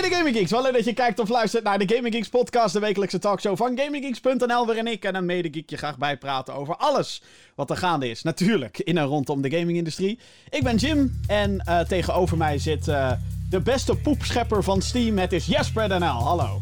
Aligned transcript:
mede 0.00 0.14
Gaming 0.14 0.36
Geeks. 0.36 0.50
Wel 0.50 0.62
leuk 0.62 0.72
dat 0.72 0.84
je 0.84 0.92
kijkt 0.92 1.18
of 1.18 1.28
luistert 1.28 1.64
naar 1.64 1.78
de 1.78 1.94
Gaming 1.94 2.14
Geeks 2.14 2.28
podcast, 2.28 2.72
de 2.72 2.80
wekelijkse 2.80 3.18
talkshow 3.18 3.56
van 3.56 3.78
GamingGeeks.nl, 3.78 4.66
waarin 4.66 4.86
ik 4.86 5.04
en 5.04 5.14
een 5.14 5.24
mede 5.24 5.48
geek 5.52 5.70
je 5.70 5.76
graag 5.76 5.98
bijpraten 5.98 6.54
over 6.54 6.76
alles 6.76 7.22
wat 7.54 7.70
er 7.70 7.76
gaande 7.76 8.10
is. 8.10 8.22
Natuurlijk 8.22 8.78
in 8.78 8.98
en 8.98 9.04
rondom 9.04 9.42
de 9.42 9.50
gamingindustrie. 9.50 10.18
Ik 10.50 10.62
ben 10.62 10.76
Jim 10.76 11.20
en 11.26 11.64
uh, 11.68 11.80
tegenover 11.80 12.36
mij 12.36 12.58
zit 12.58 12.88
uh, 12.88 13.12
de 13.50 13.60
beste 13.60 13.96
poepschepper 13.96 14.62
van 14.62 14.82
Steam. 14.82 15.18
Het 15.18 15.32
is 15.32 15.46
Jesper 15.46 15.88
NL. 15.88 16.06
Hallo. 16.06 16.60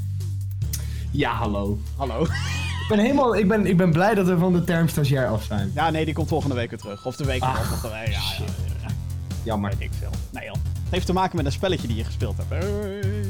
Ja, 1.11 1.33
hallo. 1.33 1.79
Hallo. 1.97 2.23
Ik 2.23 2.89
ben, 2.89 2.99
helemaal, 2.99 3.37
ik, 3.37 3.49
ben, 3.49 3.67
ik 3.67 3.77
ben 3.77 3.93
blij 3.93 4.15
dat 4.15 4.27
we 4.27 4.39
van 4.39 4.53
de 4.53 4.65
term 4.65 4.89
stagiair 4.89 5.29
af 5.29 5.45
zijn. 5.45 5.73
Ja, 5.75 5.91
nee, 5.91 6.05
die 6.05 6.15
komt 6.15 6.29
volgende 6.29 6.55
week 6.55 6.71
weer 6.71 6.79
terug. 6.79 7.07
Of 7.07 7.17
de 7.17 7.25
week 7.25 7.43
erop. 7.43 7.57
Of 7.73 7.81
de 7.81 7.89
week. 7.89 8.09
Ja, 8.09 8.29
ja, 8.29 8.47
ja, 8.83 8.95
Jammer. 9.43 9.71
Weet 9.71 9.81
ik 9.81 9.91
veel. 9.99 10.11
Nee 10.31 10.45
joh. 10.45 10.55
Het 10.93 11.01
heeft 11.01 11.07
te 11.07 11.21
maken 11.21 11.37
met 11.37 11.47
een 11.47 11.53
spelletje 11.53 11.87
die 11.87 11.97
je 11.97 12.05
gespeeld 12.05 12.37
hebt. 12.37 12.65
Hey. 12.65 13.22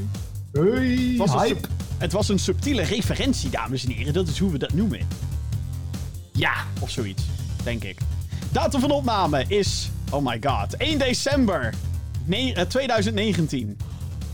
Hey, 0.52 0.64
Het 1.08 1.16
was, 1.16 1.30
een 1.32 1.38
hype. 1.38 1.48
sub- 1.60 1.68
het 1.98 2.12
was 2.12 2.28
een 2.28 2.38
subtiele 2.38 2.82
referentie, 2.82 3.50
dames 3.50 3.84
en 3.84 3.90
heren. 3.90 4.12
Dat 4.12 4.28
is 4.28 4.38
hoe 4.38 4.50
we 4.50 4.58
dat 4.58 4.72
noemen. 4.72 5.00
Ja. 6.32 6.52
Of 6.80 6.90
zoiets, 6.90 7.22
denk 7.64 7.84
ik. 7.84 7.98
Datum 8.50 8.80
van 8.80 8.90
opname 8.90 9.44
is, 9.48 9.90
oh 10.10 10.24
my 10.26 10.38
god, 10.46 10.76
1 10.76 10.98
december 10.98 11.74
ne- 12.24 12.52
eh, 12.52 12.64
2019. 12.66 13.76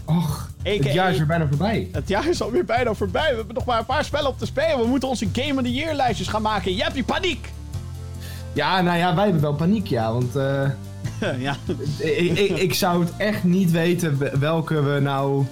Och, 0.04 0.50
AKA 0.60 0.70
het 0.84 0.92
jaar 0.92 1.10
is 1.10 1.16
weer 1.16 1.26
bijna 1.26 1.46
voorbij. 1.48 1.88
Het 1.92 2.08
jaar 2.08 2.28
is 2.28 2.42
alweer 2.42 2.64
bijna 2.64 2.94
voorbij. 2.94 3.30
We 3.30 3.36
hebben 3.36 3.54
nog 3.54 3.64
maar 3.64 3.78
een 3.78 3.84
paar 3.86 4.04
spellen 4.04 4.28
op 4.28 4.38
te 4.38 4.46
spelen. 4.46 4.78
We 4.80 4.86
moeten 4.86 5.08
onze 5.08 5.26
Game 5.32 5.54
of 5.60 5.62
the 5.66 5.72
Year 5.72 5.94
lijstjes 5.94 6.28
gaan 6.28 6.42
maken. 6.42 6.74
Je 6.74 6.82
hebt 6.82 6.94
die 6.94 7.04
paniek! 7.04 7.50
Ja, 8.52 8.80
nou 8.80 8.98
ja, 8.98 9.14
wij 9.14 9.24
hebben 9.24 9.42
wel 9.42 9.54
paniek, 9.54 9.86
ja. 9.86 10.12
Want 10.12 10.36
eh, 10.36 10.68
ja. 11.46 11.56
ik, 11.98 12.38
ik, 12.38 12.50
ik 12.58 12.74
zou 12.74 13.00
het 13.04 13.12
echt 13.16 13.44
niet 13.44 13.70
weten 13.70 14.18
we- 14.18 14.38
welke 14.38 14.82
we 14.82 15.00
nou 15.00 15.46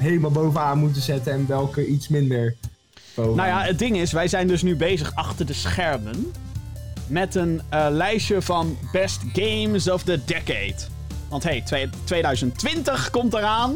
helemaal 0.00 0.30
bovenaan 0.30 0.78
moeten 0.78 1.02
zetten 1.02 1.32
en 1.32 1.46
welke 1.46 1.86
iets 1.86 2.08
minder 2.08 2.54
bovenaan. 3.14 3.36
Nou 3.36 3.48
ja, 3.48 3.66
het 3.66 3.78
ding 3.78 3.96
is, 3.96 4.12
wij 4.12 4.28
zijn 4.28 4.46
dus 4.48 4.62
nu 4.62 4.76
bezig 4.76 5.14
achter 5.14 5.46
de 5.46 5.52
schermen. 5.52 6.32
Met 7.06 7.34
een 7.34 7.62
eh, 7.68 7.86
lijstje 7.90 8.42
van 8.42 8.76
Best 8.92 9.20
Games 9.32 9.90
of 9.90 10.02
the 10.02 10.20
Decade. 10.24 10.74
Want 11.28 11.42
hey, 11.42 11.60
twee- 11.60 11.88
2020 12.04 13.10
komt 13.10 13.34
eraan. 13.34 13.74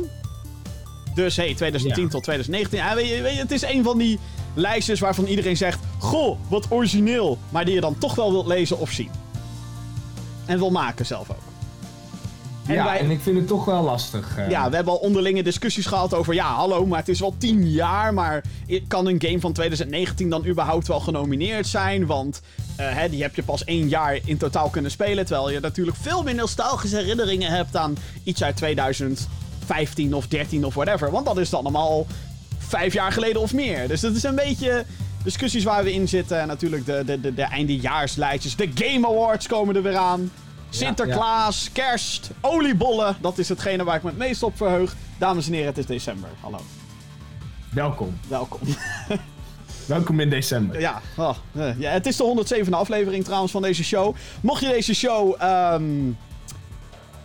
Dus 1.14 1.36
hey, 1.36 1.54
2010 1.54 2.02
Ja. 2.04 2.08
tot 2.10 2.22
2019. 2.22 2.78
Ja, 2.78 2.94
weet 2.94 3.08
je, 3.08 3.22
weet 3.22 3.34
je, 3.34 3.38
het 3.40 3.50
is 3.50 3.62
een 3.62 3.82
van 3.82 3.98
die 3.98 4.18
lijstjes 4.54 5.00
waarvan 5.00 5.24
iedereen 5.26 5.56
zegt: 5.56 5.78
Goh, 5.98 6.38
wat 6.48 6.66
origineel. 6.68 7.38
Maar 7.48 7.64
die 7.64 7.74
je 7.74 7.80
dan 7.80 7.98
toch 7.98 8.14
wel 8.14 8.30
wilt 8.32 8.46
lezen 8.46 8.78
of 8.78 8.90
zien. 8.90 9.10
En 10.46 10.58
wil 10.58 10.70
maken 10.70 11.06
zelf 11.06 11.30
ook. 11.30 11.53
En 12.66 12.74
ja, 12.74 12.84
wij, 12.84 12.98
en 12.98 13.10
ik 13.10 13.20
vind 13.20 13.36
het 13.36 13.46
toch 13.46 13.64
wel 13.64 13.82
lastig. 13.82 14.36
eh. 14.36 14.50
ja, 14.50 14.68
we 14.68 14.74
hebben 14.74 14.92
al 14.92 14.98
onderlinge 14.98 15.42
discussies 15.42 15.86
gehad 15.86 16.14
over... 16.14 16.34
Ja, 16.34 16.54
hallo, 16.54 16.86
maar 16.86 16.98
het 16.98 17.08
is 17.08 17.20
wel 17.20 17.34
10 17.38 17.70
jaar. 17.70 18.14
Maar 18.14 18.42
kan 18.88 19.06
een 19.06 19.22
game 19.22 19.40
van 19.40 19.52
2019 19.52 20.30
dan 20.30 20.46
überhaupt 20.46 20.86
wel 20.88 21.00
genomineerd 21.00 21.66
zijn? 21.66 22.06
Want 22.06 22.40
eh, 22.76 22.86
hè, 22.88 23.08
die 23.08 23.22
heb 23.22 23.34
je 23.34 23.42
pas 23.42 23.64
één 23.64 23.88
jaar 23.88 24.18
in 24.24 24.36
totaal 24.36 24.68
kunnen 24.68 24.90
spelen. 24.90 25.26
Terwijl 25.26 25.50
je 25.50 25.60
natuurlijk 25.60 25.96
veel 26.00 26.22
meer 26.22 26.34
nostalgische 26.34 26.96
herinneringen 26.96 27.50
hebt 27.50 27.76
aan 27.76 27.96
iets 28.24 28.42
uit 28.42 28.56
2015 28.56 30.14
of 30.14 30.26
13 30.26 30.64
of 30.64 30.74
whatever. 30.74 31.10
Want 31.10 31.26
dat 31.26 31.38
is 31.38 31.50
dan 31.50 31.60
allemaal 31.60 32.06
vijf 32.58 32.92
jaar 32.92 33.12
geleden 33.12 33.40
of 33.42 33.52
meer. 33.54 33.88
Dus 33.88 34.00
dat 34.00 34.14
is 34.14 34.22
een 34.22 34.34
beetje 34.34 34.84
discussies 35.24 35.64
waar 35.64 35.84
we 35.84 35.92
in 35.92 36.08
zitten. 36.08 36.40
En 36.40 36.46
natuurlijk 36.46 36.86
de, 36.86 37.02
de, 37.06 37.20
de, 37.20 37.34
de 37.34 37.42
eindejaarslijstjes. 37.42 38.56
De 38.56 38.70
Game 38.74 39.06
Awards 39.06 39.46
komen 39.46 39.76
er 39.76 39.82
weer 39.82 39.96
aan. 39.96 40.30
Sinterklaas, 40.74 41.70
kerst, 41.72 42.30
oliebollen. 42.40 43.16
Dat 43.20 43.38
is 43.38 43.48
hetgene 43.48 43.84
waar 43.84 43.96
ik 43.96 44.02
me 44.02 44.08
het 44.08 44.18
meest 44.18 44.42
op 44.42 44.56
verheug. 44.56 44.96
Dames 45.18 45.46
en 45.46 45.52
heren, 45.52 45.68
het 45.68 45.78
is 45.78 45.86
december. 45.86 46.28
Hallo, 46.40 46.58
Welkom. 47.72 48.18
welkom. 48.28 48.60
Welkom 49.86 50.20
in 50.20 50.30
december. 50.30 50.80
ja, 50.80 51.00
oh, 51.16 51.36
eh, 51.52 51.78
ja, 51.80 51.90
het 51.90 52.06
is 52.06 52.16
de 52.16 52.44
107e 52.64 52.70
aflevering 52.70 53.24
trouwens 53.24 53.52
van 53.52 53.62
deze 53.62 53.84
show. 53.84 54.14
Mocht 54.40 54.60
je 54.60 54.68
deze 54.68 54.94
show 54.94 55.34
ehm, 55.38 55.84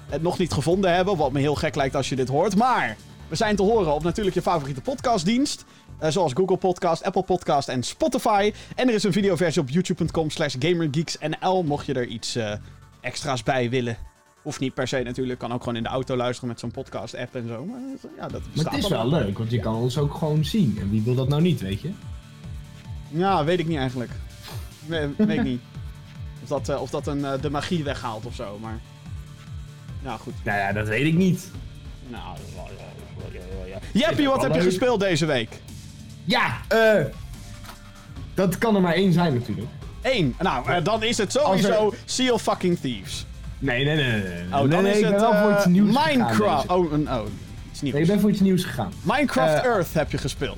het 0.09 0.21
nog 0.21 0.37
niet 0.37 0.51
gevonden 0.53 0.95
hebben, 0.95 1.17
wat 1.17 1.31
me 1.31 1.39
heel 1.39 1.55
gek 1.55 1.75
lijkt 1.75 1.95
als 1.95 2.09
je 2.09 2.15
dit 2.15 2.27
hoort. 2.27 2.55
Maar 2.55 2.97
we 3.27 3.35
zijn 3.35 3.55
te 3.55 3.63
horen 3.63 3.93
op 3.93 4.03
natuurlijk 4.03 4.35
je 4.35 4.41
favoriete 4.41 4.81
podcastdienst. 4.81 5.65
eh, 5.99 6.09
zoals 6.11 6.33
Google 6.33 6.57
Podcast, 6.57 7.03
Apple 7.03 7.23
Podcast 7.23 7.67
en 7.67 7.83
Spotify. 7.83 8.53
En 8.75 8.87
er 8.87 8.93
is 8.93 9.03
een 9.03 9.13
videoversie 9.13 9.61
op 9.61 9.69
youtube.com 9.69 10.29
slash 10.29 10.55
gamergeeksnl. 10.59 11.63
Mocht 11.63 11.85
je 11.85 11.93
er 11.93 12.05
iets 12.07 12.35
eh, 12.35 12.53
extra's 13.01 13.43
bij 13.43 13.69
willen. 13.69 13.97
Hoeft 14.41 14.59
niet 14.59 14.73
per 14.73 14.87
se 14.87 14.99
natuurlijk. 15.03 15.39
Kan 15.39 15.53
ook 15.53 15.59
gewoon 15.59 15.75
in 15.75 15.83
de 15.83 15.89
auto 15.89 16.15
luisteren 16.15 16.49
met 16.49 16.59
zo'n 16.59 16.71
podcast 16.71 17.15
app 17.15 17.35
en 17.35 17.47
zo. 17.47 17.65
Maar 17.65 17.79
ja, 18.17 18.27
dat 18.27 18.41
Maar 18.55 18.65
het 18.65 18.83
is 18.83 18.87
wel 18.89 19.09
leuk, 19.09 19.37
want 19.37 19.51
je 19.51 19.59
kan 19.59 19.75
ons 19.75 19.97
ook 19.97 20.13
gewoon 20.13 20.45
zien. 20.45 20.77
En 20.81 20.89
wie 20.89 21.01
wil 21.01 21.15
dat 21.15 21.27
nou 21.27 21.41
niet, 21.41 21.61
weet 21.61 21.81
je? 21.81 21.91
Ja, 23.09 23.43
weet 23.43 23.59
ik 23.59 23.67
niet 23.67 23.77
eigenlijk. 23.77 24.11
We- 24.85 25.09
weet 25.17 25.37
ik 25.37 25.43
niet. 25.43 25.61
Of 26.43 26.47
dat, 26.47 26.69
eh, 26.69 26.81
of 26.81 26.89
dat 26.89 27.07
een, 27.07 27.25
eh, 27.25 27.41
de 27.41 27.49
magie 27.49 27.83
weghaalt 27.83 28.25
of 28.25 28.35
zo, 28.35 28.57
maar... 28.61 28.79
Nou, 30.03 30.19
goed. 30.19 30.33
Nou 30.43 30.57
ja, 30.57 30.71
dat 30.73 30.87
weet 30.87 31.05
ik 31.05 31.13
niet. 31.13 31.51
Nou, 32.07 32.37
ja, 32.55 32.63
ja, 33.33 33.39
ja, 33.59 33.65
ja. 33.65 33.79
Jeppie, 34.07 34.27
wat 34.27 34.41
heb 34.41 34.53
je 34.53 34.61
gespeeld 34.61 34.99
deze 34.99 35.25
week? 35.25 35.61
Ja, 36.23 36.57
eh. 36.67 37.05
dat 38.33 38.57
kan 38.57 38.75
er 38.75 38.81
maar 38.81 38.93
één 38.93 39.13
zijn 39.13 39.33
natuurlijk. 39.33 39.67
Eén. 40.01 40.35
Nou, 40.39 40.69
eh, 40.69 40.83
dan 40.83 41.03
is 41.03 41.17
het 41.17 41.31
sowieso 41.31 41.93
Sea 42.05 42.31
of 42.33 42.41
Fucking 42.41 42.79
Thieves. 42.79 43.25
Nee, 43.59 43.85
nee, 43.85 43.95
nee, 43.95 44.11
nee. 44.11 44.21
nee. 44.21 44.61
Oh, 44.61 44.69
dan 44.69 44.83
nee, 44.83 44.91
is 44.91 44.97
ik 44.97 45.03
het 45.03 45.13
ben 45.13 45.21
wel 45.21 45.41
voor 45.41 45.49
eh, 45.51 45.55
iets 45.57 45.65
nieuws 45.65 45.95
gegaan 45.95 46.17
Minecraft. 46.17 46.67
Oh, 46.67 46.91
een, 46.91 47.09
oh, 47.11 47.21
iets 47.71 47.81
nieuws. 47.81 47.93
Nee, 47.93 48.03
ik 48.03 48.07
ben 48.07 48.19
voor 48.19 48.29
iets 48.29 48.39
nieuws 48.39 48.63
gegaan. 48.63 48.91
Minecraft 49.01 49.53
Eh, 49.53 49.63
Earth 49.63 49.93
heb 49.93 50.11
je 50.11 50.17
gespeeld. 50.17 50.57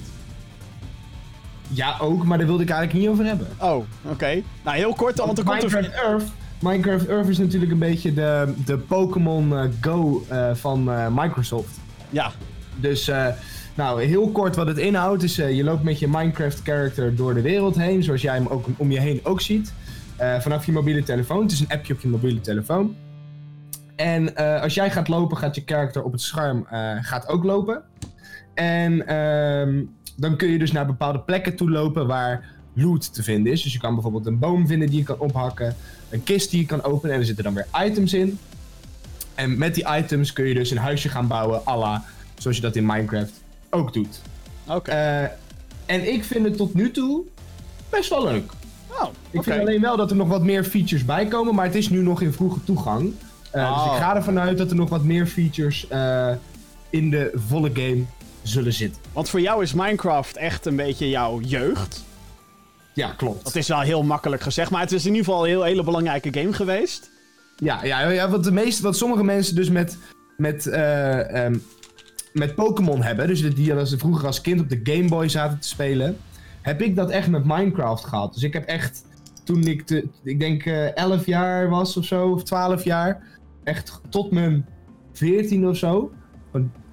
Ja, 1.67 1.95
ook, 1.99 2.23
maar 2.23 2.37
daar 2.37 2.47
wilde 2.47 2.63
ik 2.63 2.69
eigenlijk 2.69 2.99
niet 2.99 3.09
over 3.09 3.25
hebben. 3.25 3.47
Oh, 3.59 3.85
oké. 4.05 4.41
Nou, 4.63 4.77
heel 4.77 4.93
kort 4.93 5.15
dan, 5.17 5.25
want 5.25 5.37
er 5.37 5.43
komt 5.43 5.57
Minecraft 5.61 5.87
er... 5.87 6.03
Earth. 6.09 6.23
Minecraft 6.59 7.07
Earth 7.07 7.27
is 7.27 7.37
natuurlijk 7.37 7.71
een 7.71 7.79
beetje 7.79 8.13
de, 8.13 8.53
de 8.65 8.77
Pokémon 8.77 9.57
eh, 9.57 9.63
Go 9.81 10.25
eh, 10.27 10.49
van 10.53 10.91
eh, 10.91 11.07
Microsoft. 11.11 11.79
Ja, 12.09 12.31
Dus, 12.75 13.07
eh, 13.07 13.27
nou, 13.81 14.03
heel 14.03 14.29
kort 14.29 14.55
wat 14.55 14.67
het 14.67 14.77
inhoudt 14.77 15.23
is, 15.23 15.37
eh, 15.37 15.55
je 15.55 15.63
loopt 15.63 15.83
met 15.83 15.99
je 15.99 16.07
Minecraft 16.07 16.61
character 16.63 17.15
door 17.15 17.33
de 17.33 17.41
wereld 17.41 17.75
heen, 17.75 18.03
zoals 18.03 18.21
jij 18.21 18.33
hem 18.33 18.47
ook 18.47 18.65
om 18.77 18.91
je 18.91 18.99
heen 18.99 19.19
ook 19.23 19.41
ziet. 19.41 19.73
Eh, 20.17 20.39
vanaf 20.39 20.65
je 20.65 20.71
mobiele 20.71 21.03
telefoon. 21.03 21.41
Het 21.41 21.51
is 21.51 21.59
een 21.59 21.69
appje 21.69 21.93
op 21.93 21.99
je 21.99 22.07
mobiele 22.07 22.41
telefoon. 22.41 22.95
En 23.95 24.35
eh, 24.35 24.61
als 24.61 24.73
jij 24.73 24.91
gaat 24.91 25.07
lopen, 25.07 25.37
gaat 25.37 25.55
je 25.55 25.61
character 25.65 26.03
op 26.03 26.11
het 26.11 26.21
scherm 26.21 26.65
gaat 27.01 27.27
ook 27.27 27.43
lopen. 27.43 27.81
En 28.53 29.07
ehm, 29.07 29.83
dan 30.15 30.37
kun 30.37 30.49
je 30.49 30.59
dus 30.59 30.71
naar 30.71 30.85
bepaalde 30.85 31.19
plekken 31.19 31.55
toe 31.55 31.69
lopen 31.69 32.07
waar 32.07 32.49
loot 32.73 33.13
te 33.13 33.23
vinden 33.23 33.51
is. 33.51 33.63
Dus 33.63 33.73
je 33.73 33.79
kan 33.79 33.93
bijvoorbeeld 33.93 34.25
een 34.25 34.39
boom 34.39 34.67
vinden 34.67 34.89
die 34.89 34.97
je 34.97 35.03
kan 35.03 35.19
ophakken, 35.19 35.75
een 36.09 36.23
kist 36.23 36.51
die 36.51 36.59
je 36.59 36.65
kan 36.65 36.83
openen 36.83 37.13
en 37.13 37.19
er 37.19 37.25
zitten 37.25 37.43
dan 37.43 37.53
weer 37.53 37.67
items 37.85 38.13
in. 38.13 38.39
En 39.35 39.57
met 39.57 39.75
die 39.75 39.87
items 39.97 40.33
kun 40.33 40.45
je 40.45 40.53
dus 40.53 40.71
een 40.71 40.77
huisje 40.77 41.09
gaan 41.09 41.27
bouwen, 41.27 41.61
à 41.67 41.77
la 41.77 42.03
zoals 42.37 42.55
je 42.55 42.61
dat 42.61 42.75
in 42.75 42.85
Minecraft 42.85 43.40
ook 43.71 43.93
doet. 43.93 44.21
oké. 44.67 44.91
Eh, 44.91 45.21
en 45.85 46.13
ik 46.13 46.23
vind 46.23 46.45
het 46.45 46.57
tot 46.57 46.73
nu 46.73 46.91
toe 46.91 47.23
best 47.89 48.09
wel 48.09 48.23
leuk. 48.23 48.51
oh, 48.91 49.07
Ik 49.31 49.43
vind 49.43 49.59
alleen 49.59 49.81
wel 49.81 49.97
dat 49.97 50.09
er 50.09 50.15
nog 50.15 50.27
wat 50.27 50.43
meer 50.43 50.63
features 50.63 51.05
bij 51.05 51.25
komen, 51.25 51.55
maar 51.55 51.65
het 51.65 51.75
is 51.75 51.89
nu 51.89 52.01
nog 52.01 52.21
in 52.21 52.33
vroege 52.33 52.63
toegang. 52.63 53.13
Eh, 53.51 53.69
Dus 53.75 53.85
Oh. 53.87 53.91
ik 53.95 54.01
ga 54.01 54.15
ervan 54.15 54.39
uit 54.39 54.57
dat 54.57 54.69
er 54.69 54.75
nog 54.75 54.89
wat 54.89 55.03
meer 55.03 55.25
features 55.27 55.87
eh, 55.87 56.31
in 56.89 57.09
de 57.09 57.31
volle 57.47 57.69
game 57.73 58.03
zullen 58.43 58.73
zitten. 58.73 59.01
Want 59.13 59.29
voor 59.29 59.41
jou 59.41 59.63
is 59.63 59.73
Minecraft 59.73 60.37
echt 60.37 60.65
een 60.65 60.75
beetje 60.75 61.09
jouw 61.09 61.39
jeugd. 61.39 62.03
Ja, 62.93 63.07
klopt. 63.17 63.43
Dat 63.43 63.55
is 63.55 63.67
wel 63.67 63.79
heel 63.79 64.03
makkelijk 64.03 64.41
gezegd, 64.41 64.71
maar 64.71 64.81
het 64.81 64.91
is 64.91 65.05
in 65.05 65.11
ieder 65.13 65.25
geval 65.25 65.43
een 65.43 65.49
heel, 65.49 65.63
hele 65.63 65.83
belangrijke 65.83 66.33
game 66.39 66.53
geweest. 66.53 67.09
Ja, 67.57 67.83
ja, 67.83 68.09
ja 68.09 68.29
wat, 68.29 68.43
de 68.43 68.51
meeste, 68.51 68.83
wat 68.83 68.97
sommige 68.97 69.23
mensen 69.23 69.55
dus 69.55 69.69
met, 69.69 69.97
met, 70.37 70.67
eh, 70.67 71.45
ehm, 71.45 71.57
met 72.33 72.55
Pokémon 72.55 73.03
hebben, 73.03 73.27
dus 73.27 73.53
die 73.55 73.73
als 73.73 73.95
vroeger 73.97 74.27
als 74.27 74.41
kind 74.41 74.59
op 74.59 74.69
de 74.69 74.79
Game 74.83 75.07
Boy 75.07 75.29
zaten 75.29 75.59
te 75.59 75.67
spelen, 75.67 76.17
heb 76.61 76.81
ik 76.81 76.95
dat 76.95 77.09
echt 77.09 77.27
met 77.27 77.45
Minecraft 77.45 78.05
gehad. 78.05 78.33
Dus 78.33 78.43
ik 78.43 78.53
heb 78.53 78.65
echt, 78.65 79.05
toen 79.43 79.67
ik, 79.67 79.85
te, 79.85 80.07
ik 80.23 80.39
denk 80.39 80.65
eh 80.65 80.95
11 80.95 81.25
jaar 81.25 81.69
was 81.69 81.97
of 81.97 82.05
zo, 82.05 82.29
of 82.29 82.43
12 82.43 82.83
jaar, 82.83 83.23
echt 83.63 84.01
tot 84.09 84.31
mijn 84.31 84.65
14 85.13 85.67
of 85.67 85.77
zo, 85.77 86.11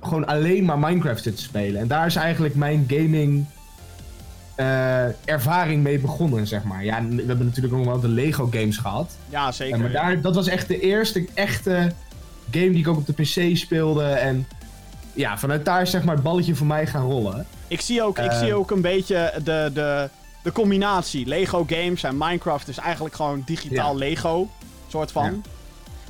gewoon, 0.00 0.26
alleen 0.26 0.64
maar 0.64 0.78
Minecraft 0.78 1.22
zitten 1.22 1.42
spelen. 1.42 1.80
En 1.80 1.88
daar 1.88 2.06
is 2.06 2.16
eigenlijk 2.16 2.54
mijn 2.54 2.84
gaming 2.88 3.46
eh, 4.58 5.28
ervaring 5.28 5.82
mee 5.82 5.98
begonnen, 5.98 6.46
zeg 6.46 6.64
maar. 6.64 6.84
Ja, 6.84 7.04
we 7.08 7.24
hebben 7.26 7.46
natuurlijk 7.46 7.74
ook 7.74 7.84
nog 7.84 7.92
wel 7.92 8.00
de 8.00 8.08
Lego 8.08 8.48
games 8.50 8.76
gehad. 8.76 9.16
Ja, 9.28 9.52
zeker. 9.52 9.78
Maar 9.78 9.92
daar, 9.92 10.20
dat 10.20 10.34
was 10.34 10.48
echt 10.48 10.68
de 10.68 10.80
eerste 10.80 11.26
echte 11.34 11.92
game 12.50 12.70
die 12.70 12.78
ik 12.78 12.88
ook 12.88 12.96
op 12.96 13.06
de 13.06 13.12
PC 13.12 13.56
speelde. 13.56 14.04
En 14.04 14.46
ja, 15.18 15.38
vanuit 15.38 15.64
daar 15.64 15.82
is 15.82 15.90
zeg 15.90 16.04
maar 16.04 16.14
het 16.14 16.24
balletje 16.24 16.54
voor 16.54 16.66
mij 16.66 16.86
gaan 16.86 17.10
rollen. 17.10 17.46
Ik 17.68 17.80
zie 17.80 18.02
ook, 18.02 18.18
ik 18.18 18.32
zie 18.32 18.54
ook 18.54 18.70
een 18.70 18.80
beetje 18.80 19.32
de, 19.44 19.70
de, 19.74 20.08
de 20.42 20.52
combinatie. 20.52 21.26
Lego 21.26 21.64
games 21.68 22.02
en 22.02 22.16
Minecraft 22.16 22.68
is 22.68 22.78
eigenlijk 22.78 23.14
gewoon 23.14 23.42
digitaal 23.44 23.92
Ja. 23.92 23.98
Lego. 23.98 24.48
Soort 24.88 25.12
van. 25.12 25.24
Ja. 25.24 25.40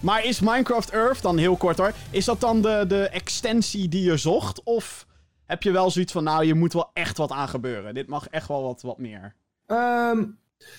Maar 0.03 0.25
is 0.25 0.41
Minecraft 0.41 0.91
Earth, 0.91 1.23
dan 1.23 1.39
heel 1.39 1.57
kort 1.57 1.79
hoor, 1.79 1.93
is 2.11 2.25
dat 2.25 2.41
dan 2.41 2.63
de, 2.63 2.85
de 2.89 3.09
extensie 3.09 3.89
die 3.89 4.03
je 4.03 4.17
zocht? 4.17 4.63
Of 4.63 5.07
heb 5.47 5.63
je 5.63 5.71
wel 5.71 5.91
zoiets 5.91 6.13
van, 6.13 6.25
nou, 6.25 6.45
je 6.45 6.55
moet 6.55 6.73
wel 6.73 6.91
echt 6.93 7.17
wat 7.17 7.31
aan 7.31 7.49
gebeuren. 7.49 7.95
Dit 7.95 8.09
mag 8.09 8.29
echt 8.29 8.49
wel 8.49 8.63
wat, 8.63 8.83
wat 8.83 8.99
meer. 8.99 9.35
Ehm, 9.67 10.25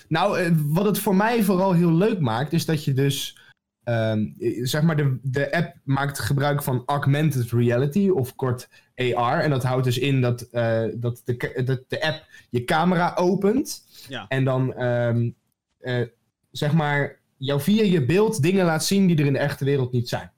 nou, 0.08 0.38
eh, 0.38 0.50
wat 0.56 0.84
het 0.84 0.98
voor 0.98 1.16
mij 1.16 1.42
vooral 1.42 1.72
heel 1.72 1.92
leuk 1.92 2.20
maakt, 2.20 2.52
is 2.52 2.66
dat 2.66 2.84
je 2.84 2.92
dus. 2.92 3.38
Ehm, 3.84 4.26
eh, 4.38 4.64
zeg 4.64 4.82
maar, 4.82 4.96
de, 4.96 5.18
de 5.22 5.52
app 5.52 5.76
maakt 5.84 6.18
gebruik 6.18 6.62
van 6.62 6.82
augmented 6.86 7.50
reality, 7.50 8.08
of 8.08 8.34
kort 8.34 8.68
AR. 8.94 9.40
En 9.40 9.50
dat 9.50 9.62
houdt 9.62 9.84
dus 9.84 9.98
in 9.98 10.20
dat, 10.20 10.42
eh, 10.42 10.84
dat, 10.94 11.22
de, 11.24 11.62
dat 11.64 11.84
de 11.88 12.02
app 12.02 12.26
je 12.50 12.64
camera 12.64 13.14
opent. 13.14 13.84
Ja. 14.08 14.24
En 14.28 14.44
dan, 14.44 14.74
ehm, 14.74 15.30
eh, 15.78 16.06
zeg 16.50 16.72
maar, 16.72 17.18
jou 17.36 17.60
via 17.60 17.82
je 17.82 18.04
beeld 18.04 18.42
dingen 18.42 18.64
laat 18.64 18.84
zien 18.84 19.06
die 19.06 19.18
er 19.18 19.26
in 19.26 19.32
de 19.32 19.38
echte 19.38 19.64
wereld 19.64 19.92
niet 19.92 20.08
zijn. 20.08 20.30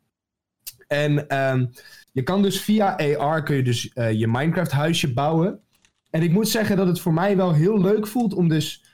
En 0.87 1.29
ehm, 1.29 1.67
je 2.13 2.23
kan 2.23 2.43
dus 2.43 2.61
via 2.61 2.97
AR 2.97 3.43
kun 3.43 3.57
je 3.57 3.63
dus 3.63 3.83
je 3.93 4.27
Minecraft 4.29 4.71
huisje 4.71 5.13
bouwen. 5.13 5.61
En 6.11 6.23
ik 6.23 6.31
moet 6.31 6.49
zeggen 6.49 6.77
dat 6.77 6.87
het 6.87 7.01
voor 7.01 7.13
mij 7.13 7.37
wel 7.37 7.53
heel 7.53 7.81
leuk 7.81 8.07
voelt 8.07 8.35
om 8.35 8.49
dus 8.49 8.85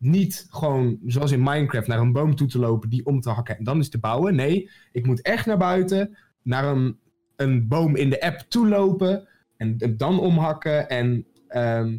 niet 0.00 0.46
gewoon 0.50 0.98
zoals 1.06 1.32
in 1.32 1.42
Minecraft 1.42 1.86
naar 1.86 1.98
een 1.98 2.12
boom 2.12 2.34
toe 2.34 2.48
te 2.48 2.58
lopen, 2.58 2.88
die 2.88 3.06
om 3.06 3.20
te 3.20 3.30
hakken 3.30 3.58
en 3.58 3.64
dan 3.64 3.78
is 3.78 3.88
te 3.88 3.98
bouwen. 3.98 4.34
Nee, 4.34 4.70
ik 4.92 5.06
moet 5.06 5.22
echt 5.22 5.46
naar 5.46 5.58
buiten, 5.58 6.16
naar 6.42 6.64
een, 6.64 6.98
een 7.36 7.68
boom 7.68 7.96
in 7.96 8.10
de 8.10 8.20
app 8.20 8.38
toe 8.48 8.68
lopen 8.68 9.28
en 9.56 9.94
dan 9.96 10.20
omhakken 10.20 10.88
en 10.88 11.26
ehm, 11.48 11.96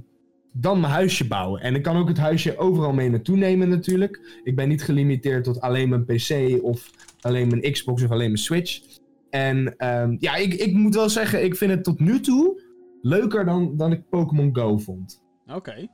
dan 0.54 0.80
mijn 0.80 0.94
huisje 0.94 1.28
bouwen. 1.28 1.62
En 1.62 1.76
ik 1.76 1.84
kan 1.84 1.98
ook 1.98 2.08
het 2.08 2.18
huisje 2.18 2.58
overal 2.58 2.94
mee 2.94 3.10
naartoe 3.10 3.38
nemen 3.38 3.70
natuurlijk. 3.70 4.42
Ik 4.44 4.56
ben 4.56 4.70
niet 4.70 4.84
gelimiteerd 4.84 5.44
tot 5.44 5.62
alleen 5.62 5.90
mijn 5.90 6.06
PC 6.06 6.60
of 6.64 6.90
alleen 7.22 7.48
mijn 7.48 7.72
Xbox 7.72 8.04
of 8.04 8.12
alleen 8.12 8.32
mijn 8.32 8.38
Switch. 8.38 9.00
En 9.30 9.78
ehm, 9.78 10.16
ja, 10.20 10.36
ik, 10.36 10.54
ik 10.54 10.74
moet 10.74 10.96
wel 10.96 11.10
zeggen, 11.10 11.44
ik 11.44 11.56
vind 11.56 11.72
het 11.72 11.84
tot 11.84 12.00
nu 12.00 12.20
toe 12.20 12.62
leuker 13.02 13.46
dan, 13.46 13.78
dan 13.78 13.92
ik 13.92 14.10
Pokémon 14.10 14.56
Go 14.56 14.78
vond. 14.78 15.24
Oké. 15.48 15.88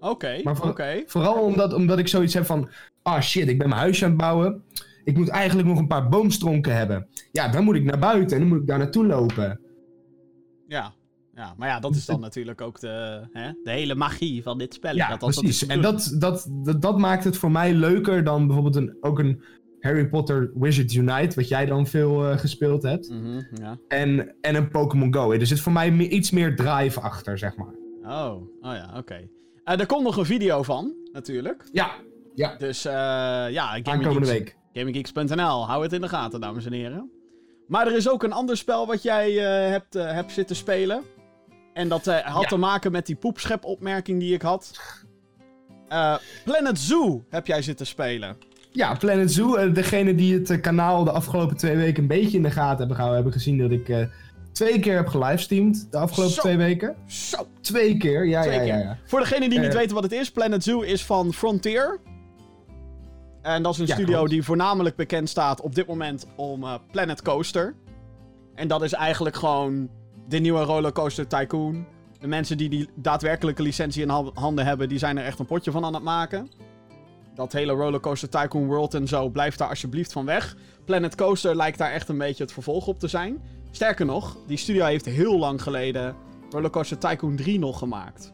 Oké, 0.00 0.40
Maar 0.44 0.56
voor- 0.56 0.68
oké. 0.68 1.02
Vooral 1.06 1.42
omdat, 1.44 1.72
omdat 1.74 1.98
ik 1.98 2.08
zoiets 2.08 2.34
heb 2.34 2.44
van, 2.44 2.68
ah 3.02 3.20
shit, 3.20 3.48
ik 3.48 3.58
ben 3.58 3.68
mijn 3.68 3.80
huisje 3.80 4.04
aan 4.04 4.10
het 4.10 4.20
bouwen. 4.20 4.62
Ik 5.04 5.16
moet 5.16 5.28
eigenlijk 5.28 5.68
nog 5.68 5.78
een 5.78 5.86
paar 5.86 6.08
boomstronken 6.08 6.76
hebben. 6.76 7.06
Ja, 7.32 7.48
dan 7.48 7.64
moet 7.64 7.74
ik 7.76 7.84
naar 7.84 7.98
buiten 7.98 8.36
en 8.36 8.42
dan 8.42 8.48
moet 8.52 8.60
ik 8.60 8.66
daar 8.66 8.78
naartoe 8.78 9.06
lopen. 9.06 9.60
Ja. 10.68 10.92
ja, 11.34 11.54
maar 11.56 11.68
ja, 11.68 11.80
dat 11.80 11.94
is 11.94 12.04
dan 12.06 12.20
natuurlijk 12.20 12.60
ook 12.60 12.80
de, 12.80 13.26
hè, 13.32 13.50
de 13.62 13.70
hele 13.70 13.94
magie 13.94 14.42
van 14.42 14.58
dit 14.58 14.74
spel. 14.74 14.94
Ja, 14.94 15.08
dat, 15.08 15.20
dat, 15.20 15.28
precies. 15.40 15.66
En 15.66 15.82
dat, 15.82 16.16
dat, 16.18 16.48
dat, 16.50 16.82
dat 16.82 16.98
maakt 16.98 17.24
het 17.24 17.36
voor 17.36 17.50
mij 17.50 17.72
leuker 17.74 18.24
dan 18.24 18.46
bijvoorbeeld 18.46 18.76
een, 18.76 18.96
ook 19.00 19.18
een 19.18 19.42
Harry 19.80 20.08
Potter 20.08 20.50
Wizards 20.54 20.94
Unite, 20.94 21.36
wat 21.36 21.48
jij 21.48 21.66
dan 21.66 21.86
veel 21.86 22.28
eh, 22.30 22.38
gespeeld 22.38 22.82
hebt. 22.82 23.10
Mhm, 23.10 23.40
ja. 23.62 23.78
En, 23.88 24.34
en 24.40 24.54
een 24.54 24.68
Pokémon 24.68 25.14
Go. 25.14 25.32
Er 25.32 25.46
zit 25.46 25.60
voor 25.60 25.72
mij 25.72 25.92
iets 25.96 26.30
meer 26.30 26.56
drive 26.56 27.00
achter, 27.00 27.38
zeg 27.38 27.56
maar. 27.56 27.74
Oh, 28.02 28.32
oh 28.60 28.72
ja, 28.72 28.94
oké. 28.96 29.28
Eh, 29.66 29.80
er 29.80 29.86
komt 29.86 30.02
nog 30.02 30.16
een 30.16 30.24
video 30.26 30.62
van, 30.62 30.94
natuurlijk. 31.12 31.64
Ja, 31.72 31.90
Dus 32.58 32.84
eh 32.84 32.92
ja, 32.92 33.66
Gaming 33.66 33.86
aankomende 33.88 34.26
week. 34.28 34.56
GamingGeeks.nl, 34.72 35.66
hou 35.66 35.82
het 35.82 35.92
in 35.92 36.00
de 36.00 36.08
gaten, 36.08 36.40
dames 36.40 36.66
en 36.66 36.72
heren. 36.72 37.10
Maar 37.68 37.86
er 37.86 37.96
is 37.96 38.08
ook 38.08 38.22
een 38.22 38.32
ander 38.32 38.56
spel 38.56 38.86
wat 38.86 39.02
jij 39.02 39.28
eh, 39.38 39.70
hebt, 39.70 39.94
eh, 39.94 40.12
hebt 40.12 40.32
zitten 40.32 40.56
spelen. 40.56 41.02
En 41.72 41.88
dat 41.88 42.06
eh, 42.06 42.18
had 42.18 42.42
Ja. 42.42 42.48
te 42.48 42.56
maken 42.56 42.92
met 42.92 43.06
die 43.06 43.16
poepschep-opmerking 43.16 44.20
die 44.20 44.34
ik 44.34 44.42
had. 44.42 44.80
Eh, 45.88 46.16
Planet 46.44 46.78
Zoo 46.78 47.24
heb 47.28 47.46
jij 47.46 47.62
zitten 47.62 47.86
spelen. 47.86 48.36
Ja, 48.70 48.94
Planet 48.94 49.32
Zoo. 49.32 49.72
degene 49.72 50.14
die 50.14 50.34
het 50.34 50.60
kanaal 50.60 51.04
de 51.04 51.10
afgelopen 51.10 51.56
twee 51.56 51.76
weken 51.76 52.02
een 52.02 52.08
beetje 52.08 52.36
in 52.36 52.42
de 52.42 52.50
gaten 52.50 52.78
hebben 52.78 52.96
gehouden, 52.96 53.22
hebben 53.22 53.40
gezien 53.40 53.58
dat 53.58 53.70
ik 53.70 53.88
eh, 53.88 54.06
twee 54.56 54.78
keer 54.80 54.96
heb 54.96 55.06
gelivestreamd 55.08 55.86
de 55.90 55.98
afgelopen 55.98 56.34
Zo. 56.34 56.40
twee 56.40 56.56
weken. 56.56 56.94
Zo, 57.06 57.46
Twee 57.60 57.96
keer, 57.96 58.26
ja, 58.26 58.42
Twee 58.42 58.54
ja, 58.54 58.62
ja, 58.62 58.74
keer. 58.76 58.84
ja. 58.84 58.98
Voor 59.04 59.20
degenen 59.20 59.50
die 59.50 59.58
niet 59.58 59.68
Eh. 59.68 59.74
weten 59.76 59.94
wat 59.94 60.02
het 60.02 60.12
is, 60.12 60.30
Planet 60.30 60.64
Zoo 60.64 60.80
is 60.80 61.04
van 61.04 61.32
Frontier. 61.32 61.98
En 63.42 63.62
dat 63.62 63.72
is 63.72 63.78
een 63.78 63.86
Ja, 63.86 63.94
studio 63.94 64.14
klopt. 64.16 64.30
die 64.30 64.42
voornamelijk 64.42 64.96
bekend 64.96 65.28
staat 65.28 65.60
op 65.60 65.74
dit 65.74 65.86
moment 65.86 66.26
om 66.36 66.62
eh, 66.64 66.74
Planet 66.90 67.22
Coaster. 67.22 67.74
En 68.54 68.68
dat 68.68 68.82
is 68.82 68.92
eigenlijk 68.92 69.36
gewoon 69.36 69.88
de 70.28 70.38
nieuwe 70.38 70.62
Rollercoaster 70.62 71.26
Tycoon. 71.26 71.86
De 72.20 72.26
mensen 72.26 72.56
die 72.56 72.68
die 72.68 72.88
daadwerkelijke 72.94 73.62
licentie 73.62 74.02
in 74.02 74.08
ha- 74.08 74.30
handen 74.34 74.64
hebben, 74.66 74.88
die 74.88 74.98
zijn 74.98 75.18
er 75.18 75.24
echt 75.24 75.38
een 75.38 75.46
potje 75.46 75.70
van 75.70 75.84
aan 75.84 75.94
het 75.94 76.02
maken. 76.02 76.50
Dat 77.34 77.52
hele 77.52 77.72
Rollercoaster 77.72 78.28
Tycoon 78.28 78.66
World 78.66 78.94
en 78.94 79.08
zo, 79.08 79.28
blijft 79.28 79.58
daar 79.58 79.68
alsjeblieft 79.68 80.12
van 80.12 80.24
weg. 80.24 80.56
Planet 80.84 81.14
Coaster 81.14 81.56
lijkt 81.56 81.78
daar 81.78 81.92
echt 81.92 82.08
een 82.08 82.18
beetje 82.18 82.42
het 82.42 82.52
vervolg 82.52 82.86
op 82.86 82.98
te 83.00 83.08
zijn. 83.08 83.42
Sterker 83.76 84.06
nog, 84.06 84.36
die 84.46 84.56
studio 84.56 84.84
heeft 84.84 85.04
heel 85.04 85.38
lang 85.38 85.62
geleden 85.62 86.14
Rollercoaster 86.50 86.98
Tycoon 86.98 87.36
3 87.36 87.58
nog 87.58 87.78
gemaakt. 87.78 88.32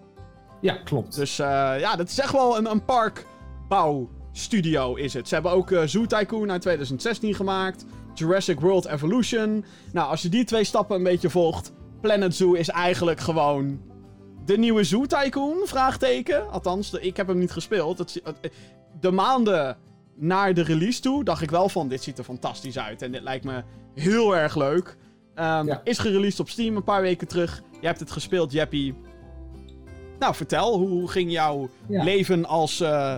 Ja, 0.61 0.75
klopt. 0.75 1.15
Dus 1.15 1.39
eh, 1.39 1.47
ja, 1.79 1.97
dat 1.97 2.09
is 2.09 2.19
echt 2.19 2.33
wel 2.33 2.59
een, 2.59 2.71
een 2.71 2.85
parkbouwstudio 2.85 4.95
is 4.95 5.15
het. 5.15 5.29
Ze 5.29 5.35
hebben 5.35 5.53
ook 5.53 5.71
eh, 5.71 5.83
Zoo 5.85 6.07
Tycoon 6.07 6.51
uit 6.51 6.61
2016 6.61 7.35
gemaakt. 7.35 7.85
Jurassic 8.15 8.61
World 8.61 8.87
Evolution. 8.87 9.65
Nou, 9.93 10.09
als 10.11 10.23
je 10.23 10.29
die 10.29 10.45
twee 10.45 10.65
stappen 10.65 10.97
een 10.97 11.03
beetje 11.03 11.31
volgt... 11.31 11.73
Planet 12.01 12.35
Zoo 12.35 12.53
is 12.53 12.69
eigenlijk 12.69 13.21
gewoon... 13.21 13.81
De 14.45 14.59
nieuwe 14.59 14.85
Zoo 14.85 15.07
Tycoon? 15.07 15.57
Vraagteken. 15.65 16.51
Althans, 16.51 16.91
de- 16.91 17.01
ik 17.01 17.17
heb 17.17 17.27
hem 17.27 17.39
niet 17.39 17.53
gespeeld. 17.53 17.99
Het, 17.99 18.21
het- 18.25 18.53
de 19.01 19.11
maanden 19.11 19.77
naar 20.17 20.55
de 20.55 20.63
release 20.63 21.01
toe 21.01 21.25
dacht 21.25 21.43
ik 21.43 21.51
wel 21.51 21.69
van... 21.69 21.89
Dit 21.89 22.03
ziet 22.03 22.19
er 22.19 22.25
fantastisch 22.25 22.79
uit. 22.79 23.03
En 23.03 23.13
dit 23.13 23.23
lijkt 23.23 23.45
me 23.45 23.63
heel 23.95 24.37
erg 24.37 24.57
leuk. 24.57 24.97
Ehm, 25.35 25.67
Ja. 25.67 25.81
Is 25.85 25.99
gereleased 25.99 26.41
op 26.41 26.49
Steam 26.49 26.77
een 26.77 26.85
paar 26.85 27.03
weken 27.03 27.29
terug. 27.29 27.63
Je 27.81 27.87
hebt 27.87 28.01
het 28.01 28.11
gespeeld, 28.11 28.53
Jeppy. 28.53 28.95
Nou, 30.19 30.35
vertel, 30.35 30.79
hoe 30.79 31.09
ging 31.09 31.31
jouw 31.33 31.69
Ja. 31.89 32.03
leven 32.05 32.45
als 32.47 32.81
eh, 32.81 33.15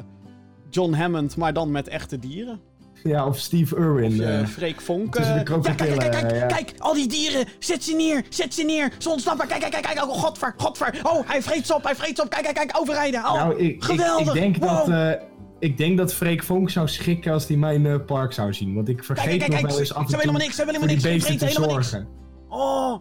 John 0.70 0.92
Hammond, 0.92 1.36
maar 1.36 1.52
dan 1.52 1.70
met 1.70 1.88
echte 1.88 2.18
dieren? 2.18 2.60
Ja, 3.02 3.26
of 3.26 3.38
Steve 3.38 3.76
Irwin. 3.76 4.20
Of 4.20 4.26
eh, 4.26 4.46
Freek 4.46 4.80
Vonk. 4.80 5.12
kijk, 5.12 5.44
kijk, 5.44 5.62
kijk, 5.98 6.30
ja. 6.34 6.46
kijk, 6.46 6.72
al 6.78 6.94
die 6.94 7.08
dieren, 7.08 7.46
zet 7.58 7.84
ze 7.84 7.94
neer, 7.94 8.24
zet 8.28 8.54
ze 8.54 8.62
neer, 8.62 8.92
ze 8.98 9.08
ontsnappen, 9.08 9.46
kijk, 9.46 9.60
kijk, 9.60 9.72
kijk, 9.72 9.84
kijk, 9.84 10.02
oh, 10.02 10.12
godver, 10.12 10.54
godver, 10.56 11.00
oh, 11.02 11.28
hij 11.28 11.42
vreet 11.42 11.66
ze 11.66 11.74
op, 11.74 11.84
hij 11.84 11.94
vreet 11.96 12.16
ze 12.16 12.22
op, 12.22 12.30
kijk, 12.30 12.42
kijk, 12.42 12.54
kijk, 12.54 12.78
overrijden, 12.78 13.20
oh, 13.20 13.34
nou, 13.34 13.56
ik, 13.58 13.74
ik, 13.74 13.84
geweldig, 13.84 14.34
ik 14.34 14.40
denk 14.40 14.56
wow. 14.56 14.86
dat... 14.86 15.18
ik 15.64 15.76
denk 15.76 15.98
dat 15.98 16.14
Freek 16.14 16.42
Vonk 16.42 16.70
zou 16.70 16.88
schrikken 16.88 17.32
als 17.32 17.48
hij 17.48 17.56
mijn 17.56 17.86
eh, 17.86 17.94
park 18.06 18.32
zou 18.32 18.52
zien. 18.52 18.74
Want 18.74 18.88
ik 18.88 19.04
vergeet 19.04 19.24
kijk, 19.38 19.50
kijk, 19.50 19.62
nog 19.62 19.70
wel 19.70 19.80
eens 19.80 19.94
af 19.94 20.00
en 20.02 20.06
toe 20.08 20.18
helemaal 20.18 20.40
niks, 20.40 20.56
ze 20.56 20.64
die 20.64 20.72
helemaal 20.72 20.88
niks, 20.88 21.02
ze 21.02 21.08
beesten 21.08 21.38
te 21.38 21.44
niks. 21.44 21.56
zorgen. 21.56 22.08
Oh, 22.48 23.00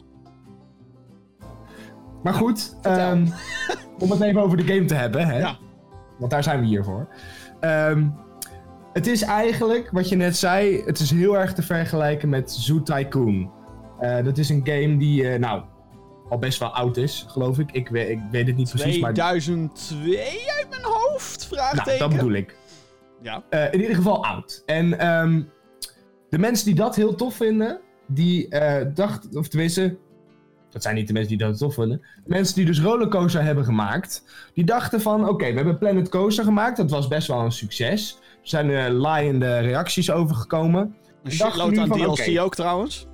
Maar 2.23 2.33
goed, 2.33 2.75
ehm, 2.81 3.25
om 3.99 4.11
het 4.11 4.21
even 4.21 4.41
over 4.41 4.57
de 4.57 4.73
game 4.73 4.85
te 4.85 4.93
hebben, 4.95 5.25
hè? 5.27 5.37
Ja. 5.39 5.57
want 6.19 6.31
daar 6.31 6.43
zijn 6.43 6.59
we 6.59 6.65
hier 6.65 6.83
voor. 6.83 7.07
Ehm, 7.59 8.07
het 8.93 9.07
is 9.07 9.21
eigenlijk, 9.21 9.89
wat 9.91 10.09
je 10.09 10.15
net 10.15 10.37
zei, 10.37 10.81
het 10.85 10.99
is 10.99 11.11
heel 11.11 11.37
erg 11.37 11.53
te 11.53 11.61
vergelijken 11.61 12.29
met 12.29 12.51
Zoo 12.51 12.83
Tycoon. 12.83 13.51
Eh, 13.99 14.23
dat 14.23 14.37
is 14.37 14.49
een 14.49 14.61
game 14.63 14.97
die, 14.97 15.29
eh, 15.29 15.39
nou, 15.39 15.63
al 16.29 16.37
best 16.37 16.59
wel 16.59 16.69
oud 16.69 16.97
is, 16.97 17.25
geloof 17.27 17.59
ik. 17.59 17.71
Ik, 17.71 17.87
weet- 17.89 18.09
ik 18.09 18.19
weet 18.31 18.47
het 18.47 18.55
niet 18.55 18.69
precies, 18.69 18.99
maar 18.99 19.13
2002 19.13 20.17
uit 20.57 20.67
mijn 20.69 20.81
hoofd, 20.83 21.47
nou, 21.51 21.61
vraagteken. 21.69 21.99
dat 21.99 22.09
bedoel 22.09 22.31
ik. 22.33 22.55
Ja, 23.23 23.43
Eh, 23.49 23.73
in 23.73 23.81
ieder 23.81 23.95
geval 23.95 24.25
oud. 24.25 24.63
En 24.65 24.99
ehm, 24.99 25.41
de 26.29 26.37
mensen 26.37 26.65
die 26.65 26.75
dat 26.75 26.95
heel 26.95 27.15
tof 27.15 27.35
vinden, 27.35 27.79
die 28.07 28.47
eh, 28.49 28.87
dachten, 28.93 29.37
of 29.37 29.47
tenminste, 29.47 29.97
dat 30.69 30.81
zijn 30.81 30.95
niet 30.95 31.07
de 31.07 31.13
mensen 31.13 31.37
die 31.37 31.47
dat 31.47 31.57
tof 31.57 31.73
vinden. 31.73 31.97
De 31.99 32.29
mensen 32.29 32.55
die 32.55 32.65
dus 32.65 32.81
Rollercoaster 32.81 33.43
hebben 33.43 33.65
gemaakt, 33.65 34.23
die 34.53 34.63
dachten 34.63 35.01
van, 35.01 35.27
oké, 35.29 35.49
we 35.49 35.55
hebben 35.55 35.77
Planet 35.77 36.09
Coaster 36.09 36.43
gemaakt, 36.43 36.77
dat 36.77 36.91
was 36.91 37.07
best 37.07 37.27
wel 37.27 37.39
een 37.39 37.51
succes. 37.51 38.17
Er 38.21 38.49
zijn 38.49 38.69
er 38.69 38.91
laaiende 38.91 39.59
reacties 39.59 40.11
over 40.11 40.35
gekomen. 40.35 40.95
een 41.23 41.31
shitload 41.31 41.77
aan 41.77 41.87
van, 41.87 41.97
DLC 41.99 42.39
ook 42.39 42.55
trouwens. 42.55 43.07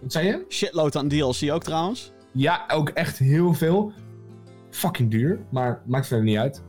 Wat 0.00 0.12
zei 0.12 0.26
je? 0.26 0.44
Shitload 0.48 0.96
aan 0.96 1.08
DLC 1.08 1.52
ook 1.52 1.62
trouwens. 1.62 2.12
Ja, 2.32 2.64
ook 2.68 2.88
echt 2.88 3.18
heel 3.18 3.54
veel. 3.54 3.92
Fucking 4.70 5.10
duur, 5.10 5.38
maar 5.50 5.82
maakt 5.86 6.06
verder 6.06 6.24
niet 6.24 6.36
uit. 6.36 6.62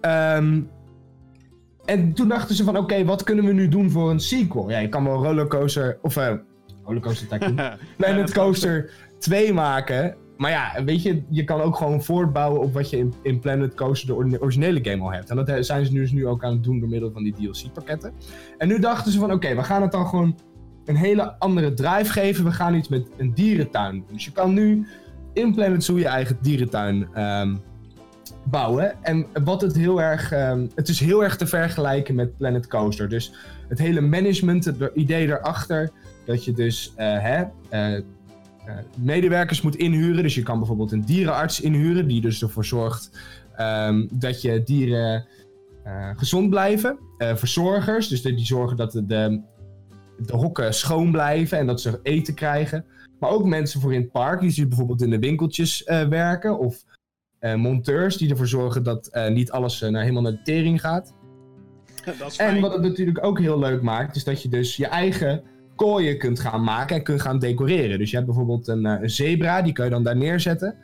Ehm, 0.00 0.62
en 1.84 2.12
toen 2.12 2.28
dachten 2.28 2.54
ze 2.54 2.64
van, 2.64 2.76
oké, 2.76 3.04
wat 3.04 3.22
kunnen 3.22 3.44
we 3.44 3.52
nu 3.52 3.68
doen 3.68 3.90
voor 3.90 4.10
een 4.10 4.20
sequel? 4.20 4.70
Ja, 4.70 4.78
je 4.78 4.88
kan 4.88 5.04
wel 5.04 5.24
Rollercoaster, 5.24 5.98
of 6.02 6.16
eh 6.16 6.32
Rollercoaster 6.84 7.28
Tycoon, 7.28 7.60
Planet 7.96 8.32
Coaster 8.32 8.90
2 9.18 9.52
maken. 9.52 10.16
Maar 10.36 10.50
ja, 10.50 10.84
weet 10.84 11.02
je, 11.02 11.22
je 11.28 11.44
kan 11.44 11.60
ook 11.60 11.76
gewoon 11.76 12.02
voortbouwen 12.02 12.60
op 12.60 12.72
wat 12.72 12.90
je 12.90 12.96
in, 12.96 13.14
in 13.22 13.38
Planet 13.40 13.74
Coaster, 13.74 14.06
de 14.08 14.14
ori- 14.14 14.38
originele 14.38 14.80
game 14.82 15.02
al 15.02 15.12
hebt. 15.12 15.30
En 15.30 15.36
dat 15.36 15.48
eh, 15.48 15.56
zijn 15.62 15.86
ze 15.86 15.92
dus 15.92 16.12
nu 16.12 16.26
ook 16.26 16.44
aan 16.44 16.52
het 16.52 16.64
doen 16.64 16.80
door 16.80 16.88
middel 16.88 17.10
van 17.12 17.22
die 17.22 17.32
DLC-pakketten. 17.32 18.12
En 18.58 18.68
nu 18.68 18.78
dachten 18.78 19.12
ze 19.12 19.18
van, 19.18 19.32
oké, 19.32 19.54
we 19.54 19.62
gaan 19.62 19.82
het 19.82 19.92
dan 19.92 20.06
gewoon 20.06 20.38
een 20.84 20.96
hele 20.96 21.38
andere 21.38 21.74
drive 21.74 22.12
geven. 22.12 22.44
We 22.44 22.52
gaan 22.52 22.74
iets 22.74 22.88
met 22.88 23.06
een 23.16 23.34
dierentuin 23.34 23.92
doen. 23.92 24.04
Dus 24.12 24.24
je 24.24 24.32
kan 24.32 24.52
nu 24.54 24.86
in 25.32 25.54
Planet 25.54 25.84
Zoo 25.84 25.98
je 25.98 26.06
eigen 26.06 26.38
dierentuin 26.40 27.08
ehm, 27.14 27.56
bouwen. 28.44 29.04
En 29.04 29.26
wat 29.44 29.60
het 29.60 29.76
heel 29.76 30.02
erg. 30.02 30.32
ehm, 30.32 30.66
het 30.74 30.88
is 30.88 31.00
heel 31.00 31.24
erg 31.24 31.36
te 31.36 31.46
vergelijken 31.46 32.14
met 32.14 32.36
Planet 32.36 32.66
Coaster. 32.66 33.08
Dus 33.08 33.32
het 33.68 33.78
hele 33.78 34.00
management, 34.00 34.64
het 34.64 34.90
idee 34.94 35.26
daarachter. 35.26 35.90
Dat 36.24 36.44
je 36.44 36.52
dus 36.52 36.92
eh, 36.96 37.18
hè, 37.20 37.44
eh, 37.68 37.96
eh, 37.96 38.02
medewerkers 38.98 39.62
moet 39.62 39.76
inhuren. 39.76 40.22
Dus 40.22 40.34
je 40.34 40.42
kan 40.42 40.58
bijvoorbeeld 40.58 40.92
een 40.92 41.04
dierenarts 41.04 41.60
inhuren. 41.60 42.08
Die 42.08 42.20
dus 42.20 42.42
ervoor 42.42 42.64
zorgt 42.64 43.10
ehm, 43.56 44.06
dat 44.12 44.42
je 44.42 44.62
dieren 44.62 45.26
gezond 46.16 46.50
blijven. 46.50 46.98
Verzorgers, 47.18 48.08
dus 48.08 48.22
die 48.22 48.46
zorgen 48.46 48.76
dat 48.76 48.92
de, 48.92 49.06
de, 49.06 49.42
hokken 50.26 50.74
schoon 50.74 51.10
blijven 51.10 51.58
en 51.58 51.66
dat 51.66 51.80
ze 51.80 52.00
eten 52.02 52.34
krijgen. 52.34 52.84
Maar 53.18 53.30
ook 53.30 53.44
mensen 53.44 53.80
voor 53.80 53.94
in 53.94 54.00
het 54.00 54.12
park, 54.12 54.40
die 54.40 54.48
dus 54.48 54.68
bijvoorbeeld 54.68 55.02
in 55.02 55.10
de 55.10 55.18
winkeltjes 55.18 55.82
werken. 56.08 56.58
Of 56.58 56.84
monteurs 57.52 58.16
die 58.16 58.30
ervoor 58.30 58.46
zorgen 58.46 58.82
dat 58.82 59.06
eh, 59.06 59.28
niet 59.28 59.50
alles 59.50 59.82
eh, 59.82 59.90
naar, 59.90 60.00
helemaal 60.00 60.22
naar 60.22 60.32
de 60.32 60.42
tering 60.42 60.80
gaat. 60.80 61.14
dat 62.18 62.30
is 62.30 62.36
En 62.36 62.60
wat 62.60 62.72
het 62.72 62.82
natuurlijk 62.82 63.24
ook 63.24 63.38
heel 63.38 63.58
leuk 63.58 63.82
maakt, 63.82 64.16
is 64.16 64.24
dat 64.24 64.42
je 64.42 64.48
dus 64.48 64.76
je 64.76 64.86
eigen 64.86 65.42
kooien 65.74 66.18
kunt 66.18 66.40
gaan 66.40 66.64
maken 66.64 66.96
en 66.96 67.02
kunt 67.02 67.20
gaan 67.20 67.38
decoreren. 67.38 67.98
Dus 67.98 68.10
je 68.10 68.16
hebt 68.16 68.28
bijvoorbeeld 68.28 68.68
een, 68.68 68.86
eh, 68.86 69.02
een 69.02 69.10
zebra, 69.10 69.62
die 69.62 69.72
kun 69.72 69.84
je 69.84 69.90
dan 69.90 70.02
daar 70.02 70.16
neerzetten. 70.16 70.76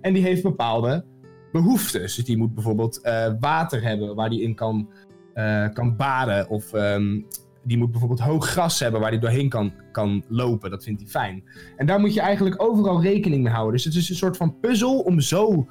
En 0.00 0.12
die 0.12 0.22
heeft 0.22 0.42
bepaalde 0.42 1.04
behoeftes. 1.52 2.14
Dus 2.14 2.24
die 2.24 2.36
moet 2.36 2.54
bijvoorbeeld 2.54 3.00
eh, 3.00 3.32
water 3.40 3.82
hebben 3.82 4.14
waar 4.14 4.30
die 4.30 4.42
in 4.42 4.54
kan, 4.54 4.88
eh, 5.34 5.68
kan 5.72 5.96
baden. 5.96 6.48
Of 6.48 6.72
ehm, 6.72 7.20
die 7.64 7.78
moet 7.78 7.90
bijvoorbeeld 7.90 8.20
hoog 8.20 8.46
gras 8.46 8.80
hebben 8.80 9.00
waar 9.00 9.10
die 9.10 9.20
doorheen 9.20 9.48
kan, 9.48 9.72
kan 9.92 10.24
lopen. 10.28 10.70
Dat 10.70 10.84
vindt 10.84 11.00
hij 11.00 11.10
fijn. 11.10 11.44
En 11.76 11.86
daar 11.86 12.00
moet 12.00 12.14
je 12.14 12.20
eigenlijk 12.20 12.62
overal 12.62 13.02
rekening 13.02 13.42
mee 13.42 13.52
houden. 13.52 13.72
Dus 13.72 13.84
het 13.84 13.94
is 13.94 14.08
een 14.08 14.16
soort 14.16 14.36
van 14.36 14.60
puzzel 14.60 14.98
om 14.98 15.20
zo 15.20 15.66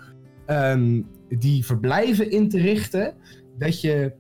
ehm, 0.48 1.02
die 1.30 1.66
verblijven 1.66 2.32
in 2.32 2.50
te 2.50 2.58
richten. 2.58 3.14
Dat 3.58 3.82
je 3.82 4.14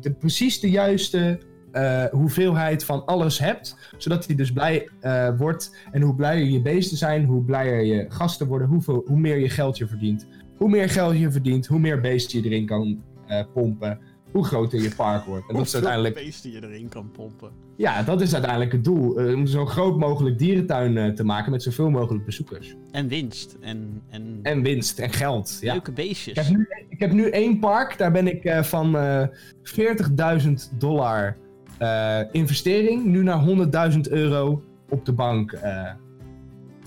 de, 0.00 0.12
precies 0.12 0.60
de 0.60 0.70
juiste 0.70 1.38
eh, 1.72 2.04
hoeveelheid 2.04 2.84
van 2.84 3.06
alles 3.06 3.38
hebt. 3.38 3.76
Zodat 3.98 4.26
hij 4.26 4.36
dus 4.36 4.52
blij 4.52 4.88
eh, 5.00 5.38
wordt. 5.38 5.76
En 5.92 6.02
hoe 6.02 6.14
blijer 6.14 6.46
je 6.46 6.62
beesten 6.62 6.96
zijn, 6.96 7.24
hoe 7.24 7.44
blijer 7.44 7.84
je 7.84 8.04
gasten 8.08 8.46
worden, 8.46 8.68
hoeveel, 8.68 9.02
hoe 9.06 9.18
meer 9.18 9.38
je 9.38 9.48
geld 9.48 9.78
je 9.78 9.86
verdient. 9.86 10.26
Hoe 10.56 10.70
meer 10.70 10.88
geld 10.88 11.18
je 11.18 11.30
verdient, 11.30 11.66
hoe 11.66 11.78
meer 11.78 12.00
beesten 12.00 12.42
je 12.42 12.48
erin 12.48 12.66
kan 12.66 13.02
eh, 13.26 13.44
pompen. 13.52 13.98
Hoe 14.32 14.44
groter 14.44 14.82
je 14.82 14.94
park 14.96 15.24
wordt. 15.24 15.48
En 15.48 15.54
dat 15.56 15.66
is 15.66 15.72
Hoeveel 15.72 15.88
uiteindelijk, 15.90 16.14
beesten 16.26 16.50
je 16.50 16.62
erin 16.66 16.88
kan 16.88 17.10
pompen. 17.10 17.50
ja, 17.76 18.02
dat 18.02 18.20
is 18.20 18.32
uiteindelijk 18.32 18.72
het 18.72 18.84
doel. 18.84 19.18
eh, 19.18 19.34
om 19.34 19.46
zo 19.46 19.66
groot 19.66 19.98
mogelijk 19.98 20.38
dierentuin 20.38 20.96
eh, 20.98 21.08
te 21.12 21.24
maken 21.24 21.50
met 21.50 21.62
zoveel 21.62 21.90
mogelijk 21.90 22.24
bezoekers. 22.24 22.74
En 22.90 23.08
winst. 23.08 23.56
En, 23.60 24.02
en, 24.08 24.38
En 24.42 24.62
winst 24.62 24.98
en 24.98 25.10
geld. 25.10 25.58
Ja. 25.60 25.72
leuke 25.72 25.92
beestjes. 25.92 26.38
Ik 26.38 26.44
heb, 26.44 26.56
nu, 26.56 26.66
ik 26.88 27.00
heb 27.00 27.12
nu 27.12 27.28
één 27.30 27.58
park, 27.58 27.98
daar 27.98 28.12
ben 28.12 28.26
ik 28.26 28.44
eh, 28.44 28.62
van 28.62 28.96
eh 28.96 29.26
40.000 30.42 30.52
dollar 30.78 31.36
investering 32.32 33.04
nu 33.04 33.22
naar 33.22 33.44
100.000 33.92 34.00
euro 34.00 34.62
op 34.88 35.04
de 35.04 35.12
bank 35.12 35.58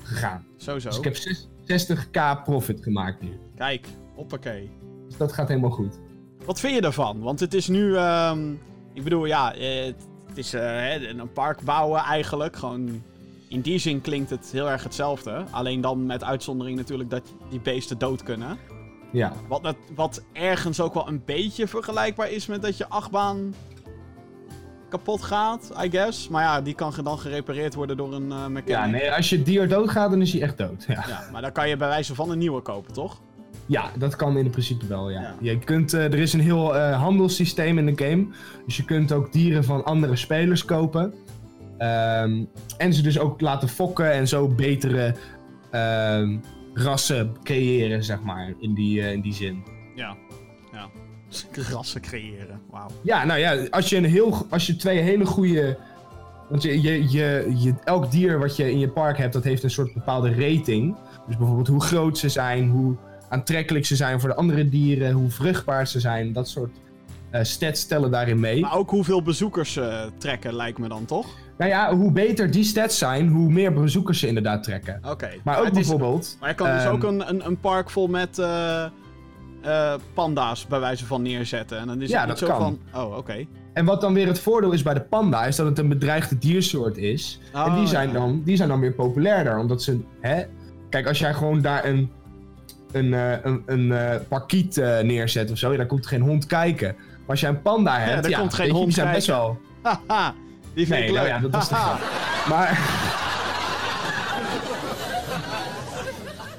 gegaan. 0.03 0.45
Sowieso. 0.57 0.87
Dus 0.89 0.97
ik 0.97 1.03
heb 1.03 1.15
zes- 1.15 1.49
60k 1.87 2.43
profit 2.43 2.83
gemaakt 2.83 3.21
nu. 3.21 3.29
Kijk, 3.55 3.87
hoppakee. 4.15 4.69
Dus 5.07 5.17
dat 5.17 5.33
gaat 5.33 5.47
helemaal 5.47 5.69
goed. 5.69 5.99
Wat 6.45 6.59
vind 6.59 6.75
je 6.75 6.81
daarvan? 6.81 7.19
Want 7.21 7.39
het 7.39 7.53
is 7.53 7.67
nu... 7.67 7.95
ehm, 7.95 8.51
ik 8.93 9.03
bedoel, 9.03 9.25
ja, 9.25 9.53
eh, 9.53 9.85
het, 9.85 10.07
het 10.27 10.37
is 10.37 10.53
eh, 10.53 11.01
een 11.09 11.31
park 11.33 11.61
bouwen 11.61 12.01
eigenlijk. 12.01 12.55
Gewoon... 12.55 13.03
In 13.49 13.61
die 13.61 13.77
zin 13.79 14.01
klinkt 14.01 14.29
het 14.29 14.49
heel 14.51 14.69
erg 14.69 14.83
hetzelfde. 14.83 15.43
Alleen 15.51 15.81
dan 15.81 16.05
met 16.05 16.23
uitzondering 16.23 16.77
natuurlijk 16.77 17.09
dat 17.09 17.33
die 17.49 17.59
beesten 17.59 17.97
dood 17.97 18.23
kunnen. 18.23 18.57
Ja, 19.11 19.33
Wat, 19.47 19.75
wat 19.95 20.23
ergens 20.33 20.79
ook 20.79 20.93
wel 20.93 21.07
een 21.07 21.21
beetje 21.25 21.67
vergelijkbaar 21.67 22.31
is 22.31 22.45
met 22.45 22.61
dat 22.61 22.77
je 22.77 22.87
achtbaan 22.87 23.53
kapot 24.89 25.23
gaat, 25.23 25.71
I 25.83 25.89
guess. 25.89 26.27
Maar 26.27 26.43
ja, 26.43 26.61
die 26.61 26.73
kan 26.73 26.93
dan 27.03 27.19
gerepareerd 27.19 27.73
worden 27.73 27.97
door 27.97 28.13
een 28.13 28.31
eh 28.31 28.45
mechanic. 28.45 28.67
ja 28.67 28.85
nee, 28.85 29.11
als 29.11 29.29
je 29.29 29.43
dier 29.43 29.69
doodgaat, 29.69 30.09
dan 30.09 30.21
is 30.21 30.31
hij 30.33 30.41
echt 30.41 30.57
dood. 30.57 30.83
Ja. 30.87 31.03
Ja, 31.07 31.23
maar 31.31 31.41
dan 31.41 31.51
kan 31.51 31.69
je 31.69 31.77
bij 31.77 31.87
wijze 31.87 32.15
van 32.15 32.31
een 32.31 32.37
nieuwe 32.37 32.61
kopen, 32.61 32.93
toch? 32.93 33.21
Ja, 33.65 33.91
dat 33.97 34.15
kan 34.15 34.37
in 34.37 34.49
principe 34.49 34.87
wel, 34.87 35.09
ja. 35.09 35.21
Ja. 35.21 35.35
Je 35.39 35.59
kunt, 35.59 35.93
eh, 35.93 36.03
er 36.03 36.19
is 36.19 36.33
een 36.33 36.39
heel 36.39 36.75
eh, 36.75 37.01
handelssysteem 37.01 37.77
in 37.77 37.85
de 37.85 38.05
game. 38.05 38.27
Dus 38.65 38.77
je 38.77 38.85
kunt 38.85 39.11
ook 39.11 39.31
dieren 39.31 39.63
van 39.63 39.83
andere 39.83 40.15
spelers 40.15 40.65
kopen. 40.65 41.13
Ehm, 41.77 42.43
en 42.77 42.93
ze 42.93 43.01
dus 43.01 43.19
ook 43.19 43.41
laten 43.41 43.69
fokken 43.69 44.11
en 44.11 44.27
zo 44.27 44.47
betere 44.47 45.15
ehm, 45.71 46.37
rassen 46.73 47.35
creëren, 47.43 48.03
zeg 48.03 48.21
maar, 48.21 48.53
in 48.59 48.73
die, 48.73 49.01
eh, 49.01 49.11
in 49.11 49.21
die 49.21 49.33
zin. 49.33 49.63
Ja. 49.95 50.15
Ja. 50.71 50.89
Rassen 51.71 52.01
creëren, 52.01 52.61
wauw. 52.69 52.89
Ja, 53.01 53.25
nou 53.25 53.39
ja, 53.39 53.67
als 53.69 53.89
je, 53.89 53.97
een 53.97 54.05
heel, 54.05 54.45
als 54.49 54.67
je 54.67 54.75
twee 54.75 54.99
hele 54.99 55.25
goede... 55.25 55.77
Want 56.49 56.63
je, 56.63 56.81
je, 56.81 57.09
je, 57.09 57.53
je, 57.57 57.73
elk 57.83 58.11
dier 58.11 58.39
wat 58.39 58.55
je 58.55 58.71
in 58.71 58.79
je 58.79 58.89
park 58.89 59.17
hebt, 59.17 59.33
dat 59.33 59.43
heeft 59.43 59.63
een 59.63 59.69
soort 59.69 59.93
bepaalde 59.93 60.29
rating. 60.29 60.95
Dus 61.27 61.37
bijvoorbeeld 61.37 61.67
hoe 61.67 61.81
groot 61.81 62.17
ze 62.17 62.29
zijn, 62.29 62.69
hoe 62.69 62.95
aantrekkelijk 63.35 63.85
ze 63.85 63.95
zijn 63.95 64.19
voor 64.19 64.29
de 64.29 64.35
andere 64.35 64.69
dieren, 64.69 65.11
hoe 65.11 65.29
vruchtbaar 65.29 65.87
ze 65.87 65.99
zijn. 65.99 66.33
Dat 66.33 66.49
soort 66.49 66.75
eh, 67.29 67.43
stats 67.43 67.79
stellen 67.81 68.11
daarin 68.11 68.39
mee. 68.39 68.61
Maar 68.61 68.77
ook 68.77 68.89
hoeveel 68.89 69.21
bezoekers 69.21 69.73
ze 69.73 70.09
trekken, 70.17 70.53
lijkt 70.55 70.77
me 70.77 70.87
dan, 70.87 71.05
toch? 71.05 71.27
Nou 71.57 71.71
ja, 71.71 71.95
hoe 71.95 72.11
beter 72.11 72.51
die 72.51 72.63
stats 72.63 72.97
zijn, 72.97 73.27
hoe 73.27 73.51
meer 73.51 73.73
bezoekers 73.73 74.19
ze 74.19 74.27
inderdaad 74.27 74.63
trekken. 74.63 74.99
Oké. 75.09 75.29
Maar 75.43 75.59
ook 75.59 75.65
is- 75.65 75.71
bijvoorbeeld... 75.71 76.37
Maar 76.39 76.49
je 76.49 76.55
kan 76.55 76.71
dus 76.73 76.83
ehm, 76.83 76.93
ook 76.93 77.03
een, 77.03 77.29
een, 77.29 77.45
een 77.45 77.59
park 77.59 77.89
vol 77.89 78.07
met 78.07 78.39
eh, 78.39 78.85
panda's 80.13 80.67
bij 80.67 80.79
wijze 80.79 81.05
van 81.05 81.21
neerzetten. 81.21 81.77
En 81.79 81.87
dan 81.87 82.01
is 82.01 82.09
Ja, 82.09 82.19
het 82.19 82.27
dat 82.27 82.37
zo 82.37 82.47
kan. 82.47 82.57
van... 82.91 83.03
Oh, 83.03 83.17
oké. 83.17 83.45
En 83.73 83.85
wat 83.85 84.01
dan 84.01 84.13
weer 84.13 84.27
het 84.27 84.39
voordeel 84.39 84.71
is 84.71 84.83
bij 84.83 84.93
de 84.93 85.01
panda, 85.01 85.45
is 85.45 85.55
dat 85.55 85.65
het 85.65 85.79
een 85.79 85.87
bedreigde 85.89 86.37
diersoort 86.37 86.97
is. 86.97 87.39
en 87.53 87.59
Oh, 87.59 87.75
die 87.77 87.87
zijn, 87.87 88.07
ja. 88.07 88.13
dan, 88.13 88.41
die 88.45 88.55
zijn 88.55 88.69
dan 88.69 88.79
weer 88.79 88.93
populairder, 88.93 89.57
omdat 89.57 89.83
ze... 89.83 89.99
Hè? 90.21 90.43
Kijk, 90.89 91.07
als 91.07 91.19
jij 91.19 91.33
gewoon 91.33 91.61
daar 91.61 91.85
een, 91.85 92.11
een, 92.95 93.13
eh, 93.13 93.31
een, 93.43 93.63
een 93.65 93.91
eh, 93.91 94.19
parkiet 94.27 94.77
eh, 94.77 94.99
neerzet 94.99 95.51
of 95.51 95.57
zo, 95.57 95.71
ja, 95.71 95.77
dan 95.77 95.87
komt 95.87 96.03
er 96.03 96.09
geen 96.09 96.21
hond 96.21 96.45
kijken. 96.45 96.95
Maar 96.97 97.27
als 97.27 97.39
jij 97.39 97.49
een 97.49 97.61
panda 97.61 97.99
hebt, 97.99 98.21
daar 98.21 98.31
ja, 98.31 98.39
komt 98.39 98.53
geen 98.53 98.71
hond 98.71 98.85
die 98.85 98.93
zijn 98.93 99.13
best 99.13 99.27
wel... 99.27 99.57
Haha, 99.83 100.33
die 100.73 100.87
vind 100.87 100.99
Nee, 100.99 101.07
ik 101.07 101.13
leuk. 101.13 101.27
nou 101.27 101.27
ja, 101.27 101.39
dat 101.49 101.61
is 101.61 101.67
de 101.67 101.75
grap. 101.75 101.99
Maar... 102.49 102.79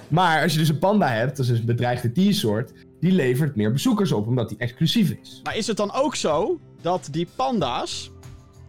maar 0.19 0.43
als 0.43 0.53
je 0.53 0.59
dus 0.59 0.69
een 0.69 0.79
panda 0.79 1.09
hebt, 1.09 1.37
dat 1.37 1.39
is 1.39 1.47
dus 1.47 1.59
een 1.59 1.65
bedreigde 1.65 2.13
diersoort, 2.13 2.73
die 3.01 3.13
levert 3.13 3.57
meer 3.57 3.73
bezoekers 3.73 4.13
op, 4.13 4.27
omdat 4.27 4.49
die 4.49 4.59
exclusief 4.59 5.11
is. 5.11 5.41
Maar 5.43 5.57
is 5.57 5.67
het 5.67 5.77
dan 5.77 5.93
ook 5.93 6.17
zo 6.17 6.61
dat 6.81 7.09
die 7.11 7.29
panda's... 7.37 8.11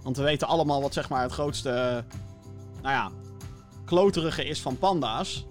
Want 0.03 0.17
we 0.17 0.23
weten 0.23 0.47
allemaal 0.47 0.81
wat 0.81 0.93
zeg 0.93 1.09
maar 1.09 1.21
het 1.21 1.31
grootste... 1.31 2.03
Nou 2.81 2.95
ja, 2.95 3.11
kloterige 3.85 4.45
is 4.45 4.61
van 4.61 4.77
panda's. 4.77 5.47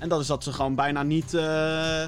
En 0.00 0.08
dat 0.08 0.20
is 0.20 0.26
dat 0.26 0.44
ze 0.44 0.52
gewoon 0.52 0.74
bijna 0.74 1.02
niet 1.02 1.34
eh, 1.34 2.02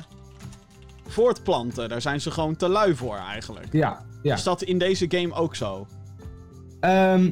voortplanten. 1.07 1.89
Daar 1.89 2.01
zijn 2.01 2.21
ze 2.21 2.31
gewoon 2.31 2.57
te 2.57 2.69
lui 2.69 2.95
voor 2.95 3.17
eigenlijk. 3.17 3.73
Ja, 3.73 4.05
ja. 4.23 4.35
Is 4.35 4.43
dat 4.43 4.63
in 4.63 4.79
deze 4.79 5.07
game 5.09 5.35
ook 5.35 5.55
zo? 5.55 5.87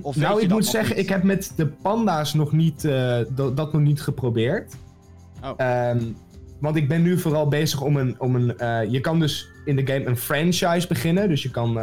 Of 0.03 0.15
weet 0.15 0.25
nou, 0.25 0.43
ik 0.43 0.49
moet 0.49 0.67
zeggen, 0.67 0.97
niet? 0.97 1.05
ik 1.05 1.11
heb 1.11 1.23
met 1.23 1.53
de 1.57 1.67
panda's 1.67 2.35
nog 2.35 2.53
niet, 2.53 2.85
eh, 2.85 3.19
dat, 3.29 3.57
dat 3.57 3.73
nog 3.73 3.83
niet 3.83 4.03
geprobeerd. 4.03 4.75
Oh. 5.45 5.51
Ehm, 5.57 6.03
want 6.61 6.77
ik 6.77 6.89
ben 6.89 7.03
nu 7.03 7.19
vooral 7.19 7.49
bezig 7.49 7.81
om 7.81 7.97
een. 7.97 8.21
Om 8.21 8.35
een 8.35 8.59
eh, 8.59 8.91
je 8.91 9.01
kan 9.01 9.21
dus 9.21 9.49
in 9.65 9.77
de 9.77 9.87
game 9.87 10.07
een 10.07 10.17
franchise 10.17 10.89
beginnen. 10.89 11.29
Dus 11.29 11.43
je 11.43 11.51
kan 11.51 11.81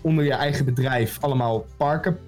onder 0.00 0.24
je 0.24 0.32
eigen 0.32 0.64
bedrijf 0.64 1.18
allemaal 1.20 1.66
parken 1.76 2.18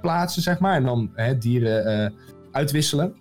plaatsen, 0.00 0.42
zeg 0.42 0.58
maar. 0.58 0.74
En 0.74 0.84
dan 0.84 1.10
hè, 1.14 1.38
dieren 1.38 2.14
uitwisselen. 2.52 3.14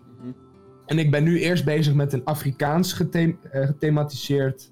En 0.86 1.00
ik 1.00 1.12
ben 1.12 1.24
nu 1.24 1.40
eerst 1.40 1.66
bezig 1.66 1.94
met 1.94 2.14
een 2.14 2.24
Afrikaans 2.24 2.94
gethem- 2.94 3.40
eh, 3.52 3.66
gethematiseerd 3.66 4.72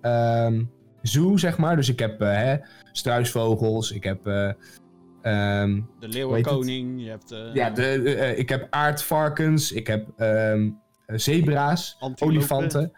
ehm, 0.00 0.62
zoo, 1.02 1.36
zeg 1.36 1.58
maar. 1.58 1.76
Dus 1.76 1.88
ik 1.88 1.98
heb 1.98 2.20
eh, 2.20 2.28
hè, 2.36 2.56
struisvogels, 2.92 3.90
ik 3.92 4.04
heb. 4.04 4.26
eh, 4.26 4.48
ehm, 5.22 5.80
De 5.98 6.08
leeuwenkoning, 6.08 7.02
je 7.02 7.08
hebt... 7.10 7.34
ja, 7.52 7.70
de, 7.70 8.34
ik 8.36 8.48
heb 8.48 8.66
aardvarkens, 8.70 9.72
ik 9.72 9.86
heb 9.86 10.08
ehm, 10.16 10.70
eh, 11.06 11.18
zebra's, 11.18 11.96
Antilopen. 12.00 12.36
olifanten. 12.36 12.92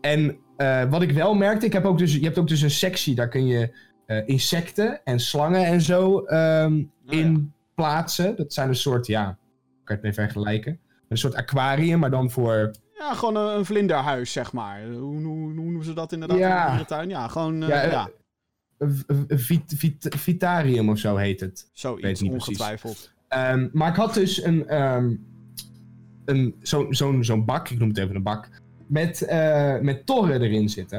En 0.00 0.38
wat 0.90 1.02
ik 1.02 1.10
wel 1.12 1.34
merkte, 1.34 1.66
ik 1.66 1.72
heb 1.72 1.84
ook 1.84 1.98
dus, 1.98 2.14
je 2.14 2.24
hebt 2.24 2.38
ook 2.38 2.48
dus 2.48 2.60
een 2.62 2.70
sectie, 2.70 3.14
daar 3.14 3.28
kun 3.28 3.46
je 3.46 3.88
insecten 4.26 5.00
en 5.04 5.20
slangen 5.20 5.64
en 5.64 5.80
zo 5.80 6.08
Oh, 6.10 6.66
in 7.08 7.52
plaatsen. 7.74 8.36
Dat 8.36 8.52
zijn 8.52 8.68
een 8.68 8.74
soort, 8.76 9.06
ja, 9.06 9.38
kan 9.90 9.98
je 10.00 10.06
het 10.08 10.16
mee 10.16 10.26
vergelijken? 10.26 10.78
Een 11.08 11.18
soort 11.18 11.34
aquarium, 11.34 11.98
maar 11.98 12.10
dan 12.10 12.30
voor... 12.30 12.70
Ja, 12.98 13.14
gewoon 13.14 13.36
een, 13.36 13.56
een 13.58 13.64
vlinderhuis, 13.64 14.32
zeg 14.32 14.52
maar. 14.52 14.82
Hoe, 14.84 14.98
hoe, 14.98 15.22
hoe 15.22 15.52
noemen 15.52 15.84
ze 15.84 15.92
dat 15.92 16.12
inderdaad 16.12 16.38
Ja. 16.38 16.56
in 16.58 16.62
de 16.64 16.68
dierentuin? 16.70 17.08
Ja, 17.08 17.28
gewoon... 17.28 17.62
eh, 17.62 17.68
Ja, 17.68 17.82
ja, 17.82 18.10
eh, 18.78 18.88
vit, 19.28 19.74
vit- 19.76 20.14
vitarium 20.18 20.88
of 20.88 20.98
zo 20.98 21.16
heet 21.16 21.40
het. 21.40 21.68
zoiets, 21.72 22.20
niet 22.20 22.32
ongetwijfeld. 22.32 23.12
Ehm, 23.28 23.68
maar 23.72 23.88
ik 23.88 23.96
had 23.96 24.14
dus 24.14 24.44
een, 24.44 24.68
ehm 24.68 25.14
een, 26.24 26.54
zo'n 26.62 26.94
zo'n 26.94 27.24
zo'n 27.24 27.44
bak, 27.44 27.68
ik 27.68 27.78
noem 27.78 27.88
het 27.88 27.98
even 27.98 28.16
een 28.16 28.22
bak. 28.22 28.48
met, 28.86 29.22
eh, 29.22 29.78
met 29.78 30.06
torren 30.06 30.42
erin 30.42 30.68
zitten. 30.68 30.98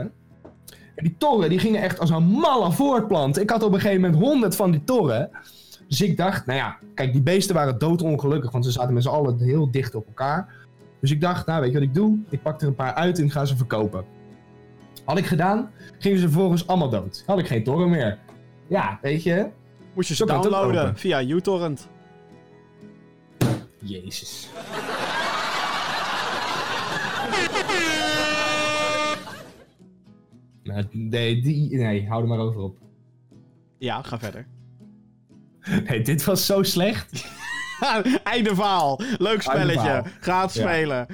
En 0.95 1.03
die 1.03 1.15
torren 1.17 1.49
die 1.49 1.59
gingen 1.59 1.81
echt 1.81 1.99
als 1.99 2.09
een 2.09 2.23
malle 2.23 2.71
voortplant. 2.71 3.39
Ik 3.39 3.49
had 3.49 3.63
op 3.63 3.73
een 3.73 3.79
gegeven 3.79 4.01
moment 4.01 4.21
honderd 4.23 4.55
van 4.55 4.71
die 4.71 4.83
torren. 4.83 5.29
Dus 5.91 6.01
ik 6.01 6.17
dacht, 6.17 6.45
nou 6.45 6.59
ja, 6.59 6.77
kijk, 6.93 7.11
die 7.11 7.21
beesten 7.21 7.55
waren 7.55 7.77
doodongelukkig, 7.77 8.51
want 8.51 8.65
ze 8.65 8.71
zaten 8.71 8.93
met 8.93 9.03
z'n 9.03 9.09
allen 9.09 9.39
heel 9.39 9.71
dicht 9.71 9.95
op 9.95 10.07
elkaar. 10.07 10.53
Dus 10.99 11.11
ik 11.11 11.21
dacht, 11.21 11.45
nou 11.45 11.61
weet 11.61 11.71
je 11.71 11.79
wat 11.79 11.87
ik 11.87 11.93
doe? 11.93 12.19
Ik 12.29 12.41
pak 12.41 12.61
er 12.61 12.67
een 12.67 12.75
paar 12.75 12.93
uit 12.93 13.19
en 13.19 13.31
ga 13.31 13.45
ze 13.45 13.57
verkopen. 13.57 14.05
Had 15.05 15.17
ik 15.17 15.25
gedaan, 15.25 15.71
gingen 15.97 16.19
ze 16.19 16.29
vervolgens 16.29 16.67
allemaal 16.67 16.89
dood. 16.89 17.23
Had 17.25 17.39
ik 17.39 17.47
geen 17.47 17.63
torren 17.63 17.89
meer. 17.89 18.19
Ja, 18.67 18.99
weet 19.01 19.23
je. 19.23 19.49
Moest 19.93 20.07
je 20.07 20.15
ze 20.15 20.25
downloaden 20.25 20.97
via 20.97 21.23
uTorrent. 21.23 21.89
Jezus. 23.77 24.49
Nou, 30.63 30.85
nee, 30.91 31.41
die, 31.41 31.77
nee, 31.77 32.07
hou 32.07 32.21
er 32.21 32.27
maar 32.27 32.39
over 32.39 32.61
op. 32.61 32.77
Ja, 33.77 34.01
ga 34.01 34.19
verder. 34.19 34.45
Nee, 35.87 36.01
dit 36.01 36.23
was 36.23 36.45
zo 36.45 36.63
slecht. 36.63 37.25
Einde 38.23 38.55
verhaal. 38.55 38.99
Leuk 39.17 39.41
spelletje. 39.41 39.79
verhaal. 39.79 40.03
Ga 40.19 40.41
het 40.41 40.53
Ja. 40.53 40.61
spelen. 40.61 41.07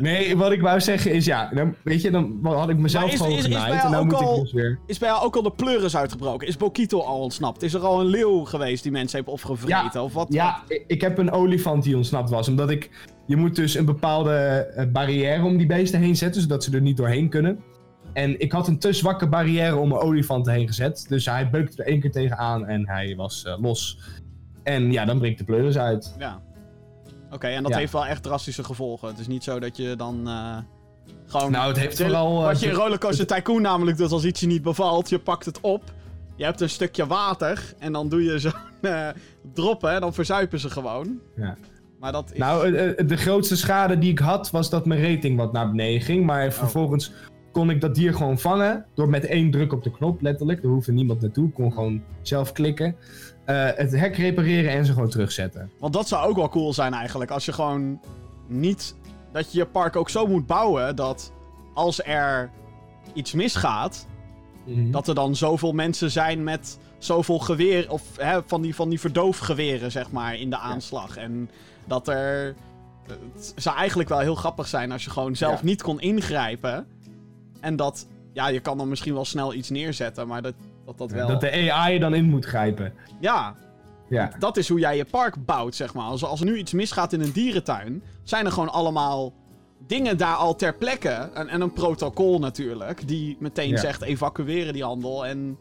Nee, 0.00 0.36
wat 0.36 0.52
ik 0.52 0.60
wou 0.60 0.80
zeggen 0.80 1.12
is, 1.12 1.24
ja, 1.24 1.50
dan, 1.54 1.74
weet 1.82 2.02
je, 2.02 2.10
dan 2.10 2.38
had 2.42 2.68
ik 2.68 2.76
mezelf 2.76 3.04
Maar 3.04 3.12
is- 3.12 3.18
gewoon 3.20 3.32
is- 3.36 3.38
is 3.44 3.48
bij 3.48 3.60
genaaid. 3.60 3.74
jou 3.82 3.86
En 3.86 3.92
dan 3.98 4.06
moet 4.06 4.14
al- 4.14 4.34
ik 4.36 4.40
dus 4.42 4.52
weer... 4.52 4.78
Is 4.86 4.98
bij 4.98 5.08
jou 5.08 5.24
ook 5.24 5.36
al 5.36 5.42
de 5.42 5.50
pleuris 5.52 5.96
uitgebroken? 5.96 6.46
Is 6.48 6.56
Bokito 6.56 7.00
al 7.00 7.20
ontsnapt? 7.20 7.62
Is 7.62 7.74
er 7.74 7.80
al 7.80 8.00
een 8.00 8.06
leeuw 8.06 8.44
geweest 8.44 8.82
die 8.82 8.92
mensen 8.92 9.16
heeft 9.18 9.30
opgevreten? 9.30 10.02
Of 10.02 10.12
wat? 10.12 10.26
Ja, 10.30 10.62
ik, 10.68 10.84
ik 10.86 11.00
heb 11.00 11.18
een 11.18 11.30
olifant 11.30 11.82
die 11.82 11.96
ontsnapt 11.96 12.30
was. 12.30 12.48
Omdat 12.48 12.70
ik... 12.70 12.90
Je 13.26 13.36
moet 13.36 13.56
dus 13.56 13.74
een 13.74 13.84
bepaalde 13.84 14.32
eh, 14.76 14.86
barrière 14.92 15.44
om 15.44 15.56
die 15.56 15.66
beesten 15.66 16.00
heen 16.00 16.16
zetten, 16.16 16.40
zodat 16.42 16.64
ze 16.64 16.72
er 16.72 16.80
niet 16.80 16.96
doorheen 16.96 17.28
kunnen. 17.28 17.58
En 18.12 18.40
ik 18.40 18.52
had 18.52 18.68
een 18.68 18.78
te 18.78 18.92
zwakke 18.92 19.28
barrière 19.28 19.76
om 19.76 19.88
mijn 19.88 20.00
olifant 20.00 20.46
heen 20.46 20.66
gezet. 20.66 21.06
Dus 21.08 21.26
hij 21.26 21.50
beukte 21.50 21.82
er 21.82 21.88
één 21.88 22.00
keer 22.00 22.12
tegenaan 22.12 22.66
en 22.66 22.88
hij 22.88 23.16
was 23.16 23.44
eh, 23.44 23.54
los. 23.60 23.98
En 24.62 24.92
ja, 24.92 25.04
dan 25.04 25.18
breekt 25.18 25.38
de 25.38 25.44
pleuris 25.44 25.78
uit. 25.78 26.14
Ja. 26.18 26.40
Oké, 27.30 27.46
en 27.46 27.62
dat 27.62 27.72
Ja. 27.72 27.78
heeft 27.78 27.92
wel 27.92 28.06
echt 28.06 28.22
drastische 28.22 28.64
gevolgen. 28.64 29.08
Het 29.08 29.18
is 29.18 29.26
niet 29.26 29.44
zo 29.44 29.58
dat 29.60 29.76
je 29.76 29.96
dan 29.96 30.28
eh, 30.28 30.56
gewoon... 31.26 31.50
Nou, 31.50 31.68
het 31.68 31.78
heeft 31.78 31.96
De- 31.96 32.04
vooral... 32.04 32.38
eh, 32.40 32.44
Wat 32.46 32.60
je 32.60 32.66
in 32.66 32.72
Rollercoaster 32.74 33.26
Tycoon 33.26 33.62
namelijk 33.62 33.96
doet 33.96 34.12
als 34.12 34.24
iets 34.24 34.40
je 34.40 34.46
niet 34.46 34.62
bevalt. 34.62 35.08
Je 35.08 35.18
pakt 35.18 35.44
het 35.44 35.60
op, 35.60 35.82
je 36.36 36.44
hebt 36.44 36.60
een 36.60 36.70
stukje 36.70 37.06
water 37.06 37.74
en 37.78 37.92
dan 37.92 38.08
doe 38.08 38.22
je 38.24 38.38
zo'n 38.38 38.52
droppen 39.54 39.92
en 39.92 40.00
dan 40.00 40.14
verzuipen 40.14 40.60
ze 40.60 40.70
gewoon. 40.70 41.18
Ja. 41.36 41.56
Maar 42.00 42.12
dat 42.12 42.30
is... 42.32 42.38
Nou, 42.38 42.70
de 43.06 43.16
grootste 43.16 43.56
schade 43.56 43.98
die 43.98 44.10
ik 44.10 44.18
had 44.18 44.50
was 44.50 44.70
dat 44.70 44.86
mijn 44.86 45.02
rating 45.14 45.36
wat 45.36 45.52
naar 45.52 45.68
beneden 45.70 46.00
ging. 46.00 46.20
Oh. 46.20 46.26
Maar 46.26 46.52
vervolgens 46.52 47.12
kon 47.52 47.70
ik 47.70 47.80
dat 47.80 47.94
dier 47.94 48.14
gewoon 48.14 48.38
vangen. 48.38 48.84
Door 48.94 49.08
met 49.08 49.24
één 49.26 49.50
druk 49.50 49.72
op 49.72 49.82
de 49.82 49.90
knop, 49.90 50.20
letterlijk. 50.20 50.62
Er 50.62 50.68
hoefde 50.68 50.92
niemand 50.92 51.20
naartoe. 51.20 51.48
Ik 51.48 51.54
kon 51.54 51.72
gewoon 51.72 52.02
zelf 52.22 52.52
klikken. 52.52 52.96
Eh, 53.44 53.68
het 53.74 53.92
hek 53.92 54.16
repareren 54.16 54.70
en 54.70 54.86
ze 54.86 54.92
gewoon 54.92 55.08
terugzetten. 55.08 55.70
Want 55.78 55.92
dat 55.92 56.08
zou 56.08 56.28
ook 56.28 56.36
wel 56.36 56.48
cool 56.48 56.72
zijn 56.72 56.94
eigenlijk. 56.94 57.30
Als 57.30 57.44
je 57.44 57.52
gewoon 57.52 58.00
niet... 58.46 58.94
Dat 59.32 59.52
je 59.52 59.58
je 59.58 59.66
park 59.66 59.96
ook 59.96 60.08
zo 60.10 60.26
moet 60.26 60.46
bouwen 60.46 60.96
dat 60.96 61.32
als 61.74 62.04
er 62.04 62.50
iets 63.12 63.32
misgaat... 63.32 64.06
Mhm. 64.64 64.90
Dat 64.90 65.08
er 65.08 65.14
dan 65.14 65.36
zoveel 65.36 65.72
mensen 65.72 66.10
zijn 66.10 66.42
met 66.44 66.78
zoveel 66.98 67.38
geweer... 67.38 67.90
Of 67.90 68.02
hè, 68.16 68.40
van, 68.46 68.62
die, 68.62 68.74
van 68.74 68.88
die 68.88 69.00
verdoofgeweren, 69.00 69.90
zeg 69.90 70.10
maar, 70.10 70.34
in 70.34 70.50
de 70.50 70.58
aanslag. 70.58 71.16
En 71.16 71.50
dat 71.86 72.08
er... 72.08 72.54
Het 73.34 73.52
zou 73.56 73.76
eigenlijk 73.76 74.08
wel 74.08 74.18
heel 74.18 74.34
grappig 74.34 74.66
zijn 74.66 74.92
als 74.92 75.04
je 75.04 75.10
gewoon 75.10 75.36
zelf 75.36 75.58
Ja. 75.58 75.64
niet 75.64 75.82
kon 75.82 76.00
ingrijpen. 76.00 76.86
En 77.60 77.76
dat... 77.76 78.06
Ja, 78.32 78.48
je 78.48 78.60
kan 78.60 78.78
dan 78.78 78.88
misschien 78.88 79.14
wel 79.14 79.24
snel 79.24 79.54
iets 79.54 79.70
neerzetten, 79.70 80.26
maar 80.28 80.42
dat 80.42 80.54
dat, 80.84 80.98
dat 80.98 81.10
wel... 81.10 81.28
Dat 81.28 81.40
de 81.40 81.72
AI 81.72 81.98
dan 81.98 82.14
in 82.14 82.24
moet 82.24 82.44
grijpen. 82.44 82.92
Ja, 83.20 83.54
Ja. 84.08 84.30
dat 84.38 84.56
is 84.56 84.68
hoe 84.68 84.78
jij 84.78 84.96
je 84.96 85.04
park 85.04 85.44
bouwt, 85.44 85.74
zeg 85.74 85.94
maar. 85.94 86.04
Als, 86.04 86.24
als 86.24 86.40
er 86.40 86.46
nu 86.46 86.56
iets 86.56 86.72
misgaat 86.72 87.12
in 87.12 87.20
een 87.20 87.32
dierentuin, 87.32 88.02
zijn 88.22 88.44
er 88.46 88.52
gewoon 88.52 88.68
allemaal 88.72 89.32
dingen 89.86 90.16
daar 90.16 90.34
al 90.34 90.56
ter 90.56 90.74
plekke. 90.74 91.08
En, 91.34 91.48
en 91.48 91.60
een 91.60 91.72
protocol 91.72 92.38
natuurlijk, 92.38 93.08
die 93.08 93.36
meteen 93.40 93.68
Ja. 93.68 93.76
zegt 93.76 94.02
evacueren 94.02 94.72
die 94.72 94.84
handel. 94.84 95.26
En 95.26 95.58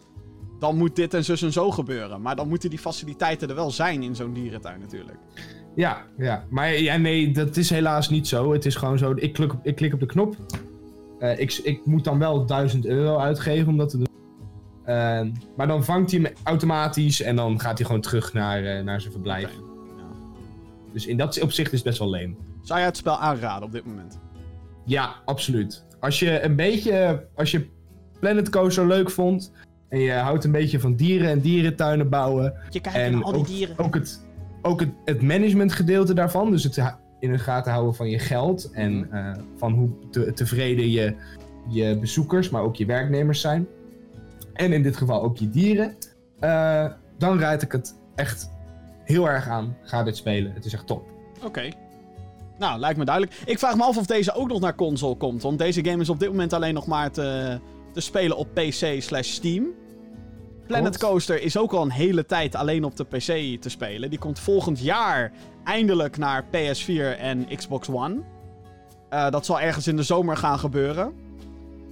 dan 0.59 0.77
moet 0.77 0.95
dit 0.95 1.13
en 1.13 1.23
zus 1.25 1.41
en 1.41 1.51
zo 1.51 1.71
gebeuren. 1.71 2.21
Maar 2.21 2.35
dan 2.35 2.47
moeten 2.47 2.69
die 2.69 2.79
faciliteiten 2.79 3.49
er 3.49 3.55
wel 3.55 3.71
zijn 3.71 4.03
in 4.03 4.15
zo'n 4.15 4.33
dierentuin 4.33 4.79
natuurlijk. 4.79 5.17
Ja, 5.75 6.05
ja. 6.17 6.43
Maar 6.49 6.73
ja, 6.73 6.97
nee, 6.97 7.31
dat 7.31 7.57
is 7.57 7.69
helaas 7.69 8.09
niet 8.09 8.27
zo. 8.27 8.53
Het 8.53 8.65
is 8.65 8.75
gewoon 8.75 8.97
zo, 8.97 9.13
ik 9.15 9.33
klik 9.33 9.53
ik 9.63 9.75
klik 9.75 9.93
op 9.93 9.99
de 9.99 10.05
knop. 10.05 10.35
Eh, 11.19 11.39
ik, 11.39 11.53
ik 11.53 11.85
moet 11.85 12.03
dan 12.03 12.19
wel 12.19 12.45
1000 12.45 12.85
euro 12.85 13.17
uitgeven 13.17 13.67
om 13.67 13.77
dat 13.77 13.89
te 13.89 13.97
doen. 13.97 14.07
Eh, 14.83 15.21
maar 15.55 15.67
dan 15.67 15.83
vangt 15.83 16.11
hij 16.11 16.19
hem 16.21 16.33
automatisch 16.43 17.21
en 17.21 17.35
dan 17.35 17.59
gaat 17.59 17.77
hij 17.77 17.85
gewoon 17.87 18.01
terug 18.01 18.33
naar, 18.33 18.63
eh, 18.63 18.83
naar 18.83 19.01
zijn 19.01 19.13
verblijf. 19.13 19.49
Ja. 19.51 20.03
Dus 20.93 21.05
in 21.07 21.17
dat 21.17 21.41
opzicht 21.41 21.71
is 21.71 21.77
het 21.79 21.87
best 21.87 21.99
wel 21.99 22.09
leem. 22.09 22.37
Zou 22.61 22.79
jij 22.79 22.87
het 22.87 22.97
spel 22.97 23.17
aanraden 23.17 23.63
op 23.65 23.71
dit 23.71 23.85
moment? 23.85 24.19
Ja, 24.85 25.15
absoluut. 25.25 25.85
Als 25.99 26.19
je 26.19 26.41
een 26.43 26.55
beetje, 26.55 27.27
als 27.35 27.51
je 27.51 27.67
Planet 28.19 28.49
Coaster 28.49 28.87
leuk 28.87 29.09
vond 29.09 29.51
en 29.89 29.99
je 29.99 30.11
houdt 30.11 30.43
een 30.43 30.51
beetje 30.51 30.79
van 30.79 30.95
dieren 30.95 31.29
en 31.29 31.39
dierentuinen 31.39 32.09
bouwen, 32.09 32.53
Je 32.69 32.79
kijkt 32.79 32.97
En 32.97 33.11
naar 33.13 33.23
al 33.23 33.31
die 33.31 33.39
ook- 33.41 33.47
dieren. 33.47 33.77
ook 33.79 33.93
het, 33.93 34.25
ook 34.61 34.79
het, 34.79 34.89
het 35.05 35.21
managementgedeelte 35.21 36.13
daarvan. 36.13 36.51
Dus 36.51 36.63
het 36.63 36.75
in 37.19 37.31
de 37.31 37.37
gaten 37.37 37.71
houden 37.71 37.95
van 37.95 38.09
je 38.09 38.19
geld. 38.19 38.71
En 38.71 38.97
Mhm. 38.97 39.15
eh, 39.15 39.31
van 39.55 39.73
hoe 39.73 39.89
te- 40.11 40.33
tevreden 40.33 40.89
je, 40.89 41.15
je 41.67 41.97
bezoekers, 41.99 42.49
maar 42.49 42.61
ook 42.61 42.75
je 42.75 42.85
werknemers 42.85 43.41
zijn. 43.41 43.67
En 44.53 44.73
in 44.73 44.83
dit 44.83 44.97
geval 44.97 45.21
ook 45.21 45.37
je 45.37 45.49
dieren. 45.49 45.95
Eh, 46.39 46.85
dan 47.17 47.39
raad 47.39 47.61
ik 47.61 47.71
het 47.71 47.95
echt 48.15 48.49
heel 49.03 49.29
erg 49.29 49.47
aan. 49.47 49.77
Ga 49.81 50.03
dit 50.03 50.17
spelen. 50.17 50.53
Het 50.53 50.65
is 50.65 50.73
echt 50.73 50.87
top. 50.87 51.07
Oké. 51.45 51.69
Nou, 52.59 52.79
lijkt 52.79 52.97
me 52.97 53.05
duidelijk. 53.05 53.35
Ik 53.45 53.59
vraag 53.59 53.75
me 53.75 53.83
af 53.83 53.97
of 53.97 54.05
deze 54.05 54.33
ook 54.33 54.47
nog 54.47 54.59
naar 54.59 54.75
console 54.75 55.15
komt. 55.15 55.41
Want 55.41 55.59
deze 55.59 55.85
game 55.85 56.01
is 56.01 56.09
op 56.09 56.19
dit 56.19 56.29
moment 56.29 56.53
alleen 56.53 56.73
nog 56.73 56.87
maar 56.87 57.11
te, 57.11 57.59
te 57.93 58.01
spelen 58.01 58.37
op 58.37 58.47
PC 58.53 59.01
slash 59.01 59.29
Steam. 59.29 59.65
Planet. 60.67 60.97
Coaster 60.97 61.41
is 61.41 61.57
ook 61.57 61.73
al 61.73 61.81
een 61.81 61.91
hele 61.91 62.25
tijd 62.25 62.55
alleen 62.55 62.83
op 62.83 62.95
de 62.95 63.03
PC 63.03 63.61
te 63.61 63.69
spelen. 63.69 64.09
Die 64.09 64.19
komt 64.19 64.39
volgend 64.39 64.79
jaar 64.79 65.31
eindelijk 65.63 66.17
naar 66.17 66.43
PS4 66.43 67.19
en 67.19 67.47
Xbox 67.55 67.89
One. 67.89 68.21
Eh, 69.09 69.29
dat 69.29 69.45
zal 69.45 69.59
ergens 69.59 69.87
in 69.87 69.95
de 69.95 70.03
zomer 70.03 70.37
gaan 70.37 70.59
gebeuren. 70.59 71.13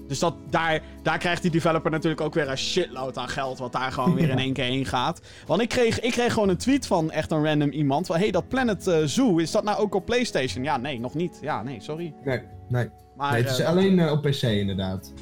Dus 0.08 0.20
dat, 0.20 0.36
daar, 0.50 0.82
daar 1.04 1.18
krijgt 1.18 1.42
die 1.42 1.52
developer 1.52 1.92
natuurlijk 1.92 2.22
ook 2.22 2.34
weer 2.34 2.50
een 2.50 2.58
shitload 2.58 3.18
aan 3.18 3.28
geld. 3.28 3.58
Wat 3.58 3.72
daar 3.72 3.92
gewoon 3.92 4.16
weer 4.16 4.30
in 4.30 4.40
één 4.40 4.54
keer 4.54 4.64
heen 4.64 4.86
gaat. 4.86 5.22
Want 5.46 5.62
ik 5.62 5.70
kreeg, 5.70 6.00
ik 6.00 6.12
kreeg 6.12 6.34
gewoon 6.34 6.50
een 6.50 6.58
tweet 6.58 6.88
van 6.88 7.12
echt 7.12 7.32
een 7.32 7.46
random 7.46 7.70
iemand. 7.70 8.06
Van, 8.06 8.18
hey, 8.18 8.32
dat 8.32 8.48
Planet 8.48 8.88
eh, 8.88 8.98
Zoo, 9.04 9.38
is 9.38 9.52
dat 9.52 9.64
nou 9.64 9.80
ook 9.80 9.96
op 9.96 10.06
PlayStation? 10.06 10.64
Ja, 10.64 10.78
nee, 10.78 11.00
nog 11.00 11.14
niet. 11.14 11.38
Ja, 11.42 11.64
nee, 11.64 11.82
sorry. 11.82 12.14
Nee, 12.24 12.42
nee. 12.70 12.90
Maar, 13.16 13.32
nee 13.32 13.42
het 13.42 13.52
is 13.52 13.60
eh, 13.60 13.68
alleen 13.68 14.10
op 14.10 14.22
PC 14.22 14.42
inderdaad. 14.42 15.14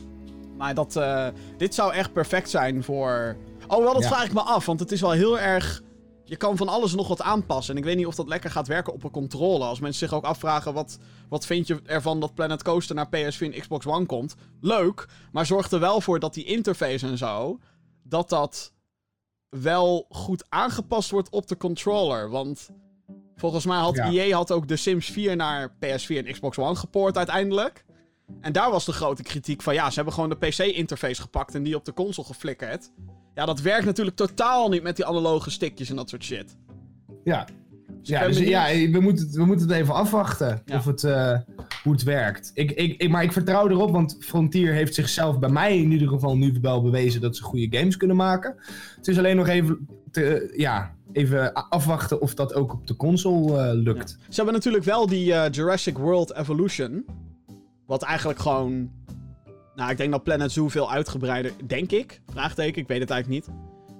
Maar 0.64 0.74
dat, 0.74 0.96
eh, 0.96 1.28
dit 1.58 1.74
zou 1.76 1.94
echt 1.94 2.14
perfect 2.14 2.50
zijn 2.50 2.84
voor... 2.84 3.36
Oh, 3.68 3.84
wel, 3.84 3.94
dat 3.94 4.02
Ja. 4.04 4.08
vraag 4.10 4.26
ik 4.26 4.34
me 4.34 4.42
af. 4.42 4.66
Want 4.66 4.80
het 4.80 4.92
is 4.92 5.02
wel 5.02 5.12
heel 5.12 5.40
erg... 5.40 5.82
Je 6.24 6.36
kan 6.36 6.58
van 6.58 6.68
alles 6.68 6.96
nog 6.96 7.08
wat 7.08 7.22
aanpassen. 7.22 7.74
En 7.74 7.80
ik 7.80 7.86
weet 7.88 7.96
niet 7.98 8.06
of 8.06 8.16
dat 8.16 8.28
lekker 8.28 8.50
gaat 8.52 8.68
werken 8.68 8.94
op 8.94 9.04
een 9.04 9.12
controle. 9.12 9.64
Als 9.66 9.80
mensen 9.80 10.08
zich 10.08 10.18
ook 10.18 10.24
afvragen... 10.24 10.74
Wat, 10.74 10.98
wat 11.30 11.46
vind 11.46 11.68
je 11.68 11.82
ervan 11.86 12.20
dat 12.20 12.34
Planet 12.34 12.64
Coaster 12.64 12.96
naar 12.96 13.08
PS4 13.08 13.40
en 13.40 13.60
Xbox 13.60 13.86
One 13.86 14.06
komt? 14.06 14.36
Leuk. 14.62 15.08
Maar 15.32 15.46
zorg 15.46 15.72
er 15.72 15.80
wel 15.80 16.02
voor 16.02 16.20
dat 16.20 16.34
die 16.34 16.44
interface 16.46 17.08
en 17.08 17.18
zo... 17.18 17.60
Dat 18.04 18.30
dat 18.30 18.74
wel 19.50 20.06
goed 20.10 20.46
aangepast 20.50 21.10
wordt 21.12 21.30
op 21.30 21.48
de 21.48 21.58
controller. 21.58 22.30
Want 22.30 22.70
volgens 23.36 23.66
mij 23.66 23.78
had 23.78 23.96
Ja. 23.96 24.10
EA 24.12 24.36
had 24.36 24.52
ook 24.52 24.68
de 24.68 24.76
Sims 24.76 25.06
4 25.12 25.36
naar 25.36 25.70
PS4 25.70 26.08
en 26.18 26.32
Xbox 26.32 26.58
One 26.58 26.76
gepoord 26.76 27.18
uiteindelijk. 27.18 27.86
En 28.42 28.52
daar 28.52 28.72
was 28.72 28.86
de 28.86 28.92
grote 28.92 29.24
kritiek 29.24 29.62
van... 29.62 29.74
Ja, 29.74 29.90
ze 29.90 29.96
hebben 29.96 30.14
gewoon 30.14 30.30
de 30.30 30.48
PC-interface 30.48 31.22
gepakt 31.22 31.56
en 31.56 31.64
die 31.64 31.76
op 31.76 31.86
de 31.86 31.94
console 31.94 32.28
geflikkerd. 32.28 32.92
Ja, 33.36 33.46
dat 33.46 33.62
werkt 33.62 33.86
natuurlijk 33.86 34.16
totaal 34.16 34.70
niet 34.70 34.84
met 34.84 34.96
die 34.96 35.06
analoge 35.06 35.52
stickjes 35.52 35.90
en 35.90 35.96
dat 35.96 36.10
soort 36.10 36.24
shit. 36.24 36.58
Ja. 37.24 37.48
ik 37.48 37.54
Ja, 38.02 38.28
dus, 38.28 38.38
ja 38.38 38.66
we, 38.92 39.00
moeten 39.00 39.26
het, 39.26 39.36
we 39.36 39.46
moeten 39.46 39.68
het 39.68 39.78
even 39.78 39.94
afwachten 39.94 40.62
Ja. 40.66 40.78
of 40.78 40.86
het, 40.86 41.04
eh, 41.04 41.38
hoe 41.84 41.94
het 41.94 42.04
werkt. 42.04 42.52
Ik, 42.54 42.72
ik, 42.72 43.02
ik, 43.02 43.10
maar 43.10 43.24
ik 43.24 43.32
vertrouw 43.32 43.70
erop, 43.70 43.92
want 43.92 44.18
Frontier 44.20 44.74
heeft 44.74 44.94
zichzelf 44.94 45.40
bij 45.40 45.50
mij 45.50 45.78
in 45.78 45.92
ieder 45.92 46.08
geval 46.08 46.38
nu 46.38 46.58
wel 46.62 46.82
bewezen 46.82 47.22
dat 47.22 47.36
ze 47.36 47.44
goede 47.44 47.78
games 47.78 47.98
kunnen 47.98 48.16
maken. 48.16 48.56
Het 48.96 49.08
is 49.08 49.18
alleen 49.18 49.36
nog 49.36 49.48
even, 49.48 49.88
te, 50.12 50.54
ja, 50.56 50.96
even 51.12 51.54
afwachten 51.54 52.22
of 52.22 52.34
dat 52.34 52.54
ook 52.54 52.74
op 52.74 52.88
de 52.88 52.96
console 52.96 53.58
eh, 53.58 53.74
lukt. 53.74 54.10
Ze 54.10 54.36
hebben 54.36 54.54
natuurlijk 54.54 54.84
wel 54.84 55.08
die 55.08 55.34
eh, 55.34 55.52
Jurassic 55.52 55.98
World 55.98 56.34
Evolution. 56.36 57.06
Wat 57.88 58.02
eigenlijk 58.04 58.40
gewoon... 58.40 58.92
Nou, 59.76 59.92
ik 59.92 59.98
denk 59.98 60.12
dat 60.12 60.24
Planet 60.24 60.52
Zoo 60.52 60.68
veel 60.68 60.92
uitgebreider... 60.92 61.52
Denk 61.68 61.92
ik. 61.92 62.22
Vraagteken, 62.32 62.82
ik 62.82 62.88
weet 62.88 63.00
het 63.00 63.10
eigenlijk 63.10 63.48
niet. 63.48 63.56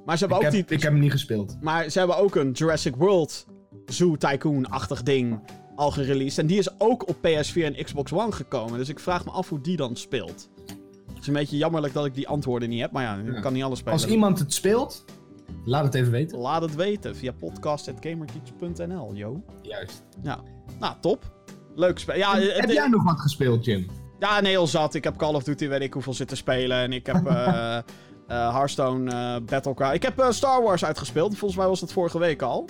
Maar 0.06 0.18
ze 0.18 0.24
Ik, 0.26 0.30
hebben 0.30 0.38
ook 0.38 0.44
heb, 0.54 0.68
die... 0.68 0.78
ik 0.78 0.84
heb 0.84 0.92
hem 0.92 1.02
niet 1.02 1.12
gespeeld. 1.12 1.58
Maar 1.62 1.90
ze 1.90 1.98
hebben 2.00 2.18
ook 2.18 2.36
een 2.36 2.52
Jurassic 2.52 2.96
World 2.96 3.46
Zoo 3.86 4.16
Tycoon-achtig 4.16 5.04
ding. 5.04 5.40
al 5.76 5.92
gereleased. 5.92 6.38
En 6.40 6.48
die 6.48 6.58
is 6.58 6.80
ook 6.80 7.08
op 7.10 7.16
PS4 7.16 7.62
en 7.64 7.84
Xbox 7.84 8.14
One 8.14 8.32
gekomen. 8.32 8.78
Dus 8.78 8.90
ik 8.90 9.00
vraag 9.00 9.26
me 9.26 9.32
af 9.32 9.50
hoe 9.50 9.62
die 9.62 9.78
dan 9.78 9.96
speelt. 9.96 10.50
Het 11.08 11.22
is 11.22 11.28
een 11.28 11.34
beetje 11.34 11.58
jammerlijk 11.58 11.94
dat 11.94 12.06
ik 12.06 12.14
die 12.16 12.28
antwoorden 12.28 12.70
niet 12.70 12.82
heb. 12.82 12.92
Maar 12.92 13.04
ja, 13.04 13.16
ik 13.18 13.34
Ja. 13.34 13.40
kan 13.40 13.54
niet 13.54 13.64
alles 13.64 13.80
spelen. 13.80 14.00
Als 14.00 14.08
iemand 14.08 14.40
het 14.40 14.54
speelt, 14.54 15.06
laat 15.66 15.84
het 15.84 15.94
even 15.94 16.12
weten. 16.12 16.38
Laat 16.40 16.62
het 16.62 16.76
weten 16.76 17.16
via 17.16 17.32
podcast.gamergeeks.nl, 17.32 19.14
yo. 19.14 19.44
Juist. 19.62 20.04
Nou, 20.22 20.40
top. 21.02 21.42
Leuk 21.76 22.00
spel. 22.00 22.16
Ja, 22.18 22.36
het- 22.36 22.60
Heb 22.60 22.70
jij 22.70 22.88
nog 22.88 23.04
wat 23.04 23.20
gespeeld, 23.20 23.66
Jim? 23.66 23.88
ja, 24.20 24.42
nee, 24.42 24.52
heel 24.52 24.68
zat. 24.68 24.94
Ik 24.94 25.04
heb 25.04 25.16
Call 25.18 25.34
of 25.34 25.44
Duty, 25.44 25.68
weet 25.68 25.82
ik 25.82 25.94
hoeveel 25.94 26.14
zitten 26.14 26.38
spelen. 26.38 26.78
En 26.78 26.94
ik 26.94 27.06
heb 27.06 27.26
eh 27.28 27.78
eh, 28.28 28.54
Hearthstone 28.54 29.12
uh, 29.12 29.46
Battlecry. 29.46 29.94
Ik 29.94 30.04
heb 30.04 30.26
Star 30.30 30.64
Wars 30.64 30.86
uitgespeeld. 30.86 31.38
Volgens 31.38 31.60
mij 31.60 31.70
was 31.70 31.80
dat 31.80 31.92
vorige 31.94 32.20
week 32.20 32.42
al. 32.42 32.70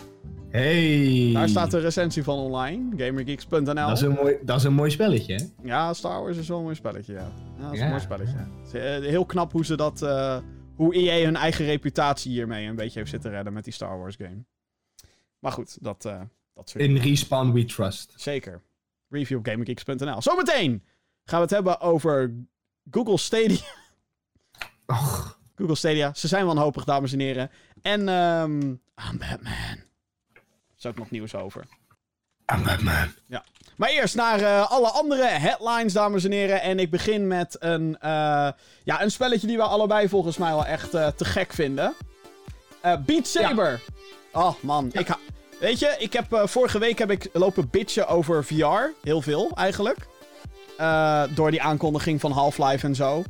Hey. 0.49 1.29
Daar 1.33 1.49
staat 1.49 1.71
de 1.71 1.79
recensie 1.79 2.23
van 2.23 2.37
online. 2.37 3.03
Gamergeeks.nl. 3.05 3.73
dat, 3.73 3.91
is 3.91 4.01
een 4.01 4.11
mooi, 4.11 4.35
dat 4.41 4.57
is 4.57 4.63
een 4.63 4.73
mooi 4.73 4.91
spelletje, 4.91 5.33
hè? 5.35 5.43
Ja, 5.67 5.93
Star 5.93 6.21
Wars 6.21 6.37
is 6.37 6.47
wel 6.47 6.57
een 6.57 6.63
mooi 6.63 6.75
spelletje, 6.75 7.13
ja. 7.13 7.31
Ja, 7.57 7.63
dat 7.63 7.73
is 7.73 7.77
Ja, 7.79 7.83
een 7.83 7.89
mooi 7.89 8.01
spelletje. 8.01 8.37
Heel 9.09 9.25
knap 9.25 9.51
hoe 9.51 9.65
ze 9.65 9.75
dat... 9.75 9.99
hoe 10.75 10.93
EA 10.95 11.25
hun 11.25 11.35
eigen 11.35 11.65
reputatie 11.65 12.31
hiermee 12.31 12.67
een 12.67 12.75
beetje 12.75 12.99
heeft 12.99 13.11
zitten 13.11 13.31
redden 13.31 13.53
met 13.53 13.63
die 13.63 13.73
Star 13.73 13.99
Wars 13.99 14.15
game. 14.15 14.43
Maar 15.39 15.51
goed, 15.51 15.77
dat, 15.81 16.01
dat 16.53 16.69
soort 16.69 16.83
In 16.83 16.97
Respawn 16.97 17.51
We 17.51 17.65
Trust. 17.65 18.13
Zeker. 18.15 18.61
Review 19.13 19.37
op 19.37 19.45
GamerGeeks.nl. 19.45 20.21
Zometeen 20.21 20.83
gaan 21.23 21.37
we 21.39 21.45
het 21.45 21.49
hebben 21.53 21.79
over 21.81 22.33
Google 22.91 23.17
Stadia. 23.17 23.57
Och, 24.85 25.39
Google 25.55 25.75
Stadia. 25.75 26.13
Ze 26.13 26.27
zijn 26.27 26.45
wanhopig, 26.45 26.83
dames 26.83 27.13
en 27.13 27.19
heren. 27.19 27.51
En 27.81 28.09
ehm 28.09 28.61
I'm 29.09 29.17
Batman. 29.17 29.77
Daar 30.33 30.41
is 30.77 30.85
ook 30.85 30.97
nog 30.97 31.11
nieuws 31.11 31.35
over. 31.35 31.63
I'm 32.55 32.63
Batman. 32.63 33.13
Maar 33.77 33.89
eerst 33.89 34.15
naar 34.15 34.39
eh, 34.41 34.71
alle 34.71 34.87
andere 34.87 35.25
headlines, 35.25 35.93
dames 35.93 36.23
en 36.23 36.31
heren. 36.31 36.61
En 36.61 36.79
ik 36.79 36.89
begin 36.91 37.27
met 37.27 37.55
een, 37.59 37.97
eh, 37.99 38.09
ja, 38.83 39.01
een 39.01 39.11
spelletje 39.11 39.47
die 39.47 39.57
we 39.57 39.63
allebei 39.63 40.09
volgens 40.09 40.37
mij 40.37 40.49
wel 40.51 40.65
echt 40.65 40.93
eh, 40.93 41.07
te 41.07 41.25
gek 41.25 41.53
vinden. 41.53 41.93
Beat 43.05 43.27
Saber. 43.27 43.81
Oh 44.31 44.53
man, 44.61 44.89
ik 44.93 45.07
ha- 45.07 45.19
weet 45.63 45.79
je, 45.79 45.95
ik 45.99 46.13
heb, 46.13 46.33
eh, 46.33 46.47
vorige 46.47 46.79
week 46.79 46.99
heb 46.99 47.11
ik 47.11 47.29
lopen 47.33 47.69
bitchen 47.69 48.07
over 48.07 48.43
VR. 48.43 48.93
Heel 49.03 49.21
veel 49.21 49.51
eigenlijk. 49.55 49.97
Eh, 50.77 51.23
door 51.29 51.51
die 51.51 51.61
aankondiging 51.61 52.19
van 52.19 52.31
Half-Life 52.31 52.85
en 52.85 52.95
zo. 52.95 53.23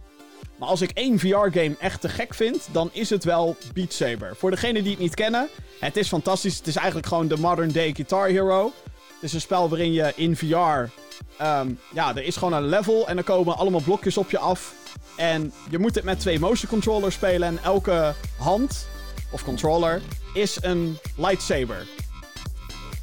Maar 0.57 0.67
als 0.67 0.81
ik 0.81 0.91
één 0.91 1.19
VR-game 1.19 1.75
echt 1.79 2.01
te 2.01 2.09
gek 2.09 2.33
vind, 2.33 2.67
dan 2.71 2.89
is 2.91 3.09
het 3.09 3.23
wel 3.23 3.55
Beat 3.73 3.93
Saber. 3.93 4.35
Voor 4.35 4.51
degenen 4.51 4.83
die 4.83 4.91
het 4.91 5.01
niet 5.01 5.15
kennen, 5.15 5.49
het 5.79 5.97
is 5.97 6.07
fantastisch. 6.07 6.57
Het 6.57 6.67
is 6.67 6.75
eigenlijk 6.75 7.07
gewoon 7.07 7.27
de 7.27 7.37
modern 7.37 7.71
day 7.71 7.93
Guitar 7.93 8.27
Hero. 8.27 8.71
Het 8.93 9.23
is 9.23 9.33
een 9.33 9.41
spel 9.41 9.69
waarin 9.69 9.93
je 9.93 10.13
in 10.15 10.35
VR. 10.35 10.91
ehm, 11.37 11.71
ja, 11.93 12.15
er 12.15 12.23
is 12.23 12.35
gewoon 12.35 12.53
een 12.53 12.67
level 12.67 13.07
en 13.07 13.17
er 13.17 13.23
komen 13.23 13.57
allemaal 13.57 13.81
blokjes 13.81 14.17
op 14.17 14.31
je 14.31 14.37
af. 14.37 14.73
En 15.17 15.53
je 15.69 15.79
moet 15.79 15.95
het 15.95 16.03
met 16.03 16.19
twee 16.19 16.39
motion 16.39 16.69
controllers 16.69 17.15
spelen. 17.15 17.47
En 17.47 17.59
elke 17.63 18.13
hand 18.37 18.87
of 19.31 19.43
controller 19.43 20.01
is 20.33 20.57
een 20.61 20.97
lightsaber. 21.17 21.87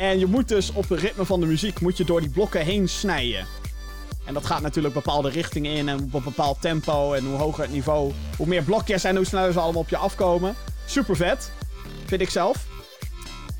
En 0.00 0.18
je 0.18 0.26
moet 0.26 0.48
dus 0.48 0.72
op 0.72 0.88
het 0.88 1.00
ritme 1.00 1.24
van 1.24 1.40
de 1.40 1.46
muziek 1.46 1.80
moet 1.80 1.96
je 1.96 2.04
door 2.04 2.20
die 2.20 2.30
blokken 2.30 2.64
heen 2.64 2.88
snijden. 2.88 3.46
En 4.24 4.34
dat 4.34 4.46
gaat 4.46 4.62
natuurlijk 4.62 4.94
bepaalde 4.94 5.28
richtingen 5.28 5.72
in 5.72 5.88
en 5.88 6.02
op 6.02 6.14
een 6.14 6.22
bepaald 6.22 6.60
tempo. 6.60 7.12
En 7.12 7.24
hoe 7.24 7.38
hoger 7.38 7.62
het 7.62 7.72
niveau, 7.72 8.12
hoe 8.36 8.46
meer 8.46 8.62
blokjes 8.62 9.04
en 9.04 9.16
hoe 9.16 9.24
sneller 9.24 9.52
ze 9.52 9.60
allemaal 9.60 9.82
op 9.82 9.88
je 9.88 9.96
afkomen. 9.96 10.54
Super 10.86 11.16
vet, 11.16 11.52
vind 12.06 12.20
ik 12.20 12.30
zelf. 12.30 12.66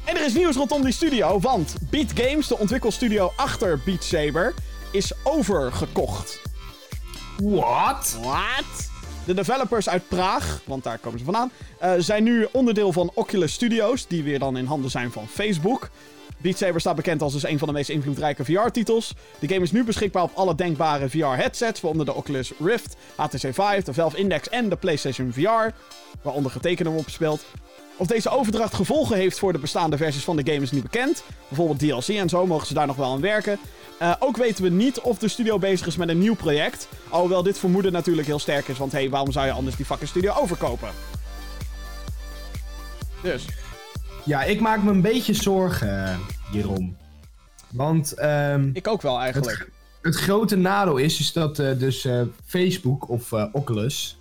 En 0.04 0.16
er 0.16 0.24
is 0.24 0.34
nieuws 0.34 0.56
rondom 0.56 0.82
die 0.82 0.92
studio, 0.92 1.40
want 1.40 1.74
Beat 1.90 2.12
Games, 2.14 2.46
de 2.46 2.58
ontwikkelstudio 2.58 3.32
achter 3.36 3.80
Beat 3.84 4.04
Saber, 4.04 4.54
is 4.90 5.12
overgekocht. 5.22 6.40
What? 7.36 8.18
What? 8.22 8.90
De 9.24 9.34
developers 9.34 9.88
uit 9.88 10.08
Praag, 10.08 10.60
want 10.64 10.84
daar 10.84 10.98
komen 10.98 11.18
ze 11.18 11.24
vandaan, 11.24 11.50
eh, 11.78 11.92
zijn 11.98 12.22
nu 12.22 12.46
onderdeel 12.52 12.92
van 12.92 13.10
Oculus 13.14 13.52
Studios, 13.52 14.06
die 14.06 14.22
weer 14.22 14.38
dan 14.38 14.56
in 14.56 14.66
handen 14.66 14.90
zijn 14.90 15.12
van 15.12 15.28
Facebook. 15.28 15.90
Beat 16.40 16.58
Saber 16.58 16.80
staat 16.80 16.96
bekend 16.96 17.22
als 17.22 17.32
dus 17.32 17.42
een 17.42 17.58
van 17.58 17.68
de 17.68 17.74
meest 17.74 17.88
invloedrijke 17.88 18.44
VR-titels. 18.44 19.14
De 19.38 19.48
game 19.48 19.62
is 19.62 19.72
nu 19.72 19.84
beschikbaar 19.84 20.22
op 20.22 20.30
alle 20.34 20.54
denkbare 20.54 21.08
VR-headsets, 21.08 21.80
waaronder 21.80 22.06
de 22.06 22.14
Oculus 22.14 22.52
Rift, 22.58 22.96
HTC 23.16 23.38
Vive, 23.38 23.82
de 23.84 23.94
Valve 23.94 24.16
Index 24.16 24.48
en 24.48 24.68
de 24.68 24.76
PlayStation 24.76 25.32
VR, 25.32 25.74
waaronder 26.22 26.52
getekende 26.52 26.90
op 26.90 27.08
speelt. 27.08 27.44
Of 27.96 28.06
deze 28.06 28.30
overdracht 28.30 28.74
gevolgen 28.74 29.16
heeft 29.16 29.38
voor 29.38 29.52
de 29.52 29.58
bestaande 29.58 29.96
versies 29.96 30.24
van 30.24 30.36
de 30.36 30.52
game 30.52 30.62
is 30.62 30.70
niet 30.70 30.82
bekend. 30.82 31.22
Bijvoorbeeld 31.48 31.78
DLC 31.78 32.16
en 32.16 32.28
zo 32.28 32.46
mogen 32.46 32.66
ze 32.66 32.74
daar 32.74 32.86
nog 32.86 32.96
wel 32.96 33.12
aan 33.12 33.20
werken. 33.20 33.58
Eh, 33.98 34.14
ook 34.18 34.36
weten 34.36 34.64
we 34.64 34.70
niet 34.70 35.00
of 35.00 35.18
de 35.18 35.28
studio 35.28 35.58
bezig 35.58 35.86
is 35.86 35.96
met 35.96 36.08
een 36.08 36.18
nieuw 36.18 36.34
project. 36.34 36.88
Alhoewel 37.08 37.42
dit 37.42 37.58
vermoeden 37.58 37.92
natuurlijk 37.92 38.26
heel 38.26 38.38
sterk 38.38 38.68
is, 38.68 38.78
want 38.78 38.92
hé, 38.92 38.98
hey, 38.98 39.10
waarom 39.10 39.32
zou 39.32 39.46
je 39.46 39.52
anders 39.52 39.76
die 39.76 39.86
fucking 39.86 40.08
studio 40.08 40.34
overkopen? 40.34 40.88
Dus, 43.22 43.44
Ja, 44.30 44.42
ik 44.42 44.60
maak 44.60 44.82
me 44.82 44.90
een 44.90 45.00
beetje 45.00 45.34
zorgen 45.34 46.18
hierom. 46.50 46.96
Want 47.70 48.12
ehm, 48.12 48.70
ik 48.72 48.88
ook 48.88 49.02
wel 49.02 49.20
eigenlijk. 49.20 49.70
het 50.02 50.16
grote 50.16 50.56
nadeel 50.56 50.96
is, 50.96 51.20
is 51.20 51.32
dat 51.32 51.58
eh, 51.58 51.78
dus 51.78 52.04
eh, 52.04 52.22
Facebook 52.46 53.08
of 53.08 53.32
eh, 53.32 53.44
Oculus... 53.52 54.18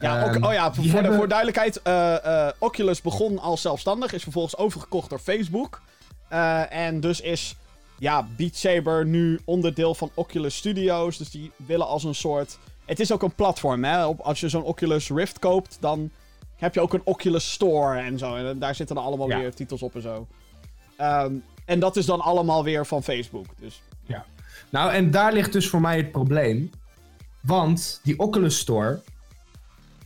Ja, 0.00 0.26
ehm, 0.26 0.44
oh 0.44 0.52
ja, 0.52 0.74
voor, 0.74 1.02
de, 1.02 1.26
duidelijkheid. 1.28 1.82
Oculus 2.58 3.02
begon 3.02 3.38
als 3.38 3.60
zelfstandig, 3.60 4.12
is 4.12 4.22
vervolgens 4.22 4.56
overgekocht 4.56 5.10
door 5.10 5.18
Facebook. 5.18 5.80
En 6.68 7.00
dus 7.00 7.20
is 7.20 7.56
ja, 7.98 8.28
Beat 8.36 8.56
Saber 8.56 9.06
nu 9.06 9.40
onderdeel 9.44 9.94
van 9.94 10.10
Oculus 10.14 10.56
Studios. 10.56 11.16
Dus 11.16 11.30
die 11.30 11.50
willen 11.56 11.86
als 11.86 12.04
een 12.04 12.14
soort... 12.14 12.58
Het 12.84 13.00
is 13.00 13.12
ook 13.12 13.22
een 13.22 13.34
platform, 13.34 13.84
hè. 13.84 14.06
Op, 14.06 14.20
als 14.20 14.40
je 14.40 14.48
zo'n 14.48 14.62
Oculus 14.62 15.08
Rift 15.10 15.38
koopt, 15.38 15.76
dan 15.80 16.10
heb 16.58 16.74
je 16.74 16.80
ook 16.80 16.92
een 16.92 17.00
Oculus 17.04 17.52
Store 17.52 17.98
en 17.98 18.18
zo. 18.18 18.34
En 18.34 18.58
daar 18.58 18.74
zitten 18.74 18.96
dan 18.96 19.04
allemaal 19.04 19.28
Ja. 19.28 19.38
weer 19.38 19.54
titels 19.54 19.82
op 19.82 19.94
en 19.94 20.02
zo. 20.02 20.26
Ehm, 20.96 21.32
en 21.64 21.80
dat 21.80 21.96
is 21.96 22.06
dan 22.06 22.20
allemaal 22.20 22.64
weer 22.64 22.86
van 22.86 23.02
Facebook. 23.02 23.46
Dus 23.60 23.82
Nou, 24.70 24.92
en 24.92 25.10
daar 25.10 25.32
ligt 25.32 25.52
dus 25.52 25.68
voor 25.68 25.80
mij 25.80 25.96
het 25.96 26.10
probleem. 26.10 26.70
Want 27.40 28.00
die 28.02 28.18
Oculus 28.18 28.58
Store, 28.58 29.00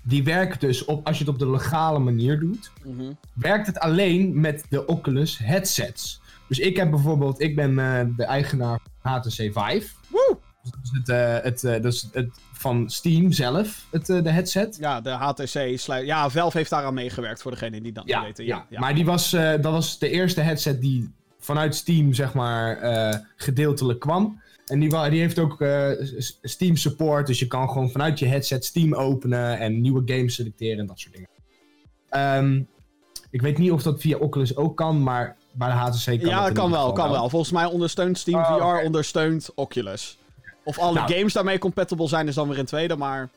die 0.03 0.25
werkt 0.25 0.61
dus 0.61 0.85
op, 0.85 1.07
als 1.07 1.19
je 1.19 1.25
het 1.25 1.33
op 1.33 1.39
de 1.39 1.51
legale 1.51 1.99
manier 1.99 2.41
doet, 2.41 2.71
mhm. 2.85 3.13
werkt 3.35 3.67
het 3.67 3.79
alleen 3.79 4.41
met 4.41 4.65
de 4.69 4.87
Oculus 4.87 5.39
headsets. 5.39 6.21
Dus 6.49 6.59
ik 6.59 6.77
heb 6.77 6.91
bijvoorbeeld, 6.91 7.41
ik 7.41 7.57
ben 7.57 7.79
eh, 7.79 8.01
de 8.17 8.25
eigenaar 8.25 8.81
van 9.03 9.13
HTC 9.13 9.31
Vive. 9.31 9.89
Dat 10.63 10.79
is 10.83 10.91
het, 10.93 11.09
eh, 11.09 11.39
het, 11.43 11.65
eh, 11.65 11.83
dat 11.83 11.93
is 11.93 12.09
het 12.13 12.31
van 12.53 12.91
Steam 12.91 13.33
zelf, 13.33 13.87
het, 13.91 14.09
eh, 14.09 14.23
de 14.23 14.31
headset. 14.31 14.77
Ja, 14.81 15.01
de 15.01 15.11
HTC 15.11 15.79
sluit... 15.79 16.07
Ja, 16.07 16.31
Valve 16.31 16.57
heeft 16.57 16.71
daaraan 16.71 16.95
meegewerkt 16.95 17.43
voor 17.43 17.51
degenen 17.51 17.83
die 17.83 17.93
dat 17.93 18.05
niet 18.05 18.21
weten. 18.21 18.45
Ja, 18.45 18.67
ja. 18.69 18.81
maar 18.81 18.95
die 18.95 19.05
was, 19.05 19.31
dat 19.31 19.63
was 19.63 19.99
de 19.99 20.11
eerste 20.11 20.41
headset 20.41 20.81
die 20.81 21.15
vanuit 21.39 21.75
Steam, 21.75 22.13
zeg 22.13 22.35
maar, 22.35 22.79
gedeeltelijk 23.37 24.01
kwam. 24.01 24.41
En 24.67 24.81
die, 24.81 25.11
die 25.11 25.21
heeft 25.21 25.39
ook 25.39 25.65
Steam 26.43 26.77
support, 26.77 27.27
dus 27.27 27.39
je 27.39 27.47
kan 27.47 27.69
gewoon 27.69 27.91
vanuit 27.91 28.19
je 28.19 28.27
headset 28.27 28.65
Steam 28.65 28.95
openen 28.95 29.59
en 29.59 29.81
nieuwe 29.81 30.03
games 30.05 30.35
selecteren 30.35 30.79
en 30.79 30.87
dat 30.87 30.99
soort 30.99 31.15
dingen. 31.15 31.29
Ehm, 32.09 32.63
ik 33.31 33.43
weet 33.43 33.59
niet 33.59 33.71
of 33.71 33.83
dat 33.83 34.01
via 34.01 34.17
Oculus 34.19 34.57
ook 34.57 34.77
kan, 34.77 35.03
maar 35.03 35.37
bij 35.53 35.69
de 35.69 35.75
HTC 35.75 36.05
kan 36.05 36.29
ja, 36.29 36.47
in 36.47 36.55
kan 36.55 36.71
wel, 36.71 36.93
kan 36.93 37.11
wel. 37.11 37.29
Volgens 37.29 37.53
mij 37.53 37.65
ondersteunt 37.65 38.19
Steam 38.19 38.39
Oh, 38.39 38.57
VR, 38.57 38.85
ondersteunt 38.85 39.51
Oculus. 39.55 40.19
Of 40.65 40.79
alle 40.79 40.95
Nou. 40.95 41.13
games 41.13 41.33
daarmee 41.33 41.59
compatible 41.59 42.09
zijn, 42.09 42.29
is 42.29 42.35
dan 42.35 42.49
weer 42.49 42.59
een 42.59 42.65
tweede, 42.65 42.97
maar 42.97 43.29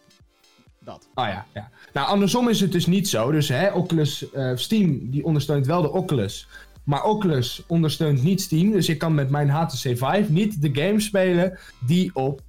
dat. 0.80 1.08
Ah 1.14 1.28
ja, 1.28 1.46
ja. 1.54 1.70
Nou, 1.94 2.08
andersom 2.08 2.50
is 2.50 2.60
het 2.60 2.72
dus 2.72 2.86
niet 2.86 3.10
zo. 3.10 3.32
Dus 3.32 3.50
hè, 3.50 3.72
Oculus, 3.72 4.32
eh, 4.32 4.52
Steam, 4.56 5.10
die 5.10 5.26
ondersteunt 5.26 5.66
wel 5.66 5.82
de 5.82 5.92
Oculus. 5.92 6.48
Maar 6.84 7.04
Oculus 7.04 7.64
ondersteunt 7.68 8.24
niet 8.24 8.42
Steam. 8.42 8.72
Dus 8.72 8.90
ik 8.90 8.98
kan 8.98 9.14
met 9.14 9.30
mijn 9.30 9.50
HTC 9.50 9.78
Vive 9.78 10.26
niet 10.28 10.62
de 10.62 10.70
games 10.74 11.06
spelen 11.06 11.60
die 11.80 12.12
op 12.14 12.42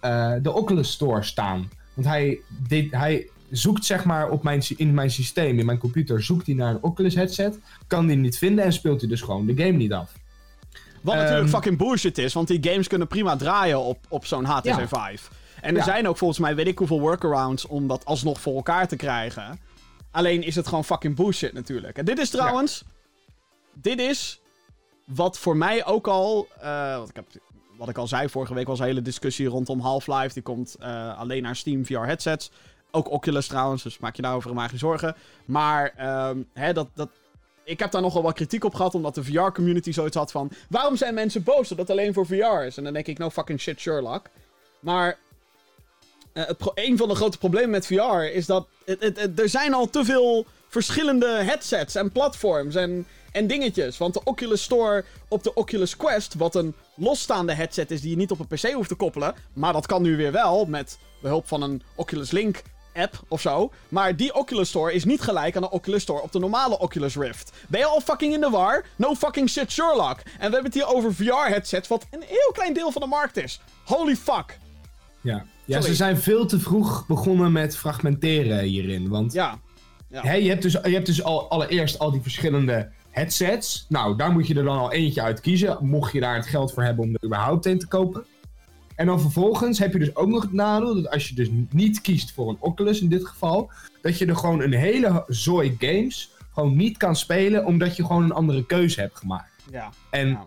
eh, 0.00 0.32
de 0.42 0.52
Oculus 0.52 0.90
Store 0.92 1.22
staan. 1.22 1.70
Want 1.94 2.06
hij, 2.06 2.40
dit, 2.68 2.90
hij 2.90 3.28
zoekt 3.50 3.84
zeg 3.84 4.04
maar 4.04 4.30
op 4.30 4.42
mijn, 4.42 4.62
in 4.76 4.94
mijn 4.94 5.10
systeem, 5.10 5.58
in 5.58 5.66
mijn 5.66 5.78
computer, 5.78 6.22
zoekt 6.22 6.46
hij 6.46 6.54
naar 6.54 6.70
een 6.70 6.82
Oculus 6.82 7.14
headset. 7.14 7.58
Kan 7.86 8.06
die 8.06 8.16
niet 8.16 8.38
vinden 8.38 8.64
en 8.64 8.72
speelt 8.72 9.00
hij 9.00 9.08
dus 9.08 9.20
gewoon 9.20 9.46
de 9.46 9.56
game 9.56 9.76
niet 9.76 9.92
af. 9.92 10.12
Wat 11.04 11.14
Ehm, 11.14 11.22
natuurlijk 11.22 11.50
fucking 11.50 11.78
bullshit 11.78 12.18
is, 12.18 12.32
want 12.34 12.48
die 12.48 12.70
games 12.70 12.88
kunnen 12.88 13.08
prima 13.08 13.36
draaien 13.36 13.78
op, 13.80 13.98
op 14.08 14.26
zo'n 14.26 14.44
HTC. 14.44 14.74
Vive. 14.88 15.28
En 15.60 15.70
er 15.70 15.76
Ja. 15.76 15.82
zijn 15.84 16.08
ook 16.08 16.16
volgens 16.16 16.38
mij 16.40 16.54
weet 16.54 16.66
ik 16.66 16.78
hoeveel 16.78 17.00
workarounds 17.00 17.66
om 17.66 17.86
dat 17.88 18.04
alsnog 18.04 18.40
voor 18.40 18.54
elkaar 18.56 18.88
te 18.88 18.96
krijgen. 18.96 19.60
Alleen 20.10 20.42
is 20.42 20.54
het 20.54 20.66
gewoon 20.66 20.84
fucking 20.84 21.16
bullshit 21.16 21.52
natuurlijk. 21.52 21.98
En 21.98 22.04
dit 22.04 22.18
is 22.18 22.30
trouwens... 22.30 22.84
Dit 23.72 23.98
is 24.00 24.40
wat 25.04 25.38
voor 25.38 25.56
mij 25.56 25.84
ook 25.86 26.06
al... 26.08 26.48
eh, 26.60 26.98
wat, 26.98 27.08
ik 27.08 27.16
heb, 27.16 27.26
wat 27.76 27.88
ik 27.88 27.98
al 27.98 28.06
zei, 28.06 28.28
vorige 28.28 28.54
week 28.54 28.66
was 28.66 28.78
een 28.78 28.84
hele 28.84 29.02
discussie 29.02 29.46
rondom 29.48 29.80
Half-Life. 29.80 30.32
Die 30.34 30.42
komt 30.42 30.74
eh, 30.74 31.18
alleen 31.18 31.42
naar 31.42 31.56
Steam 31.56 31.86
VR 31.86 31.98
headsets. 31.98 32.50
Ook 32.90 33.10
Oculus 33.10 33.46
trouwens, 33.46 33.82
dus 33.82 33.98
maak 33.98 34.16
je 34.16 34.22
daarover 34.22 34.54
maar 34.54 34.68
geen 34.68 34.78
zorgen. 34.78 35.16
Maar 35.44 35.92
ehm, 35.96 36.38
hè, 36.52 36.72
dat, 36.72 36.88
dat, 36.94 37.08
ik 37.64 37.78
heb 37.78 37.90
daar 37.90 38.02
nogal 38.02 38.22
wat 38.22 38.34
kritiek 38.34 38.64
op 38.64 38.74
gehad, 38.74 38.94
omdat 38.94 39.14
de 39.14 39.24
VR-community 39.24 39.92
zoiets 39.92 40.16
had 40.16 40.30
van... 40.30 40.50
Waarom 40.68 40.96
zijn 40.96 41.14
mensen 41.14 41.42
boos 41.42 41.68
dat 41.68 41.78
het 41.78 41.90
alleen 41.90 42.14
voor 42.14 42.26
VR 42.26 42.64
is? 42.66 42.76
En 42.76 42.84
dan 42.84 42.92
denk 42.92 43.06
ik, 43.06 43.18
no 43.18 43.30
fucking 43.30 43.60
shit, 43.60 43.80
Sherlock. 43.80 44.26
Maar 44.80 45.18
het 46.32 46.70
een 46.74 46.96
van 46.96 47.08
de 47.08 47.14
grote 47.14 47.38
problemen 47.38 47.70
met 47.70 47.86
VR 47.86 48.22
is 48.22 48.46
dat 48.46 48.66
er 49.36 49.48
zijn 49.48 49.74
al 49.74 49.90
te 49.90 50.04
veel 50.04 50.46
verschillende 50.68 51.26
headsets 51.26 51.94
en 51.94 52.12
platforms 52.12 52.74
en, 52.74 53.06
en 53.32 53.46
dingetjes. 53.46 53.98
Want 53.98 54.14
de 54.14 54.20
Oculus 54.24 54.62
Store 54.62 55.04
op 55.28 55.42
de 55.42 55.54
Oculus 55.54 55.96
Quest, 55.96 56.34
wat 56.34 56.54
een 56.54 56.74
losstaande 56.94 57.54
headset 57.54 57.90
is 57.90 58.00
die 58.00 58.10
je 58.10 58.16
niet 58.16 58.30
op 58.30 58.38
een 58.38 58.46
PC 58.46 58.72
hoeft 58.72 58.88
te 58.88 58.94
koppelen, 58.94 59.34
maar 59.52 59.72
dat 59.72 59.86
kan 59.86 60.02
nu 60.02 60.16
weer 60.16 60.32
wel 60.32 60.64
met 60.64 60.98
behulp 61.20 61.48
van 61.48 61.62
een 61.62 61.82
Oculus 61.94 62.30
Link 62.30 62.62
app 62.94 63.22
of 63.28 63.40
zo. 63.40 63.72
Maar 63.88 64.16
die 64.16 64.34
Oculus 64.34 64.68
Store 64.68 64.92
is 64.92 65.04
niet 65.04 65.20
gelijk 65.20 65.56
aan 65.56 65.62
de 65.62 65.70
Oculus 65.70 66.02
Store 66.02 66.22
op 66.22 66.32
de 66.32 66.38
normale 66.38 66.78
Oculus 66.78 67.16
Rift. 67.16 67.52
Ben 67.68 67.80
je 67.80 67.86
al 67.86 68.00
fucking 68.00 68.34
in 68.34 68.40
de 68.40 68.50
war? 68.50 68.84
No 68.96 69.14
fucking 69.14 69.50
shit, 69.50 69.72
Sherlock. 69.72 70.18
En 70.18 70.32
we 70.36 70.54
hebben 70.54 70.64
het 70.64 70.74
hier 70.74 70.86
over 70.86 71.14
VR-headsets, 71.14 71.88
wat 71.88 72.06
een 72.10 72.22
heel 72.26 72.52
klein 72.52 72.74
deel 72.74 72.92
van 72.92 73.02
de 73.02 73.08
markt 73.08 73.36
is. 73.36 73.60
Holy 73.84 74.16
fuck. 74.16 74.58
Ja. 75.20 75.44
ja, 75.64 75.80
ze 75.80 75.94
zijn 75.94 76.18
veel 76.18 76.46
te 76.46 76.60
vroeg 76.60 77.06
begonnen 77.06 77.52
met 77.52 77.76
fragmenteren 77.76 78.58
hierin. 78.58 79.08
Want 79.08 79.32
ja. 79.32 79.58
ja. 80.08 80.22
Hè, 80.22 80.34
je 80.34 80.48
hebt 80.48 80.62
dus, 80.62 80.72
je 80.72 80.94
hebt 80.94 81.06
dus 81.06 81.22
al, 81.22 81.50
allereerst 81.50 81.98
al 81.98 82.10
die 82.10 82.22
verschillende 82.22 82.90
headsets. 83.10 83.86
Nou, 83.88 84.16
daar 84.16 84.32
moet 84.32 84.46
je 84.46 84.54
er 84.54 84.64
dan 84.64 84.78
al 84.78 84.92
eentje 84.92 85.22
uit 85.22 85.40
kiezen. 85.40 85.78
Mocht 85.80 86.12
je 86.12 86.20
daar 86.20 86.36
het 86.36 86.46
geld 86.46 86.72
voor 86.72 86.82
hebben 86.82 87.04
om 87.04 87.14
er 87.14 87.24
überhaupt 87.24 87.66
een 87.66 87.78
te 87.78 87.88
kopen. 87.88 88.24
En 88.96 89.06
dan 89.06 89.20
vervolgens 89.20 89.78
heb 89.78 89.92
je 89.92 89.98
dus 89.98 90.16
ook 90.16 90.28
nog 90.28 90.42
het 90.42 90.52
nadeel 90.52 90.94
dat 90.94 91.10
als 91.10 91.28
je 91.28 91.34
dus 91.34 91.48
niet 91.70 92.00
kiest 92.00 92.32
voor 92.32 92.48
een 92.48 92.56
Oculus 92.60 93.00
in 93.00 93.08
dit 93.08 93.26
geval, 93.26 93.70
dat 94.02 94.18
je 94.18 94.26
er 94.26 94.36
gewoon 94.36 94.60
een 94.60 94.72
hele 94.72 95.24
zooi 95.26 95.76
games 95.78 96.30
gewoon 96.52 96.76
niet 96.76 96.96
kan 96.96 97.16
spelen 97.16 97.64
omdat 97.64 97.96
je 97.96 98.04
gewoon 98.04 98.22
een 98.22 98.32
andere 98.32 98.66
keuze 98.66 99.00
hebt 99.00 99.18
gemaakt. 99.18 99.50
Ja. 99.70 99.90
En 100.10 100.38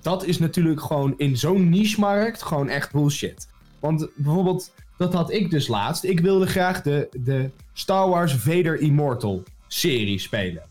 dat 0.00 0.24
is 0.24 0.38
natuurlijk 0.38 0.80
gewoon 0.80 1.14
in 1.16 1.36
zo'n 1.36 1.68
niche-markt 1.68 2.42
gewoon 2.42 2.68
echt 2.68 2.92
bullshit. 2.92 3.48
Want 3.80 4.08
bijvoorbeeld, 4.14 4.72
dat 4.96 5.12
had 5.12 5.32
ik 5.32 5.50
dus 5.50 5.68
laatst. 5.68 6.04
Ik 6.04 6.20
wilde 6.20 6.46
graag 6.46 6.82
de, 6.82 7.08
de 7.12 7.50
Star 7.72 8.08
Wars 8.08 8.34
Vader 8.34 8.80
Immortal 8.80 9.42
serie 9.68 10.18
spelen. 10.18 10.62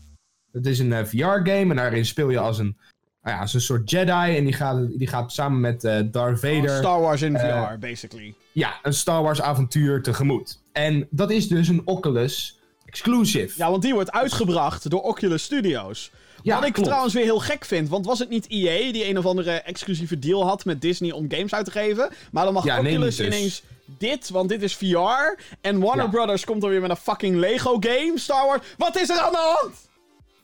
Het 0.52 0.66
is 0.66 0.78
een 0.78 0.92
eh, 0.92 1.04
VR-game 1.04 1.70
en 1.70 1.76
daarin 1.76 2.06
speel 2.06 2.30
je 2.30 2.38
als 2.38 2.58
een 2.58 2.76
nou 3.24 3.36
ja, 3.36 3.42
is 3.42 3.54
een 3.54 3.60
soort 3.60 3.90
Jedi 3.90 4.36
en 4.36 4.44
die 4.44 4.52
gaat, 4.52 4.98
die 4.98 5.06
gaat 5.06 5.32
samen 5.32 5.60
met 5.60 5.84
uh, 5.84 5.98
Darth 6.04 6.40
Vader... 6.40 6.70
Oh, 6.70 6.76
Star 6.76 7.00
Wars 7.00 7.22
in 7.22 7.34
uh, 7.34 7.70
VR, 7.70 7.78
basically. 7.78 8.34
Ja, 8.52 8.78
een 8.82 8.94
Star 8.94 9.22
Wars 9.22 9.42
avontuur 9.42 10.02
tegemoet. 10.02 10.60
En 10.72 11.06
dat 11.10 11.30
is 11.30 11.48
dus 11.48 11.68
een 11.68 11.82
Oculus 11.84 12.58
exclusive. 12.86 13.54
Ja, 13.56 13.70
want 13.70 13.82
die 13.82 13.94
wordt 13.94 14.12
uitgebracht 14.12 14.90
door 14.90 15.00
Oculus 15.00 15.42
Studios. 15.42 16.10
Ja, 16.42 16.54
Wat 16.54 16.68
ik 16.68 16.74
trouwens 16.74 17.14
weer 17.14 17.24
heel 17.24 17.38
gek 17.38 17.64
vind, 17.64 17.88
want 17.88 18.06
was 18.06 18.18
het 18.18 18.28
niet 18.28 18.48
EA 18.48 18.92
die 18.92 19.08
een 19.08 19.18
of 19.18 19.26
andere 19.26 19.50
exclusieve 19.50 20.18
deal 20.18 20.46
had 20.46 20.64
met 20.64 20.80
Disney 20.80 21.12
om 21.12 21.30
games 21.30 21.54
uit 21.54 21.64
te 21.64 21.70
geven? 21.70 22.10
Maar 22.30 22.44
dan 22.44 22.52
mag 22.54 22.78
Oculus 22.78 23.16
dus. 23.16 23.26
ineens 23.26 23.62
dit, 23.84 24.28
want 24.30 24.48
dit 24.48 24.62
is 24.62 24.74
VR. 24.74 25.42
En 25.60 25.80
Warner 25.80 26.08
Brothers 26.08 26.44
komt 26.44 26.60
dan 26.60 26.70
weer 26.70 26.80
met 26.80 26.90
een 26.90 26.96
fucking 26.96 27.36
Lego 27.36 27.76
game, 27.80 28.12
Star 28.14 28.46
Wars. 28.46 28.66
Wat 28.76 29.00
is 29.00 29.08
er 29.08 29.18
aan 29.18 29.32
de 29.32 29.58
hand? 29.60 29.74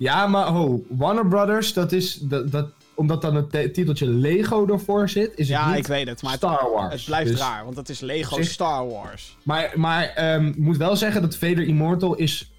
Ja, 0.01 0.27
maar 0.27 0.47
ho, 0.47 0.85
Warner 0.89 1.27
Brothers, 1.27 1.73
dat 1.73 1.93
is. 1.93 2.15
Dat, 2.15 2.51
dat, 2.51 2.69
omdat 2.95 3.23
dan 3.23 3.35
het 3.35 3.51
titeltje 3.51 4.07
Lego 4.07 4.67
ervoor 4.67 5.09
zit, 5.09 5.31
is 5.35 5.49
het 5.49 5.59
ja, 5.59 5.69
niet 5.69 5.79
ik 5.79 5.87
weet 5.87 6.07
het, 6.07 6.23
maar 6.23 6.35
Star 6.35 6.71
Wars. 6.75 6.95
Het 6.95 7.05
blijft 7.05 7.31
dus 7.31 7.41
raar, 7.41 7.65
want 7.65 7.77
het 7.77 7.89
is 7.89 8.01
Lego 8.01 8.43
Star 8.43 8.89
Wars. 8.89 9.37
Maar, 9.43 9.73
maar 9.75 10.35
um, 10.35 10.55
moet 10.57 10.77
wel 10.77 10.97
zeggen 10.97 11.23
dat 11.23 11.37
Vader 11.37 11.63
Immortal 11.63 12.15
is 12.15 12.53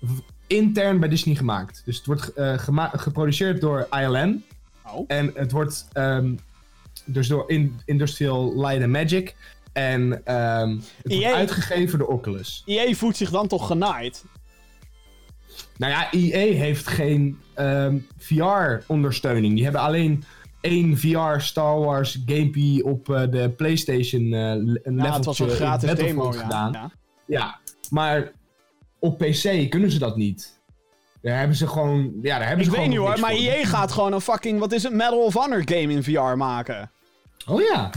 intern 0.48 1.00
bij 1.00 1.10
Disney 1.10 1.36
gemaakt. 1.36 1.82
Dus 1.86 1.98
het 1.98 2.06
wordt 2.06 2.32
uh, 2.36 2.90
geproduceerd 2.94 3.62
door 3.62 3.88
ILM. 3.92 4.44
Oh. 4.86 5.06
En 5.08 5.32
het 5.34 5.52
wordt 5.52 5.88
um, 5.94 6.40
dus 7.06 7.28
door 7.28 7.44
in 7.50 7.80
Industrial 7.86 8.54
Light 8.56 8.82
and 8.84 8.92
Magic. 8.92 9.36
En 9.74 10.02
um, 10.02 10.84
het 11.02 11.14
wordt 11.14 11.24
e 11.24 11.34
uitgegeven 11.34 12.00
door 12.00 12.08
Oculus. 12.08 12.64
EA 12.66 12.94
voelt 12.94 13.18
zich 13.18 13.30
dan 13.30 13.48
toch 13.48 13.68
genaaid? 13.68 14.24
Nou 15.78 15.92
ja, 15.92 16.12
EA 16.12 16.56
heeft 16.56 16.88
geen 16.88 17.22
um, 17.22 17.38
ehm, 17.54 17.98
VR-ondersteuning. 18.18 19.54
Die 19.56 19.64
hebben 19.64 19.82
alleen 19.82 20.24
één 20.62 20.98
VR 20.98 21.40
Star 21.40 21.80
Wars 21.80 22.20
gamepie 22.26 22.86
op 22.86 23.10
uh, 23.10 23.22
de 23.30 23.50
PlayStation 23.58 24.22
uh, 24.22 24.50
een 24.84 24.96
ja, 24.96 25.14
het 25.14 25.26
was 25.26 25.40
een 25.40 25.50
gratis 25.50 25.96
demo 25.96 26.32
gedaan. 26.32 26.72
Ja. 26.72 26.92
ja, 27.26 27.60
maar 27.90 28.32
op 29.00 29.18
PC 29.18 29.70
kunnen 29.70 29.92
ze 29.92 30.00
dat 30.00 30.18
niet. 30.18 30.60
Daar 31.22 31.38
hebben 31.38 31.58
ze 31.58 31.68
gewoon. 31.68 32.12
Ja, 32.22 32.38
daar 32.38 32.48
hebben 32.48 32.66
ik 32.66 32.72
ze 32.72 32.78
weet 32.78 32.88
niet 32.90 32.98
hoor, 32.98 33.20
maar 33.20 33.32
EA 33.32 33.66
gaat 33.66 33.92
gewoon 33.92 34.14
een 34.14 34.22
fucking. 34.22 34.60
Wat 34.60 34.72
is 34.72 34.84
het? 34.84 34.94
Medal 34.94 35.24
of 35.24 35.34
Honor 35.34 35.62
game 35.66 35.94
in 35.94 36.04
VR 36.04 36.38
maken. 36.38 36.92
Oh 37.48 37.62
ja. 37.62 37.90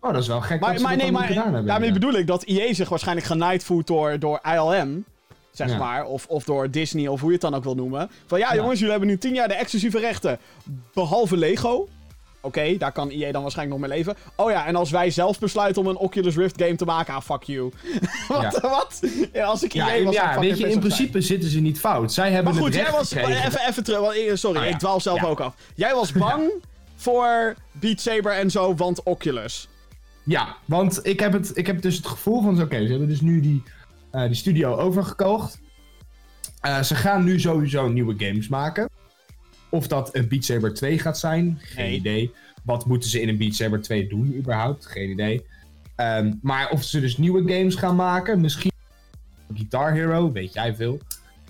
Oh, 0.00 0.12
dat 0.12 0.22
is 0.22 0.28
wel 0.28 0.40
gek. 0.40 0.60
Maar, 0.60 0.72
dat 0.72 0.82
maar 0.82 0.96
nee, 0.96 1.12
maar 1.12 1.32
hebben, 1.32 1.66
daarmee 1.66 1.92
bedoel 1.92 2.12
ik 2.12 2.26
dat 2.26 2.42
EA 2.42 2.74
zich 2.74 2.88
waarschijnlijk 2.88 3.26
genaaid 3.26 3.64
voelt 3.64 3.86
door, 3.86 4.18
door 4.18 4.40
ILM 4.42 5.04
zeg 5.52 5.78
maar. 5.78 6.04
Of, 6.04 6.26
of 6.26 6.44
door 6.44 6.70
Disney, 6.70 7.08
of 7.08 7.20
hoe 7.20 7.28
je 7.28 7.34
het 7.34 7.42
dan 7.42 7.54
ook 7.54 7.64
wil 7.64 7.74
noemen. 7.74 8.10
Van 8.26 8.38
ja, 8.38 8.54
jongens, 8.54 8.74
jullie 8.78 8.90
hebben 8.90 9.08
nu 9.08 9.18
10 9.18 9.34
jaar 9.34 9.48
de 9.48 9.54
exclusieve 9.54 9.98
rechten. 9.98 10.38
Behalve 10.92 11.36
Lego. 11.36 11.88
Oké, 12.42 12.76
daar 12.78 12.92
kan 12.92 13.10
EA 13.10 13.32
dan 13.32 13.42
waarschijnlijk 13.42 13.80
nog 13.80 13.88
mee 13.88 13.98
leven. 13.98 14.16
Oh 14.36 14.50
ja, 14.50 14.66
en 14.66 14.76
als 14.76 14.90
wij 14.90 15.10
zelf 15.10 15.38
besluiten 15.38 15.82
om 15.82 15.88
een 15.88 15.96
Oculus 15.96 16.36
Rift 16.36 16.62
game 16.62 16.76
te 16.76 16.84
maken, 16.84 17.14
ah, 17.14 17.22
fuck 17.22 17.42
you. 17.42 17.72
wat? 18.28 18.58
Ja. 18.62 18.68
wat? 18.70 19.00
Ja, 19.32 19.44
als 19.44 19.62
ik 19.62 19.74
EA 19.74 20.02
was, 20.02 20.14
Ja, 20.14 20.40
weet 20.40 20.58
je, 20.58 20.68
in 20.68 20.78
principe 20.78 21.20
zitten 21.20 21.50
ze 21.50 21.60
niet 21.60 21.80
fout. 21.80 22.12
Zij 22.12 22.30
hebben 22.30 22.54
maar 22.54 22.62
goed, 22.62 22.74
jij 22.74 22.90
was... 22.90 23.12
Even, 23.12 23.68
even 23.68 23.84
terug, 23.84 24.16
eh, 24.16 24.34
sorry, 24.34 24.60
ah, 24.60 24.68
ik 24.68 24.78
dwaal 24.78 25.00
zelf 25.00 25.24
ook 25.24 25.40
af. 25.40 25.54
Jij 25.74 25.94
was 25.94 26.12
bang 26.12 26.50
voor 26.96 27.54
Beat 27.72 28.00
Saber 28.00 28.32
en 28.32 28.50
zo, 28.50 28.74
want 28.74 29.02
Oculus. 29.02 29.68
Ja, 30.22 30.56
want 30.64 31.00
ik 31.02 31.20
heb, 31.20 31.32
het, 31.32 31.50
ik 31.54 31.66
heb 31.66 31.82
dus 31.82 31.96
het 31.96 32.06
gevoel 32.06 32.42
van, 32.42 32.62
oké, 32.62 32.82
ze 32.82 32.90
hebben 32.90 33.08
dus 33.08 33.20
nu 33.20 33.40
die 33.40 33.62
uh, 34.12 34.26
die 34.26 34.34
studio 34.34 34.76
overgekocht. 34.76 35.60
Uh, 36.66 36.82
ze 36.82 36.94
gaan 36.94 37.24
nu 37.24 37.40
sowieso 37.40 37.88
nieuwe 37.88 38.14
games 38.18 38.48
maken. 38.48 38.88
Of 39.68 39.86
dat 39.86 40.14
een 40.14 40.28
Beat 40.28 40.44
Saber 40.44 40.74
2 40.74 40.98
gaat 40.98 41.18
zijn, 41.18 41.58
geen 41.62 41.92
idee. 41.92 42.34
Wat 42.64 42.86
moeten 42.86 43.10
ze 43.10 43.20
in 43.20 43.28
een 43.28 43.38
Beat 43.38 43.54
Saber 43.54 43.82
2 43.82 44.08
doen 44.08 44.34
überhaupt? 44.34 44.86
Geen 44.86 45.10
idee. 45.10 45.46
Um, 45.96 46.38
maar 46.42 46.70
of 46.70 46.84
ze 46.84 47.00
dus 47.00 47.16
nieuwe 47.16 47.52
games 47.52 47.74
gaan 47.74 47.96
maken, 47.96 48.40
misschien 48.40 48.72
Guitar 49.54 49.92
Hero, 49.92 50.32
weet 50.32 50.52
jij 50.52 50.74
veel. 50.74 50.98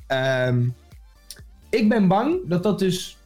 Um, 0.08 0.74
ik 1.68 1.88
ben 1.88 2.08
bang 2.08 2.38
dat 2.44 2.62
dat 2.62 2.78
dus 2.78 3.16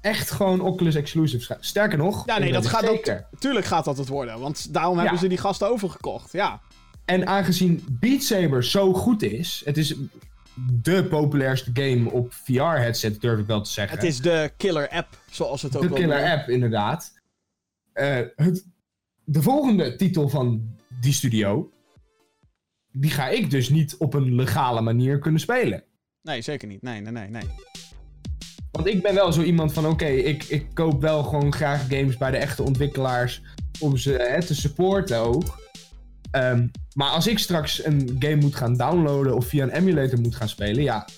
echt 0.00 0.30
gewoon 0.30 0.60
Oculus 0.60 0.94
exclusive 0.94 1.44
gaat. 1.44 1.58
Sterker 1.60 1.98
nog, 1.98 2.26
ja, 2.26 2.38
nee, 2.38 2.52
dat 2.52 2.66
gaat 2.66 2.88
ook. 2.88 3.22
Tuurlijk 3.38 3.66
gaat 3.66 3.84
dat 3.84 3.98
het 3.98 4.08
worden, 4.08 4.40
want 4.40 4.74
daarom 4.74 4.98
hebben 4.98 5.18
ze 5.18 5.28
die 5.28 5.38
gasten 5.38 5.70
overgekocht. 5.70 6.32
Ja. 6.32 6.60
En 7.08 7.26
aangezien 7.26 7.84
Beat 7.90 8.22
Saber 8.22 8.64
zo 8.64 8.92
goed 8.92 9.22
is, 9.22 9.62
het 9.64 9.76
is 9.76 9.94
de 10.82 11.04
populairste 11.04 11.70
game 11.72 12.10
op 12.10 12.32
VR-headset, 12.32 13.20
durf 13.20 13.38
ik 13.38 13.46
wel 13.46 13.60
te 13.60 13.70
zeggen. 13.70 13.96
Het 13.96 14.06
is 14.06 14.20
de 14.20 14.52
killer 14.56 14.88
app, 14.88 15.22
zoals 15.30 15.62
het 15.62 15.76
ook 15.76 15.82
De 15.82 15.92
killer 15.92 16.30
app, 16.30 16.48
inderdaad. 16.48 17.12
Uh, 17.94 18.20
het, 18.36 18.66
de 19.24 19.42
volgende 19.42 19.96
titel 19.96 20.28
van 20.28 20.76
die 21.00 21.12
studio, 21.12 21.70
die 22.92 23.10
ga 23.10 23.28
ik 23.28 23.50
dus 23.50 23.68
niet 23.68 23.96
op 23.96 24.14
een 24.14 24.34
legale 24.34 24.80
manier 24.80 25.18
kunnen 25.18 25.40
spelen. 25.40 25.84
Nee, 26.22 26.42
zeker 26.42 26.68
niet. 26.68 26.82
Nee, 26.82 27.00
nee, 27.00 27.12
nee, 27.12 27.28
nee. 27.28 27.48
Want 28.70 28.86
ik 28.86 29.02
ben 29.02 29.14
wel 29.14 29.32
zo 29.32 29.42
iemand 29.42 29.72
van, 29.72 29.86
oké, 29.86 30.06
ik, 30.06 30.44
ik 30.44 30.66
koop 30.74 31.00
wel 31.00 31.22
gewoon 31.22 31.52
graag 31.52 31.88
games 31.88 32.16
bij 32.16 32.30
de 32.30 32.36
echte 32.36 32.62
ontwikkelaars 32.62 33.42
om 33.80 33.96
ze 33.96 34.12
hè, 34.12 34.42
te 34.42 34.54
supporten 34.54 35.18
ook. 35.18 35.67
Ehm, 36.30 36.66
maar 36.94 37.10
als 37.10 37.26
ik 37.26 37.38
straks 37.38 37.84
een 37.84 38.16
game 38.18 38.36
moet 38.36 38.54
gaan 38.54 38.76
downloaden 38.76 39.34
of 39.34 39.46
via 39.46 39.62
een 39.62 39.70
emulator 39.70 40.20
moet 40.20 40.34
gaan 40.34 40.48
spelen, 40.48 40.82
ja, 40.82 41.08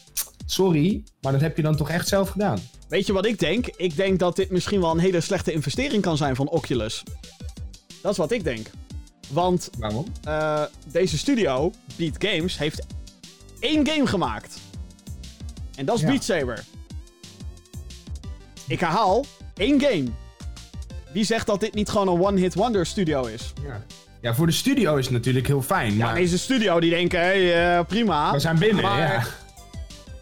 sorry, 0.46 1.04
maar 1.20 1.32
dat 1.32 1.40
heb 1.40 1.56
je 1.56 1.62
dan 1.62 1.76
toch 1.76 1.90
echt 1.90 2.08
zelf 2.08 2.28
gedaan. 2.28 2.58
Weet 2.88 3.06
je 3.06 3.12
wat 3.12 3.26
ik 3.26 3.38
denk? 3.38 3.66
Ik 3.66 3.96
denk 3.96 4.18
dat 4.18 4.36
dit 4.36 4.50
misschien 4.50 4.80
wel 4.80 4.90
een 4.90 4.98
hele 4.98 5.20
slechte 5.20 5.52
investering 5.52 6.02
kan 6.02 6.16
zijn 6.16 6.36
van 6.36 6.48
Oculus. 6.48 7.02
Dat 8.02 8.12
is 8.12 8.18
wat 8.18 8.30
ik 8.30 8.44
denk. 8.44 8.70
Want 9.28 9.70
Waarom? 9.78 10.06
Uh, 10.28 10.62
deze 10.92 11.18
studio, 11.18 11.72
Beat 11.96 12.14
Games, 12.18 12.58
heeft 12.58 12.86
één 13.60 13.86
game 13.86 14.06
gemaakt. 14.06 14.58
En 15.74 15.84
dat 15.84 15.96
is 15.96 16.04
Beat 16.04 16.24
Saber. 16.24 16.64
Ik 18.66 18.80
herhaal, 18.80 19.24
één 19.54 19.80
game. 19.80 20.04
Wie 21.12 21.24
zegt 21.24 21.46
dat 21.46 21.60
dit 21.60 21.74
niet 21.74 21.88
gewoon 21.88 22.08
een 22.08 22.20
one-hit 22.20 22.54
wonder 22.54 22.86
studio 22.86 23.24
is? 23.24 23.52
Ja. 23.62 23.84
Ja, 24.20 24.34
voor 24.34 24.46
de 24.46 24.52
studio 24.52 24.96
is 24.96 25.04
het 25.04 25.14
natuurlijk 25.14 25.46
heel 25.46 25.62
fijn. 25.62 25.96
Ja, 25.96 26.04
maar... 26.04 26.14
deze 26.14 26.38
studio 26.38 26.80
die 26.80 26.90
denken, 26.90 27.20
hé, 27.20 27.50
hey, 27.50 27.78
uh, 27.78 27.84
prima. 27.84 28.32
We 28.32 28.38
zijn 28.38 28.58
binnen, 28.58 28.82
maar... 28.82 28.98
ja. 28.98 29.22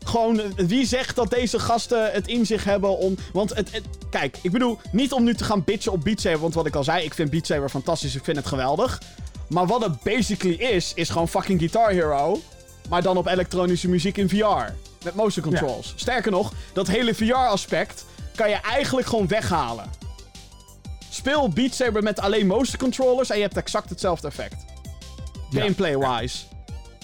Gewoon, 0.04 0.40
wie 0.56 0.86
zegt 0.86 1.16
dat 1.16 1.30
deze 1.30 1.58
gasten 1.58 2.12
het 2.12 2.26
in 2.26 2.46
zich 2.46 2.64
hebben 2.64 2.98
om... 2.98 3.16
Want 3.32 3.54
het, 3.54 3.80
kijk, 4.10 4.36
ik 4.42 4.50
bedoel, 4.50 4.78
niet 4.92 5.12
om 5.12 5.24
nu 5.24 5.34
te 5.34 5.44
gaan 5.44 5.64
bitchen 5.64 5.92
op 5.92 6.04
Beat 6.04 6.20
Saber, 6.20 6.40
want 6.40 6.54
wat 6.54 6.66
ik 6.66 6.74
al 6.74 6.84
zei, 6.84 7.04
ik 7.04 7.14
vind 7.14 7.30
Beat 7.30 7.46
Saber 7.46 7.68
fantastisch, 7.68 8.14
ik 8.14 8.24
vind 8.24 8.36
het 8.36 8.46
geweldig. 8.46 9.00
Maar 9.48 9.66
wat 9.66 9.82
het 9.82 10.02
basically 10.02 10.54
is, 10.54 10.92
is 10.94 11.08
gewoon 11.08 11.28
fucking 11.28 11.58
Guitar 11.58 11.90
Hero, 11.90 12.40
maar 12.88 13.02
dan 13.02 13.16
op 13.16 13.26
elektronische 13.26 13.88
muziek 13.88 14.16
in 14.16 14.28
VR. 14.28 14.72
Met 15.04 15.14
motion 15.14 15.44
controls. 15.44 15.92
Sterker 15.96 16.30
nog, 16.30 16.52
dat 16.72 16.86
hele 16.86 17.14
VR-aspect 17.14 18.04
kan 18.34 18.48
je 18.48 18.56
eigenlijk 18.56 19.06
gewoon 19.06 19.28
weghalen. 19.28 19.84
Speel 21.18 21.48
Beat 21.48 21.74
Saber 21.74 22.02
met 22.02 22.20
alleen 22.20 22.46
motion 22.46 22.76
controllers 22.78 23.30
en 23.30 23.36
je 23.36 23.42
hebt 23.42 23.56
exact 23.56 23.90
hetzelfde 23.90 24.26
effect. 24.28 24.64
Gameplay-wise. 25.50 26.44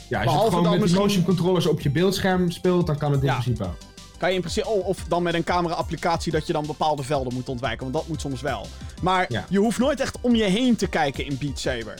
Ja, 0.08 0.18
als 0.18 0.24
je 0.24 0.24
Behalve 0.24 0.40
het 0.40 0.48
gewoon 0.48 0.62
dan 0.62 0.70
met 0.72 0.80
misschien- 0.80 1.00
motion 1.02 1.24
controllers 1.24 1.66
op 1.66 1.80
je 1.80 1.90
beeldscherm 1.90 2.50
speelt, 2.50 2.86
dan 2.86 2.98
kan 2.98 3.12
het 3.12 3.20
in 3.20 3.26
Ja. 3.26 3.32
principe 3.32 3.64
ook. 3.64 3.76
Kan 4.18 4.28
je 4.28 4.34
in 4.34 4.40
principe. 4.40 4.68
Oh, 4.68 4.86
of 4.86 5.04
dan 5.08 5.22
met 5.22 5.34
een 5.34 5.44
camera-applicatie 5.44 6.32
dat 6.32 6.46
je 6.46 6.52
dan 6.52 6.66
bepaalde 6.66 7.02
velden 7.02 7.34
moet 7.34 7.48
ontwijken. 7.48 7.80
Want 7.82 7.92
dat 7.94 8.06
moet 8.08 8.20
soms 8.20 8.40
wel. 8.40 8.66
Maar 9.02 9.26
Ja. 9.28 9.44
je 9.48 9.58
hoeft 9.58 9.78
nooit 9.78 10.00
echt 10.00 10.18
om 10.20 10.34
je 10.34 10.44
heen 10.44 10.76
te 10.76 10.86
kijken 10.86 11.26
in 11.26 11.36
Beat 11.40 11.58
Saber. 11.58 11.94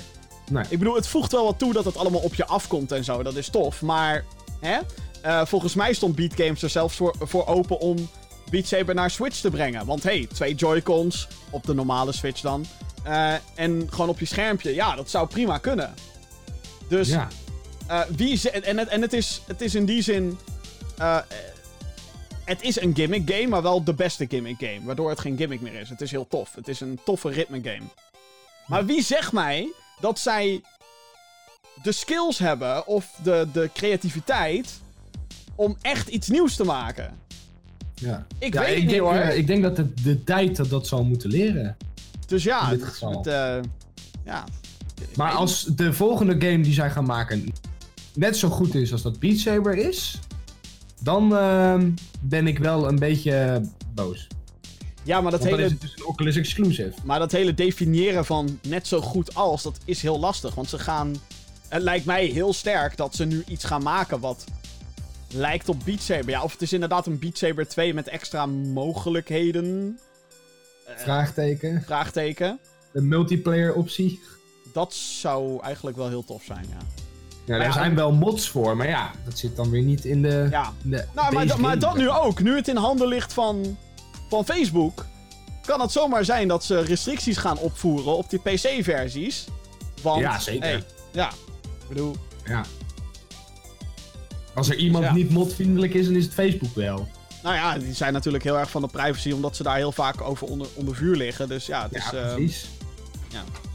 Nee. 0.50 0.64
Ik 0.68 0.79
bedoel, 0.79 0.94
het 0.94 1.07
voegt 1.07 1.33
wel 1.33 1.44
wat 1.44 1.59
toe 1.59 1.72
dat 1.72 1.85
het 1.85 1.96
allemaal 1.96 2.20
op 2.20 2.35
je 2.35 2.46
afkomt 2.46 2.92
en 2.92 3.05
zo. 3.05 3.22
Dat 3.22 3.37
is 3.37 3.48
tof. 3.48 3.83
Maar, 3.83 4.24
hè? 4.61 4.79
Eh, 5.22 5.46
volgens 5.46 5.74
mij 5.74 5.92
stond 5.92 6.14
Beat 6.14 6.33
Games 6.35 6.62
er 6.62 6.68
zelfs 6.70 6.96
voor, 6.96 7.14
voor 7.20 7.46
open 7.46 7.81
om 7.81 8.09
Beat 8.50 8.66
Saber 8.66 8.94
naar 8.94 9.11
Switch 9.11 9.40
te 9.40 9.50
brengen. 9.50 9.87
Want 9.87 10.02
hey, 10.02 10.28
twee 10.33 10.54
Joy-Cons 10.54 11.28
op 11.50 11.66
de 11.66 11.74
normale 11.74 12.12
Switch 12.12 12.40
dan. 12.40 12.66
eh, 13.04 13.35
en 13.54 13.87
gewoon 13.90 14.09
op 14.09 14.18
je 14.18 14.24
schermpje. 14.26 14.74
Ja, 14.74 14.96
dat 14.96 15.11
zou 15.11 15.26
prima 15.28 15.59
kunnen. 15.59 15.94
Dus 16.88 17.09
Ja. 17.09 17.28
eh, 17.87 18.00
wie 18.16 18.37
ze- 18.37 18.50
en, 18.50 18.78
het, 18.78 18.88
en 18.88 19.02
het, 19.02 19.12
is, 19.12 19.40
het 19.46 19.61
is 19.61 19.74
in 19.74 19.85
die 19.85 20.02
zin. 20.02 20.38
eh, 20.98 21.18
het 22.44 22.62
is 22.62 22.80
een 22.80 22.94
gimmick 22.94 23.30
game, 23.30 23.46
maar 23.46 23.62
wel 23.62 23.85
de 23.85 23.94
beste 23.94 24.26
gimmick 24.28 24.57
game. 24.59 24.80
Waardoor 24.83 25.11
het 25.11 25.20
geen 25.20 25.37
gimmick 25.37 25.61
meer 25.61 25.74
is. 25.80 25.88
Het 25.88 26.00
is 26.00 26.11
heel 26.11 26.26
tof. 26.28 26.54
Het 26.54 26.68
is 26.68 26.80
een 26.80 27.00
toffe 27.04 27.28
ritme 27.28 27.61
game. 27.62 27.83
Maar 28.66 28.87
wie 28.87 29.02
zegt 29.02 29.33
mij 29.33 29.68
dat 30.00 30.18
zij 30.18 30.62
de 31.83 31.92
skills 31.92 32.38
hebben 32.38 32.87
of 32.87 33.07
de, 33.22 33.46
de 33.52 33.70
creativiteit 33.74 34.80
om 35.54 35.76
echt 35.83 36.09
iets 36.09 36.28
nieuws 36.28 36.57
te 36.57 36.64
maken? 36.64 37.18
Ja. 38.05 38.27
Ik 38.38 38.55
Ja, 38.55 38.61
weet 38.61 38.69
het 38.69 38.77
ik 38.77 38.83
niet 38.83 38.90
denk, 38.90 39.03
hoor. 39.03 39.14
eh, 39.14 39.37
ik 39.37 39.47
denk 39.47 39.62
dat 39.62 39.77
het 39.77 40.05
de 40.05 40.25
tijd 40.25 40.57
dat 40.57 40.71
dat 40.71 40.87
zal 40.87 41.05
moeten 41.05 41.31
leren. 41.31 41.77
dus 42.27 42.43
ja, 42.43 42.64
in 42.64 42.71
dit 42.71 42.81
het- 42.81 42.88
geval. 42.93 43.17
het, 43.19 43.27
eh, 43.27 43.57
ja. 44.25 44.45
Maar 45.17 45.33
als 45.33 45.64
de 45.64 45.93
volgende 45.93 46.47
game 46.49 46.62
die 46.62 46.73
zij 46.73 46.90
gaan 46.90 47.05
maken 47.05 47.53
net 48.14 48.37
zo 48.37 48.49
goed 48.49 48.75
is 48.75 48.93
als 48.93 49.03
dat 49.03 49.19
Beat 49.19 49.38
Saber 49.38 49.77
is, 49.77 50.19
dan 51.01 51.37
ehm, 51.37 51.90
ben 52.21 52.47
ik 52.47 52.59
wel 52.59 52.88
een 52.88 52.99
beetje 52.99 53.62
boos. 53.95 54.27
Ja, 55.03 55.21
maar 55.21 55.31
dat 55.31 55.40
Want 55.40 55.51
dan 55.53 55.61
hele 55.61 55.64
is 55.64 55.71
het 55.73 55.81
dus 55.81 55.93
een 55.97 56.07
Oculus 56.07 56.37
exclusive. 56.37 56.93
Maar 57.05 57.19
dat 57.19 57.33
hele 57.33 57.55
definiëren 57.55 58.25
van 58.25 58.59
net 58.69 58.87
zo 58.87 59.01
goed 59.01 59.35
als, 59.35 59.62
dat 59.62 59.79
is 59.85 60.03
heel 60.03 60.19
lastig. 60.21 60.55
Want 60.55 60.69
ze 60.69 60.79
gaan. 60.79 61.14
Het 61.69 61.83
lijkt 61.83 62.05
mij 62.07 62.27
heel 62.27 62.53
sterk 62.53 62.97
dat 62.97 63.14
ze 63.14 63.25
nu 63.25 63.45
iets 63.49 63.64
gaan 63.64 63.83
maken 63.83 64.21
wat 64.21 64.45
lijkt 65.35 65.68
op 65.68 65.77
Beat 65.85 66.01
Saber. 66.01 66.29
Ja, 66.29 66.42
of 66.42 66.53
het 66.53 66.62
is 66.62 66.73
inderdaad 66.73 67.07
een 67.07 67.18
Beat 67.18 67.38
Saber 67.38 67.68
2 67.68 67.94
met 67.94 68.09
extra 68.09 68.47
mogelijkheden. 68.47 69.99
Vraagteken. 70.97 71.83
Vraagteken. 71.83 72.59
Een 72.92 73.09
multiplayer 73.09 73.75
optie. 73.75 74.20
Dat 74.73 74.94
zou 74.94 75.62
eigenlijk 75.62 75.97
wel 75.97 76.09
heel 76.09 76.25
tof 76.25 76.42
zijn, 76.42 76.66
ja. 76.68 76.79
Ja, 77.44 77.57
ja, 77.57 77.62
daar 77.62 77.73
zijn 77.73 77.94
wel 77.94 78.12
mods 78.12 78.49
voor, 78.49 78.77
maar 78.77 78.88
ja, 78.88 79.11
dat 79.25 79.38
zit 79.38 79.57
dan 79.57 79.70
weer 79.70 79.83
niet 79.83 80.05
in 80.05 80.23
de... 80.23 80.47
Ja. 80.51 80.73
de 80.83 81.05
Nou, 81.14 81.35
maar, 81.35 81.61
maar 81.61 81.79
dat 81.79 81.97
nu 81.97 82.11
ook. 82.11 82.40
Nu 82.40 82.57
het 82.57 82.68
in 82.68 82.77
handen 82.77 83.09
ligt 83.09 83.33
van, 83.33 83.79
van 84.29 84.44
Facebook. 84.44 85.07
Kan 85.66 85.81
het 85.81 85.92
zomaar 85.92 86.25
zijn 86.25 86.49
dat 86.49 86.64
ze 86.64 86.81
restricties 86.81 87.37
gaan 87.37 87.59
opvoeren 87.59 88.16
op 88.16 88.31
die 88.31 88.38
PC-versies. 88.38 89.47
Want. 90.03 90.20
Ja, 90.20 90.38
zeker. 90.38 90.68
hey, 90.68 90.85
ja. 91.12 91.29
Ik 91.64 91.88
bedoel. 91.88 92.16
Ja. 92.44 92.64
Als 94.55 94.69
er 94.69 94.77
iemand 94.77 95.05
Ja. 95.05 95.12
niet 95.12 95.31
modvriendelijk 95.31 95.95
is, 95.95 96.07
dan 96.07 96.14
is 96.14 96.25
het 96.25 96.35
Facebook 96.35 96.75
wel. 96.75 97.09
Nou 97.43 97.55
ja, 97.55 97.79
die 97.79 97.95
zijn 97.95 98.12
natuurlijk 98.12 98.45
heel 98.45 98.59
erg 98.59 98.71
van 98.71 98.83
de 98.83 98.88
privacy, 98.88 99.31
omdat 99.33 99.57
ze 99.57 99.62
daar 99.62 99.77
heel 99.77 99.93
vaak 99.93 100.21
over 100.21 100.47
onder, 100.47 100.67
onder 100.75 100.95
vuur 100.97 101.17
liggen. 101.17 101.49
Dus 101.49 101.67
ja, 101.67 101.83
het 101.83 101.93
Ja, 101.93 101.99
is. 101.99 102.12
eh, 102.29 102.35
precies. 102.35 102.67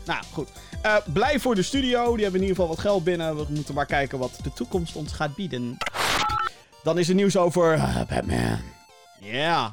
nou 0.06 0.24
goed. 0.34 0.50
Eh, 0.82 0.96
blij 1.14 1.40
voor 1.40 1.56
de 1.56 1.62
studio. 1.64 2.14
Die 2.14 2.24
hebben 2.24 2.42
in 2.42 2.48
ieder 2.48 2.56
geval 2.56 2.68
wat 2.68 2.80
geld 2.80 3.04
binnen. 3.04 3.36
We 3.36 3.46
moeten 3.50 3.74
maar 3.74 3.86
kijken 3.86 4.18
wat 4.20 4.40
de 4.44 4.54
toekomst 4.54 4.96
ons 4.96 5.12
gaat 5.12 5.36
bieden. 5.36 5.78
Dan 6.84 6.98
is 7.00 7.10
er 7.10 7.16
nieuws 7.16 7.38
over 7.38 7.74
eh, 7.74 7.96
Batman. 8.10 8.60
Ja. 9.20 9.72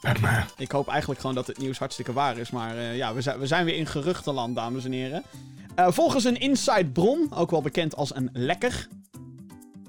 Batman. 0.00 0.42
Ik 0.56 0.70
hoop 0.70 0.88
eigenlijk 0.88 1.20
gewoon 1.20 1.36
dat 1.36 1.46
het 1.46 1.58
nieuws 1.58 1.78
hartstikke 1.78 2.12
waar 2.12 2.38
is. 2.38 2.50
Maar 2.50 2.76
eh, 2.76 2.96
ja, 2.96 3.14
we 3.14 3.20
zijn, 3.20 3.38
we 3.38 3.46
zijn 3.46 3.64
weer 3.64 3.76
in 3.76 3.86
geruchtenland, 3.86 4.54
dames 4.56 4.84
en 4.84 4.92
heren. 4.92 5.22
Eh, 5.74 5.86
volgens 5.90 6.24
een 6.24 6.40
inside 6.40 6.86
bron, 6.86 7.32
ook 7.34 7.50
wel 7.50 7.62
bekend 7.62 7.96
als 7.96 8.14
een 8.14 8.30
lekker. 8.32 8.88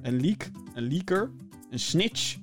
Een 0.02 0.22
leak. 0.22 0.50
Een 0.74 0.88
leaker. 0.88 1.30
Een 1.70 1.80
snitch. 1.80 2.36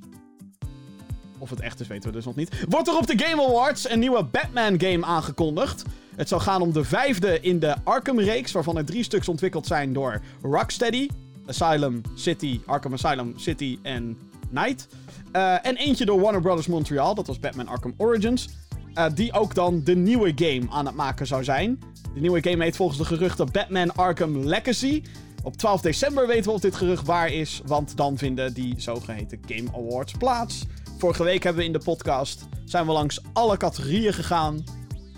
Of 1.39 1.51
het 1.51 1.61
echt 1.61 1.81
is, 1.81 1.87
weten 1.87 2.09
we 2.11 2.17
dus 2.17 2.25
nog 2.25 2.37
niet. 2.37 2.65
Wordt 2.69 2.89
er 2.89 2.97
op 2.97 3.07
de 3.07 3.19
Game 3.25 3.43
Awards 3.49 3.91
een 3.91 3.99
nieuwe 3.99 4.25
Batman-game 4.25 5.05
aangekondigd. 5.07 5.85
Het 6.17 6.29
zal 6.29 6.41
gaan 6.41 6.63
om 6.63 6.73
de 6.73 6.85
vijfde 6.85 7.41
in 7.41 7.59
de 7.59 7.75
Arkham-reeks, 7.85 8.53
waarvan 8.53 8.77
er 8.77 8.85
drie 8.85 9.03
stuks 9.03 9.29
ontwikkeld 9.29 9.67
zijn 9.67 9.93
door 9.93 10.21
Rocksteady, 10.43 11.09
Asylum 11.47 12.01
City, 12.15 12.61
Arkham 12.67 12.93
Asylum 12.93 13.33
City 13.37 13.79
en 13.83 14.19
Night. 14.51 14.89
Eh, 15.33 15.67
en 15.67 15.77
eentje 15.77 16.05
door 16.05 16.21
Warner 16.21 16.41
Bros. 16.41 16.67
Montreal, 16.67 17.15
dat 17.15 17.27
was 17.27 17.39
Batman 17.39 17.69
Arkham 17.69 17.95
Origins. 17.97 18.49
eh, 18.95 19.07
die 19.15 19.33
ook 19.33 19.55
dan 19.55 19.81
de 19.85 19.97
nieuwe 19.97 20.33
game 20.37 20.67
aan 20.71 20.87
het 20.87 20.95
maken 20.95 21.27
zou 21.27 21.45
zijn. 21.45 21.79
De 22.15 22.21
nieuwe 22.21 22.43
game 22.51 22.65
heet 22.65 22.77
volgens 22.77 22.99
de 22.99 23.05
geruchten 23.05 23.53
Batman 23.53 23.95
Arkham 23.95 24.45
Legacy. 24.45 25.03
Op 25.43 25.57
12 25.57 25.81
december 25.81 26.27
weten 26.27 26.45
we 26.45 26.51
of 26.51 26.61
dit 26.61 26.77
gerucht 26.77 27.07
waar 27.07 27.33
is, 27.33 27.61
want 27.67 27.97
dan 27.97 28.19
vinden 28.19 28.55
die 28.55 28.75
zogeheten 28.77 29.41
Game 29.47 29.69
Awards 29.77 30.13
plaats. 30.13 30.65
Vorige 30.99 31.25
week 31.25 31.43
hebben 31.43 31.63
we 31.63 31.69
in 31.69 31.73
de 31.73 31.85
podcast 31.85 32.47
zijn 32.65 32.87
we 32.87 32.93
langs 32.93 33.21
alle 33.33 33.57
categorieën 33.57 34.13
gegaan 34.13 34.65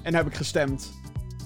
en 0.03 0.15
heb 0.15 0.27
ik 0.27 0.35
gestemd 0.35 0.91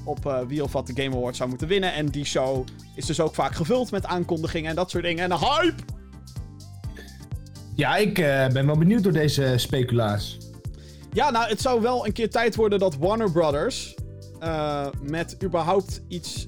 op 0.05 0.27
eh, 0.27 0.41
wie 0.47 0.63
of 0.63 0.73
wat 0.73 0.87
de 0.87 1.03
Game 1.03 1.17
Awards 1.17 1.37
zou 1.37 1.49
moeten 1.49 1.69
winnen. 1.69 1.93
En 1.93 2.07
die 2.07 2.25
show 2.25 2.67
is 2.95 3.07
dus 3.07 3.21
ook 3.21 3.35
vaak 3.35 3.55
gevuld 3.55 3.91
met 3.91 4.07
aankondigingen 4.07 4.71
en 4.71 4.77
dat 4.77 4.91
soort 4.91 5.05
dingen. 5.05 5.25
En 5.25 5.31
een 5.31 5.39
hype! 5.39 5.83
Ja, 7.75 7.97
ik 7.97 8.19
eh, 8.19 8.47
ben 8.47 8.67
wel 8.67 8.79
benieuwd 8.79 9.03
door 9.03 9.13
deze 9.13 9.55
speculaas. 9.57 10.39
Ja, 11.13 11.31
nou, 11.31 11.49
het 11.49 11.61
zou 11.61 11.81
wel 11.81 12.07
een 12.07 12.13
keer 12.13 12.31
tijd 12.31 12.55
worden 12.55 12.79
dat 12.79 12.97
Warner 12.97 13.33
Brothers 13.33 13.95
eh, 14.41 14.87
met 15.03 15.37
überhaupt 15.43 16.03
iets, 16.09 16.47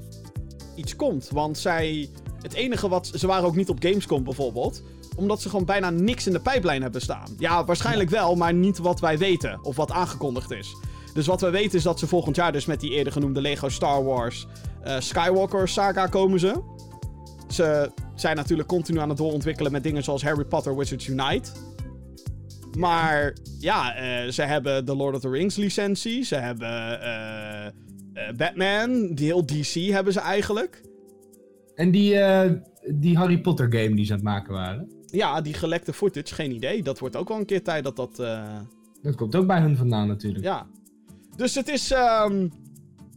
iets 0.77 0.97
komt. 0.97 1.29
Want 1.33 1.59
zij, 1.59 2.09
het 2.41 2.53
enige 2.53 2.89
wat, 2.89 3.11
ze 3.15 3.27
waren 3.27 3.45
ook 3.45 3.57
niet 3.57 3.69
op 3.69 3.83
Gamescom 3.83 4.25
bijvoorbeeld, 4.25 4.83
omdat 5.17 5.43
ze 5.43 5.49
gewoon 5.49 5.65
bijna 5.65 5.91
niks 5.91 6.27
in 6.27 6.33
de 6.33 6.41
pijplijn 6.41 6.83
hebben 6.83 7.01
staan. 7.01 7.35
Ja, 7.39 7.65
waarschijnlijk 7.65 8.11
wel, 8.11 8.35
maar 8.35 8.55
niet 8.55 8.79
wat 8.79 9.01
wij 9.01 9.19
weten 9.19 9.65
of 9.65 9.77
wat 9.77 9.91
aangekondigd 9.91 10.51
is. 10.51 10.77
Dus 11.15 11.27
wat 11.27 11.41
we 11.41 11.51
weten 11.51 11.79
is 11.79 11.83
dat 11.83 11.99
ze 11.99 12.07
volgend 12.07 12.37
jaar 12.37 12.53
dus 12.53 12.67
met 12.67 12.81
die 12.81 12.91
eerder 12.91 13.13
genoemde 13.13 13.41
Lego 13.41 13.69
Star 13.69 14.05
Wars 14.05 14.47
eh, 14.83 15.01
Skywalker 15.01 15.69
saga 15.69 16.07
komen 16.07 16.41
ze. 16.41 16.63
Ze 17.49 17.91
zijn 18.15 18.37
natuurlijk 18.37 18.69
continu 18.69 18.99
aan 18.99 19.09
het 19.09 19.19
doorontwikkelen 19.19 19.73
met 19.73 19.83
dingen 19.83 20.05
zoals 20.05 20.23
Harry 20.23 20.45
Potter 20.45 20.77
Wizards 20.77 21.07
Unite. 21.07 21.51
Maar 22.79 23.37
ja, 23.59 23.95
eh, 23.95 24.31
ze 24.31 24.43
hebben 24.43 24.87
de 24.87 24.97
Lord 24.97 25.15
of 25.15 25.21
the 25.21 25.29
Rings 25.29 25.57
licentie. 25.57 26.25
Ze 26.25 26.35
hebben 26.35 27.01
eh, 27.01 27.73
Batman. 28.37 29.15
Die 29.15 29.27
heel 29.27 29.47
DC 29.47 29.75
hebben 29.91 30.13
ze 30.13 30.21
eigenlijk. 30.21 30.83
En 31.75 31.91
die, 31.91 32.19
eh, 32.19 32.51
die 32.95 33.17
Harry 33.17 33.41
Potter 33.41 33.73
game 33.73 33.95
die 33.97 34.05
ze 34.05 34.11
aan 34.13 34.19
het 34.19 34.27
maken 34.27 34.53
waren. 34.53 34.91
Ja, 35.07 35.41
die 35.41 35.55
gelekte 35.55 35.93
footage, 35.93 36.35
geen 36.35 36.51
idee. 36.53 36.83
Dat 36.83 36.99
wordt 36.99 37.17
ook 37.17 37.29
wel 37.29 37.39
een 37.39 37.45
keer 37.47 37.63
tijd 37.63 37.85
dat 37.85 37.97
dat... 37.97 38.19
eh, 38.19 38.59
Dat 39.03 39.15
komt 39.15 39.37
ook 39.37 39.47
bij 39.47 39.61
hun 39.61 39.77
vandaan 39.77 40.09
natuurlijk. 40.09 40.45
ja. 40.45 40.67
Dus 41.37 41.55
het 41.55 41.69
is 41.69 41.91
ehm, 41.91 42.49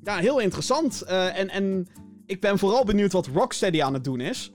ja, 0.03 0.17
heel 0.17 0.39
interessant. 0.39 1.01
Eh, 1.01 1.39
en, 1.39 1.49
en 1.49 1.87
ik 2.25 2.41
ben 2.41 2.57
vooral 2.59 2.85
benieuwd 2.85 3.11
wat 3.11 3.27
Rocksteady 3.27 3.81
aan 3.83 3.93
het 3.93 4.03
doen 4.03 4.19
is. 4.19 4.51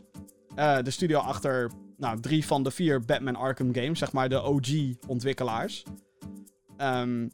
Eh, 0.54 0.78
de 0.82 0.90
studio 0.90 1.18
achter 1.18 1.70
nou, 1.96 2.20
drie 2.20 2.46
van 2.46 2.62
de 2.62 2.70
vier 2.70 3.00
Batman 3.04 3.36
Arkham 3.36 3.74
games. 3.74 3.98
Zeg 3.98 4.12
maar 4.12 4.28
de 4.28 4.42
OG-ontwikkelaars. 4.42 5.84
Ehm, 6.76 7.28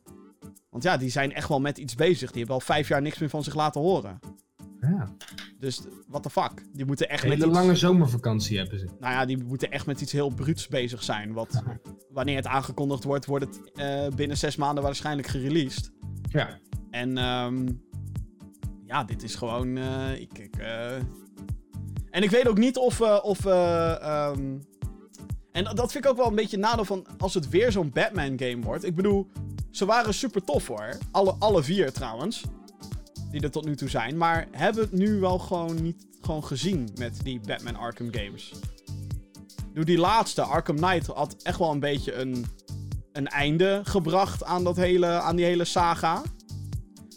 want 0.70 0.83
ja, 0.83 0.96
die 0.96 1.11
zijn 1.11 1.33
echt 1.33 1.48
wel 1.48 1.61
met 1.61 1.78
iets 1.78 1.94
bezig. 1.94 2.28
Die 2.30 2.38
hebben 2.38 2.54
al 2.54 2.61
vijf 2.61 2.88
jaar 2.88 3.03
niks 3.03 3.18
meer 3.18 3.28
van 3.28 3.45
zich 3.45 3.55
laten 3.55 3.80
horen. 3.80 4.18
Ja. 4.80 5.14
Dus 5.59 5.80
what 6.09 6.22
the 6.22 6.30
fuck. 6.30 6.62
Die 6.72 6.84
moeten 6.84 7.09
echt 7.09 7.26
met 7.28 7.36
iets... 7.38 7.47
lange 7.47 7.76
zomervakantie 7.76 8.59
hebben 8.59 8.78
ze. 8.78 8.84
Nou 8.99 9.12
ja, 9.12 9.24
die 9.24 9.45
moeten 9.45 9.70
echt 9.70 9.86
met 9.86 10.01
iets 10.01 10.12
heel 10.12 10.28
bruuts 10.34 10.68
bezig 10.68 11.03
zijn. 11.03 11.32
Wat, 11.32 11.62
wanneer 12.11 12.36
het 12.36 12.47
aangekondigd 12.47 13.05
wordt, 13.05 13.26
wordt 13.26 13.45
het 13.45 13.72
eh, 13.74 14.07
binnen 14.16 14.36
zes 14.36 14.57
maanden 14.57 14.84
waarschijnlijk 14.84 15.28
gereleased. 15.28 15.92
Ja. 16.28 16.59
En 16.90 17.18
ehm 17.18 17.66
ja, 18.86 19.05
dit 19.05 19.22
is 19.22 19.34
gewoon. 19.34 19.76
eh, 19.76 20.20
ik, 20.20 20.38
ik, 20.38 20.57
eh, 20.57 20.97
En 22.11 22.22
ik 22.22 22.30
weet 22.30 22.49
ook 22.49 22.59
niet 22.59 22.76
of. 22.76 23.01
of 23.22 23.47
eh, 23.47 24.03
ehm, 24.03 24.59
En 25.53 25.64
dat 25.64 25.92
vind 25.92 26.05
ik 26.05 26.11
ook 26.11 26.16
wel 26.16 26.26
een 26.26 26.34
beetje 26.34 26.57
nadeel 26.59 26.84
van 26.84 27.07
als 27.18 27.34
het 27.34 27.49
weer 27.49 27.72
zo'n 27.72 27.90
Batman-game 27.90 28.61
wordt. 28.62 28.84
Ik 28.84 28.95
bedoel, 28.95 29.30
ze 29.71 29.85
waren 29.85 30.14
super 30.14 30.45
tof 30.45 30.66
hoor. 30.66 30.99
Alle, 31.11 31.35
alle 31.39 31.62
vier 31.62 31.93
trouwens. 31.93 32.45
Die 33.31 33.41
er 33.41 33.51
tot 33.51 33.64
nu 33.64 33.77
toe 33.77 33.89
zijn. 33.89 34.16
Maar 34.16 34.49
hebben 34.51 34.83
het 34.83 34.93
nu 34.93 35.21
wel 35.21 35.39
gewoon 35.39 35.83
niet 35.83 36.09
gewoon 36.21 36.45
gezien 36.45 36.89
met 36.99 37.21
die 37.23 37.41
Batman 37.47 37.77
Arkham 37.77 38.12
games. 38.12 38.53
Doe 39.75 39.85
die 39.85 39.99
laatste, 39.99 40.43
Arkham 40.43 40.77
Knight, 40.77 41.07
had 41.07 41.37
echt 41.43 41.59
wel 41.59 41.71
een 41.71 41.81
beetje 41.81 42.14
een, 42.14 42.47
een 43.12 43.27
einde 43.29 43.81
gebracht 43.85 44.45
aan, 44.45 44.64
dat 44.64 44.77
hele, 44.77 45.07
aan 45.07 45.37
die 45.37 45.45
hele 45.45 45.64
saga. 45.64 46.23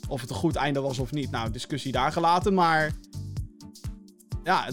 Of 0.07 0.21
het 0.21 0.29
een 0.29 0.35
goed 0.35 0.55
einde 0.55 0.81
was 0.81 0.99
of 0.99 1.11
niet, 1.11 1.31
nou, 1.31 1.51
discussie 1.51 1.91
daar 1.91 2.11
gelaten. 2.11 2.53
Maar 2.53 2.91
ja, 4.43 4.69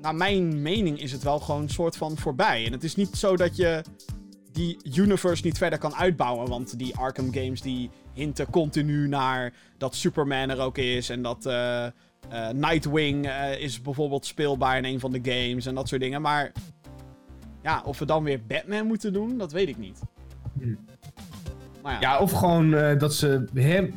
naar 0.00 0.14
mijn 0.14 0.62
mening 0.62 1.00
is 1.00 1.12
het 1.12 1.22
wel 1.22 1.40
gewoon 1.40 1.62
een 1.62 1.68
soort 1.68 1.96
van 1.96 2.16
voorbij. 2.16 2.66
En 2.66 2.72
het 2.72 2.84
is 2.84 2.96
niet 2.96 3.16
zo 3.16 3.36
dat 3.36 3.56
je 3.56 3.82
die 4.56 4.78
universe 4.94 5.44
niet 5.44 5.58
verder 5.58 5.78
kan 5.78 5.94
uitbouwen. 5.94 6.48
Want 6.48 6.78
die 6.78 6.96
Arkham 6.96 7.32
games 7.32 7.60
die 7.60 7.90
hinten 8.12 8.50
continu 8.50 9.08
naar 9.08 9.52
dat 9.78 9.94
Superman 9.94 10.50
er 10.50 10.60
ook 10.60 10.78
is. 10.78 11.10
En 11.10 11.22
dat 11.22 11.46
uh, 11.46 11.52
uh, 12.32 12.48
Nightwing 12.48 13.26
uh, 13.26 13.60
is 13.60 13.82
bijvoorbeeld 13.82 14.26
speelbaar 14.26 14.76
in 14.76 14.84
een 14.84 15.00
van 15.00 15.12
de 15.12 15.20
games. 15.22 15.66
En 15.66 15.74
dat 15.74 15.88
soort 15.88 16.00
dingen. 16.00 16.22
Maar 16.22 16.52
ja, 17.62 17.82
of 17.84 17.98
we 17.98 18.04
dan 18.04 18.24
weer 18.24 18.40
Batman 18.46 18.86
moeten 18.86 19.12
doen, 19.12 19.38
dat 19.38 19.52
weet 19.52 19.68
ik 19.68 19.78
niet. 19.78 20.00
Maar 21.82 21.92
ja. 21.92 22.00
ja. 22.00 22.18
of 22.18 22.32
gewoon 22.32 22.98
dat 22.98 23.14
ze 23.14 23.44
hem... 23.54 23.94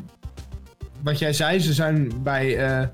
Wat 1.03 1.19
jij 1.19 1.33
zei, 1.33 1.59
ze 1.59 1.73
zijn 1.73 2.23
bij 2.23 2.89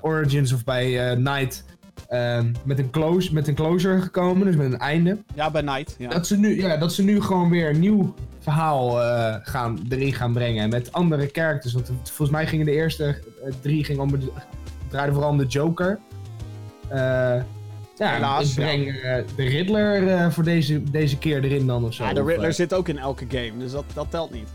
Origins 0.00 0.52
of 0.52 0.64
bij 0.64 1.14
Night 1.14 1.64
Ehm, 2.12 2.52
met, 2.64 2.78
een 2.78 2.90
close, 2.90 3.34
met 3.34 3.48
een 3.48 3.54
closure 3.54 4.00
gekomen, 4.00 4.46
dus 4.46 4.56
met 4.56 4.66
een 4.66 4.78
einde. 4.78 5.18
Ja, 5.34 5.50
bij 5.50 5.62
Night. 5.62 5.94
Ja. 5.98 6.08
Dat, 6.08 6.26
ze 6.26 6.38
nu, 6.38 6.60
ja, 6.60 6.76
dat 6.76 6.92
ze 6.92 7.04
nu 7.04 7.20
gewoon 7.20 7.50
weer 7.50 7.70
een 7.70 7.80
nieuw 7.80 8.14
verhaal 8.38 9.00
uh, 9.00 9.36
gaan, 9.42 9.78
erin 9.88 10.12
gaan 10.12 10.32
brengen. 10.32 10.68
Met 10.68 10.92
andere 10.92 11.28
characters. 11.32 11.72
Want 11.72 11.90
volgens 12.02 12.30
mij 12.30 12.46
gingen 12.46 12.66
de 12.66 12.72
eerste 12.72 13.04
uh, 13.44 13.52
drie 13.60 13.84
gingen 13.84 14.02
om, 14.02 14.10
draaiden 14.88 15.14
vooral 15.14 15.32
om 15.32 15.38
de 15.38 15.46
Joker. 15.46 15.98
Uh, 16.90 16.96
ja, 17.96 18.12
Helaas, 18.12 18.48
ik 18.48 18.54
breng 18.54 19.02
ja. 19.02 19.22
de 19.36 19.44
Riddler 19.44 20.32
voor 20.32 20.44
deze, 20.44 20.82
deze 20.90 21.18
keer 21.18 21.44
erin 21.44 21.66
dan 21.66 21.84
of 21.84 21.94
zo. 21.94 22.04
Ja, 22.04 22.12
de 22.12 22.24
Riddler 22.24 22.52
zit 22.52 22.74
ook 22.74 22.88
in 22.88 22.98
elke 22.98 23.24
game, 23.28 23.58
dus 23.58 23.72
dat, 23.72 23.84
dat 23.94 24.10
telt 24.10 24.32
niet. 24.32 24.48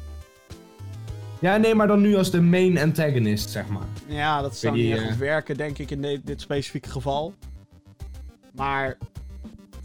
Ja, 1.39 1.57
nee, 1.57 1.75
maar 1.75 1.87
dan 1.87 2.01
nu 2.01 2.15
als 2.15 2.31
de 2.31 2.41
main 2.41 2.77
antagonist, 2.79 3.49
zeg 3.49 3.67
maar. 3.67 3.85
Ja, 4.07 4.41
dat 4.41 4.57
zou 4.57 4.75
niet 4.75 4.91
echt 4.91 5.03
goed 5.03 5.17
werken, 5.17 5.57
denk 5.57 5.77
ik, 5.77 5.91
in 5.91 6.21
dit 6.23 6.41
specifieke 6.41 6.89
geval. 6.89 7.33
Maar... 8.53 8.97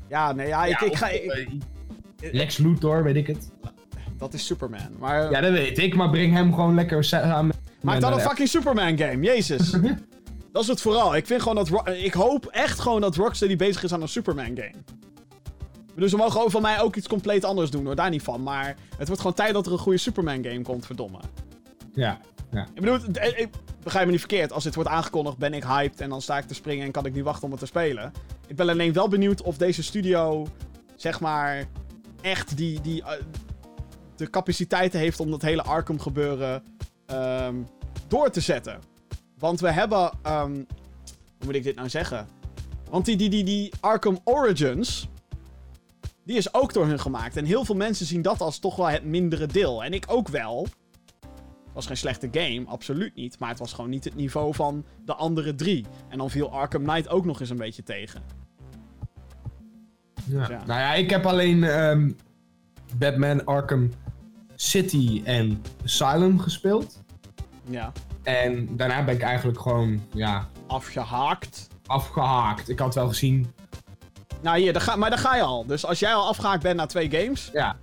Ja, 0.08 0.32
nee, 0.32 0.46
ja, 0.46 0.64
ik, 0.64 0.80
ik 0.80 0.96
ga... 0.96 1.08
Ik, 1.08 1.48
Lex 2.32 2.56
Luthor, 2.56 3.02
weet 3.02 3.16
ik 3.16 3.26
het. 3.26 3.50
Dat 4.18 4.34
is 4.34 4.46
Superman, 4.46 4.96
maar... 4.98 5.30
Ja, 5.30 5.40
dat 5.40 5.52
weet 5.52 5.78
ik, 5.78 5.94
maar 5.94 6.10
breng 6.10 6.32
hem 6.32 6.54
gewoon 6.54 6.74
lekker 6.74 7.04
samen... 7.04 7.54
Maak 7.80 8.00
dan 8.00 8.12
een 8.12 8.20
fucking 8.20 8.48
Superman 8.48 8.98
game, 8.98 9.20
jezus. 9.20 9.70
dat 10.52 10.62
is 10.62 10.68
het 10.68 10.80
vooral. 10.80 11.16
Ik 11.16 11.26
vind 11.26 11.42
gewoon 11.42 11.64
dat... 11.64 11.88
Ik 11.88 12.12
hoop 12.12 12.46
echt 12.46 12.80
gewoon 12.80 13.00
dat 13.00 13.16
Rocksteady 13.16 13.56
bezig 13.56 13.82
is 13.82 13.92
aan 13.92 14.02
een 14.02 14.08
Superman 14.08 14.46
game. 14.56 14.74
Dus 15.94 16.10
ze 16.10 16.16
mogen 16.16 16.50
van 16.50 16.62
mij 16.62 16.80
ook 16.80 16.96
iets 16.96 17.08
compleet 17.08 17.44
anders 17.44 17.70
doen, 17.70 17.84
hoor. 17.84 17.94
Daar 17.94 18.10
niet 18.10 18.22
van. 18.22 18.42
Maar 18.42 18.76
het 18.96 19.06
wordt 19.06 19.20
gewoon 19.20 19.36
tijd 19.36 19.52
dat 19.52 19.66
er 19.66 19.72
een 19.72 19.78
goede 19.78 19.98
Superman 19.98 20.44
game 20.44 20.62
komt, 20.62 20.86
verdomme. 20.86 21.18
Ja, 21.94 22.20
ja. 22.50 22.66
Ik 22.74 22.80
bedoel, 22.80 22.98
ik, 23.36 23.48
begrijp 23.82 24.04
me 24.04 24.10
niet 24.10 24.20
verkeerd. 24.20 24.52
Als 24.52 24.64
dit 24.64 24.74
wordt 24.74 24.90
aangekondigd, 24.90 25.36
ben 25.38 25.54
ik 25.54 25.64
hyped 25.64 26.00
en 26.00 26.08
dan 26.08 26.22
sta 26.22 26.38
ik 26.38 26.46
te 26.46 26.54
springen 26.54 26.86
en 26.86 26.92
kan 26.92 27.06
ik 27.06 27.14
niet 27.14 27.24
wachten 27.24 27.44
om 27.44 27.50
het 27.50 27.60
te 27.60 27.66
spelen. 27.66 28.12
Ik 28.46 28.56
ben 28.56 28.68
alleen 28.68 28.92
wel 28.92 29.08
benieuwd 29.08 29.42
of 29.42 29.56
deze 29.56 29.82
studio, 29.82 30.46
zeg 30.96 31.20
maar, 31.20 31.64
echt 32.20 32.56
die, 32.56 32.80
die, 32.80 33.00
uh, 33.00 33.10
de 34.16 34.30
capaciteiten 34.30 35.00
heeft 35.00 35.20
om 35.20 35.30
dat 35.30 35.42
hele 35.42 35.62
Arkham 35.62 36.00
gebeuren 36.00 36.62
um, 37.06 37.66
door 38.08 38.30
te 38.30 38.40
zetten. 38.40 38.80
Want 39.38 39.60
we 39.60 39.70
hebben, 39.70 40.10
um, 40.26 40.52
hoe 40.52 41.44
moet 41.44 41.54
ik 41.54 41.62
dit 41.62 41.76
nou 41.76 41.88
zeggen? 41.88 42.28
Want 42.90 43.04
die, 43.04 43.16
die, 43.16 43.30
die, 43.30 43.44
die 43.44 43.72
Arkham 43.80 44.18
Origins, 44.24 45.08
die 46.24 46.36
is 46.36 46.54
ook 46.54 46.72
door 46.72 46.86
hun 46.86 47.00
gemaakt. 47.00 47.36
En 47.36 47.44
heel 47.44 47.64
veel 47.64 47.74
mensen 47.74 48.06
zien 48.06 48.22
dat 48.22 48.40
als 48.40 48.58
toch 48.58 48.76
wel 48.76 48.88
het 48.88 49.04
mindere 49.04 49.46
deel. 49.46 49.84
En 49.84 49.92
ik 49.92 50.04
ook 50.08 50.28
wel. 50.28 50.66
Het 51.64 51.80
was 51.80 51.86
geen 51.86 51.96
slechte 51.96 52.28
game, 52.30 52.64
absoluut 52.66 53.14
niet. 53.14 53.38
Maar 53.38 53.48
het 53.48 53.58
was 53.58 53.72
gewoon 53.72 53.90
niet 53.90 54.04
het 54.04 54.14
niveau 54.14 54.54
van 54.54 54.84
de 55.04 55.14
andere 55.14 55.54
drie. 55.54 55.86
En 56.08 56.18
dan 56.18 56.30
viel 56.30 56.52
Arkham 56.52 56.82
Knight 56.82 57.08
ook 57.08 57.24
nog 57.24 57.40
eens 57.40 57.50
een 57.50 57.56
beetje 57.56 57.82
tegen. 57.82 58.22
Ja. 60.24 60.38
Dus 60.38 60.48
ja. 60.48 60.62
Nou 60.66 60.80
ja, 60.80 60.94
ik 60.94 61.10
heb 61.10 61.26
alleen 61.26 61.62
um, 61.62 62.16
Batman 62.98 63.44
Arkham 63.44 63.90
City 64.54 65.22
en 65.24 65.62
Asylum 65.84 66.38
gespeeld. 66.38 67.02
Ja. 67.64 67.92
En 68.22 68.76
daarna 68.76 69.04
ben 69.04 69.14
ik 69.14 69.22
eigenlijk 69.22 69.60
gewoon, 69.60 70.00
ja... 70.14 70.48
Afgehaakt. 70.66 71.68
Afgehaakt. 71.86 72.68
Ik 72.68 72.78
had 72.78 72.94
wel 72.94 73.08
gezien 73.08 73.52
nou 74.42 74.58
hier, 74.58 74.72
daar 74.72 74.82
ga, 74.82 74.96
maar 74.96 75.10
daar 75.10 75.18
ga 75.18 75.36
je 75.36 75.42
al. 75.42 75.66
Dus 75.66 75.86
als 75.86 75.98
jij 75.98 76.14
al 76.14 76.26
afgehaakt 76.26 76.62
bent 76.62 76.76
na 76.76 76.86
twee 76.86 77.10
games, 77.10 77.50
ja. 77.52 77.76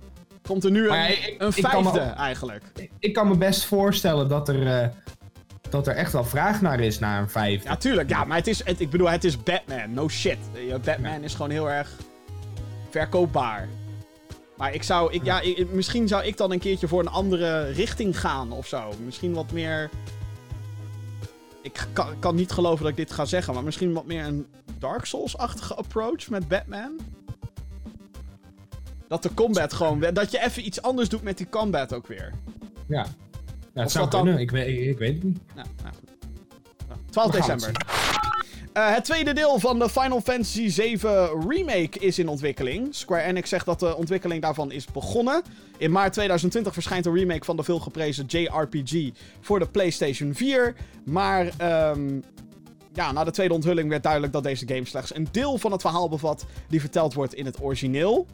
komt 0.46 0.64
er 0.64 0.70
nu 0.70 0.88
een, 0.88 1.16
een 1.38 1.52
vijfde 1.52 2.00
eigenlijk. 2.00 2.64
Ik, 2.74 2.90
ik, 2.98 3.12
kan 3.12 3.28
me 3.28 3.36
best 3.36 3.64
voorstellen 3.64 4.28
dat 4.28 4.48
er, 4.48 4.82
uh, 4.82 4.88
dat 5.70 5.86
er 5.86 5.94
echt 5.94 6.12
wel 6.12 6.24
vraag 6.24 6.60
naar 6.60 6.80
is 6.80 6.98
naar 6.98 7.20
een 7.20 7.30
vijfde. 7.30 7.68
Ja, 7.68 7.76
tuurlijk. 7.76 8.08
Ja, 8.08 8.24
maar 8.24 8.36
het 8.36 8.46
is, 8.46 8.64
het, 8.64 8.80
ik 8.80 8.90
bedoel, 8.90 9.10
het 9.10 9.24
is 9.24 9.42
Batman. 9.42 9.94
No 9.94 10.08
shit. 10.08 10.38
Batman 10.84 11.22
is 11.22 11.34
gewoon 11.34 11.50
heel 11.50 11.70
erg 11.70 11.90
verkoopbaar. 12.90 13.68
Maar 14.56 14.74
ik 14.74 14.82
zou, 14.82 15.12
ik, 15.12 15.24
ja, 15.24 15.40
ik, 15.40 15.72
misschien 15.72 16.08
zou 16.08 16.24
ik 16.24 16.36
dan 16.36 16.52
een 16.52 16.58
keertje 16.58 16.88
voor 16.88 17.00
een 17.00 17.08
andere 17.08 17.70
richting 17.70 18.20
gaan 18.20 18.52
of 18.52 18.66
zo. 18.66 18.92
Misschien 19.04 19.34
wat 19.34 19.52
meer. 19.52 19.90
Ik 21.62 21.86
kan, 21.92 22.18
kan 22.18 22.34
niet 22.34 22.50
geloven 22.50 22.82
dat 22.82 22.90
ik 22.90 22.96
dit 22.96 23.12
ga 23.12 23.24
zeggen, 23.24 23.54
maar 23.54 23.64
misschien 23.64 23.92
wat 23.92 24.06
meer 24.06 24.24
een 24.24 24.46
Dark 24.80 25.04
Souls-achtige 25.04 25.74
approach 25.74 26.28
met 26.28 26.48
Batman. 26.48 26.98
Dat 29.08 29.22
de 29.22 29.34
combat 29.34 29.72
gewoon... 29.72 30.00
Dat 30.12 30.30
je 30.30 30.42
even 30.42 30.66
iets 30.66 30.82
anders 30.82 31.08
doet 31.08 31.22
met 31.22 31.36
die 31.36 31.48
combat 31.48 31.94
ook 31.94 32.06
weer. 32.06 32.32
Ja. 32.88 33.06
ja 33.74 33.82
het 33.82 33.90
zou 33.90 34.08
kunnen. 34.08 34.32
Dan... 34.32 34.42
Ik, 34.42 34.50
weet, 34.50 34.88
ik, 34.88 34.98
weet 34.98 35.14
het 35.14 35.22
niet. 35.22 35.38
Nou, 35.54 35.68
nou, 35.82 35.94
12 37.10 37.30
december. 37.30 37.72
Uh, 38.74 38.94
het 38.94 39.04
tweede 39.04 39.32
deel 39.32 39.58
van 39.58 39.78
de 39.78 39.88
Final 39.88 40.20
Fantasy 40.20 40.70
VII 40.70 40.98
Remake 41.48 41.98
is 41.98 42.18
in 42.18 42.28
ontwikkeling. 42.28 42.94
Square 42.94 43.22
Enix 43.22 43.48
zegt 43.48 43.66
dat 43.66 43.80
de 43.80 43.96
ontwikkeling 43.96 44.42
daarvan 44.42 44.72
is 44.72 44.84
begonnen. 44.84 45.42
In 45.76 45.90
maart 45.90 46.12
2020 46.12 46.72
verschijnt 46.72 47.06
een 47.06 47.14
remake 47.14 47.44
van 47.44 47.56
de 47.56 47.62
veelgeprezen 47.62 48.24
JRPG 48.26 49.10
voor 49.40 49.58
de 49.58 49.66
PlayStation 49.66 50.34
4. 50.34 50.74
Maar 51.04 51.50
um, 51.92 52.24
ja, 52.92 53.12
na 53.12 53.24
de 53.24 53.30
tweede 53.30 53.54
onthulling 53.54 53.88
werd 53.88 54.02
duidelijk 54.02 54.32
dat 54.32 54.42
deze 54.42 54.66
game 54.68 54.84
slechts 54.84 55.14
een 55.14 55.28
deel 55.30 55.58
van 55.58 55.72
het 55.72 55.80
verhaal 55.80 56.08
bevat 56.08 56.44
die 56.68 56.80
verteld 56.80 57.14
wordt 57.14 57.34
in 57.34 57.44
het 57.44 57.62
origineel. 57.62 58.26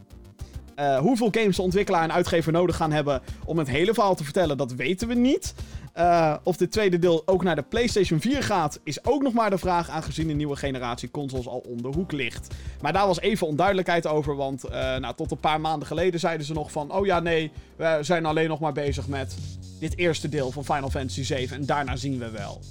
Uh, 0.79 0.97
hoeveel 0.97 1.29
games 1.31 1.55
de 1.55 1.61
ontwikkelaar 1.61 2.03
en 2.03 2.11
uitgever 2.11 2.51
nodig 2.51 2.75
gaan 2.75 2.91
hebben 2.91 3.21
om 3.45 3.57
het 3.57 3.69
hele 3.69 3.93
verhaal 3.93 4.15
te 4.15 4.23
vertellen, 4.23 4.57
dat 4.57 4.73
weten 4.73 5.07
we 5.07 5.13
niet. 5.13 5.53
Uh, 5.97 6.35
of 6.43 6.57
dit 6.57 6.71
tweede 6.71 6.99
deel 6.99 7.21
ook 7.25 7.43
naar 7.43 7.55
de 7.55 7.61
PlayStation 7.61 8.19
4 8.19 8.43
gaat, 8.43 8.79
is 8.83 9.05
ook 9.05 9.21
nog 9.21 9.33
maar 9.33 9.49
de 9.49 9.57
vraag, 9.57 9.89
aangezien 9.89 10.27
de 10.27 10.33
nieuwe 10.33 10.55
generatie 10.55 11.11
consoles 11.11 11.47
al 11.47 11.63
om 11.69 11.81
de 11.81 11.87
hoek 11.87 12.11
ligt. 12.11 12.55
Maar 12.81 12.93
daar 12.93 13.07
was 13.07 13.19
even 13.19 13.47
onduidelijkheid 13.47 14.07
over, 14.07 14.35
want 14.35 14.65
uh, 14.65 14.71
nou, 14.71 15.15
tot 15.15 15.31
een 15.31 15.39
paar 15.39 15.61
maanden 15.61 15.87
geleden 15.87 16.19
zeiden 16.19 16.45
ze 16.45 16.53
nog 16.53 16.71
van: 16.71 16.91
oh 16.91 17.05
ja, 17.05 17.19
nee, 17.19 17.51
we 17.75 17.97
zijn 18.01 18.25
alleen 18.25 18.49
nog 18.49 18.59
maar 18.59 18.73
bezig 18.73 19.07
met 19.07 19.35
dit 19.79 19.97
eerste 19.97 20.29
deel 20.29 20.51
van 20.51 20.65
Final 20.65 20.89
Fantasy 20.89 21.23
7 21.23 21.57
en 21.57 21.65
daarna 21.65 21.95
zien 21.95 22.19
we 22.19 22.29
wel. 22.29 22.61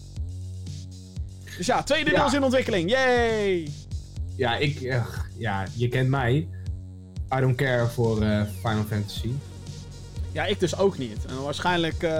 Dus 1.56 1.66
ja, 1.66 1.82
tweede 1.82 2.10
deel 2.10 2.26
is 2.26 2.32
in 2.32 2.42
ontwikkeling. 2.42 2.90
Yay! 2.90 3.70
Ja, 4.36 4.56
ik, 4.56 4.80
uh, 4.80 5.04
ja, 5.36 5.66
je 5.72 5.88
kent 5.88 6.08
mij. 6.08 6.48
I 7.34 7.40
don't 7.40 7.56
care 7.56 7.86
voor 7.86 8.22
uh, 8.22 8.42
Final 8.62 8.84
Fantasy. 8.88 9.30
Ja, 10.32 10.44
ik 10.44 10.60
dus 10.60 10.76
ook 10.78 10.98
niet. 10.98 11.24
En 11.28 11.42
waarschijnlijk 11.42 12.02
uh, 12.02 12.10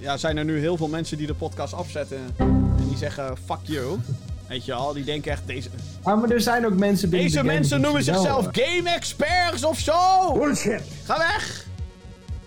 ja, 0.00 0.16
zijn 0.16 0.36
er 0.36 0.44
nu 0.44 0.58
heel 0.58 0.76
veel 0.76 0.88
mensen 0.88 1.16
die 1.16 1.26
de 1.26 1.34
podcast 1.34 1.74
afzetten 1.74 2.18
en 2.36 2.74
die 2.88 2.96
zeggen 2.96 3.36
fuck 3.44 3.58
you. 3.62 3.98
Weet 4.48 4.64
je 4.64 4.72
al, 4.72 4.92
die 4.92 5.04
denken 5.04 5.32
echt 5.32 5.46
deze... 5.46 5.68
Ah, 6.02 6.20
maar 6.20 6.30
er 6.30 6.40
zijn 6.40 6.66
ook 6.66 6.76
mensen 6.76 7.10
binnen 7.10 7.28
Deze 7.28 7.42
de 7.42 7.46
mensen 7.46 7.80
noemen 7.80 8.02
zichzelf 8.02 8.48
game 8.52 8.90
experts 8.90 9.64
of 9.64 9.78
zo! 9.78 10.32
Bullshit! 10.32 10.82
Ga 11.04 11.18
weg! 11.18 11.66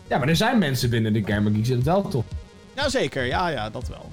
Ja, 0.08 0.18
maar 0.18 0.28
er 0.28 0.36
zijn 0.36 0.58
mensen 0.58 0.90
binnen 0.90 1.14
de 1.14 1.22
Gamer 1.26 1.52
Geeks 1.52 1.68
het 1.68 1.84
wel 1.84 2.08
toch? 2.08 2.24
Jazeker, 2.76 3.26
ja, 3.26 3.48
ja, 3.48 3.70
dat 3.70 3.88
wel. 3.88 4.12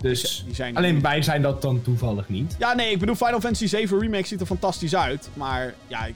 Dus 0.00 0.42
die 0.46 0.54
zijn 0.54 0.76
alleen 0.76 1.00
wij 1.00 1.22
zijn 1.22 1.42
dat 1.42 1.62
dan 1.62 1.82
toevallig 1.82 2.28
niet. 2.28 2.56
Ja, 2.58 2.74
nee, 2.74 2.90
ik 2.90 2.98
bedoel, 2.98 3.14
Final 3.14 3.40
Fantasy 3.40 3.66
7 3.66 4.00
Remake 4.00 4.26
ziet 4.26 4.40
er 4.40 4.46
fantastisch 4.46 4.96
uit. 4.96 5.28
Maar 5.34 5.74
ja, 5.86 6.04
ik 6.04 6.14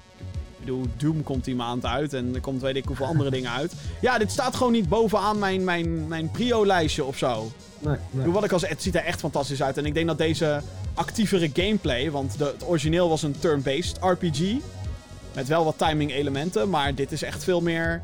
bedoel, 0.58 0.86
Doom 0.96 1.22
komt 1.22 1.44
die 1.44 1.54
maand 1.54 1.86
uit 1.86 2.12
en 2.12 2.34
er 2.34 2.40
komt 2.40 2.62
weet 2.62 2.76
ik 2.76 2.84
hoeveel 2.84 3.06
andere 3.06 3.30
dingen 3.36 3.50
uit. 3.50 3.72
Ja, 4.00 4.18
dit 4.18 4.30
staat 4.30 4.56
gewoon 4.56 4.72
niet 4.72 4.88
bovenaan 4.88 5.38
mijn, 5.38 5.64
mijn, 5.64 6.08
mijn 6.08 6.30
prio-lijstje 6.30 7.04
of 7.04 7.18
zo. 7.18 7.52
Nee, 7.78 7.96
nee. 8.10 8.30
Wat 8.30 8.44
ik 8.44 8.52
al 8.52 8.58
zei, 8.58 8.72
het 8.72 8.82
ziet 8.82 8.94
er 8.94 9.04
echt 9.04 9.20
fantastisch 9.20 9.62
uit. 9.62 9.78
En 9.78 9.86
ik 9.86 9.94
denk 9.94 10.06
dat 10.06 10.18
deze 10.18 10.60
actievere 10.94 11.50
gameplay, 11.52 12.10
want 12.10 12.38
de, 12.38 12.44
het 12.44 12.66
origineel 12.66 13.08
was 13.08 13.22
een 13.22 13.38
turn-based 13.38 13.98
RPG. 14.00 14.54
Met 15.34 15.48
wel 15.48 15.64
wat 15.64 15.78
timing 15.78 16.12
elementen, 16.12 16.70
maar 16.70 16.94
dit 16.94 17.12
is 17.12 17.22
echt 17.22 17.44
veel 17.44 17.60
meer 17.60 18.02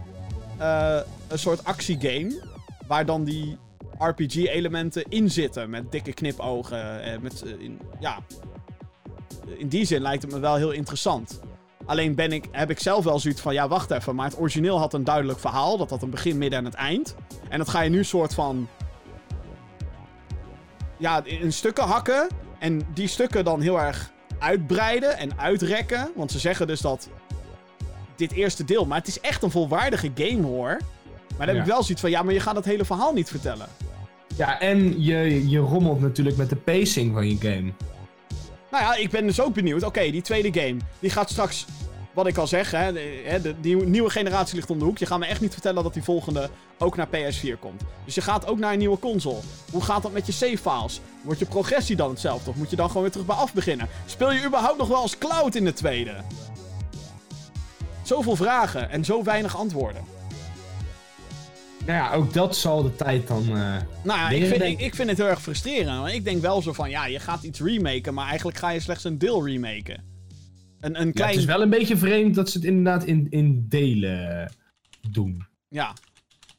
uh, 0.61 0.97
een 1.29 1.39
soort 1.39 1.65
actiegame. 1.65 2.41
Waar 2.87 3.07
dan 3.07 3.25
die 3.25 3.57
RPG-elementen 4.01 5.05
in 5.09 5.31
zitten. 5.31 5.71
Met 5.71 5.93
dikke 5.93 6.13
knipogen. 6.13 7.03
Eh, 7.03 7.19
met, 7.19 7.43
uh, 7.47 7.61
in, 7.61 7.81
ja. 8.01 8.19
in 9.57 9.69
die 9.69 9.85
zin 9.85 10.03
lijkt 10.03 10.23
het 10.23 10.33
me 10.33 10.39
wel 10.39 10.55
heel 10.55 10.71
interessant. 10.71 11.41
Alleen 11.87 12.15
ben 12.15 12.33
ik, 12.33 12.45
heb 12.51 12.71
ik 12.71 12.81
zelf 12.81 13.05
wel 13.05 13.19
zoiets 13.19 13.41
van, 13.41 13.55
ja, 13.55 13.69
wacht 13.69 13.91
even. 13.91 14.15
Maar 14.15 14.27
het 14.27 14.39
origineel 14.39 14.79
had 14.79 14.95
een 14.95 15.05
duidelijk 15.05 15.39
verhaal. 15.39 15.77
Dat 15.77 15.91
had 15.91 16.03
een 16.03 16.11
begin, 16.11 16.39
midden 16.39 16.59
en 16.59 16.65
het 16.65 16.75
eind. 16.75 17.15
En 17.49 17.59
dat 17.59 17.69
ga 17.69 17.81
je 17.81 17.91
nu 17.91 18.05
soort 18.05 18.35
van... 18.35 18.69
Ja, 20.97 21.25
in 21.25 21.53
stukken 21.53 21.85
hakken. 21.85 22.29
En 22.59 22.83
die 22.95 23.09
stukken 23.09 23.45
dan 23.45 23.61
heel 23.61 23.81
erg 23.81 24.13
uitbreiden 24.39 25.17
en 25.17 25.39
uitrekken. 25.39 26.11
Want 26.17 26.33
ze 26.33 26.39
zeggen 26.39 26.67
dus 26.67 26.81
dat 26.81 27.09
dit 28.17 28.33
eerste 28.33 28.65
deel... 28.65 28.87
Maar 28.87 28.99
het 28.99 29.09
is 29.09 29.21
echt 29.21 29.43
een 29.43 29.51
volwaardige 29.51 30.11
game, 30.15 30.47
hoor. 30.47 30.79
Maar 31.37 31.47
dan 31.47 31.57
heb 31.57 31.65
ik 31.65 31.73
wel 31.73 31.83
zoiets 31.83 32.01
van, 32.01 32.11
ja, 32.11 32.23
maar 32.23 32.35
je 32.35 32.41
gaat 32.41 32.57
het 32.57 32.65
hele 32.65 32.85
verhaal 32.85 33.13
niet 33.13 33.29
vertellen. 33.29 33.69
Ja, 34.37 34.61
en 34.61 35.03
je, 35.03 35.49
je 35.49 35.59
rommelt 35.59 36.01
natuurlijk 36.01 36.37
met 36.37 36.49
de 36.49 36.57
pacing 36.57 37.13
van 37.15 37.29
je 37.29 37.37
game. 37.37 37.73
Nou 38.71 38.85
ja, 38.85 38.95
ik 38.95 39.11
ben 39.11 39.27
dus 39.27 39.41
ook 39.41 39.55
benieuwd. 39.55 39.83
Oké, 39.83 40.11
die 40.11 40.23
tweede 40.23 40.61
game. 40.61 40.77
Die 40.99 41.11
gaat 41.11 41.31
straks, 41.31 41.67
wat 42.13 42.27
ik 42.27 42.37
al 42.37 42.47
zeg, 42.47 42.71
hè, 42.71 42.93
de, 43.43 43.55
die 43.61 43.77
nieuwe 43.77 44.11
generatie 44.11 44.55
ligt 44.55 44.71
om 44.71 44.79
de 44.79 44.85
hoek. 44.85 44.99
Je 44.99 45.07
gaat 45.07 45.19
me 45.19 45.27
echt 45.27 45.41
niet 45.41 45.53
vertellen 45.53 45.83
dat 45.83 45.95
die 45.95 46.03
volgende 46.03 46.51
ook 46.79 46.97
naar 46.97 47.09
PS4 47.09 47.59
komt. 47.61 47.83
Dus 48.05 48.15
je 48.15 48.21
gaat 48.21 48.47
ook 48.47 48.59
naar 48.59 48.73
een 48.73 48.79
nieuwe 48.79 48.99
console. 48.99 49.41
Hoe 49.71 49.83
gaat 49.83 50.03
dat 50.03 50.13
met 50.13 50.27
je 50.27 50.33
save 50.33 50.59
files? 50.59 51.01
Wordt 51.23 51.39
je 51.39 51.47
progressie 51.47 51.97
dan 51.97 52.11
hetzelfde? 52.11 52.51
Of 52.51 52.57
moet 52.57 52.71
je 52.71 52.77
dan 52.77 52.87
gewoon 52.87 53.03
weer 53.03 53.11
terug 53.11 53.27
bij 53.27 53.37
af 53.37 53.55
beginnen? 53.55 53.89
Speel 54.07 54.33
je 54.33 54.45
überhaupt 54.47 54.79
nog 54.79 54.89
wel 54.89 55.01
als 55.01 55.19
cloud 55.19 55.55
in 55.55 55.65
de 55.65 55.73
tweede? 55.73 56.15
Zoveel 58.03 58.37
vragen 58.37 58.91
en 58.91 59.05
zo 59.05 59.23
weinig 59.23 59.57
antwoorden. 59.57 60.20
Nou 61.87 61.93
ja, 61.99 62.13
ook 62.15 62.33
dat 62.33 62.57
zal 62.57 62.83
de 62.83 62.97
tijd 62.97 63.27
dan... 63.27 63.43
eh, 63.43 63.53
Nou 64.03 64.19
ja, 64.19 64.29
ik 64.31 64.45
vind, 64.47 64.63
ik, 64.63 64.81
ik 64.81 64.95
vind 64.95 65.09
het 65.09 65.19
heel 65.19 65.27
erg 65.29 65.43
frustrerend. 65.43 66.01
Want 66.01 66.13
ik 66.13 66.25
denk 66.25 66.43
wel 66.43 66.63
zo 66.63 66.73
van, 66.73 66.91
ja, 66.91 67.07
je 67.07 67.19
gaat 67.19 67.43
iets 67.43 67.61
remaken, 67.61 68.15
maar 68.15 68.27
eigenlijk 68.27 68.59
ga 68.59 68.71
je 68.71 68.81
slechts 68.81 69.05
een 69.05 69.19
deel 69.19 69.47
remaken. 69.47 70.05
Een, 70.81 71.01
een 71.01 71.07
ja, 71.07 71.13
klein... 71.13 71.31
het 71.31 71.39
is 71.41 71.45
wel 71.45 71.63
een 71.63 71.71
beetje 71.71 71.97
vreemd 71.97 72.35
dat 72.35 72.51
ze 72.51 72.59
het 72.59 72.67
inderdaad 72.67 73.05
in, 73.05 73.27
in 73.31 73.67
delen 73.69 74.53
doen. 75.11 75.47
Ja. 75.69 75.95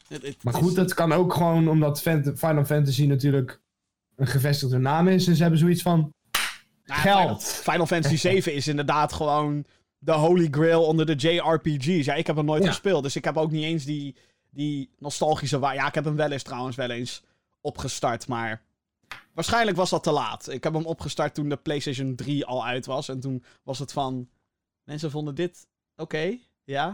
Het- 0.07 0.21
het 0.21 0.43
Maar 0.43 0.53
goed, 0.53 0.75
dat 0.75 0.93
kan 0.93 1.11
ook 1.13 1.33
gewoon 1.33 1.67
omdat 1.67 2.01
Final 2.35 2.65
Fantasy 2.65 3.05
natuurlijk 3.05 3.61
een 4.15 4.27
gevestigde 4.27 4.77
naam 4.77 5.07
is. 5.07 5.27
En 5.27 5.35
ze 5.35 5.41
hebben 5.41 5.59
zoiets 5.59 5.81
van... 5.81 6.13
Nou, 6.85 7.01
geld. 7.01 7.43
Final, 7.43 7.61
Final 7.63 7.85
Fantasy 7.85 8.15
7 8.29 8.53
is 8.53 8.67
inderdaad 8.67 9.13
gewoon 9.13 9.65
de 9.97 10.11
holy 10.11 10.47
grail 10.51 10.83
onder 10.83 11.05
de 11.05 11.15
JRPG's. 11.15 12.05
Ja, 12.05 12.13
ik 12.13 12.27
heb 12.27 12.35
hem 12.35 12.45
nooit 12.45 12.63
Ja. 12.63 12.69
gespeeld, 12.69 13.03
dus 13.03 13.15
ik 13.15 13.23
heb 13.25 13.37
ook 13.37 13.51
niet 13.51 13.63
eens 13.63 13.85
die, 13.85 14.15
die 14.53 14.89
nostalgische... 14.99 15.59
wa- 15.59 15.71
Ja, 15.73 15.87
ik 15.87 15.95
heb 15.95 16.03
hem 16.05 16.15
wel 16.15 16.31
eens 16.31 16.43
trouwens 16.43 16.75
wel 16.75 16.89
eens 16.89 17.23
opgestart, 17.61 18.27
maar... 18.27 18.61
Waarschijnlijk 19.33 19.77
was 19.77 19.89
dat 19.89 20.03
te 20.03 20.11
laat. 20.11 20.49
Ik 20.49 20.63
heb 20.63 20.73
hem 20.73 20.85
opgestart 20.85 21.33
toen 21.33 21.49
de 21.49 21.55
PlayStation 21.55 22.15
3 22.15 22.45
al 22.45 22.65
uit 22.65 22.85
was. 22.85 23.09
En 23.09 23.19
toen 23.19 23.43
was 23.63 23.79
het 23.79 23.91
van... 23.91 24.29
Mensen 24.83 25.11
vonden 25.11 25.35
dit 25.35 25.67
oké, 25.95 26.37
ja. 26.63 26.87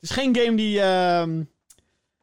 Het 0.00 0.10
is 0.10 0.10
geen 0.10 0.36
game 0.36 0.56
die, 0.56 0.80
ehm, 0.80 1.42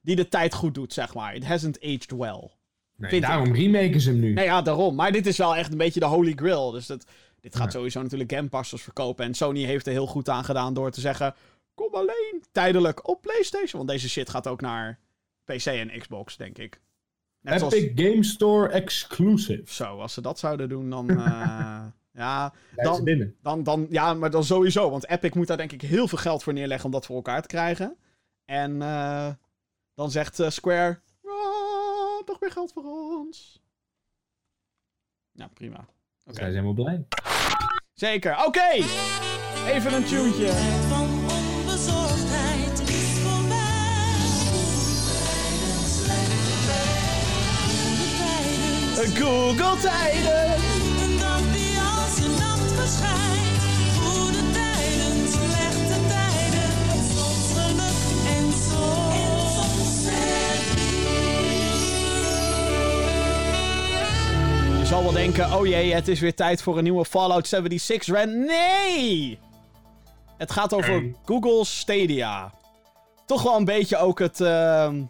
die 0.01 0.15
de 0.15 0.27
tijd 0.27 0.53
goed 0.53 0.73
doet, 0.73 0.93
zeg 0.93 1.13
maar. 1.13 1.36
It 1.36 1.45
hasn't 1.45 1.77
aged 1.83 2.11
well. 2.11 2.49
Nee, 2.97 3.09
Vind 3.09 3.23
ik. 3.23 3.29
daarom 3.29 3.53
remaken 3.53 4.01
ze 4.01 4.09
hem 4.09 4.19
nu. 4.19 4.33
Nee, 4.33 4.45
ja, 4.45 4.61
daarom. 4.61 4.95
Maar 4.95 5.11
dit 5.11 5.25
is 5.25 5.38
wel 5.38 5.55
echt 5.55 5.71
een 5.71 5.77
beetje 5.77 5.99
de 5.99 6.05
holy 6.05 6.33
grail. 6.36 6.71
Dus 6.71 6.86
dat, 6.86 7.05
dit 7.41 7.55
gaat 7.55 7.65
Ja. 7.65 7.71
sowieso 7.71 8.01
natuurlijk 8.01 8.31
Game 8.31 8.47
Passers 8.49 8.81
verkopen. 8.81 9.25
En 9.25 9.33
Sony 9.33 9.63
heeft 9.63 9.86
er 9.86 9.91
heel 9.91 10.07
goed 10.07 10.29
aan 10.29 10.43
gedaan 10.43 10.73
door 10.73 10.91
te 10.91 11.01
zeggen... 11.01 11.36
Kom 11.76 11.93
alleen 11.93 12.43
tijdelijk 12.51 13.07
op 13.07 13.21
PlayStation. 13.21 13.71
Want 13.78 13.88
deze 13.88 14.09
shit 14.09 14.30
gaat 14.30 14.47
ook 14.47 14.61
naar 14.61 14.99
PC 15.43 15.65
en 15.65 15.99
Xbox, 15.99 16.38
denk 16.38 16.57
ik. 16.57 16.82
Net 17.41 17.59
zoals... 17.59 17.73
Epic 17.73 18.05
Game 18.09 18.23
Store 18.23 18.69
exclusive. 18.69 19.73
Zo, 19.73 19.99
als 19.99 20.13
ze 20.13 20.21
dat 20.21 20.39
zouden 20.39 20.69
doen, 20.69 20.89
dan... 20.89 21.09
eh, 21.19 21.86
ja, 22.11 22.53
Dan- 22.76 23.34
dan, 23.41 23.63
dan, 23.63 23.88
ja, 23.89 24.13
maar 24.13 24.30
dan 24.32 24.43
sowieso. 24.43 24.89
Want 24.89 25.07
Epic 25.09 25.34
moet 25.34 25.47
daar 25.47 25.57
denk 25.57 25.71
ik 25.71 25.82
heel 25.82 26.07
veel 26.07 26.17
geld 26.17 26.43
voor 26.43 26.53
neerleggen 26.53 26.86
om 26.86 26.91
dat 26.91 27.05
voor 27.05 27.15
elkaar 27.15 27.41
te 27.41 27.47
krijgen. 27.47 27.97
En 28.45 28.82
eh, 28.82 29.30
dan 29.93 30.11
zegt 30.11 30.39
eh, 30.39 30.49
Square... 30.49 30.99
"Ah, 31.23 32.26
nog 32.28 32.39
meer 32.39 32.51
geld 32.51 32.71
voor 32.73 32.84
ons. 32.84 33.61
Ja, 35.32 35.47
prima. 35.47 35.78
Oké. 35.78 35.88
Zij 36.23 36.34
zijn 36.51 36.51
helemaal 36.51 36.73
blij. 36.73 37.05
Zeker. 37.93 38.45
Oké. 38.45 38.71
Even 39.67 39.93
een 39.93 40.05
tuentje. 40.05 40.84
Google 48.95 49.77
tijden. 49.81 50.53
een 51.03 51.19
dag 51.19 51.41
die 51.53 51.77
als 51.77 52.17
een 52.25 52.31
nacht 52.31 52.71
verschijnt. 52.71 53.57
Goede 53.99 54.51
tijden, 54.51 55.27
slechte 55.27 55.99
tijden. 56.07 56.69
Soms 57.15 57.53
geluk 57.53 57.99
en 58.37 58.51
soms 58.53 60.03
Je 64.79 64.85
zal 64.85 65.03
wel 65.03 65.11
denken, 65.11 65.53
oh 65.53 65.65
jee, 65.65 65.93
het 65.93 66.07
is 66.07 66.19
weer 66.19 66.35
tijd 66.35 66.61
voor 66.61 66.77
een 66.77 66.83
nieuwe 66.83 67.05
Fallout 67.05 67.47
76 67.47 68.15
rant. 68.15 68.35
Nee! 68.35 69.39
Het 70.37 70.51
gaat 70.51 70.73
over. 70.73 71.11
Google 71.25 71.65
Stadia. 71.65 72.53
Toch 73.25 73.43
wel 73.43 73.55
een 73.55 73.65
beetje 73.65 73.97
ook 73.97 74.19
het... 74.19 74.41
ehm, 74.41 75.01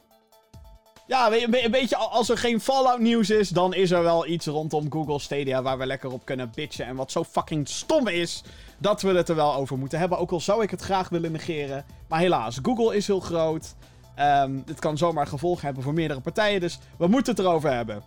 Ja, 1.07 1.31
een 1.31 1.51
be- 1.51 1.63
een 1.65 1.71
beetje 1.71 1.95
al- 1.95 2.09
als 2.11 2.29
er 2.29 2.37
geen 2.37 2.61
Fallout 2.61 2.99
nieuws 2.99 3.29
is, 3.29 3.49
dan 3.49 3.73
is 3.73 3.91
er 3.91 4.03
wel 4.03 4.27
iets 4.27 4.45
rondom 4.45 4.91
Google 4.91 5.19
Stadia 5.19 5.61
waar 5.61 5.77
we 5.77 5.85
lekker 5.85 6.11
op 6.11 6.25
kunnen 6.25 6.51
bitchen. 6.55 6.85
En 6.85 6.95
wat 6.95 7.11
zo 7.11 7.23
fucking 7.23 7.67
stom 7.69 8.07
is, 8.07 8.43
dat 8.77 9.01
we 9.01 9.09
het 9.13 9.29
er 9.29 9.35
wel 9.35 9.53
over 9.55 9.77
moeten 9.77 9.99
hebben. 9.99 10.17
Ook 10.17 10.31
al 10.31 10.39
zou 10.39 10.63
ik 10.63 10.71
het 10.71 10.81
graag 10.81 11.09
willen 11.09 11.31
negeren. 11.31 11.85
Maar 12.07 12.19
helaas, 12.19 12.59
Google 12.61 12.95
is 12.95 13.07
heel 13.07 13.19
groot. 13.19 13.75
Ehm 14.15 14.51
dit 14.65 14.79
kan 14.79 14.97
zomaar 14.97 15.27
gevolgen 15.27 15.65
hebben 15.65 15.83
voor 15.83 15.93
meerdere 15.93 16.19
partijen, 16.19 16.59
dus 16.59 16.79
we 16.97 17.07
moeten 17.07 17.35
het 17.35 17.43
erover 17.45 17.71
hebben. 17.73 18.03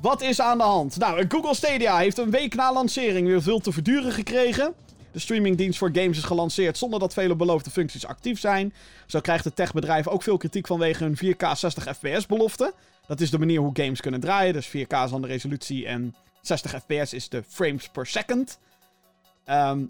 Wat 0.00 0.22
is 0.22 0.40
aan 0.40 0.58
de 0.58 0.64
hand? 0.64 0.98
Nou, 0.98 1.24
Google 1.28 1.54
Stadia 1.54 1.96
heeft 1.98 2.18
een 2.18 2.30
week 2.30 2.54
na 2.54 2.72
lancering 2.72 3.26
weer 3.26 3.42
veel 3.42 3.58
te 3.58 3.72
verduren 3.72 4.12
gekregen. 4.12 4.74
De 5.16 5.22
streamingdienst 5.22 5.78
voor 5.78 5.90
games 5.92 6.16
is 6.16 6.24
gelanceerd 6.24 6.78
zonder 6.78 7.00
dat 7.00 7.12
vele 7.12 7.34
beloofde 7.36 7.70
functies 7.70 8.06
actief 8.06 8.40
zijn. 8.40 8.74
Zo 9.06 9.20
krijgt 9.20 9.44
het 9.44 9.56
techbedrijf 9.56 10.08
ook 10.08 10.22
veel 10.22 10.36
kritiek 10.36 10.66
vanwege 10.66 11.04
hun 11.04 11.16
4K 11.16 11.52
60 11.56 11.96
fps 11.96 12.26
belofte. 12.26 12.74
Dat 13.06 13.20
is 13.20 13.30
de 13.30 13.38
manier 13.38 13.60
hoe 13.60 13.70
games 13.72 14.00
kunnen 14.00 14.20
draaien. 14.20 14.52
Dus 14.52 14.68
4K 14.68 15.04
is 15.04 15.10
dan 15.10 15.22
de 15.22 15.26
resolutie 15.26 15.86
en 15.86 16.14
60 16.40 16.70
fps 16.70 17.12
is 17.12 17.28
de 17.28 17.42
frames 17.48 17.88
per 17.88 18.06
second. 18.06 18.58
Ehm, 19.44 19.84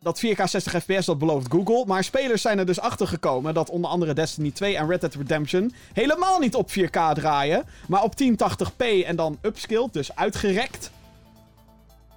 dat 0.00 0.18
4K 0.18 0.44
60 0.44 0.82
fps, 0.82 1.06
dat 1.06 1.18
belooft 1.18 1.52
Google. 1.52 1.84
Maar 1.86 2.04
spelers 2.04 2.42
zijn 2.42 2.58
er 2.58 2.66
dus 2.66 2.80
achter 2.80 3.06
gekomen 3.06 3.54
dat 3.54 3.70
onder 3.70 3.90
andere 3.90 4.12
Destiny 4.12 4.50
2 4.50 4.76
en 4.76 4.88
Red 4.88 5.00
Dead 5.00 5.14
Redemption 5.14 5.72
helemaal 5.92 6.38
niet 6.38 6.54
op 6.54 6.70
4K 6.70 7.14
draaien. 7.14 7.64
Maar 7.88 8.02
op 8.02 8.14
1080p 8.22 9.04
en 9.04 9.16
dan 9.16 9.38
upscaled, 9.42 9.92
dus 9.92 10.16
uitgerekt. 10.16 10.90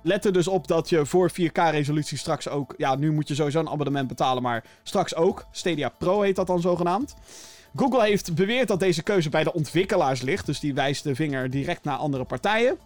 Let 0.03 0.25
er 0.25 0.33
dus 0.33 0.47
op 0.47 0.67
dat 0.67 0.89
je 0.89 1.05
voor 1.05 1.31
4K-resolutie 1.31 2.17
straks 2.17 2.49
ook... 2.49 2.73
Ja, 2.77 2.95
nu 2.95 3.11
moet 3.11 3.27
je 3.27 3.35
sowieso 3.35 3.59
een 3.59 3.69
abonnement 3.69 4.07
betalen, 4.07 4.43
maar 4.43 4.63
straks 4.83 5.15
ook. 5.15 5.45
Stadia 5.51 5.89
Pro 5.89 6.21
heet 6.21 6.35
dat 6.35 6.47
dan 6.47 6.61
zogenaamd. 6.61 7.15
Google 7.75 8.03
heeft 8.03 8.35
beweerd 8.35 8.67
dat 8.67 8.79
deze 8.79 9.03
keuze 9.03 9.29
bij 9.29 9.43
de 9.43 9.53
ontwikkelaars 9.53 10.21
ligt. 10.21 10.45
Dus 10.45 10.59
die 10.59 10.73
wijst 10.73 11.03
de 11.03 11.15
vinger 11.15 11.49
direct 11.49 11.83
naar 11.83 11.97
andere 11.97 12.23
partijen. 12.23 12.77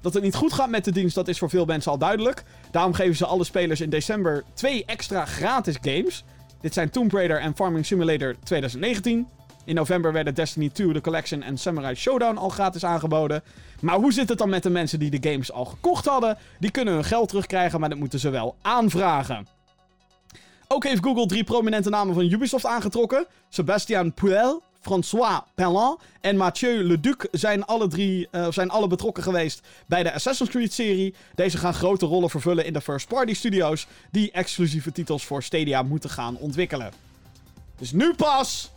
Dat 0.00 0.14
het 0.14 0.22
niet 0.22 0.34
goed 0.34 0.52
gaat 0.52 0.70
met 0.70 0.84
de 0.84 0.92
dienst, 0.92 1.14
dat 1.14 1.28
is 1.28 1.38
voor 1.38 1.50
veel 1.50 1.64
mensen 1.64 1.90
al 1.90 1.98
duidelijk. 1.98 2.44
Daarom 2.70 2.92
geven 2.92 3.16
ze 3.16 3.26
alle 3.26 3.44
spelers 3.44 3.80
in 3.80 3.90
december 3.90 4.44
twee 4.54 4.84
extra 4.84 5.24
gratis 5.24 5.76
games. 5.80 6.24
Dit 6.60 6.74
zijn 6.74 6.90
Tomb 6.90 7.12
Raider 7.12 7.40
en 7.40 7.54
Farming 7.54 7.86
Simulator 7.86 8.34
2019. 8.42 9.28
In 9.64 9.74
november 9.74 10.12
werden 10.12 10.34
Destiny 10.34 10.68
2, 10.68 10.92
The 10.92 11.00
Collection 11.00 11.42
en 11.42 11.58
Samurai 11.58 11.94
Showdown 11.94 12.36
al 12.36 12.48
gratis 12.48 12.84
aangeboden. 12.84 13.42
Maar 13.80 13.96
hoe 13.96 14.12
zit 14.12 14.28
het 14.28 14.38
dan 14.38 14.48
met 14.48 14.62
de 14.62 14.70
mensen 14.70 14.98
die 14.98 15.20
de 15.20 15.30
games 15.30 15.52
al 15.52 15.64
gekocht 15.64 16.04
hadden? 16.04 16.38
Die 16.58 16.70
kunnen 16.70 16.94
hun 16.94 17.04
geld 17.04 17.28
terugkrijgen, 17.28 17.80
maar 17.80 17.88
dat 17.88 17.98
moeten 17.98 18.18
ze 18.18 18.30
wel 18.30 18.56
aanvragen. 18.62 19.46
Ook 20.68 20.84
heeft 20.84 21.04
Google 21.04 21.26
drie 21.26 21.44
prominente 21.44 21.90
namen 21.90 22.14
van 22.14 22.30
Ubisoft 22.30 22.66
aangetrokken. 22.66 23.26
Sebastian 23.48 24.12
Puel, 24.12 24.62
François 24.80 25.40
Pellin 25.54 25.96
en 26.20 26.36
Mathieu 26.36 26.84
Leduc 26.84 27.26
zijn 27.30 27.64
alle, 27.64 27.88
drie, 27.88 28.28
eh, 28.30 28.46
zijn 28.50 28.70
alle 28.70 28.86
betrokken 28.86 29.22
geweest 29.22 29.60
bij 29.86 30.02
de 30.02 30.12
Assassin's 30.12 30.50
Creed-serie. 30.50 31.14
Deze 31.34 31.58
gaan 31.58 31.74
grote 31.74 32.06
rollen 32.06 32.30
vervullen 32.30 32.64
in 32.64 32.72
de 32.72 32.80
first-party 32.80 33.34
studio's 33.34 33.86
die 34.10 34.30
exclusieve 34.30 34.92
titels 34.92 35.24
voor 35.24 35.42
Stadia 35.42 35.82
moeten 35.82 36.10
gaan 36.10 36.36
ontwikkelen. 36.36 36.92
Dus 37.78 37.92
nu 37.92 38.14
pas 38.14 38.72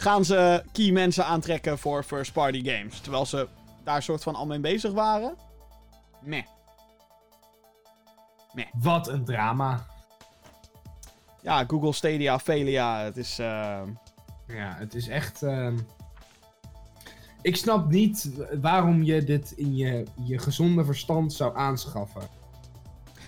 gaan 0.00 0.24
ze 0.24 0.62
key 0.72 0.90
mensen 0.90 1.24
aantrekken 1.26 1.78
voor 1.78 2.02
first-party 2.02 2.64
games. 2.70 3.00
Terwijl 3.00 3.26
ze 3.26 3.48
daar 3.84 4.02
soort 4.02 4.22
van 4.22 4.34
al 4.34 4.46
mee 4.46 4.60
bezig 4.60 4.92
waren. 4.92 5.34
Nee. 6.22 6.44
Wat 8.72 9.08
een 9.08 9.24
drama. 9.24 9.86
Ja, 11.42 11.64
Google 11.66 11.92
Stadia, 11.92 12.38
Velia, 12.38 12.98
het 13.00 13.16
is... 13.16 13.38
eh, 13.38 13.80
Ja, 14.46 14.74
het 14.78 14.94
is 14.94 15.08
echt. 15.08 15.42
ehm, 15.42 15.78
Ik 17.42 17.56
snap 17.56 17.88
niet 17.90 18.30
waarom 18.60 19.02
je 19.02 19.24
dit 19.24 19.50
in 19.50 19.76
je, 19.76 20.04
je 20.24 20.38
gezonde 20.38 20.84
verstand 20.84 21.32
zou 21.32 21.56
aanschaffen. 21.56 22.22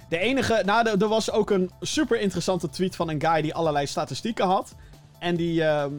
De 0.08 0.18
enige, 0.18 0.62
nou, 0.64 0.88
er- 0.88 1.02
er 1.02 1.08
was 1.08 1.30
ook 1.30 1.50
een 1.50 1.70
super 1.80 2.20
interessante 2.20 2.68
tweet 2.68 2.96
van 2.96 3.08
een 3.08 3.20
guy 3.20 3.42
die 3.42 3.54
allerlei 3.54 3.86
statistieken 3.86 4.46
had. 4.46 4.74
En 5.18 5.36
die, 5.36 5.64
ehm, 5.64 5.92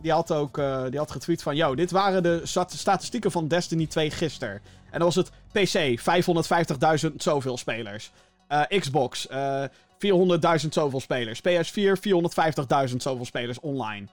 die 0.00 0.12
had 0.12 0.32
ook 0.32 0.58
eh, 0.58 0.82
die 0.90 0.98
had 0.98 1.10
getweet 1.10 1.42
van: 1.42 1.56
Yo, 1.56 1.74
dit 1.74 1.90
waren 1.90 2.22
de 2.22 2.40
stat- 2.44 2.72
statistieken 2.72 3.30
van 3.30 3.48
Destiny 3.48 3.86
2 3.86 4.10
gisteren. 4.10 4.60
En 4.90 4.98
dan 4.98 5.12
was 5.12 5.14
het 5.14 5.30
PC, 5.52 6.00
550.000 7.10 7.14
zoveel 7.16 7.56
spelers. 7.56 8.10
Eh, 8.48 8.62
Xbox, 8.78 9.26
eh 9.28 9.64
400.000 9.98 10.68
zoveel 10.68 11.00
spelers. 11.00 11.40
PS4, 11.40 11.98
450.000 12.90 12.96
zoveel 12.96 13.24
spelers 13.24 13.60
online. 13.60 14.06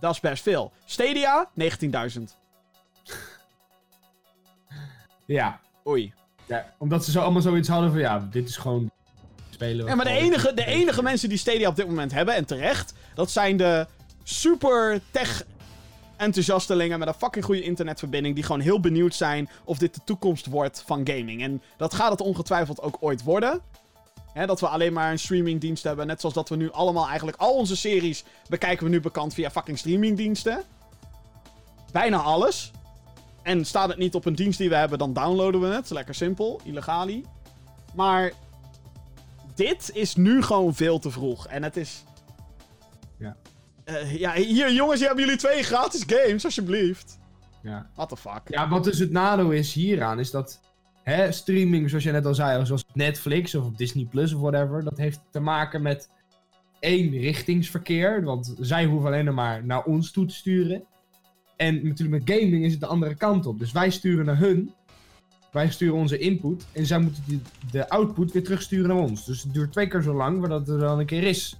Dat 0.00 0.12
is 0.12 0.20
best 0.20 0.42
veel. 0.42 0.72
Stadia, 0.84 1.50
19.000. 1.60 2.22
Ja. 5.26 5.60
Oei. 5.86 6.12
ja, 6.46 6.72
omdat 6.78 7.04
ze 7.04 7.10
zo 7.10 7.20
allemaal 7.20 7.42
zoiets 7.42 7.68
hadden 7.68 7.90
van 7.90 8.00
ja, 8.00 8.28
dit 8.30 8.48
is 8.48 8.56
gewoon 8.56 8.90
spelen. 9.50 9.86
Ja, 9.86 9.94
maar 9.94 10.04
de 10.04 10.10
enige, 10.10 10.54
de 10.54 10.64
enige 10.64 11.02
mensen 11.02 11.28
die 11.28 11.38
Stadia 11.38 11.68
op 11.68 11.76
dit 11.76 11.86
moment 11.86 12.12
hebben, 12.12 12.34
en 12.34 12.44
terecht, 12.44 12.94
dat 13.14 13.30
zijn 13.30 13.56
de 13.56 13.86
super 14.24 15.00
tech 15.10 15.44
enthousiastelingen 16.16 16.98
met 16.98 17.08
een 17.08 17.14
fucking 17.14 17.44
goede 17.44 17.62
internetverbinding 17.62 18.34
die 18.34 18.44
gewoon 18.44 18.60
heel 18.60 18.80
benieuwd 18.80 19.14
zijn 19.14 19.48
of 19.64 19.78
dit 19.78 19.94
de 19.94 20.00
toekomst 20.04 20.46
wordt 20.46 20.82
van 20.86 21.06
gaming. 21.06 21.42
En 21.42 21.62
dat 21.76 21.94
gaat 21.94 22.10
het 22.10 22.20
ongetwijfeld 22.20 22.80
ook 22.80 22.96
ooit 23.00 23.22
worden. 23.22 23.60
Dat 24.46 24.60
we 24.60 24.68
alleen 24.68 24.92
maar 24.92 25.10
een 25.10 25.18
streamingdienst 25.18 25.82
hebben, 25.82 26.06
net 26.06 26.20
zoals 26.20 26.34
dat 26.34 26.48
we 26.48 26.56
nu 26.56 26.70
allemaal 26.70 27.06
eigenlijk 27.08 27.36
al 27.36 27.54
onze 27.54 27.76
series 27.76 28.24
bekijken 28.48 28.84
we 28.84 28.90
nu 28.90 29.00
bekend 29.00 29.34
via 29.34 29.50
fucking 29.50 29.78
streamingdiensten. 29.78 30.62
Bijna 31.92 32.16
alles. 32.16 32.70
En 33.42 33.64
staat 33.64 33.88
het 33.88 33.98
niet 33.98 34.14
op 34.14 34.24
een 34.24 34.34
dienst 34.34 34.58
die 34.58 34.68
we 34.68 34.74
hebben, 34.74 34.98
dan 34.98 35.12
downloaden 35.12 35.60
we 35.60 35.66
het. 35.66 35.90
Lekker 35.90 36.14
simpel, 36.14 36.60
illegali. 36.64 37.24
Maar 37.94 38.32
dit 39.54 39.90
is 39.92 40.16
nu 40.16 40.42
gewoon 40.42 40.74
veel 40.74 40.98
te 40.98 41.10
vroeg. 41.10 41.46
En 41.46 41.62
het 41.62 41.76
is. 41.76 42.04
Ja. 43.18 43.36
Eh, 43.84 44.18
ja, 44.18 44.32
hier 44.32 44.72
jongens, 44.72 44.98
hier 44.98 45.06
hebben 45.06 45.24
jullie 45.24 45.40
twee 45.40 45.62
gratis 45.62 46.04
games, 46.06 46.44
alsjeblieft. 46.44 47.18
Ja. 47.62 47.90
What 47.94 48.08
the 48.08 48.16
fuck. 48.16 48.42
ja, 48.44 48.68
wat 48.68 48.84
dus 48.84 48.98
het 48.98 49.10
nadeel 49.10 49.50
is 49.50 49.72
hieraan, 49.72 50.18
is 50.18 50.30
dat 50.30 50.60
hè, 51.02 51.32
streaming, 51.32 51.88
zoals 51.88 52.04
je 52.04 52.12
net 52.12 52.26
al 52.26 52.34
zei, 52.34 52.66
zoals 52.66 52.84
Netflix 52.92 53.54
of 53.54 53.70
Disney 53.70 54.04
Plus 54.04 54.34
of 54.34 54.40
whatever, 54.40 54.84
dat 54.84 54.98
heeft 54.98 55.20
te 55.30 55.40
maken 55.40 55.82
met 55.82 56.08
één 56.80 57.10
richtingsverkeer. 57.10 58.24
Want 58.24 58.54
zij 58.60 58.84
hoeven 58.84 59.08
alleen 59.08 59.24
nog 59.24 59.34
maar 59.34 59.64
naar 59.64 59.84
ons 59.84 60.10
toe 60.10 60.26
te 60.26 60.34
sturen. 60.34 60.84
En 61.56 61.74
natuurlijk 61.74 62.24
met 62.24 62.38
gaming 62.38 62.64
is 62.64 62.72
het 62.72 62.80
de 62.80 62.86
andere 62.86 63.14
kant 63.14 63.46
op. 63.46 63.58
Dus 63.58 63.72
wij 63.72 63.90
sturen 63.90 64.24
naar 64.24 64.38
hun. 64.38 64.74
Wij 65.52 65.70
sturen 65.70 65.94
onze 65.94 66.18
input. 66.18 66.66
En 66.72 66.86
zij 66.86 66.98
moeten 66.98 67.22
die, 67.26 67.40
de 67.70 67.88
output 67.88 68.32
weer 68.32 68.44
terugsturen 68.44 68.88
naar 68.88 68.96
ons. 68.96 69.24
Dus 69.24 69.42
het 69.42 69.54
duurt 69.54 69.72
twee 69.72 69.86
keer 69.86 70.02
zo 70.02 70.14
lang 70.14 70.38
voordat 70.38 70.60
het 70.60 70.68
er 70.68 70.78
dan 70.78 70.98
een 70.98 71.06
keer 71.06 71.22
is. 71.22 71.58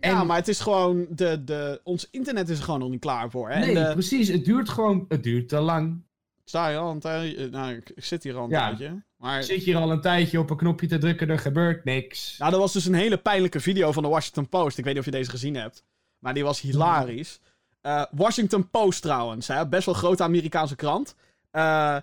Ja, 0.00 0.24
maar 0.24 0.36
het 0.36 0.48
is 0.48 0.60
gewoon. 0.60 1.06
De, 1.10 1.44
de, 1.44 1.80
ons 1.84 2.08
internet 2.10 2.48
is 2.48 2.58
er 2.58 2.64
gewoon 2.64 2.80
nog 2.80 2.90
niet 2.90 3.00
klaar 3.00 3.30
voor. 3.30 3.50
Hè? 3.50 3.58
Nee, 3.58 3.74
de, 3.74 3.90
precies. 3.92 4.28
Het 4.28 4.44
duurt 4.44 4.68
gewoon... 4.68 5.04
Het 5.08 5.22
duurt 5.22 5.48
te 5.48 5.58
lang. 5.60 6.02
ik 6.36 6.42
sta 6.44 6.68
hier 6.68 6.78
al 6.78 6.90
een 6.90 7.00
tijdje. 7.00 7.48
Nou, 7.48 7.74
ik, 7.74 7.90
ik 7.94 8.04
zit 8.04 8.22
hier 8.22 8.36
al 8.36 8.44
een 8.44 8.50
Ja. 8.50 8.66
tijdje. 8.66 9.02
Maar. 9.16 9.42
Zit 9.42 9.64
je 9.64 9.70
hier 9.70 9.80
al 9.80 9.90
een 9.90 10.00
tijdje 10.00 10.38
op 10.38 10.50
een 10.50 10.56
knopje 10.56 10.86
te 10.86 10.98
drukken, 10.98 11.28
er 11.30 11.38
gebeurt 11.38 11.84
niks. 11.84 12.38
Nou, 12.38 12.52
er 12.52 12.58
was 12.58 12.72
dus 12.72 12.86
een 12.86 12.94
hele 12.94 13.16
pijnlijke 13.16 13.60
video 13.60 13.92
van 13.92 14.02
de 14.02 14.08
Washington 14.08 14.48
Post. 14.48 14.78
Ik 14.78 14.84
weet 14.84 14.92
niet 14.92 15.02
of 15.02 15.08
je 15.10 15.16
deze 15.18 15.30
gezien 15.30 15.54
hebt. 15.54 15.84
Maar 16.18 16.34
die 16.34 16.44
was 16.44 16.60
hilarisch. 16.60 17.40
Eh, 17.80 18.04
Washington 18.10 18.70
Post 18.70 19.02
trouwens, 19.02 19.46
hè? 19.46 19.68
best 19.68 19.86
wel 19.86 19.94
grote 19.94 20.22
Amerikaanse 20.22 20.76
krant. 20.76 21.14
Eh, 21.50 21.96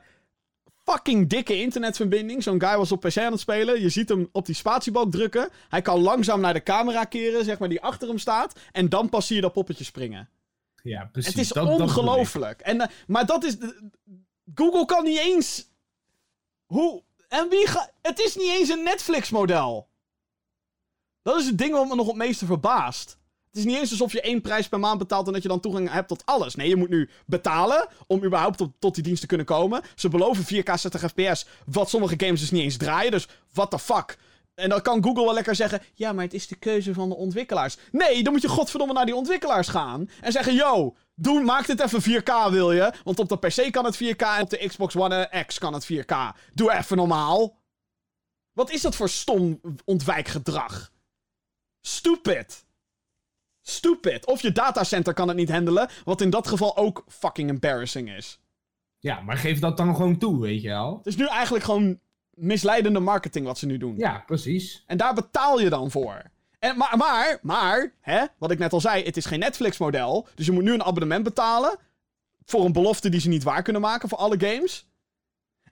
fucking 0.84 1.30
dikke 1.30 1.62
internetverbinding. 1.62 2.44
Zo'n 2.44 2.62
guy 2.62 2.78
was 2.78 2.92
op 2.92 3.00
PC 3.00 3.18
aan 3.18 3.32
het 3.32 3.40
spelen. 3.42 3.82
Je 3.82 3.90
ziet 3.90 4.10
hem 4.10 4.30
op 4.32 4.46
die 4.46 4.56
spatiebalk 4.56 5.12
drukken. 5.12 5.50
Hij 5.70 5.82
kan 5.82 6.00
langzaam 6.02 6.40
naar 6.42 6.54
de 6.54 6.64
camera 6.64 7.04
keren, 7.04 7.46
zeg 7.46 7.60
maar, 7.60 7.70
die 7.70 7.82
achter 7.82 8.08
hem 8.08 8.18
staat. 8.18 8.60
En 8.72 8.90
dan 8.90 9.10
pas 9.10 9.28
zie 9.28 9.36
je 9.36 9.42
dat 9.42 9.54
poppetje 9.54 9.84
springen. 9.84 10.30
Ja, 10.84 11.10
precies. 11.12 11.32
Het 11.34 11.42
is 11.42 11.48
Dat- 11.50 11.68
dat 11.68 11.80
ongelooflijk. 11.82 12.62
En, 12.62 12.82
eh, 12.82 12.88
maar 13.08 13.26
dat 13.26 13.44
is. 13.44 13.58
Google 14.56 14.86
kan 14.86 15.04
niet 15.04 15.20
eens. 15.20 15.68
Hoe. 16.66 17.04
En 17.28 17.50
wie 17.50 17.68
gaat. 17.68 17.92
Het 18.02 18.20
is 18.20 18.36
niet 18.36 18.50
eens 18.50 18.70
een 18.70 18.84
Netflix-model. 18.84 19.88
Dat 21.22 21.40
is 21.40 21.46
het 21.46 21.58
ding 21.58 21.72
wat 21.74 21.88
me 21.88 21.96
nog 21.96 22.08
het 22.08 22.16
meeste 22.16 22.46
verbaast. 22.46 23.18
Het 23.54 23.62
is 23.62 23.68
niet 23.72 23.80
eens 23.80 23.92
alsof 23.92 24.12
je 24.12 24.22
één 24.22 24.42
prijs 24.42 24.68
per 24.68 24.80
maand 24.80 24.98
betaalt 24.98 25.28
en 25.28 25.34
dat 25.34 25.42
je 25.42 25.48
dan 25.48 25.60
toegang 25.60 25.92
hebt 25.92 26.08
tot 26.08 26.26
alles. 26.26 26.56
Nee, 26.56 26.70
je 26.70 26.76
moet 26.76 26.90
nu 26.90 27.10
betalen 27.26 27.88
om 28.08 28.24
überhaupt 28.24 28.64
tot, 28.80 28.96
die 28.96 29.04
dienst 29.04 29.22
te 29.22 29.28
kunnen 29.28 29.46
komen. 29.46 29.82
Ze 29.96 30.10
beloven 30.10 30.44
4K 30.44 30.74
60 30.74 31.02
fps, 31.02 31.46
wat 31.66 31.90
sommige 31.90 32.16
games 32.18 32.40
dus 32.40 32.52
niet 32.52 32.62
eens 32.62 32.78
draaien. 32.78 33.12
Dus 33.12 33.28
what 33.52 33.72
the 33.72 33.80
fuck. 33.80 34.18
En 34.56 34.70
dan 34.70 34.82
kan 34.82 35.04
Google 35.04 35.24
wel 35.24 35.34
lekker 35.34 35.56
zeggen: 35.56 35.82
Ja, 35.94 36.14
maar 36.14 36.24
het 36.24 36.34
is 36.34 36.48
de 36.48 36.56
keuze 36.56 36.94
van 36.94 37.10
de 37.10 37.16
ontwikkelaars. 37.16 37.78
Nee, 37.92 38.24
dan 38.24 38.34
moet 38.34 38.42
je 38.42 38.48
godverdomme 38.48 38.94
naar 38.94 39.06
die 39.06 39.16
ontwikkelaars 39.16 39.68
gaan. 39.68 40.10
En 40.22 40.32
zeggen: 40.32 40.54
Yo, 40.54 40.96
doe, 41.16 41.44
maak 41.44 41.66
dit 41.68 41.80
even 41.80 42.22
4K, 42.22 42.52
wil 42.52 42.72
je? 42.72 42.94
Want 43.04 43.20
op 43.20 43.30
de 43.30 43.38
PC 43.38 43.72
kan 43.72 43.86
het 43.86 43.96
4K 43.96 44.26
en 44.38 44.42
op 44.42 44.50
de 44.50 44.68
Xbox 44.68 44.96
One 44.96 45.44
X 45.48 45.58
kan 45.58 45.74
het 45.74 45.94
4K. 45.94 46.16
Doe 46.54 46.72
even 46.74 46.98
normaal. 46.98 47.62
Wat 48.54 48.72
is 48.72 48.82
dat 48.82 48.96
voor 48.96 49.10
stom 49.10 49.62
ontwijkgedrag? 49.86 50.92
Stupid. 51.82 52.63
Stupid. 53.66 54.26
Of 54.26 54.42
je 54.42 54.52
datacenter 54.52 55.14
kan 55.14 55.28
het 55.28 55.38
niet 55.38 55.52
handelen, 55.52 55.90
wat 56.04 56.22
in 56.22 56.30
dat 56.30 56.48
geval 56.48 56.78
ook 56.78 57.04
fucking 57.08 57.50
embarrassing 57.50 58.16
is. 58.16 58.40
Ja, 59.00 59.22
maar 59.22 59.38
geef 59.38 59.60
dat 59.60 59.78
dan 59.78 59.96
gewoon 59.96 60.18
toe, 60.18 60.42
weet 60.42 60.62
je 60.62 60.70
wel. 60.70 60.98
Het 60.98 61.06
is 61.06 61.16
nu 61.16 61.28
eigenlijk 61.28 61.64
gewoon 61.64 62.00
misleidende 62.30 63.00
marketing 63.00 63.46
wat 63.46 63.58
ze 63.58 63.66
nu 63.66 63.78
doen. 63.78 63.98
Ja, 63.98 64.24
precies. 64.26 64.84
En 64.88 64.98
daar 64.98 65.14
betaal 65.14 65.60
je 65.60 65.70
dan 65.70 65.92
voor. 65.92 66.22
En, 66.60 66.78
maar, 66.78 66.98
maar, 66.98 67.40
maar, 67.42 67.94
hè, 68.00 68.26
wat 68.38 68.52
ik 68.52 68.60
net 68.60 68.74
al 68.74 68.82
zei, 68.82 69.04
het 69.04 69.18
is 69.18 69.26
geen 69.26 69.40
Netflix-model. 69.40 70.28
Dus 70.36 70.46
je 70.46 70.52
moet 70.52 70.64
nu 70.64 70.74
een 70.74 70.84
abonnement 70.84 71.24
betalen. 71.24 71.78
Voor 72.46 72.66
een 72.66 72.72
belofte 72.72 73.10
die 73.10 73.20
ze 73.20 73.30
niet 73.30 73.44
waar 73.44 73.62
kunnen 73.62 73.82
maken 73.82 74.10
voor 74.10 74.18
alle 74.18 74.40
games. 74.40 74.88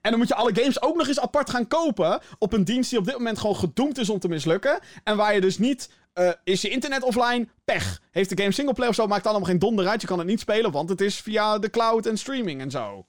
En 0.02 0.10
dan 0.10 0.20
moet 0.20 0.28
je 0.28 0.36
alle 0.36 0.56
games 0.56 0.82
ook 0.82 0.96
nog 0.96 1.08
eens 1.08 1.20
apart 1.20 1.50
gaan 1.50 1.68
kopen. 1.68 2.22
Op 2.40 2.54
een 2.54 2.64
dienst 2.64 2.90
die 2.90 3.00
op 3.00 3.06
dit 3.06 3.18
moment 3.18 3.40
gewoon 3.40 3.56
gedoemd 3.56 3.98
is 3.98 4.10
om 4.10 4.20
te 4.20 4.28
mislukken. 4.28 4.80
En 5.04 5.18
waar 5.18 5.34
je 5.34 5.42
dus 5.42 5.58
niet. 5.58 5.90
eh, 6.14 6.32
is 6.44 6.62
je 6.62 6.70
internet 6.70 7.04
offline? 7.04 7.48
Pech. 7.66 8.02
Heeft 8.12 8.30
de 8.30 8.38
game 8.38 8.52
singleplayer 8.52 8.90
of 8.90 8.96
zo? 8.96 9.08
Maakt 9.08 9.26
allemaal 9.28 9.48
geen 9.48 9.60
donder 9.60 9.88
uit. 9.88 10.02
Je 10.02 10.08
kan 10.08 10.18
het 10.18 10.28
niet 10.28 10.40
spelen, 10.40 10.72
want 10.72 10.90
het 10.90 11.02
is 11.02 11.22
via 11.22 11.60
de 11.60 11.70
cloud 11.70 12.06
en 12.06 12.18
streaming 12.18 12.62
en 12.62 12.72
zo. 12.72 13.06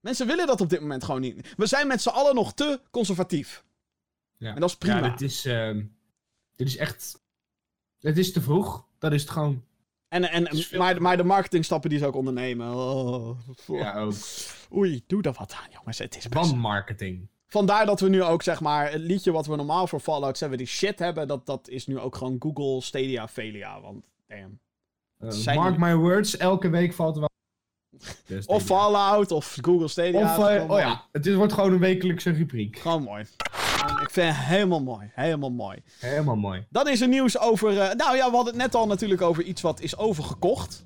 Mensen 0.00 0.26
willen 0.26 0.46
dat 0.46 0.60
op 0.60 0.68
dit 0.70 0.80
moment 0.80 1.04
gewoon 1.04 1.20
niet. 1.20 1.54
We 1.56 1.66
zijn 1.66 1.86
met 1.86 2.02
z'n 2.02 2.08
allen 2.08 2.34
nog 2.34 2.54
te 2.54 2.80
conservatief. 2.90 3.64
Ja. 4.38 4.54
En 4.54 4.60
dat 4.60 4.68
is 4.68 4.76
prima. 4.76 5.04
Ja, 5.04 5.10
dit 5.10 5.20
is, 5.20 5.44
ehm, 5.44 5.84
dit 6.56 6.66
is 6.66 6.76
echt... 6.76 7.20
Het 8.00 8.18
is 8.18 8.32
te 8.32 8.40
vroeg. 8.40 8.86
Dat 8.98 9.12
is 9.12 9.20
het 9.20 9.30
gewoon. 9.30 9.64
En, 10.08 10.30
en, 10.30 10.56
veel- 10.56 10.78
maar, 10.78 11.02
maar 11.02 11.16
de 11.16 11.24
marketingstappen 11.24 11.90
die 11.90 11.98
ze 11.98 12.06
ook 12.06 12.14
ondernemen. 12.14 12.74
Oh, 12.74 13.38
Ja, 13.66 13.98
ook. 13.98 14.14
Oei, 14.74 15.02
doe 15.06 15.22
daar 15.22 15.34
wat 15.38 15.52
aan, 15.52 15.70
jongens. 15.70 15.98
Het 15.98 16.16
is 16.16 16.28
best... 16.28 16.50
Wanmarketing. 16.50 17.28
Vandaar 17.46 17.86
dat 17.86 18.00
we 18.00 18.08
nu 18.08 18.22
ook, 18.22 18.42
zeg 18.42 18.60
maar, 18.60 18.92
het 18.92 19.00
liedje 19.00 19.32
wat 19.32 19.46
we 19.46 19.56
normaal 19.56 19.86
voor 19.86 20.00
Fallout 20.00 20.38
70 20.38 20.68
shit 20.68 20.98
hebben, 20.98 21.28
dat, 21.28 21.46
dat 21.46 21.68
is 21.68 21.86
nu 21.86 21.98
ook 21.98 22.16
gewoon 22.16 22.36
Google 22.38 22.80
Stadia 22.82 23.28
Velia. 23.28 23.80
Want, 23.80 24.04
damn. 24.28 24.58
Eh, 25.18 25.54
mark 25.56 25.78
my 25.78 25.94
words, 25.94 26.36
elke 26.36 26.68
week 26.68 26.92
valt 26.92 27.14
er 27.14 27.20
wel... 27.20 27.30
Of 28.46 28.62
Fallout, 28.62 29.32
of 29.32 29.56
Google 29.60 29.88
Stadia. 29.88 30.36
Of, 30.38 30.48
eh, 30.48 30.70
oh 30.70 30.78
ja, 30.78 31.04
het 31.12 31.26
is, 31.26 31.34
wordt 31.34 31.52
gewoon 31.52 31.72
een 31.72 31.78
wekelijkse 31.78 32.30
rubriek. 32.30 32.78
Gewoon 32.78 33.02
mooi. 33.02 33.24
Ik 34.06 34.12
vind 34.12 34.36
het 34.36 34.44
helemaal 34.44 34.82
mooi. 34.82 35.10
Helemaal 35.14 35.50
mooi. 35.50 35.78
Helemaal 35.98 36.36
mooi. 36.36 36.66
Dan 36.70 36.88
is 36.88 37.00
er 37.00 37.08
nieuws 37.08 37.38
over. 37.38 37.80
eh, 37.80 37.94
nou 37.94 38.16
ja, 38.16 38.30
we 38.30 38.36
hadden 38.36 38.52
het 38.54 38.62
net 38.62 38.74
al 38.74 38.86
natuurlijk 38.86 39.22
over 39.22 39.42
iets 39.42 39.62
wat 39.62 39.80
is 39.80 39.96
overgekocht. 39.96 40.84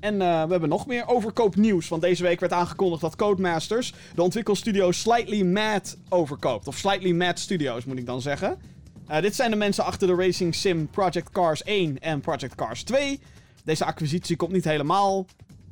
En 0.00 0.12
eh, 0.22 0.42
we 0.44 0.50
hebben 0.50 0.68
nog 0.68 0.86
meer 0.86 1.06
overkoopnieuws. 1.08 1.88
Want 1.88 2.02
deze 2.02 2.22
week 2.22 2.40
werd 2.40 2.52
aangekondigd 2.52 3.00
dat 3.00 3.16
Codemasters 3.16 3.94
de 4.14 4.22
ontwikkelstudio 4.22 4.92
Slightly 4.92 5.42
Mad 5.42 5.96
overkoopt. 6.08 6.68
Of 6.68 6.76
Slightly 6.76 7.12
Mad 7.12 7.38
Studios 7.38 7.84
moet 7.84 7.98
ik 7.98 8.06
dan 8.06 8.20
zeggen. 8.20 8.58
Eh, 9.06 9.20
dit 9.22 9.34
zijn 9.34 9.50
de 9.50 9.56
mensen 9.56 9.84
achter 9.84 10.06
de 10.08 10.14
racing 10.14 10.54
sim 10.54 10.88
Project 10.88 11.30
Cars 11.30 11.62
1 11.62 11.98
en 12.00 12.20
Project 12.20 12.54
Cars 12.54 12.82
2. 12.82 13.20
Deze 13.64 13.84
acquisitie 13.84 14.36
komt 14.36 14.52
niet 14.52 14.64
helemaal 14.64 15.26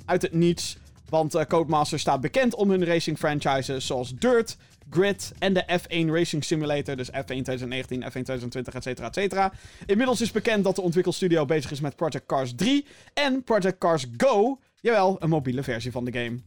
uit 0.04 0.22
het 0.22 0.32
niets. 0.32 0.76
Want 1.08 1.34
eh, 1.34 1.44
Codemasters 1.44 2.02
staat 2.02 2.20
bekend 2.20 2.54
om 2.54 2.70
hun 2.70 2.84
racing 2.84 3.18
franchises 3.18 3.86
zoals 3.86 4.14
Dirt, 4.14 4.56
Grid 4.94 5.32
en 5.38 5.54
de 5.54 5.80
F1 5.80 6.10
Racing 6.10 6.44
Simulator. 6.44 6.96
Dus 6.96 7.10
F1 7.10 7.24
2019, 7.24 8.02
F1 8.02 8.10
2020, 8.10 8.74
etc. 8.74 9.16
etc. 9.16 9.48
Inmiddels 9.86 10.20
is 10.20 10.30
bekend 10.30 10.64
dat 10.64 10.76
de 10.76 10.82
ontwikkelstudio 10.82 11.44
bezig 11.44 11.70
is 11.70 11.80
met 11.80 11.96
Project 11.96 12.26
Cars 12.26 12.54
3 12.54 12.86
en 13.14 13.44
Project 13.44 13.78
Cars 13.78 14.06
Go. 14.16 14.58
Jawel, 14.80 15.16
een 15.18 15.28
mobiele 15.28 15.62
versie 15.62 15.90
van 15.90 16.04
de 16.04 16.12
game. 16.12 16.38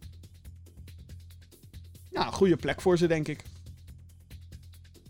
Nou, 2.11 2.31
goede 2.31 2.55
plek 2.55 2.81
voor 2.81 2.97
ze, 2.97 3.07
denk 3.07 3.27
ik. 3.27 3.43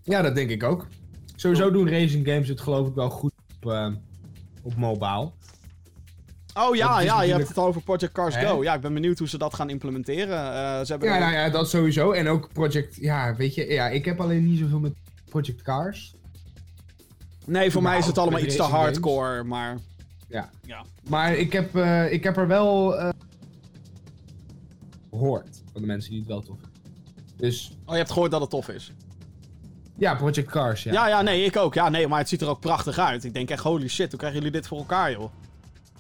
Ja, 0.04 0.22
dat 0.22 0.36
denk 0.36 0.50
ik 0.50 0.64
ook. 0.64 0.88
Sowieso 1.36 1.72
doen 1.72 1.90
racing 1.90 2.28
games 2.28 2.48
het 2.48 2.62
geloof 2.62 2.88
ik 2.88 2.94
wel 2.94 3.10
goed 3.10 3.34
op, 3.56 3.72
eh, 3.72 3.94
op 4.64 4.76
mobile. 4.76 5.32
Oh 6.58 6.76
ja, 6.76 7.00
ja, 7.02 7.22
je 7.22 7.34
hebt 7.34 7.48
het 7.48 7.58
al 7.58 7.66
over 7.68 7.82
Project 7.82 8.12
Cars? 8.14 8.36
Go. 8.36 8.64
Ja, 8.64 8.74
ik 8.74 8.82
ben 8.82 8.94
benieuwd 8.94 9.20
hoe 9.20 9.28
ze 9.28 9.38
dat 9.38 9.54
gaan 9.54 9.70
implementeren. 9.70 10.38
Eh, 10.54 10.80
ze 10.86 10.92
hebben 10.92 11.08
Ja, 11.08 11.14
er- 11.16 11.20
nou 11.20 11.34
ja, 11.34 11.50
dat 11.50 11.70
sowieso. 11.70 12.12
En 12.12 12.28
ook 12.28 12.50
Project, 12.54 12.96
ja, 12.96 13.36
weet 13.36 13.56
je, 13.56 13.66
ja, 13.68 13.88
ik 13.90 14.06
heb 14.06 14.22
alleen 14.22 14.44
niet 14.46 14.60
zoveel 14.60 14.80
met 14.80 14.94
Project 15.30 15.62
Cars. 15.62 16.16
Nee, 17.46 17.72
voor 17.72 17.82
mij 17.82 17.98
is 17.98 18.06
het 18.06 18.18
allemaal 18.18 18.40
iets 18.40 18.56
te 18.56 18.62
hardcore, 18.64 19.44
maar... 19.44 19.78
Ja. 20.28 20.50
Ja. 20.62 20.84
Maar 21.10 21.36
ik 21.36 21.54
heb, 21.54 21.76
eh, 21.76 22.12
ik 22.12 22.24
heb 22.24 22.38
er 22.38 22.48
wel 22.48 22.98
eh, 22.98 23.10
gehoord 25.10 25.62
van 25.72 25.82
de 25.82 25.88
mensen 25.88 26.10
die 26.10 26.20
het 26.20 26.28
wel 26.28 26.42
tof 26.42 26.58
vinden. 26.62 26.82
Dus 27.38 27.72
Oh, 27.86 27.92
je 27.92 27.98
hebt 27.98 28.12
gehoord 28.12 28.32
dat 28.32 28.42
het 28.42 28.50
tof 28.50 28.70
is. 28.70 28.92
ja, 29.98 30.16
Project 30.16 30.50
Cars, 30.50 30.84
ja. 30.84 30.92
Ja, 30.92 31.08
ja, 31.08 31.22
nee, 31.22 31.44
ik 31.46 31.58
ook. 31.58 31.74
Ja, 31.74 31.90
nee, 31.90 32.08
maar 32.08 32.20
het 32.20 32.30
ziet 32.30 32.42
er 32.42 32.48
ook 32.48 32.60
prachtig 32.60 32.98
uit. 33.00 33.24
Ik 33.24 33.34
denk 33.34 33.50
echt, 33.50 33.64
holy 33.64 33.88
shit, 33.88 34.10
hoe 34.10 34.20
krijgen 34.20 34.40
jullie 34.40 34.54
dit 34.54 34.68
voor 34.68 34.78
elkaar, 34.78 35.12
joh? 35.12 35.32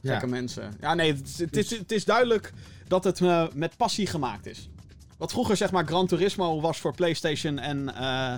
Ja. 0.07 0.13
Gekke 0.13 0.27
mensen. 0.27 0.73
Ja, 0.79 0.93
nee, 0.93 1.13
het, 1.13 1.27
is- 1.27 1.37
het, 1.39 1.57
is, 1.57 1.69
het 1.69 1.91
is 1.91 2.05
duidelijk 2.05 2.53
dat 2.87 3.03
het 3.03 3.21
eh, 3.21 3.47
met 3.53 3.77
passie 3.77 4.07
gemaakt 4.07 4.45
is. 4.45 4.69
Wat 5.17 5.31
vroeger, 5.31 5.57
zeg 5.57 5.71
maar, 5.71 5.85
Gran 5.85 6.07
Turismo 6.07 6.61
was 6.61 6.79
voor 6.79 6.95
PlayStation 6.95 7.59
en 7.59 7.95
eh, 7.95 8.33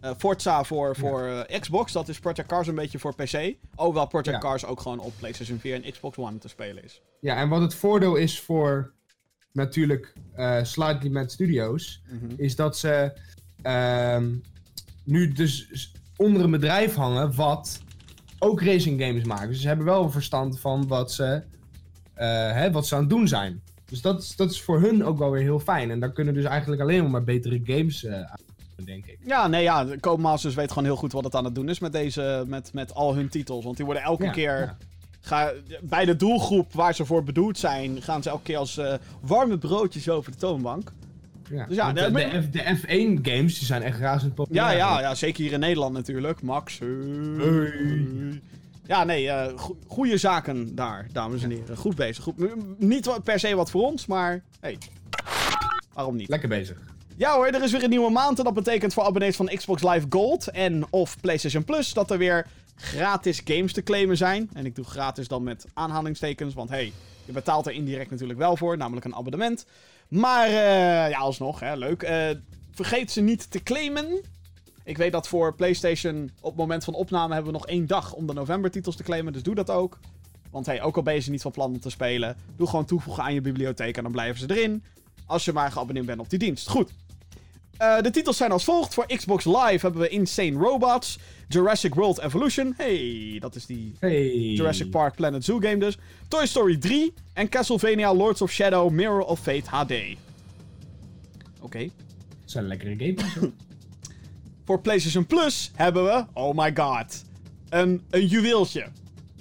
eh, 0.00 0.10
Forza 0.18 0.64
voor, 0.64 0.96
voor 0.96 1.46
Xbox, 1.60 1.92
dat 1.92 2.08
is 2.08 2.18
Project 2.18 2.48
Cars 2.48 2.66
een 2.66 2.74
beetje 2.74 2.98
voor 2.98 3.14
PC. 3.14 3.54
Hoewel 3.74 4.06
Project 4.06 4.30
Ja. 4.30 4.38
Cars 4.38 4.64
ook 4.64 4.80
gewoon 4.80 4.98
op 5.00 5.12
PlayStation 5.18 5.58
4 5.58 5.74
en 5.84 5.92
Xbox 5.92 6.16
One 6.16 6.38
te 6.38 6.48
spelen 6.48 6.84
is. 6.84 7.00
Ja, 7.20 7.36
en 7.36 7.48
wat 7.48 7.60
het 7.60 7.74
voordeel 7.74 8.16
is 8.16 8.40
voor 8.40 8.92
natuurlijk 9.52 10.12
eh 10.34 10.62
Slightly 10.62 11.10
Mad 11.10 11.32
Studios, 11.32 12.00
Mhm. 12.08 12.32
is 12.36 12.56
dat 12.56 12.78
ze 12.78 13.12
ehm, 13.62 14.34
nu 15.04 15.32
dus 15.32 15.92
onder 16.16 16.42
een 16.42 16.50
bedrijf 16.50 16.94
hangen 16.94 17.34
wat 17.34 17.80
ook 18.38 18.62
racing 18.62 19.02
games 19.02 19.24
maakt. 19.24 19.48
Dus 19.48 19.60
ze 19.60 19.66
hebben 19.68 19.86
wel 19.86 20.02
een 20.04 20.10
verstand 20.10 20.60
van 20.60 20.86
wat 20.86 21.12
ze, 21.12 21.42
eh, 22.14 22.52
hè, 22.52 22.70
wat 22.70 22.86
ze 22.86 22.94
aan 22.94 23.00
het 23.00 23.10
doen 23.10 23.28
zijn. 23.28 23.62
Dus 23.84 24.00
dat, 24.00 24.22
is- 24.22 24.36
dat 24.36 24.50
is 24.50 24.62
voor 24.62 24.80
hun 24.80 25.04
ook 25.04 25.18
wel 25.18 25.30
weer 25.30 25.42
heel 25.42 25.60
fijn. 25.60 25.90
En 25.90 26.00
dan 26.00 26.12
kunnen 26.12 26.34
dus 26.34 26.44
eigenlijk 26.44 26.82
alleen 26.82 27.10
maar 27.10 27.24
betere 27.24 27.60
games 27.64 28.06
aan, 28.08 28.36
denk 28.84 29.06
ik. 29.06 29.18
Ja, 29.26 29.46
nee, 29.46 29.62
ja, 29.62 29.86
Codemasters 30.00 30.54
weet 30.54 30.68
gewoon 30.68 30.84
heel 30.84 30.96
goed 30.96 31.12
wat 31.12 31.24
het 31.24 31.34
aan 31.34 31.44
het 31.44 31.54
doen 31.54 31.68
is 31.68 31.78
met 31.78 31.92
deze, 31.92 32.44
met, 32.46 32.72
met 32.72 32.94
al 32.94 33.14
hun 33.14 33.28
titels. 33.28 33.64
Want 33.64 33.76
die 33.76 33.84
worden 33.84 34.02
elke 34.02 34.24
Ja, 34.24 34.30
keer, 34.30 34.58
ja. 34.58 34.76
ga, 35.20 35.52
bij 35.82 36.04
de 36.04 36.16
doelgroep 36.16 36.72
waar 36.72 36.94
ze 36.94 37.04
voor 37.04 37.22
bedoeld 37.24 37.58
zijn, 37.58 38.02
gaan 38.02 38.22
ze 38.22 38.28
elke 38.30 38.42
keer 38.42 38.56
als 38.56 38.76
eh, 38.78 38.94
warme 39.20 39.58
broodjes 39.58 40.08
over 40.08 40.32
de 40.32 40.38
toonbank. 40.38 40.92
Ja. 41.50 41.66
Dus 41.66 41.76
ja, 41.76 41.92
de, 41.92 42.10
de, 42.10 42.42
F, 42.42 42.50
de 42.50 42.62
F1 42.78 43.22
games 43.22 43.58
die 43.58 43.66
zijn 43.66 43.82
echt 43.82 43.98
razend 43.98 44.34
populair. 44.34 44.76
Ja, 44.76 44.76
ja, 44.76 45.00
ja, 45.00 45.14
zeker 45.14 45.42
hier 45.42 45.52
in 45.52 45.60
Nederland 45.60 45.92
natuurlijk. 45.94 46.42
Max. 46.42 46.78
hey. 46.78 48.40
Ja, 48.86 49.04
nee, 49.04 49.28
eh 49.28 49.58
go- 49.58 49.76
goede 49.86 50.16
zaken 50.16 50.74
daar, 50.74 51.06
dames 51.12 51.42
en 51.42 51.50
heren. 51.50 51.76
Goed 51.76 51.96
bezig. 51.96 52.24
Goed, 52.24 52.36
niet 52.78 53.10
per 53.24 53.38
se 53.38 53.54
wat 53.54 53.70
voor 53.70 53.82
ons, 53.82 54.06
maar 54.06 54.42
hey, 54.60 54.78
waarom 55.92 56.16
niet? 56.16 56.28
Lekker 56.28 56.48
bezig. 56.48 56.78
Ja 57.16 57.34
hoor, 57.34 57.46
er 57.46 57.62
is 57.62 57.72
weer 57.72 57.82
een 57.82 57.90
nieuwe 57.90 58.10
maand 58.10 58.38
en 58.38 58.44
dat 58.44 58.54
betekent 58.54 58.92
voor 58.94 59.04
abonnees 59.04 59.36
van 59.36 59.46
Xbox 59.54 59.82
Live 59.82 60.06
Gold 60.08 60.50
en 60.50 60.84
of 60.90 61.20
PlayStation 61.20 61.64
Plus 61.64 61.92
dat 61.92 62.10
er 62.10 62.18
weer 62.18 62.46
gratis 62.74 63.40
games 63.44 63.72
te 63.72 63.82
claimen 63.82 64.16
zijn. 64.16 64.50
En 64.52 64.66
ik 64.66 64.74
doe 64.74 64.84
gratis 64.84 65.28
dan 65.28 65.42
met 65.42 65.66
aanhalingstekens, 65.74 66.54
want 66.54 66.68
hey, 66.70 66.92
je 67.24 67.32
betaalt 67.32 67.66
er 67.66 67.72
indirect 67.72 68.10
natuurlijk 68.10 68.38
wel 68.38 68.56
voor, 68.56 68.76
namelijk 68.76 69.06
een 69.06 69.14
abonnement. 69.14 69.66
Maar 70.08 70.46
eh, 70.46 71.10
ja, 71.10 71.18
alsnog, 71.18 71.60
hè, 71.60 71.76
leuk. 71.76 72.02
Eh, 72.02 72.30
vergeet 72.70 73.10
ze 73.10 73.20
niet 73.20 73.50
te 73.50 73.62
claimen. 73.62 74.20
Ik 74.84 74.96
weet 74.96 75.12
dat 75.12 75.28
voor 75.28 75.54
PlayStation 75.54 76.30
op 76.40 76.50
het 76.50 76.58
moment 76.58 76.84
van 76.84 76.94
opname 76.94 77.34
hebben 77.34 77.52
we 77.52 77.58
nog 77.58 77.66
één 77.66 77.86
dag 77.86 78.12
om 78.12 78.26
de 78.26 78.32
novembertitels 78.32 78.96
te 78.96 79.02
claimen, 79.02 79.32
dus 79.32 79.42
doe 79.42 79.54
dat 79.54 79.70
ook. 79.70 79.98
Want 80.50 80.66
hey, 80.66 80.82
ook 80.82 80.96
al 80.96 81.02
ben 81.02 81.14
je 81.14 81.20
ze 81.20 81.30
niet 81.30 81.42
van 81.42 81.50
plan 81.50 81.70
om 81.70 81.80
te 81.80 81.90
spelen, 81.90 82.36
doe 82.56 82.68
gewoon 82.68 82.84
toevoegen 82.84 83.22
aan 83.22 83.34
je 83.34 83.40
bibliotheek 83.40 83.96
en 83.96 84.02
dan 84.02 84.12
blijven 84.12 84.40
ze 84.40 84.56
erin. 84.56 84.84
Als 85.26 85.44
je 85.44 85.52
maar 85.52 85.72
geabonneerd 85.72 86.06
bent 86.06 86.20
op 86.20 86.30
die 86.30 86.38
dienst. 86.38 86.68
Goed. 86.68 86.90
Eh, 87.78 88.00
de 88.00 88.10
titels 88.10 88.36
zijn 88.36 88.52
als 88.52 88.64
volgt. 88.64 88.94
Voor 88.94 89.06
Xbox 89.06 89.44
Live 89.44 89.78
hebben 89.80 90.00
we 90.00 90.08
Insane 90.08 90.58
Robots, 90.58 91.18
Jurassic 91.48 91.94
World 91.94 92.18
Evolution. 92.20 92.74
Hey, 92.76 93.36
dat 93.40 93.54
is 93.54 93.66
die 93.66 93.94
Hey. 93.98 94.30
Jurassic 94.30 94.90
Park 94.90 95.14
Planet 95.14 95.44
Zoo 95.44 95.58
game 95.58 95.78
dus. 95.78 95.98
Toy 96.28 96.46
Story 96.46 96.76
3 96.76 97.14
en 97.32 97.48
Castlevania 97.48 98.14
Lords 98.14 98.42
of 98.42 98.50
Shadow 98.50 98.90
Mirror 98.90 99.24
of 99.24 99.40
Fate 99.40 99.70
HD. 99.70 99.92
Oké. 101.60 101.78
Dat 101.78 101.90
zijn 102.44 102.66
lekkere 102.66 102.94
games. 102.98 103.36
Voor 104.64 104.80
PlayStation 104.80 105.26
Plus 105.26 105.70
hebben 105.74 106.04
we, 106.04 106.24
oh 106.32 106.56
my 106.56 106.72
god, 106.74 107.24
een, 107.68 108.02
een 108.10 108.26
juweeltje. 108.26 108.86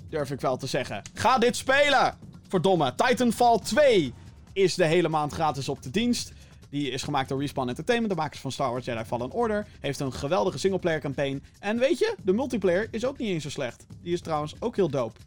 Durf 0.10 0.32
ik 0.32 0.42
wel 0.42 0.58
te 0.58 0.68
zeggen. 0.68 1.02
Ga 1.14 1.38
dit 1.38 1.56
spelen! 1.56 2.18
Verdomme, 2.48 2.94
Titanfall 2.96 3.60
2 3.60 4.14
is 4.54 4.76
de 4.76 4.86
hele 4.86 5.10
maand 5.10 5.34
gratis 5.34 5.70
op 5.70 5.84
de 5.84 5.90
dienst. 5.90 6.34
Die 6.70 6.90
is 6.90 7.04
gemaakt 7.04 7.30
door 7.30 7.40
Respawn 7.40 7.68
Entertainment, 7.70 8.14
de 8.14 8.20
makers 8.20 8.42
van 8.42 8.52
Star 8.52 8.72
Wars 8.72 8.86
Jedi 8.86 9.04
Fallen 9.04 9.32
Order. 9.32 9.68
Heeft 9.80 10.00
een 10.00 10.14
geweldige 10.14 10.58
singleplayer 10.58 11.00
campaign. 11.00 11.44
En 11.60 11.80
weet 11.80 12.00
je, 12.00 12.16
de 12.24 12.34
multiplayer 12.34 12.88
is 12.92 13.06
ook 13.06 13.18
niet 13.18 13.30
eens 13.30 13.44
zo 13.44 13.50
slecht. 13.50 13.86
Die 14.02 14.14
is 14.14 14.22
trouwens 14.22 14.56
ook 14.60 14.76
heel 14.76 14.90
dope. 14.90 15.20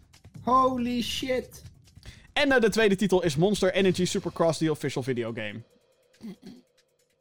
Holy 0.42 1.02
shit. 1.02 1.62
En 2.32 2.52
eh, 2.52 2.60
de 2.60 2.68
tweede 2.70 2.96
titel 2.96 3.22
is 3.22 3.36
Monster 3.36 3.72
Energy 3.72 4.04
Supercross, 4.04 4.58
the 4.58 4.70
official 4.70 5.02
video 5.02 5.32
game. 5.32 5.60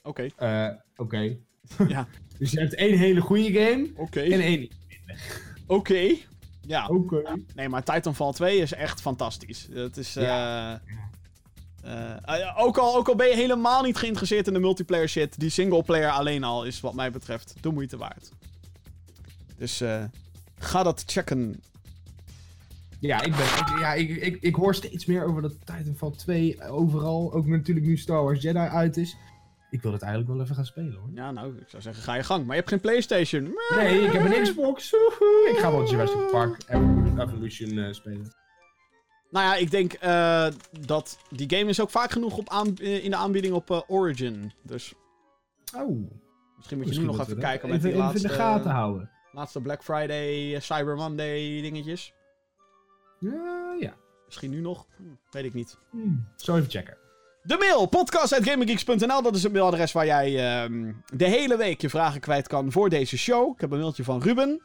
Oké, 0.03 0.27
Eh, 0.35 0.67
Oké. 0.95 1.37
ja, 1.87 2.07
Dus 2.39 2.51
je 2.51 2.59
hebt 2.59 2.75
één 2.75 2.97
hele 2.97 3.21
goede 3.21 3.51
game 3.51 3.89
oké, 3.95 4.19
en 4.21 4.39
één 4.39 4.59
niet. 4.59 4.75
oké. 5.67 6.15
Ja, 6.61 6.87
Oké. 6.87 7.21
nee, 7.55 7.69
maar 7.69 7.83
Titanfall 7.83 8.31
2 8.33 8.57
is 8.57 8.73
echt 8.73 9.01
fantastisch. 9.01 9.67
Het 9.71 9.97
is, 9.97 10.15
eh, 10.15 10.23
Ja. 10.23 10.81
Eh, 11.83 12.41
eh, 12.41 12.57
ook, 12.57 12.77
al, 12.77 12.95
ook 12.95 13.07
al 13.07 13.15
ben 13.15 13.27
je 13.27 13.35
helemaal 13.35 13.83
niet 13.83 13.97
geïnteresseerd 13.97 14.47
in 14.47 14.53
de 14.53 14.59
multiplayer 14.59 15.09
shit, 15.09 15.39
die 15.39 15.49
singleplayer 15.49 16.09
alleen 16.09 16.43
al 16.43 16.63
is 16.63 16.79
wat 16.79 16.93
mij 16.93 17.11
betreft 17.11 17.53
de 17.61 17.69
moeite 17.71 17.97
waard. 17.97 18.31
Dus 19.57 19.81
eh, 19.81 20.03
ga 20.59 20.83
dat 20.83 21.03
checken. 21.05 21.61
Ja, 22.99 23.21
ik, 23.21 23.35
ben, 23.35 23.45
ik, 23.45 23.79
ja 23.79 23.93
ik, 23.93 24.09
ik, 24.09 24.37
ik 24.41 24.55
hoor 24.55 24.75
steeds 24.75 25.05
meer 25.05 25.23
over 25.25 25.41
dat 25.41 25.53
Titanfall 25.65 26.11
2 26.11 26.61
overal. 26.63 27.33
Ook 27.33 27.45
natuurlijk 27.45 27.85
nu 27.85 27.97
Star 27.97 28.23
Wars 28.23 28.41
Jedi 28.41 28.57
uit 28.59 28.97
is. 28.97 29.15
Ik 29.71 29.81
wil 29.81 29.91
het 29.91 30.01
eigenlijk 30.01 30.33
wel 30.33 30.41
even 30.43 30.55
gaan 30.55 30.65
spelen 30.65 30.93
hoor. 30.93 31.09
Ja, 31.13 31.31
nou, 31.31 31.57
ik 31.57 31.69
zou 31.69 31.81
zeggen, 31.81 32.03
ga 32.03 32.15
je 32.15 32.23
gang. 32.23 32.41
Maar 32.45 32.55
je 32.55 32.59
hebt 32.61 32.69
geen 32.69 32.79
PlayStation. 32.81 33.53
Nee, 33.75 34.01
ik 34.01 34.11
heb 34.11 34.25
een 34.25 34.41
Xbox. 34.43 34.93
Ik 35.51 35.57
ga 35.57 35.71
wel 35.71 35.89
Jurassic 35.89 36.31
Park 36.31 36.57
Evo- 36.67 37.21
Evolution 37.21 37.77
eh, 37.77 37.93
spelen. 37.93 38.33
Nou 39.29 39.45
ja, 39.45 39.55
ik 39.55 39.71
denk 39.71 39.93
eh, 39.93 40.47
dat 40.87 41.17
die 41.29 41.57
game 41.57 41.69
is 41.69 41.81
ook 41.81 41.89
vaak 41.89 42.11
genoeg 42.11 42.37
op 42.37 42.49
aan, 42.49 42.75
eh, 42.77 43.03
in 43.03 43.09
de 43.09 43.15
aanbieding 43.17 43.53
op 43.53 43.71
eh, 43.71 43.81
Origin. 43.87 44.51
Dus 44.63 44.93
Oh. 45.75 46.11
misschien 46.55 46.77
moet 46.77 46.93
je 46.93 46.99
nu 46.99 47.05
nog 47.05 47.19
even 47.19 47.39
kijken 47.39 47.69
met 47.69 47.77
even, 47.77 47.89
die 47.89 47.99
laatste, 47.99 48.21
in 48.21 48.27
de 48.27 48.33
gaten 48.33 48.71
houden. 48.71 49.09
laatste 49.31 49.61
Black 49.61 49.83
Friday, 49.83 50.59
Cyber 50.59 50.95
Monday 50.95 51.61
dingetjes. 51.61 52.13
Ja, 53.19 53.75
ja. 53.79 53.93
Misschien 54.25 54.49
nu 54.49 54.61
nog? 54.61 54.85
Hm, 54.97 55.03
weet 55.31 55.45
ik 55.45 55.53
niet. 55.53 55.77
Hmm. 55.91 56.27
Zo 56.35 56.55
even 56.55 56.69
checken. 56.69 56.97
De 57.43 57.55
mail, 57.59 57.85
podcast.gaminggeeks.nl. 57.85 59.21
Dat 59.21 59.35
is 59.35 59.43
het 59.43 59.51
mailadres 59.51 59.91
waar 59.91 60.05
jij 60.05 60.61
ehm, 60.63 60.93
de 61.13 61.25
hele 61.25 61.57
week 61.57 61.81
je 61.81 61.89
vragen 61.89 62.19
kwijt 62.21 62.47
kan 62.47 62.71
voor 62.71 62.89
deze 62.89 63.17
show. 63.17 63.53
Ik 63.53 63.61
heb 63.61 63.71
een 63.71 63.79
mailtje 63.79 64.03
van 64.03 64.21
Ruben. 64.21 64.61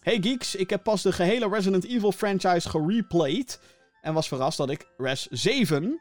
Hey 0.00 0.18
geeks, 0.20 0.54
ik 0.54 0.70
heb 0.70 0.82
pas 0.82 1.02
de 1.02 1.12
gehele 1.12 1.48
Resident 1.48 1.84
Evil 1.84 2.12
franchise 2.12 2.68
gereplayed. 2.68 3.60
En 4.00 4.14
was 4.14 4.28
verrast 4.28 4.56
dat 4.56 4.70
ik 4.70 4.88
Res 4.96 5.26
7... 5.26 6.00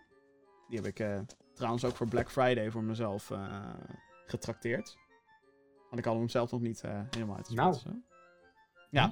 Die 0.67 0.77
heb 0.77 0.85
ik 0.85 0.99
eh, 0.99 1.19
trouwens 1.53 1.85
ook 1.85 1.95
voor 1.95 2.07
Black 2.07 2.31
Friday 2.31 2.71
voor 2.71 2.83
mezelf 2.83 3.31
eh, 3.31 3.39
getrakteerd. 4.25 4.97
Want 5.89 5.99
ik 5.99 6.05
had 6.05 6.15
hem 6.15 6.29
zelf 6.29 6.51
nog 6.51 6.61
niet 6.61 6.81
eh, 6.81 6.99
helemaal 7.09 7.35
uitgespeeld. 7.35 7.83
Nou. 7.85 8.01
Ja. 8.89 9.11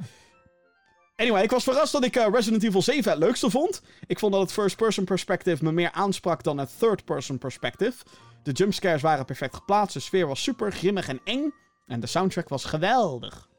Anyway, 1.16 1.44
ik 1.44 1.52
was 1.52 1.64
verrast 1.64 1.92
dat 1.92 2.04
ik 2.04 2.16
Resident 2.16 2.64
Evil 2.64 2.82
7 2.82 3.12
het 3.12 3.20
leukste 3.20 3.50
vond. 3.50 3.82
Ik 4.08 4.20
vond 4.20 4.32
dat 4.32 4.42
het 4.42 4.52
first-person 4.52 5.06
perspective 5.06 5.64
me 5.64 5.72
meer 5.72 5.92
aansprak 5.92 6.44
dan 6.44 6.58
het 6.58 6.80
third-person 6.80 7.38
perspective. 7.38 8.06
De 8.44 8.52
jumpscares 8.52 9.02
waren 9.02 9.26
perfect 9.26 9.56
geplaatst, 9.56 9.94
de 9.94 10.00
sfeer 10.00 10.28
was 10.28 10.44
super 10.44 10.72
grimmig 10.72 11.08
en 11.08 11.22
eng. 11.24 11.54
En 11.88 12.00
de 12.00 12.08
soundtrack 12.08 12.50
was 12.50 12.66
geweldig. 12.66 13.50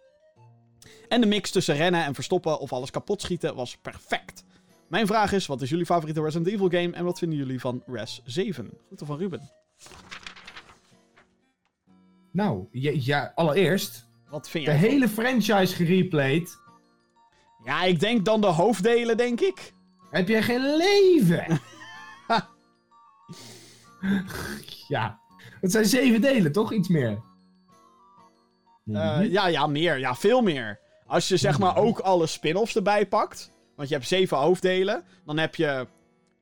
En 1.08 1.20
de 1.20 1.26
mix 1.26 1.50
tussen 1.50 1.76
rennen 1.76 2.04
en 2.04 2.14
verstoppen 2.14 2.58
of 2.58 2.72
alles 2.72 2.90
kapot 2.90 3.20
schieten 3.20 3.54
was 3.54 3.76
perfect. 3.76 4.44
Mijn 4.88 5.06
vraag 5.06 5.32
is, 5.32 5.46
wat 5.46 5.62
is 5.62 5.68
jullie 5.70 5.86
favoriete 5.86 6.22
Resident 6.22 6.48
Evil 6.48 6.68
game 6.68 6.92
en 6.92 7.04
wat 7.04 7.18
vinden 7.18 7.38
jullie 7.38 7.60
van 7.60 7.82
Res 7.86 8.22
7? 8.24 8.70
Groeten 8.86 9.06
van 9.06 9.18
Ruben. 9.18 9.50
Nou, 12.32 12.66
ja, 12.70 12.92
ja, 12.94 13.32
allereerst. 13.34 14.08
Wat 14.30 14.48
vind 14.50 14.64
De 14.64 14.70
jij? 14.70 14.80
van- 14.80 14.88
hele 14.88 15.08
franchise 15.08 15.74
gereplayed. 15.74 16.58
Ja, 17.64 17.82
ik 17.82 18.00
denk 18.00 18.24
dan 18.24 18.40
de 18.40 18.46
hoofddelen, 18.46 19.16
denk 19.16 19.40
ik. 19.40 19.72
Heb 20.10 20.28
jij 20.28 20.42
geen 20.42 20.76
leven? 20.76 21.60
ja. 24.88 25.20
Het 25.60 25.72
zijn 25.72 25.84
zeven 25.84 26.20
delen, 26.20 26.52
toch? 26.52 26.72
Iets 26.72 26.88
meer. 26.88 27.22
Eh, 28.86 29.18
ja, 29.22 29.46
ja, 29.46 29.66
meer. 29.66 29.98
Ja, 29.98 30.14
veel 30.14 30.42
meer. 30.42 30.80
Als 31.06 31.28
je 31.28 31.36
zeg 31.36 31.58
maar 31.58 31.76
ook 31.76 31.98
alle 31.98 32.26
spin-offs 32.26 32.76
erbij 32.76 33.06
pakt. 33.06 33.52
Want 33.76 33.88
je 33.88 33.94
hebt 33.94 34.06
zeven 34.06 34.36
hoofddelen. 34.36 35.04
Dan 35.24 35.38
heb 35.38 35.54
je 35.54 35.86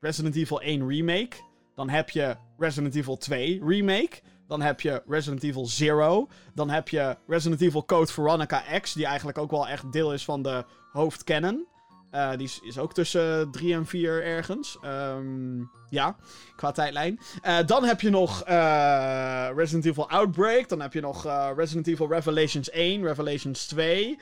Resident 0.01 0.37
Evil 0.37 0.61
1 0.61 0.89
Remake. 0.89 1.37
Dan 1.75 1.89
heb 1.89 2.11
je 2.11 2.37
Resident 2.59 2.95
Evil 2.95 3.17
2 3.17 3.61
Remake. 3.65 4.21
Dan 4.47 4.61
heb 4.61 4.81
je 4.81 5.03
Resident 5.07 5.43
Evil 5.43 5.69
0. 5.79 6.29
Dan 6.55 6.71
heb 6.71 6.89
je 6.89 7.17
Resident 7.27 7.61
Evil 7.61 7.85
Code 7.85 8.13
Veronica 8.13 8.79
X. 8.81 8.93
Die 8.93 9.07
eigenlijk 9.07 9.39
ook 9.39 9.51
wel 9.51 9.69
echt 9.69 9.93
deel 9.93 10.13
is 10.13 10.25
van 10.25 10.43
de 10.43 10.65
hoofdcanon. 10.93 11.67
Eh, 12.15 12.31
die 12.31 12.47
is, 12.47 12.61
is 12.63 12.79
ook 12.79 12.95
tussen 12.95 13.51
3 13.51 13.75
en 13.75 13.87
4 13.87 14.23
ergens. 14.23 14.79
Ehm, 14.83 15.61
ja, 15.89 16.17
qua 16.57 16.73
tijdlijn. 16.73 17.21
Eh, 17.43 17.59
dan 17.67 17.85
heb 17.85 18.01
je 18.01 18.11
nog 18.11 18.43
eh, 18.43 19.49
Resident 19.55 19.85
Evil 19.85 20.11
Outbreak. 20.11 20.69
Dan 20.69 20.81
heb 20.81 20.93
je 20.93 21.01
nog 21.01 21.25
Resident 21.57 21.87
Evil 21.87 22.09
Revelations 22.09 22.71
1, 22.71 23.03
Revelations 23.07 23.67
2. 23.67 24.19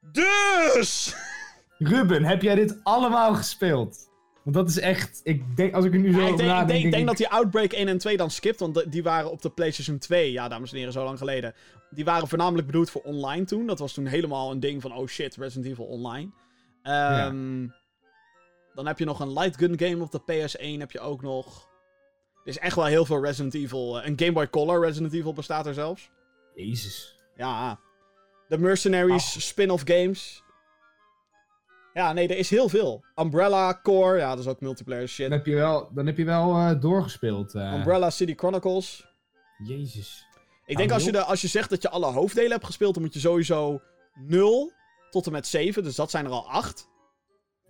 Dus! 0.00 1.14
Ruben, 1.78 2.24
heb 2.24 2.42
jij 2.42 2.54
dit 2.54 2.80
allemaal 2.82 3.34
gespeeld? 3.34 4.04
Want 4.42 4.56
dat 4.56 4.68
is 4.68 4.78
echt... 4.78 5.20
Ik 5.24 5.56
denk, 5.56 5.74
als 5.74 5.84
ik 5.84 5.92
er 5.92 5.98
nu 5.98 6.12
zo 6.12 6.20
Ja, 6.20 6.28
ik 6.28 6.36
denk, 6.36 6.50
ik 6.60 6.66
denk, 6.68 6.84
ik 6.84 6.90
denk 6.90 7.02
ik- 7.02 7.06
dat 7.08 7.16
die 7.16 7.28
Outbreak 7.28 7.72
1 7.72 7.88
en 7.88 7.98
2 7.98 8.16
dan 8.16 8.30
skipt, 8.30 8.60
want 8.60 8.92
die 8.92 9.02
waren 9.02 9.30
op 9.30 9.42
de 9.42 9.50
PlayStation 9.50 9.98
2. 9.98 10.32
Ja, 10.32 10.48
dames 10.48 10.70
en 10.70 10.76
heren, 10.76 10.92
zo 10.92 11.04
lang 11.04 11.18
geleden. 11.18 11.54
Die 11.90 12.04
waren 12.04 12.28
voornamelijk 12.28 12.66
bedoeld 12.66 12.90
voor 12.90 13.00
online 13.02 13.44
toen. 13.44 13.66
Dat 13.66 13.78
was 13.78 13.92
toen 13.92 14.06
helemaal 14.06 14.50
een 14.50 14.60
ding 14.60 14.82
van, 14.82 14.92
oh 14.94 15.06
shit, 15.06 15.36
Resident 15.36 15.66
Evil 15.72 15.84
Online. 15.84 16.30
Ehm, 16.82 17.66
Dan 18.74 18.86
heb 18.86 18.98
je 18.98 19.04
nog 19.04 19.20
een 19.20 19.32
light 19.32 19.56
gun 19.56 19.78
game 19.78 20.02
op 20.02 20.10
de 20.12 20.20
PS1, 20.20 20.78
heb 20.80 20.90
je 20.90 21.00
ook 21.00 21.22
nog. 21.22 21.68
Er 22.44 22.50
is 22.52 22.58
echt 22.58 22.76
wel 22.76 22.84
heel 22.84 23.04
veel 23.04 23.22
Resident 23.24 23.54
Evil. 23.54 24.00
eh, 24.00 24.06
Een 24.08 24.18
Game 24.18 24.32
Boy 24.32 24.50
Color 24.50 24.84
Resident 24.84 25.12
Evil 25.12 25.32
bestaat 25.32 25.66
er 25.66 25.74
zelfs. 25.74 26.10
Jezus. 26.54 27.16
Ja. 27.36 27.78
De 28.48 28.58
Mercenaries 28.58 29.46
spin-off 29.46 29.82
games. 29.86 30.42
Ja, 31.96 32.12
nee, 32.12 32.28
er 32.28 32.36
is 32.36 32.50
heel 32.50 32.68
veel. 32.68 33.04
Umbrella 33.14 33.80
Core, 33.82 34.18
ja, 34.18 34.30
dat 34.30 34.38
is 34.38 34.46
ook 34.46 34.60
multiplayer 34.60 35.08
shit. 35.08 35.28
Dan 35.28 35.38
heb 35.38 35.46
je 35.46 35.54
wel, 35.54 35.90
dan 35.94 36.06
heb 36.06 36.16
je 36.16 36.24
wel 36.24 36.54
eh, 36.54 36.80
doorgespeeld. 36.80 37.54
eh. 37.54 37.72
Umbrella 37.74 38.10
City 38.10 38.34
Chronicles. 38.34 39.06
Jezus. 39.64 40.26
Ik 40.66 40.76
denk 40.76 40.88
Ah, 40.88 40.94
als 40.94 41.04
je, 41.04 41.12
de, 41.12 41.22
als 41.22 41.40
je 41.40 41.48
zegt 41.48 41.70
dat 41.70 41.82
je 41.82 41.88
alle 41.88 42.06
hoofddelen 42.12 42.50
hebt 42.50 42.64
gespeeld, 42.64 42.94
dan 42.94 43.02
moet 43.02 43.14
je 43.14 43.20
sowieso 43.20 43.80
0 44.14 44.72
tot 45.10 45.26
en 45.26 45.32
met 45.32 45.46
7. 45.46 45.82
Dus 45.82 45.94
dat 45.94 46.10
zijn 46.10 46.24
er 46.24 46.30
al 46.30 46.48
8. 46.50 46.88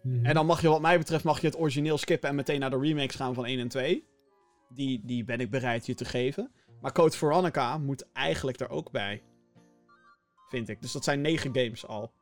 Mhm. 0.03 0.25
En 0.25 0.35
dan 0.35 0.47
mag 0.47 0.61
je, 0.61 0.69
wat 0.69 0.81
mij 0.81 0.99
betreft, 0.99 1.25
mag 1.25 1.41
je 1.41 1.47
het 1.47 1.59
origineel 1.59 1.99
skippen 1.99 2.29
en 2.29 2.35
meteen 2.35 2.61
naar 2.61 2.71
de 2.71 2.79
remakes 2.81 3.17
gaan 3.17 3.35
van 3.35 3.47
1 3.47 3.59
en 3.59 3.69
2. 3.69 4.05
Die, 4.69 5.01
die 5.05 5.25
ben 5.25 5.41
ik 5.41 5.51
bereid 5.51 5.87
je 5.87 5.95
te 5.95 6.05
geven. 6.05 6.51
Maar 6.81 6.93
Code 6.93 7.17
Veronica 7.17 7.79
moet 7.79 8.13
eigenlijk 8.13 8.61
er 8.61 8.69
ook 8.71 8.91
bij. 8.91 9.23
Vind 10.49 10.69
ik. 10.69 10.83
Dus 10.83 10.93
dat 10.93 11.05
zijn 11.05 11.21
9 11.21 11.51
games 11.55 11.87
al. 11.87 12.13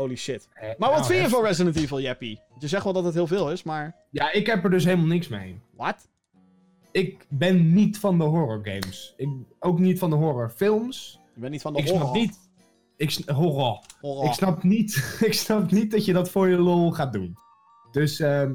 Holy 0.00 0.16
shit. 0.16 0.48
Eh, 0.54 0.62
Maar 0.62 0.88
wat 0.90 0.98
nou, 0.98 1.04
vind 1.04 1.22
je 1.24 1.28
van 1.28 1.44
Resident 1.44 1.76
Evil, 1.76 2.00
Jeppie? 2.00 2.40
Je 2.58 2.68
zegt 2.68 2.84
wel 2.84 2.92
dat 2.92 3.04
het 3.04 3.14
heel 3.14 3.26
veel 3.26 3.50
is, 3.52 3.62
maar... 3.62 3.96
Ja, 4.10 4.32
ik 4.32 4.46
heb 4.46 4.64
er 4.64 4.70
dus 4.70 4.84
helemaal 4.84 5.06
niks 5.06 5.28
mee. 5.28 5.60
Wat? 5.76 6.08
Ik 6.92 7.26
ben 7.28 7.72
niet 7.72 7.98
van 7.98 8.18
de 8.18 8.24
horror 8.24 8.60
games. 8.64 9.14
Ik, 9.16 9.28
ook 9.58 9.78
niet 9.78 9.98
van 9.98 10.10
de 10.10 10.16
horrorfilms. 10.16 11.20
Je 11.34 11.40
bent 11.40 11.52
niet 11.52 11.62
van 11.62 11.72
de 11.72 11.78
Ik 11.78 11.86
snap 11.86 11.98
horror. 12.00 12.16
niet... 12.16 12.38
Ik, 12.96 13.10
sn- 13.10 13.30
horror. 13.30 13.80
horror. 14.00 14.24
Ik 14.24 14.32
snap 14.32 14.62
niet, 14.62 14.94
ik 15.26 15.32
snap 15.34 15.70
niet 15.70 15.90
dat 15.90 16.04
je 16.04 16.12
dat 16.12 16.30
voor 16.30 16.48
je 16.48 16.56
lol 16.56 16.90
gaat 16.90 17.12
doen. 17.12 17.36
Dus, 17.90 18.20
ehm 18.20 18.52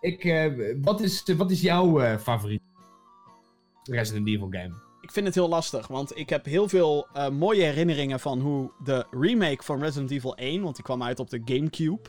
ik, 0.00 0.24
eh, 0.24 0.74
wat, 0.82 1.00
is, 1.00 1.22
wat 1.36 1.50
is 1.50 1.60
jouw 1.60 2.00
eh, 2.00 2.16
favoriet 2.18 2.60
Resident 3.82 4.28
Evil 4.28 4.48
game? 4.50 4.74
Ik 5.02 5.10
vind 5.10 5.26
het 5.26 5.34
heel 5.34 5.48
lastig, 5.48 5.86
want 5.86 6.18
ik 6.18 6.28
heb 6.28 6.44
heel 6.44 6.68
veel 6.68 7.06
eh, 7.12 7.28
mooie 7.28 7.62
herinneringen 7.62 8.20
van 8.20 8.40
hoe 8.40 8.72
de 8.84 9.06
remake 9.10 9.62
van 9.62 9.80
Resident 9.80 10.10
Evil 10.10 10.36
1, 10.36 10.62
want 10.62 10.74
die 10.74 10.84
kwam 10.84 11.02
uit 11.02 11.20
op 11.20 11.30
de 11.30 11.42
Gamecube, 11.44 12.00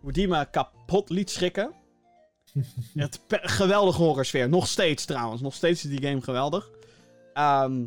hoe 0.00 0.12
die 0.12 0.28
me 0.28 0.50
kapot 0.50 1.10
liet 1.10 1.30
schrikken. 1.30 1.72
het 2.94 3.20
geweldige 3.28 4.02
horrorsfeer. 4.02 4.48
Nog 4.48 4.66
steeds 4.66 5.04
trouwens, 5.04 5.40
nog 5.40 5.54
steeds 5.54 5.84
is 5.84 5.90
die 5.90 6.08
game 6.08 6.20
geweldig. 6.20 6.70
Ehm, 7.32 7.84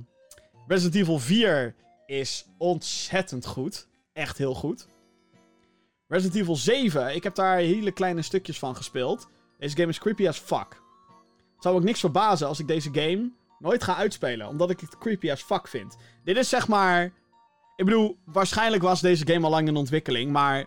Resident 0.68 0.95
Evil 0.95 1.20
4 1.20 1.76
is 2.05 2.45
ontzettend 2.58 3.45
goed. 3.45 3.88
Echt 4.14 4.38
heel 4.38 4.53
goed. 4.55 4.88
Resident 6.08 6.41
Evil 6.41 6.55
7, 6.55 7.16
ik 7.16 7.24
heb 7.24 7.36
daar 7.36 7.58
hele 7.58 7.91
kleine 7.91 8.22
stukjes 8.22 8.60
van 8.60 8.76
gespeeld. 8.76 9.28
Deze 9.60 9.76
game 9.76 9.89
is 9.89 9.99
creepy 9.99 10.28
as 10.28 10.38
fuck. 10.38 10.82
Het 11.53 11.64
zou 11.64 11.76
ook 11.76 11.84
niks 11.84 11.99
verbazen 11.99 12.47
als 12.47 12.60
ik 12.60 12.68
deze 12.68 12.89
game 12.93 13.32
nooit 13.60 13.84
ga 13.84 13.95
uitspelen, 13.95 14.47
omdat 14.47 14.70
ik 14.70 14.80
het 14.80 14.97
creepy 14.97 15.32
as 15.32 15.41
fuck 15.41 15.68
vind. 15.68 15.97
Dit 16.24 16.38
is 16.38 16.49
zeg 16.49 16.68
maar. 16.68 17.03
Ik 17.76 17.86
bedoel, 17.86 18.18
waarschijnlijk 18.26 18.84
was 18.84 19.01
deze 19.01 19.28
game 19.28 19.45
al 19.45 19.51
lang 19.51 19.68
in 19.68 19.76
ontwikkeling, 19.76 20.32
maar. 20.32 20.66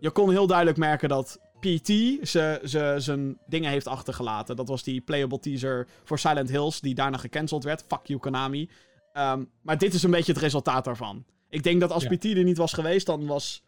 Je 0.00 0.10
kon 0.10 0.30
heel 0.30 0.46
duidelijk 0.46 0.78
merken 0.78 1.08
dat 1.08 1.38
PT 1.60 1.86
ze- 2.28 2.60
ze- 2.64 2.94
zijn 2.98 3.38
dingen 3.46 3.70
heeft 3.70 3.86
achtergelaten. 3.86 4.56
Dat 4.56 4.68
was 4.68 4.82
die 4.82 5.00
playable 5.00 5.38
teaser 5.38 5.86
voor 6.04 6.18
Silent 6.18 6.50
Hills, 6.50 6.80
die 6.80 6.94
daarna 6.94 7.16
gecanceld 7.16 7.64
werd. 7.64 7.84
Fuck 7.88 8.06
you, 8.06 8.20
Konami. 8.20 8.70
Ehm, 9.12 9.44
maar 9.62 9.78
dit 9.78 9.94
is 9.94 10.02
een 10.02 10.10
beetje 10.10 10.32
het 10.32 10.40
resultaat 10.42 10.84
daarvan. 10.84 11.24
Ik 11.48 11.62
denk 11.62 11.80
dat 11.80 11.90
als 11.90 12.02
Ja. 12.02 12.08
PT 12.16 12.24
er 12.24 12.44
niet 12.44 12.56
was 12.56 12.72
geweest, 12.72 13.06
dan 13.06 13.26
was 13.26 13.62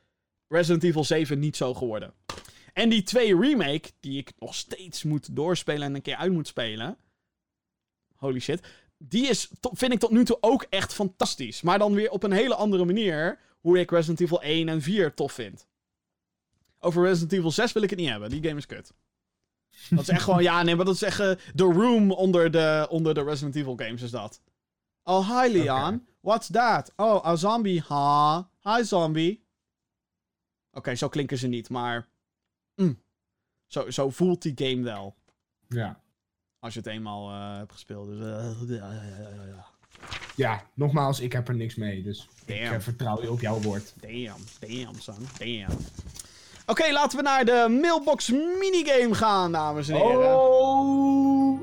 Resident 0.48 0.84
Evil 0.84 1.04
7 1.04 1.38
niet 1.38 1.56
zo 1.56 1.74
geworden. 1.74 2.14
En 2.72 2.88
die 2.88 3.02
2 3.02 3.40
remake, 3.40 3.90
die 4.00 4.18
ik 4.18 4.32
nog 4.38 4.54
steeds 4.54 5.02
moet 5.04 5.36
doorspelen 5.36 5.82
en 5.82 5.94
een 5.94 6.02
keer 6.02 6.16
uit 6.16 6.32
moet 6.32 6.46
spelen. 6.46 6.96
Holy 8.18 8.38
shit. 8.40 8.66
Die 8.98 9.26
is, 9.26 9.50
vind 9.60 9.92
ik 9.92 9.98
tot 9.98 10.10
nu 10.10 10.24
toe 10.24 10.38
ook 10.40 10.66
echt 10.70 10.94
fantastisch. 10.94 11.62
Maar 11.62 11.78
dan 11.78 11.94
weer 11.94 12.10
op 12.10 12.22
een 12.22 12.32
hele 12.32 12.54
andere 12.54 12.84
manier. 12.84 13.38
Hoe 13.60 13.78
ik 13.78 13.90
Resident 13.90 14.20
Evil 14.20 14.42
1 14.42 14.68
en 14.68 14.82
4 14.82 15.14
tof 15.14 15.32
vind. 15.32 15.66
Over 16.78 17.02
Resident 17.02 17.32
Evil 17.32 17.50
6 17.50 17.72
wil 17.72 17.82
ik 17.82 17.90
het 17.90 17.98
niet 17.98 18.08
hebben. 18.08 18.30
Die 18.30 18.42
game 18.42 18.56
is 18.56 18.66
kut. 18.66 18.92
Dat 19.90 20.00
is 20.00 20.08
echt 20.08 20.22
gewoon, 20.22 20.42
ja, 20.42 20.62
nee, 20.62 20.76
maar 20.76 20.84
dat 20.84 20.94
is 20.94 21.02
echt 21.02 21.20
eh, 21.20 21.30
de 21.54 21.62
room 21.64 22.10
onder 22.12 22.50
de, 22.50 22.86
onder 22.90 23.14
de 23.14 23.22
Resident 23.22 23.56
Evil 23.56 23.76
games 23.76 24.02
is 24.02 24.10
dat. 24.10 24.40
Oh, 25.02 25.40
hi 25.42 25.52
Leon. 25.52 26.06
What's 26.20 26.48
that? 26.50 26.92
Oh, 26.96 27.26
a 27.26 27.36
zombie. 27.36 27.82
Ha. 27.88 28.50
Hi 28.62 28.84
zombie. 28.84 29.46
Oké, 30.72 30.94
zo 30.94 31.08
klinken 31.08 31.38
ze 31.38 31.46
niet, 31.46 31.68
maar... 31.68 32.08
mm. 32.74 33.02
Zo, 33.66 33.90
zo 33.90 34.10
voelt 34.10 34.42
die 34.42 34.52
game 34.54 34.82
wel. 34.82 35.16
Ja. 35.68 36.00
Als 36.60 36.74
je 36.74 36.78
het 36.78 36.88
eenmaal 36.88 37.30
eh, 37.30 37.56
hebt 37.56 37.72
gespeeld. 37.72 38.06
Dus, 38.06 38.18
eh, 38.18 38.76
ja, 38.78 38.92
ja, 38.92 39.44
ja, 39.46 39.66
ja, 40.36 40.62
nogmaals, 40.74 41.20
ik 41.20 41.32
heb 41.32 41.48
er 41.48 41.54
niks 41.54 41.74
mee. 41.74 42.02
Dus 42.02 42.28
ik 42.44 42.60
eh, 42.60 42.78
vertrouw 42.78 43.22
je 43.22 43.30
op 43.30 43.40
jouw 43.40 43.60
woord. 43.60 43.94
Damn, 44.00 44.44
damn, 44.58 44.98
son. 44.98 45.28
Damn. 45.38 45.78
Oké, 46.66 46.92
laten 46.92 47.18
we 47.18 47.24
naar 47.24 47.44
de 47.44 47.78
mailbox 47.80 48.30
minigame 48.30 49.14
gaan, 49.14 49.52
dames 49.52 49.88
en 49.88 49.96
heren. 49.96 50.38
Oh! 50.38 51.60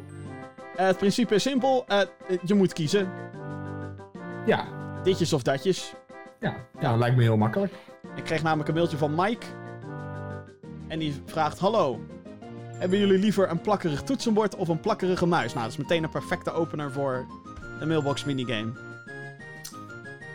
Het 0.76 0.98
principe 0.98 1.36
is 1.36 1.43
simpel. 1.43 1.86
Je 2.46 2.54
moet 2.54 2.74
kiezen. 2.74 3.10
Ja, 4.46 4.68
Ditjes 5.04 5.34
of 5.34 5.41
datjes. 5.41 5.93
ja. 6.39 6.56
ja, 6.80 6.89
dat 6.89 7.00
lijkt 7.00 7.16
me 7.16 7.22
heel 7.22 7.38
makkelijk. 7.38 7.74
Ik 8.16 8.24
kreeg 8.24 8.43
namelijk 8.43 8.70
een 8.70 8.76
mailtje 8.76 8.98
van 8.98 9.16
Mike. 9.16 9.46
En 10.88 11.00
die 11.00 11.22
vraagt: 11.26 11.60
Hallo. 11.60 12.00
Hebben 12.80 12.99
jullie 12.99 13.17
liever 13.17 13.49
een 13.49 13.61
plakkerig 13.61 14.01
toetsenbord 14.03 14.55
of 14.55 14.67
een 14.67 14.80
plakkerige 14.80 15.26
muis? 15.26 15.53
Nou, 15.53 15.63
dat 15.65 15.71
is 15.71 15.78
meteen 15.82 16.03
een 16.03 16.09
perfecte 16.09 16.51
opener 16.51 16.91
voor 16.91 17.26
de 17.80 17.86
mailbox 17.86 18.26
minigame. 18.26 18.71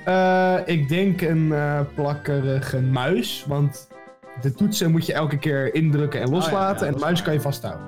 Eh, 0.05 0.57
ik 0.65 0.89
denk 0.89 1.21
een 1.21 1.53
eh, 1.53 1.81
plakkerige 1.95 2.81
muis, 2.81 3.45
want 3.49 3.89
de 4.41 4.55
toetsen 4.55 4.91
moet 4.91 5.07
je 5.07 5.13
elke 5.13 5.39
keer 5.39 5.75
indrukken 5.75 6.21
en 6.21 6.31
loslaten 6.31 6.73
Oh 6.75 6.79
ja, 6.79 6.85
ja, 6.85 6.87
en 6.87 6.91
de 6.91 6.97
is 6.97 7.03
muis 7.05 7.15
waar. 7.19 7.25
kan 7.25 7.35
je 7.35 7.41
vasthouden. 7.41 7.87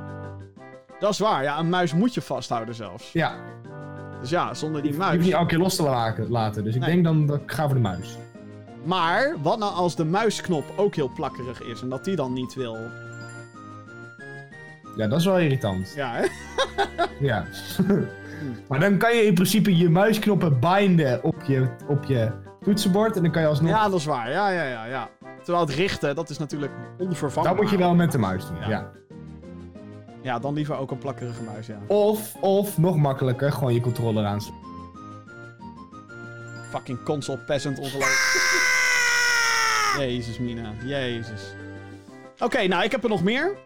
Dat 1.00 1.10
is 1.10 1.18
waar, 1.18 1.42
ja, 1.42 1.58
een 1.58 1.68
muis 1.68 1.94
moet 1.94 2.14
je 2.14 2.20
vasthouden 2.22 2.74
zelfs. 2.74 3.12
Ja, 3.12 3.34
Dus 4.20 4.30
ja, 4.30 4.54
zonder 4.54 4.82
die 4.82 4.90
je 4.90 4.96
hoeft 4.96 5.08
muis. 5.10 5.24
niet 5.24 5.32
elke 5.34 5.46
keer 5.46 5.58
los 5.58 5.76
te 5.76 5.82
laten, 5.82 6.30
laten 6.30 6.64
dus 6.64 6.74
ik 6.74 6.80
Nee. 6.80 6.90
denk 6.90 7.04
dan 7.04 7.26
dat 7.26 7.40
ik 7.40 7.50
ga 7.52 7.64
voor 7.66 7.74
de 7.74 7.80
muis. 7.80 8.16
Maar 8.84 9.34
wat 9.42 9.58
nou 9.58 9.72
als 9.74 9.96
de 9.96 10.04
muisknop 10.04 10.64
ook 10.76 10.94
heel 10.94 11.10
plakkerig 11.14 11.62
is 11.62 11.82
en 11.82 11.88
dat 11.88 12.04
die 12.04 12.16
dan 12.16 12.32
niet 12.32 12.54
wil? 12.54 12.76
Ja, 14.96 15.08
dat 15.08 15.18
is 15.18 15.24
wel 15.24 15.38
irritant. 15.38 15.92
Ja, 15.96 16.12
hè? 16.14 16.26
Ja. 17.20 17.44
maar 18.68 18.80
dan 18.80 18.98
kan 18.98 19.16
je 19.16 19.26
in 19.26 19.34
principe 19.34 19.76
je 19.76 19.88
muisknoppen 19.88 20.60
binden 20.60 21.24
op 21.24 21.42
je, 21.42 21.68
op 21.88 22.04
je 22.04 22.30
toetsenbord 22.64 23.16
en 23.16 23.22
dan 23.22 23.32
kan 23.32 23.42
je 23.42 23.48
alsnog... 23.48 23.70
Ja, 23.70 23.88
dat 23.88 23.98
is 23.98 24.04
waar. 24.04 24.30
Ja, 24.30 24.50
ja, 24.50 24.62
ja, 24.62 24.84
ja. 24.84 25.08
Terwijl 25.42 25.66
het 25.66 25.74
richten, 25.74 26.14
dat 26.14 26.30
is 26.30 26.38
natuurlijk 26.38 26.72
onvervangbaar. 26.98 27.54
dat 27.54 27.62
moet 27.62 27.70
je 27.70 27.78
wel 27.78 27.94
met 27.94 28.12
de 28.12 28.18
muis 28.18 28.46
doen, 28.46 28.56
Ja. 28.60 28.68
ja. 28.68 28.90
Ja, 30.22 30.38
dan 30.38 30.54
liever 30.54 30.76
ook 30.76 30.90
een 30.90 30.98
plakkerige 30.98 31.42
muis, 31.42 31.66
ja. 31.66 31.78
Of, 31.86 32.34
of, 32.40 32.78
nog 32.78 32.96
makkelijker, 32.96 33.52
gewoon 33.52 33.74
je 33.74 33.80
controller 33.80 34.24
aansluiten. 34.24 34.70
Fucking 36.70 37.02
console 37.02 37.38
peasant 37.38 37.78
ongelooflijk. 37.78 38.50
Jezus, 39.98 40.38
Mina. 40.38 40.72
Jezus. 40.84 41.54
Oké, 42.38 42.66
nou, 42.66 42.84
ik 42.84 42.90
heb 42.90 43.02
er 43.02 43.08
nog 43.08 43.22
meer. 43.22 43.56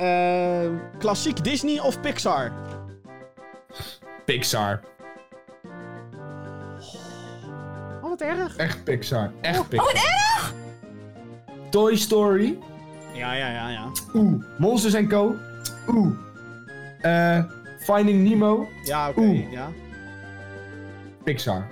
Eh, 0.00 0.70
klassiek 0.98 1.44
Disney 1.44 1.78
of 1.78 2.00
Pixar? 2.00 2.52
Pixar. 4.24 4.80
Oh, 8.02 8.08
wat 8.08 8.20
erg. 8.20 8.56
Echt 8.56 8.84
Pixar. 8.84 9.30
Echt 9.40 9.58
Oh, 9.58 9.68
Pixar. 9.68 9.86
wat 9.92 10.02
erg! 10.02 10.54
Toy 11.70 11.96
Story. 11.96 12.58
Ja, 13.14 13.32
ja, 13.32 13.48
ja, 13.48 13.68
ja. 13.68 13.90
Oeh. 14.14 14.42
Monsters 14.58 15.06
Co. 15.08 15.34
Oeh. 15.88 16.12
Eh, 17.00 17.44
Finding 17.78 18.28
Nemo. 18.28 18.68
Ja, 18.84 19.08
oké, 19.08 19.20
Oeh. 19.20 19.52
ja. 19.52 19.68
Pixar. 21.24 21.66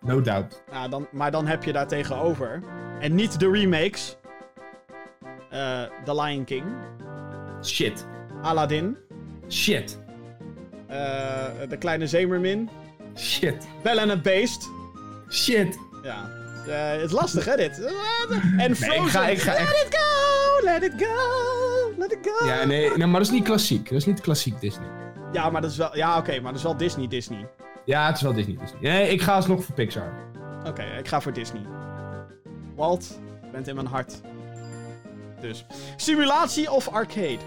No 0.00 0.20
doubt. 0.20 0.62
Ja, 0.70 0.88
dan, 0.88 1.06
maar 1.12 1.30
dan 1.30 1.46
heb 1.46 1.64
je 1.64 1.72
daar 1.72 1.86
tegenover. 1.88 2.62
En 3.00 3.14
niet 3.14 3.40
de 3.40 3.50
remakes. 3.50 4.16
eh 5.50 5.82
The 6.04 6.14
Lion 6.22 6.44
King. 6.44 6.64
Shit. 7.62 8.06
Aladdin. 8.42 8.96
Shit. 9.48 9.98
eh, 10.88 10.96
de 11.68 11.76
Kleine 11.78 12.06
Zeemermin. 12.06 12.68
Shit. 13.16 13.66
Belle 13.82 14.00
en 14.00 14.08
het 14.08 14.22
Beest. 14.22 14.70
Shit. 15.30 15.78
Ja. 16.02 16.28
Eh, 16.66 16.90
het 16.90 17.00
is 17.00 17.10
lastig, 17.12 17.44
hè, 17.44 17.56
dit? 17.56 17.80
En 18.58 18.76
Frozen. 18.76 19.02
ik 19.02 19.08
ga- 19.10 19.28
ik 19.28 19.38
ga 19.40 19.54
echt- 19.54 19.68
Let 19.68 19.86
it 19.86 19.98
go, 19.98 20.64
let 20.64 20.82
it 20.82 20.92
go, 21.06 21.92
let 21.98 22.12
it 22.12 22.18
go. 22.22 22.46
Ja, 22.46 22.64
nee, 22.64 22.88
nee, 22.96 23.06
maar 23.06 23.20
dat 23.20 23.28
is 23.28 23.30
niet 23.30 23.44
klassiek. 23.44 23.84
Dat 23.88 23.98
is 23.98 24.06
niet 24.06 24.20
klassiek 24.20 24.60
Disney. 24.60 24.86
Ja, 25.32 25.50
maar 25.50 25.60
dat 25.60 25.70
is 25.70 25.76
wel... 25.76 25.96
Ja, 25.96 26.18
oké, 26.18 26.32
maar 26.40 26.50
dat 26.52 26.54
is 26.54 26.62
wel 26.62 26.76
Disney, 26.76 27.08
Disney. 27.08 27.48
Ja, 27.84 28.06
het 28.06 28.16
is 28.16 28.22
wel 28.22 28.32
Disney. 28.32 28.56
Disney. 28.60 28.80
Nee, 28.80 29.08
ik 29.08 29.22
ga 29.22 29.34
alsnog 29.34 29.64
voor 29.64 29.74
Pixar. 29.74 30.12
Oké, 30.66 30.82
ik 30.98 31.08
ga 31.08 31.20
voor 31.20 31.32
Disney. 31.32 31.62
Walt, 32.76 33.18
je 33.42 33.48
bent 33.52 33.68
in 33.68 33.74
mijn 33.74 33.86
hart. 33.86 34.20
Dus. 35.42 35.64
Simulatie 35.96 36.70
of 36.70 36.88
arcade? 36.88 37.38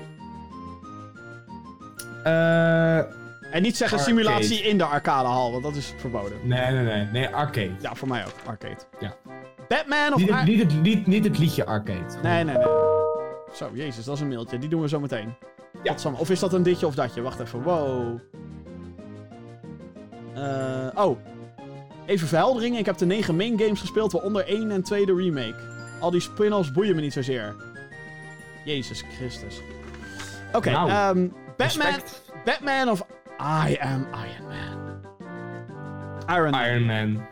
Eh, 2.23 2.97
En 2.97 3.61
niet 3.61 3.77
zeggen 3.77 3.97
Arcade. 3.97 4.17
simulatie 4.17 4.61
in 4.61 4.77
de 4.77 4.83
arcadehal, 4.83 5.51
want 5.51 5.63
dat 5.63 5.75
is 5.75 5.93
verboden. 5.97 6.37
nee, 6.43 6.71
nee, 6.71 6.83
nee. 6.83 7.05
Nee, 7.05 7.27
arcade. 7.27 7.71
Ja, 7.81 7.95
voor 7.95 8.07
mij 8.07 8.25
ook, 8.25 8.33
arcade. 8.45 8.77
Ja. 8.99 9.15
Batman 9.67 10.13
of... 10.13 10.19
Niet 10.19 10.29
het, 10.29 10.45
niet, 10.45 10.59
het, 10.59 10.81
niet, 10.81 11.07
niet 11.07 11.23
het 11.23 11.37
liedje 11.37 11.65
arcade. 11.65 12.05
Nee, 12.23 12.43
nee, 12.43 12.55
nee. 12.57 12.65
Zo, 13.53 13.69
jezus, 13.73 14.05
dat 14.05 14.15
is 14.15 14.21
een 14.21 14.27
mailtje. 14.27 14.59
Die 14.59 14.69
doen 14.69 14.81
we 14.81 14.87
zo 14.87 14.99
meteen. 14.99 15.33
Ja. 15.83 15.95
Of 16.17 16.29
is 16.29 16.39
dat 16.39 16.53
een 16.53 16.63
ditje 16.63 16.87
of 16.87 16.95
datje? 16.95 17.21
Wacht 17.21 17.39
even. 17.39 17.61
Wow. 17.61 18.19
Eh, 20.35 20.87
oh. 21.05 21.17
Even 22.05 22.27
verheldering. 22.27 22.77
Ik 22.77 22.85
heb 22.85 22.97
de 22.97 23.05
9 23.05 23.35
main 23.35 23.59
games 23.59 23.79
gespeeld, 23.79 24.11
waaronder 24.11 24.47
1 24.47 24.71
en 24.71 24.83
2 24.83 25.05
de 25.05 25.15
remake. 25.15 25.55
Al 25.99 26.11
die 26.11 26.21
spin-offs 26.21 26.71
boeien 26.71 26.95
me 26.95 27.01
niet 27.01 27.13
zozeer. 27.13 27.55
Jezus 28.65 29.03
Christus. 29.17 29.61
Oké, 30.53 30.69
Nou, 30.71 30.89
ehm, 30.89 31.27
Batman, 31.57 31.85
Respect. 31.87 32.21
Batman 32.45 32.89
of 32.89 33.05
I 33.39 33.77
am 33.79 34.07
Iron 34.13 34.47
Man? 34.47 35.01
Iron 36.37 36.51
Man. 36.51 36.63
Iron 36.65 36.85
Man. 36.85 37.27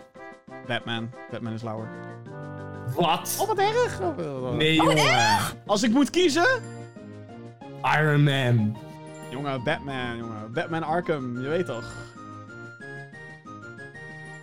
Batman. 0.68 1.12
Batman 1.32 1.54
is 1.54 1.62
lauwer. 1.62 1.88
Wat? 2.96 3.38
Oh, 3.42 3.48
wat 3.48 3.58
erg. 3.58 4.00
Oh, 4.02 4.52
Nee, 4.56 4.76
jongen. 4.76 5.32
Als 5.66 5.84
ik 5.84 5.92
moet 5.92 6.10
kiezen, 6.10 6.62
Iron 8.00 8.24
Man. 8.24 8.78
Jongen, 9.30 9.64
Batman, 9.64 10.18
jongen. 10.18 10.52
Batman 10.54 10.84
Arkham, 10.84 11.42
je 11.42 11.48
weet 11.48 11.66
toch. 11.66 11.84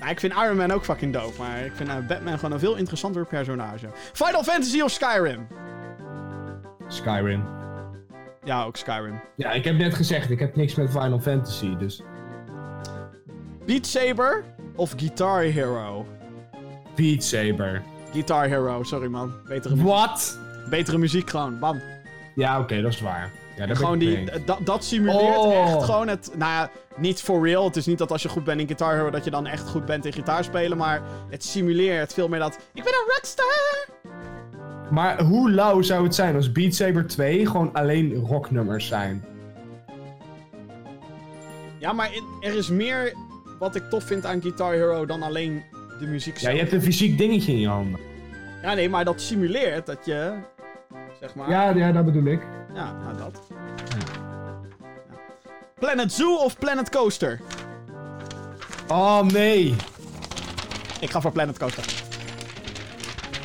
Nou, 0.01 0.13
ik 0.13 0.21
vind 0.21 0.33
Iron 0.33 0.57
Man 0.57 0.71
ook 0.71 0.85
fucking 0.85 1.13
dope, 1.13 1.39
maar 1.39 1.65
ik 1.65 1.73
vind 1.75 1.89
eh, 1.89 1.95
Batman 2.09 2.35
gewoon 2.35 2.53
een 2.53 2.59
veel 2.59 2.77
interessanter 2.77 3.27
personage. 3.27 3.89
Final 4.13 4.43
Fantasy 4.45 4.81
of 4.81 4.91
Skyrim? 4.91 5.47
Skyrim. 6.95 7.45
Ja, 8.45 8.65
ook 8.65 8.77
Skyrim. 8.77 9.21
Ja, 9.37 9.51
ik 9.51 9.65
heb 9.65 9.77
net 9.77 9.95
gezegd, 9.95 10.31
ik 10.31 10.39
heb 10.39 10.57
niks 10.57 10.75
met 10.75 10.91
Final 10.91 11.21
Fantasy, 11.21 11.77
dus... 11.77 12.03
Beat 13.67 13.87
Saber 13.87 14.45
of 14.77 14.93
Guitar 14.97 15.43
Hero? 15.43 16.07
Beat 16.97 17.23
Saber. 17.25 17.83
Guitar 18.13 18.47
Hero, 18.47 18.83
sorry 18.83 19.07
man. 19.09 19.33
Betere, 19.49 19.77
mu- 19.77 19.83
Wat? 19.83 20.39
betere 20.71 20.99
muziek 20.99 21.31
gewoon, 21.31 21.59
bam. 21.59 21.81
Ja, 22.35 22.61
oké, 22.61 22.81
dat 22.83 22.93
is 22.93 23.01
waar. 23.01 23.31
Ja, 23.57 23.67
daar 23.67 23.77
Gewoon 23.77 23.99
die, 23.99 24.45
dat, 24.45 24.59
dat 24.65 24.85
simuleert 24.85 25.37
Oh. 25.37 25.55
echt 25.75 25.85
gewoon 25.85 26.09
het, 26.09 26.31
nou 26.37 26.53
ja, 26.53 26.71
niet 26.97 27.23
for 27.23 27.47
real. 27.47 27.65
Het 27.65 27.77
is 27.77 27.87
niet 27.87 27.99
dat 27.99 28.13
als 28.13 28.23
je 28.23 28.29
goed 28.29 28.45
bent 28.45 28.61
in 28.61 28.67
Guitar 28.67 28.95
Hero 28.95 29.11
dat 29.11 29.25
je 29.25 29.31
dan 29.31 29.47
echt 29.47 29.69
goed 29.69 29.85
bent 29.85 30.05
in 30.05 30.13
gitaar 30.13 30.45
spelen, 30.45 30.79
maar 30.79 31.01
het 31.29 31.45
simuleert 31.45 32.13
veel 32.15 32.29
meer 32.29 32.39
dat, 32.39 32.59
ik 32.75 32.85
ben 32.85 32.93
een 32.93 33.13
rockstar! 33.15 33.89
Maar 34.91 35.23
hoe 35.23 35.51
lauw 35.51 35.83
zou 35.83 36.05
het 36.05 36.15
zijn 36.15 36.35
als 36.35 36.53
Beat 36.53 36.75
Saber 36.75 37.07
2 37.07 37.47
gewoon 37.47 37.73
alleen 37.73 38.15
rocknummers 38.15 38.87
zijn? 38.87 39.25
Ja, 41.79 41.93
maar 41.93 42.11
er 42.41 42.55
is 42.57 42.69
meer 42.69 43.13
wat 43.59 43.75
ik 43.75 43.83
tof 43.91 44.05
vind 44.05 44.27
aan 44.27 44.43
Guitar 44.43 44.73
Hero 44.73 45.07
dan 45.07 45.23
alleen 45.23 45.63
de 45.99 46.07
muziek 46.07 46.35
Ja, 46.35 46.41
zelf. 46.41 46.55
je 46.55 46.61
hebt 46.61 46.73
een 46.73 46.83
fysiek 46.83 47.19
dingetje 47.19 47.53
in 47.53 47.61
je 47.61 47.69
handen. 47.69 48.01
Ja, 48.63 48.75
nee, 48.75 48.89
maar 48.89 49.05
dat 49.05 49.21
simuleert 49.21 49.87
dat 49.87 49.99
je, 50.05 50.33
zeg 51.21 51.35
maar... 51.35 51.51
Ja, 51.51 51.71
ja 51.71 51.93
dat 51.93 52.05
bedoel 52.05 52.25
ik. 52.25 52.43
Ja, 52.75 52.93
nou 53.05 53.17
dat. 53.17 53.41
Ja. 53.49 53.97
Planet 55.79 56.13
Zoo 56.13 56.37
of 56.37 56.59
Planet 56.59 56.91
Coaster? 56.91 57.41
Oh, 58.89 59.23
nee. 59.23 59.75
Ik 61.01 61.11
ga 61.11 61.21
voor 61.21 61.33
Planet 61.33 61.59
Coaster. 61.59 61.85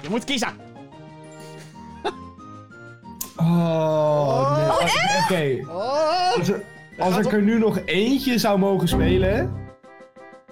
Je 0.02 0.10
moet 0.10 0.24
kiezen. 0.24 0.64
Oh, 3.38 4.58
nee. 4.58 5.56
Oké, 5.58 5.70
Oh! 5.72 6.36
als, 6.38 6.50
er, 6.50 6.62
als 6.98 7.18
ik 7.18 7.32
er 7.32 7.42
nu 7.42 7.60
nog 7.60 7.80
eentje 7.86 8.38
zou 8.38 8.60
mogen 8.60 8.88
spelen, 8.88 9.54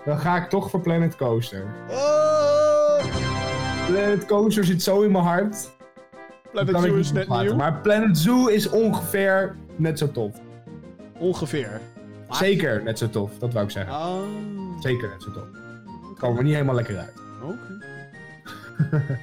dan 0.06 0.20
ga 0.20 0.36
ik 0.38 0.50
toch 0.50 0.70
voor 0.70 0.80
Planet 0.82 1.16
Coaster. 1.16 1.66
Oh! 1.90 3.04
Planet 3.88 4.26
Coaster 4.26 4.66
zit 4.66 4.84
zo 4.84 5.02
in 5.02 5.12
mijn 5.12 5.24
hart. 5.24 5.72
Planet 6.52 6.72
kan 6.72 6.82
Zoo 6.82 6.96
is 6.96 7.12
net 7.12 7.28
nieuw. 7.30 7.56
Maar 7.56 7.74
Planet 7.82 8.18
Zoo 8.18 8.48
is 8.48 8.70
ongeveer 8.70 9.56
net 9.76 9.98
zo 10.00 10.12
tof. 10.12 10.32
Ongeveer. 11.18 11.82
Zeker 12.30 12.84
net 12.84 12.98
zo 12.98 13.10
tof, 13.10 13.32
dat 13.40 13.54
wou 13.54 13.66
ik 13.66 13.72
zeggen. 13.72 13.94
Oh. 13.94 14.22
Zeker 14.80 15.10
net 15.10 15.24
zo 15.24 15.32
tof. 15.32 15.48
Komen 16.20 16.38
we 16.38 16.44
niet 16.44 16.54
helemaal 16.54 16.76
lekker 16.76 16.98
uit. 16.98 17.14
Oké. 17.44 17.80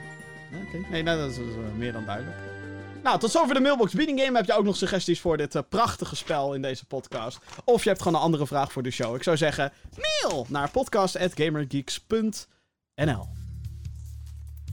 Oké. 0.67 0.79
Nee, 0.91 1.03
nou, 1.03 1.19
dat 1.19 1.31
is, 1.31 1.37
dat 1.37 1.47
is, 1.47 1.53
eh, 1.55 1.79
meer 1.79 1.93
dan 1.93 2.05
duidelijk. 2.05 2.37
Nou, 3.03 3.19
tot 3.19 3.31
zover 3.31 3.55
de 3.55 3.61
Mailbox 3.61 3.93
Beating 3.93 4.21
Game. 4.21 4.37
Heb 4.37 4.47
je 4.47 4.57
ook 4.57 4.65
nog 4.65 4.77
suggesties 4.77 5.21
voor 5.21 5.37
dit 5.37 5.55
eh, 5.55 5.63
prachtige 5.69 6.17
spel 6.17 6.55
in 6.55 6.63
deze 6.63 6.85
podcast? 6.85 7.39
Of 7.65 7.83
je 7.83 7.89
hebt 7.89 8.03
gewoon 8.03 8.19
een 8.19 8.25
andere 8.25 8.47
vraag 8.47 8.73
voor 8.73 8.83
de 8.83 8.91
show. 8.91 9.15
Ik 9.15 9.23
zou 9.23 9.37
zeggen, 9.37 9.73
mail 9.97 10.47
naar 10.49 10.71
podcast.gamergeeks.nl 10.71 13.29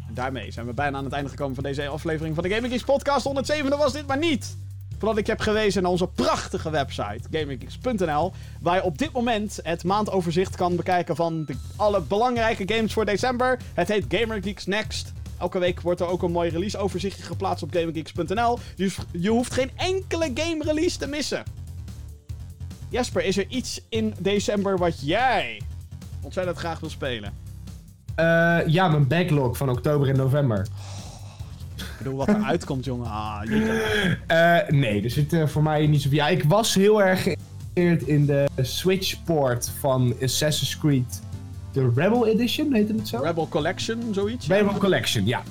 En 0.08 0.14
daarmee 0.14 0.52
zijn 0.52 0.66
we 0.66 0.74
bijna 0.74 0.98
aan 0.98 1.04
het 1.04 1.14
einde 1.14 1.30
gekomen 1.30 1.56
van 1.56 1.64
deze 1.64 1.88
aflevering 1.88 2.36
van 2.36 2.44
de 2.44 2.50
Gaming 2.50 2.72
Geeks 2.72 2.84
podcast. 2.84 3.24
107 3.24 3.78
was 3.78 3.94
dit 3.94 4.08
maar 4.08 4.18
niet. 4.18 4.58
Voordat 4.98 5.18
ik 5.18 5.28
heb 5.28 5.40
gewezen 5.40 5.82
naar 5.82 5.92
onze 5.92 6.08
prachtige 6.08 6.70
website, 6.70 7.22
gaminggeeks.nl. 7.32 8.34
Waar 8.62 8.76
je 8.76 8.84
op 8.84 8.98
dit 8.98 9.12
moment 9.12 9.60
het 9.64 9.84
maandoverzicht 9.84 10.56
kan 10.56 10.76
bekijken 10.76 11.16
van 11.16 11.46
de, 11.46 11.56
alle 11.76 12.02
belangrijke 12.02 12.74
games 12.74 12.94
voor 12.94 13.06
december. 13.06 13.60
Het 13.74 13.88
heet 13.88 14.06
Gamer 14.08 14.44
Geeks 14.44 14.66
Next. 14.66 15.14
Elke 15.38 15.60
week 15.60 15.82
wordt 15.82 16.00
er 16.00 16.08
ook 16.08 16.24
een 16.24 16.32
mooi 16.32 16.50
releaseoverzichtje 16.50 17.24
geplaatst 17.24 17.64
op 17.64 17.72
gaminggeeks.nl. 17.74 18.60
Dus 18.76 18.98
je 19.12 19.30
hoeft 19.30 19.54
geen 19.54 19.72
enkele 19.76 20.32
game 20.34 20.64
release 20.64 20.98
te 20.98 21.08
missen. 21.08 21.44
Jesper, 22.90 23.24
is 23.24 23.38
er 23.38 23.46
iets 23.48 23.82
in 23.90 24.14
december 24.20 24.78
wat 24.78 25.02
jij 25.02 25.62
ontzettend 26.22 26.58
graag 26.58 26.80
wil 26.80 26.90
spelen? 26.90 27.34
Eh, 28.16 28.60
ja, 28.66 28.88
mijn 28.88 29.08
backlog 29.08 29.58
van 29.58 29.70
oktober 29.70 30.10
en 30.10 30.16
november. 30.16 30.68
Ik 31.76 31.86
bedoel, 31.98 32.18
wat 32.18 32.28
er 32.28 32.44
uitkomt, 32.54 32.86
jongen. 32.86 33.08
Ah. 33.08 33.42
Eh, 34.28 34.70
nee, 34.70 35.04
er 35.04 35.10
zit 35.10 35.34
eh, 35.34 35.48
voor 35.48 35.64
mij 35.64 35.88
niet 35.88 36.02
zoveel. 36.02 36.18
Ja, 36.18 36.28
ik 36.28 36.44
was 36.44 36.74
heel 36.74 37.04
erg 37.04 37.22
geïnteresseerd 37.22 38.02
in 38.02 38.26
de 38.26 38.48
Switch-port 38.62 39.72
van 39.80 40.16
Assassin's 40.22 40.78
Creed. 40.78 41.22
De 41.78 41.92
Rebel 41.96 42.28
Edition, 42.28 42.74
heette 42.74 42.94
het 42.94 43.08
zo? 43.08 43.18
Rebel 43.22 43.48
Collection, 43.48 44.14
zoiets? 44.14 44.48
Rebel 44.48 44.78
Collection, 44.78 45.26
ja. 45.26 45.44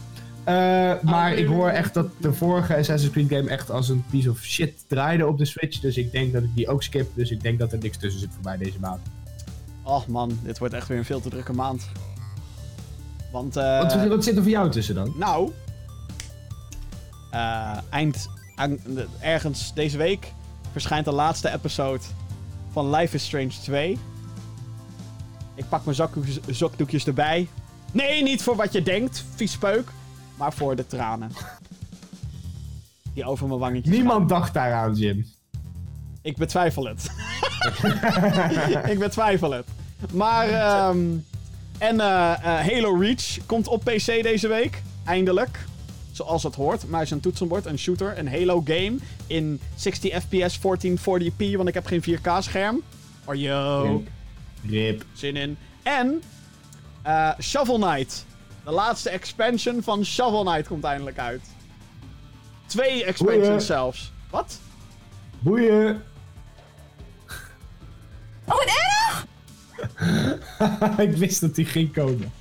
Eh, 0.45 1.03
maar 1.03 1.35
ik 1.35 1.47
hoor 1.47 1.69
echt 1.69 1.95
dat 1.95 2.07
de 2.21 2.33
vorige 2.33 2.77
Assassin's 2.77 3.13
Creed 3.13 3.29
game 3.29 3.51
echt 3.51 3.71
als 3.71 3.89
een 3.89 4.05
piece 4.11 4.31
of 4.31 4.39
shit 4.39 4.85
draaide 4.87 5.27
op 5.27 5.39
de 5.39 5.45
Switch. 5.45 5.81
Dus 5.81 5.97
ik 5.97 6.13
denk 6.13 6.33
dat 6.33 6.43
ik 6.43 6.55
die 6.55 6.69
ook 6.69 6.83
skip. 6.83 7.11
Dus 7.15 7.31
ik 7.31 7.43
denk 7.43 7.59
dat 7.59 7.73
er 7.73 7.79
niks 7.79 7.97
tussen 7.97 8.21
zit 8.21 8.31
voor 8.35 8.45
mij 8.45 8.57
deze 8.57 8.81
maand. 8.81 9.01
Och 9.83 10.07
man, 10.07 10.39
dit 10.43 10.59
wordt 10.59 10.75
echt 10.75 10.89
weer 10.89 10.99
een 10.99 11.05
veel 11.05 11.21
te 11.21 11.29
drukke 11.29 11.53
maand. 11.53 11.89
Want, 13.33 13.57
eh... 13.57 13.81
wat, 13.81 14.09
wat 14.09 14.25
zit 14.25 14.37
er 14.37 14.43
voor 14.43 14.51
jou 14.51 14.71
tussen 14.71 14.95
dan? 14.95 15.15
Nou, 15.19 15.53
eh, 17.31 17.79
eind, 17.91 18.29
ergens 19.21 19.75
deze 19.75 19.97
week 19.97 20.33
verschijnt 20.73 21.05
de 21.05 21.13
laatste 21.13 21.53
episode 21.53 22.03
van 22.73 22.91
Life 22.91 23.15
is 23.15 23.25
Strange 23.25 23.53
2. 23.63 23.99
Ik 25.57 25.69
pak 25.69 25.85
mijn 25.85 25.97
zakdoekjes, 25.97 26.39
zakdoekjes 26.47 27.07
erbij. 27.07 27.49
Nee, 27.93 28.23
niet 28.23 28.43
voor 28.43 28.57
wat 28.57 28.73
je 28.73 28.83
denkt, 28.83 29.25
vies 29.35 29.59
peuk, 29.59 29.89
maar 30.37 30.53
voor 30.53 30.77
de 30.77 30.87
tranen. 30.87 31.31
Die 33.15 33.25
over 33.25 33.47
mijn 33.47 33.61
wangetjes 33.61 33.87
gaan. 33.87 33.95
Niemand 33.95 34.29
dacht 34.29 34.55
daaraan, 34.55 34.95
Jim. 34.95 35.27
Ik 36.23 36.37
betwijfel 36.37 36.85
het. 36.85 37.11
ik 38.93 38.99
betwijfel 38.99 39.51
het. 39.51 39.67
Maar, 40.13 40.49
ehm 40.49 40.99
en 41.79 42.01
eh, 42.01 42.33
eh, 42.33 42.67
Halo 42.67 42.99
Reach 42.99 43.47
komt 43.47 43.69
op 43.69 43.85
PC 43.85 44.23
deze 44.23 44.49
week. 44.49 44.83
Eindelijk. 45.05 45.65
zoals 46.13 46.43
het 46.43 46.55
hoort. 46.55 46.89
Muis 46.89 47.11
en 47.11 47.21
toetsenbord, 47.21 47.67
een 47.67 47.79
shooter, 47.79 48.19
een 48.19 48.29
Halo 48.29 48.63
game 48.65 48.97
in 49.27 49.61
60 49.75 50.23
fps 50.23 50.59
1440p, 50.59 51.57
want 51.57 51.69
ik 51.69 51.75
heb 51.75 51.87
geen 51.87 52.03
4K 52.03 52.39
scherm. 52.39 52.83
Oh 53.25 53.35
yo, 53.35 54.03
Rip. 54.69 55.05
zin 55.13 55.37
in. 55.37 55.59
En 55.83 56.23
eh, 57.03 57.31
Shovel 57.41 57.79
Knight. 57.79 58.25
De 58.65 58.71
laatste 58.71 59.11
expansion 59.11 59.83
van 59.83 60.05
Shovel 60.05 60.45
Knight 60.45 60.67
komt 60.69 60.85
eindelijk 60.85 61.19
uit. 61.19 61.43
Twee 62.67 63.05
expansions 63.05 63.47
Boeien. 63.47 63.63
zelfs. 63.63 64.13
Wat? 64.31 64.59
Boeien. 65.39 66.03
Oh, 68.49 68.55
wat 68.55 68.67
erg! 68.67 69.27
ik 71.09 71.17
wist 71.17 71.41
dat 71.41 71.55
die 71.55 71.65
ging 71.65 71.93
komen. 71.93 72.33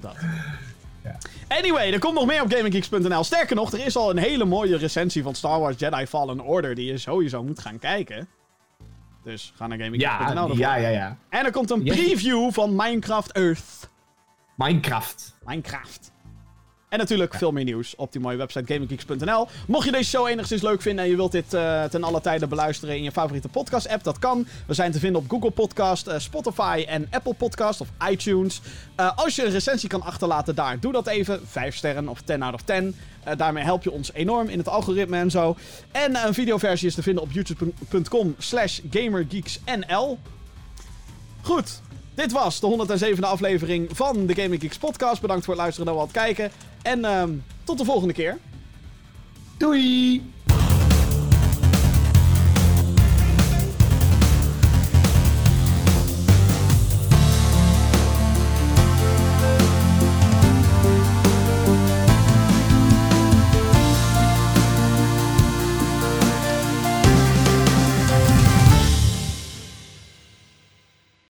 Dat. 0.00 0.16
Anyway, 1.48 1.92
er 1.92 1.98
komt 1.98 2.14
nog 2.14 2.26
meer 2.26 2.42
op 2.42 2.52
GamingGeeks.nl. 2.52 3.24
Sterker 3.24 3.56
nog, 3.56 3.72
er 3.72 3.86
is 3.86 3.96
al 3.96 4.10
een 4.10 4.18
hele 4.18 4.44
mooie 4.44 4.76
recensie 4.76 5.22
van 5.22 5.34
Star 5.34 5.60
Wars 5.60 5.78
Jedi 5.78 6.06
Fallen 6.06 6.40
Order 6.40 6.74
die 6.74 6.86
je 6.86 6.98
sowieso 6.98 7.42
moet 7.42 7.58
gaan 7.58 7.78
kijken. 7.78 8.28
Dus 9.28 9.52
ga 9.56 9.66
naar 9.66 9.78
GamingGeeks.nl. 9.78 10.56
Ja, 10.56 10.74
ja, 10.74 10.88
ja, 10.88 10.88
ja. 10.88 11.16
En 11.28 11.44
er 11.44 11.50
komt 11.50 11.70
een 11.70 11.82
preview 11.82 12.52
van 12.52 12.76
Minecraft 12.76 13.32
Earth. 13.32 13.90
Minecraft. 14.56 15.34
Minecraft. 15.44 16.12
En 16.88 16.98
natuurlijk 16.98 17.34
veel 17.34 17.52
meer 17.52 17.64
nieuws 17.64 17.94
op 17.96 18.12
die 18.12 18.20
mooie 18.20 18.36
website 18.36 18.72
gaminggeeks.nl. 18.72 19.48
Mocht 19.66 19.84
je 19.84 19.92
deze 19.92 20.10
show 20.10 20.26
enigszins 20.26 20.62
leuk 20.62 20.82
vinden 20.82 21.04
en 21.04 21.10
je 21.10 21.16
wilt 21.16 21.32
dit 21.32 21.54
eh, 21.54 21.84
ten 21.84 22.04
alle 22.04 22.20
tijde 22.20 22.46
beluisteren 22.46 22.96
in 22.96 23.02
je 23.02 23.12
favoriete 23.12 23.48
podcast 23.48 23.88
app, 23.88 24.04
dat 24.04 24.18
kan. 24.18 24.46
We 24.66 24.74
zijn 24.74 24.92
te 24.92 24.98
vinden 24.98 25.20
op 25.20 25.30
Google 25.30 25.50
Podcast, 25.50 26.06
eh, 26.06 26.18
Spotify 26.18 26.84
en 26.88 27.06
Apple 27.10 27.34
Podcast 27.34 27.80
of 27.80 27.88
iTunes. 28.10 28.60
Eh, 28.94 29.16
als 29.16 29.36
je 29.36 29.44
een 29.44 29.50
recensie 29.50 29.88
kan 29.88 30.02
achterlaten 30.02 30.54
daar, 30.54 30.80
doe 30.80 30.92
dat 30.92 31.06
even. 31.06 31.40
5 31.46 31.76
sterren 31.76 32.08
of 32.08 32.20
10 32.20 32.42
out 32.42 32.54
of 32.54 32.62
10. 32.62 32.94
Eh, 33.24 33.36
daarmee 33.36 33.64
help 33.64 33.82
je 33.82 33.90
ons 33.90 34.12
enorm 34.12 34.48
in 34.48 34.58
het 34.58 34.68
algoritme 34.68 35.16
en 35.16 35.30
zo. 35.30 35.56
En 35.92 36.26
een 36.26 36.34
videoversie 36.34 36.88
is 36.88 36.94
te 36.94 37.02
vinden 37.02 37.22
op 37.22 37.32
youtube.com 37.32 38.34
slash 38.38 38.80
gamergeeksnl. 38.90 40.18
Goed, 41.42 41.80
dit 42.18 42.32
was 42.32 42.60
de 42.60 42.86
107e 43.16 43.20
aflevering 43.20 43.88
van 43.92 44.26
de 44.26 44.34
Gaming 44.34 44.60
Geeks 44.60 44.78
podcast. 44.78 45.20
Bedankt 45.20 45.44
voor 45.44 45.54
het 45.54 45.62
luisteren 45.62 45.92
en 45.92 45.94
het 46.02 46.12
kijken. 46.12 46.50
En 46.82 47.04
ehm, 47.04 47.30
tot 47.64 47.78
de 47.78 47.84
volgende 47.84 48.14
keer. 48.14 48.38
Doei! 49.56 50.22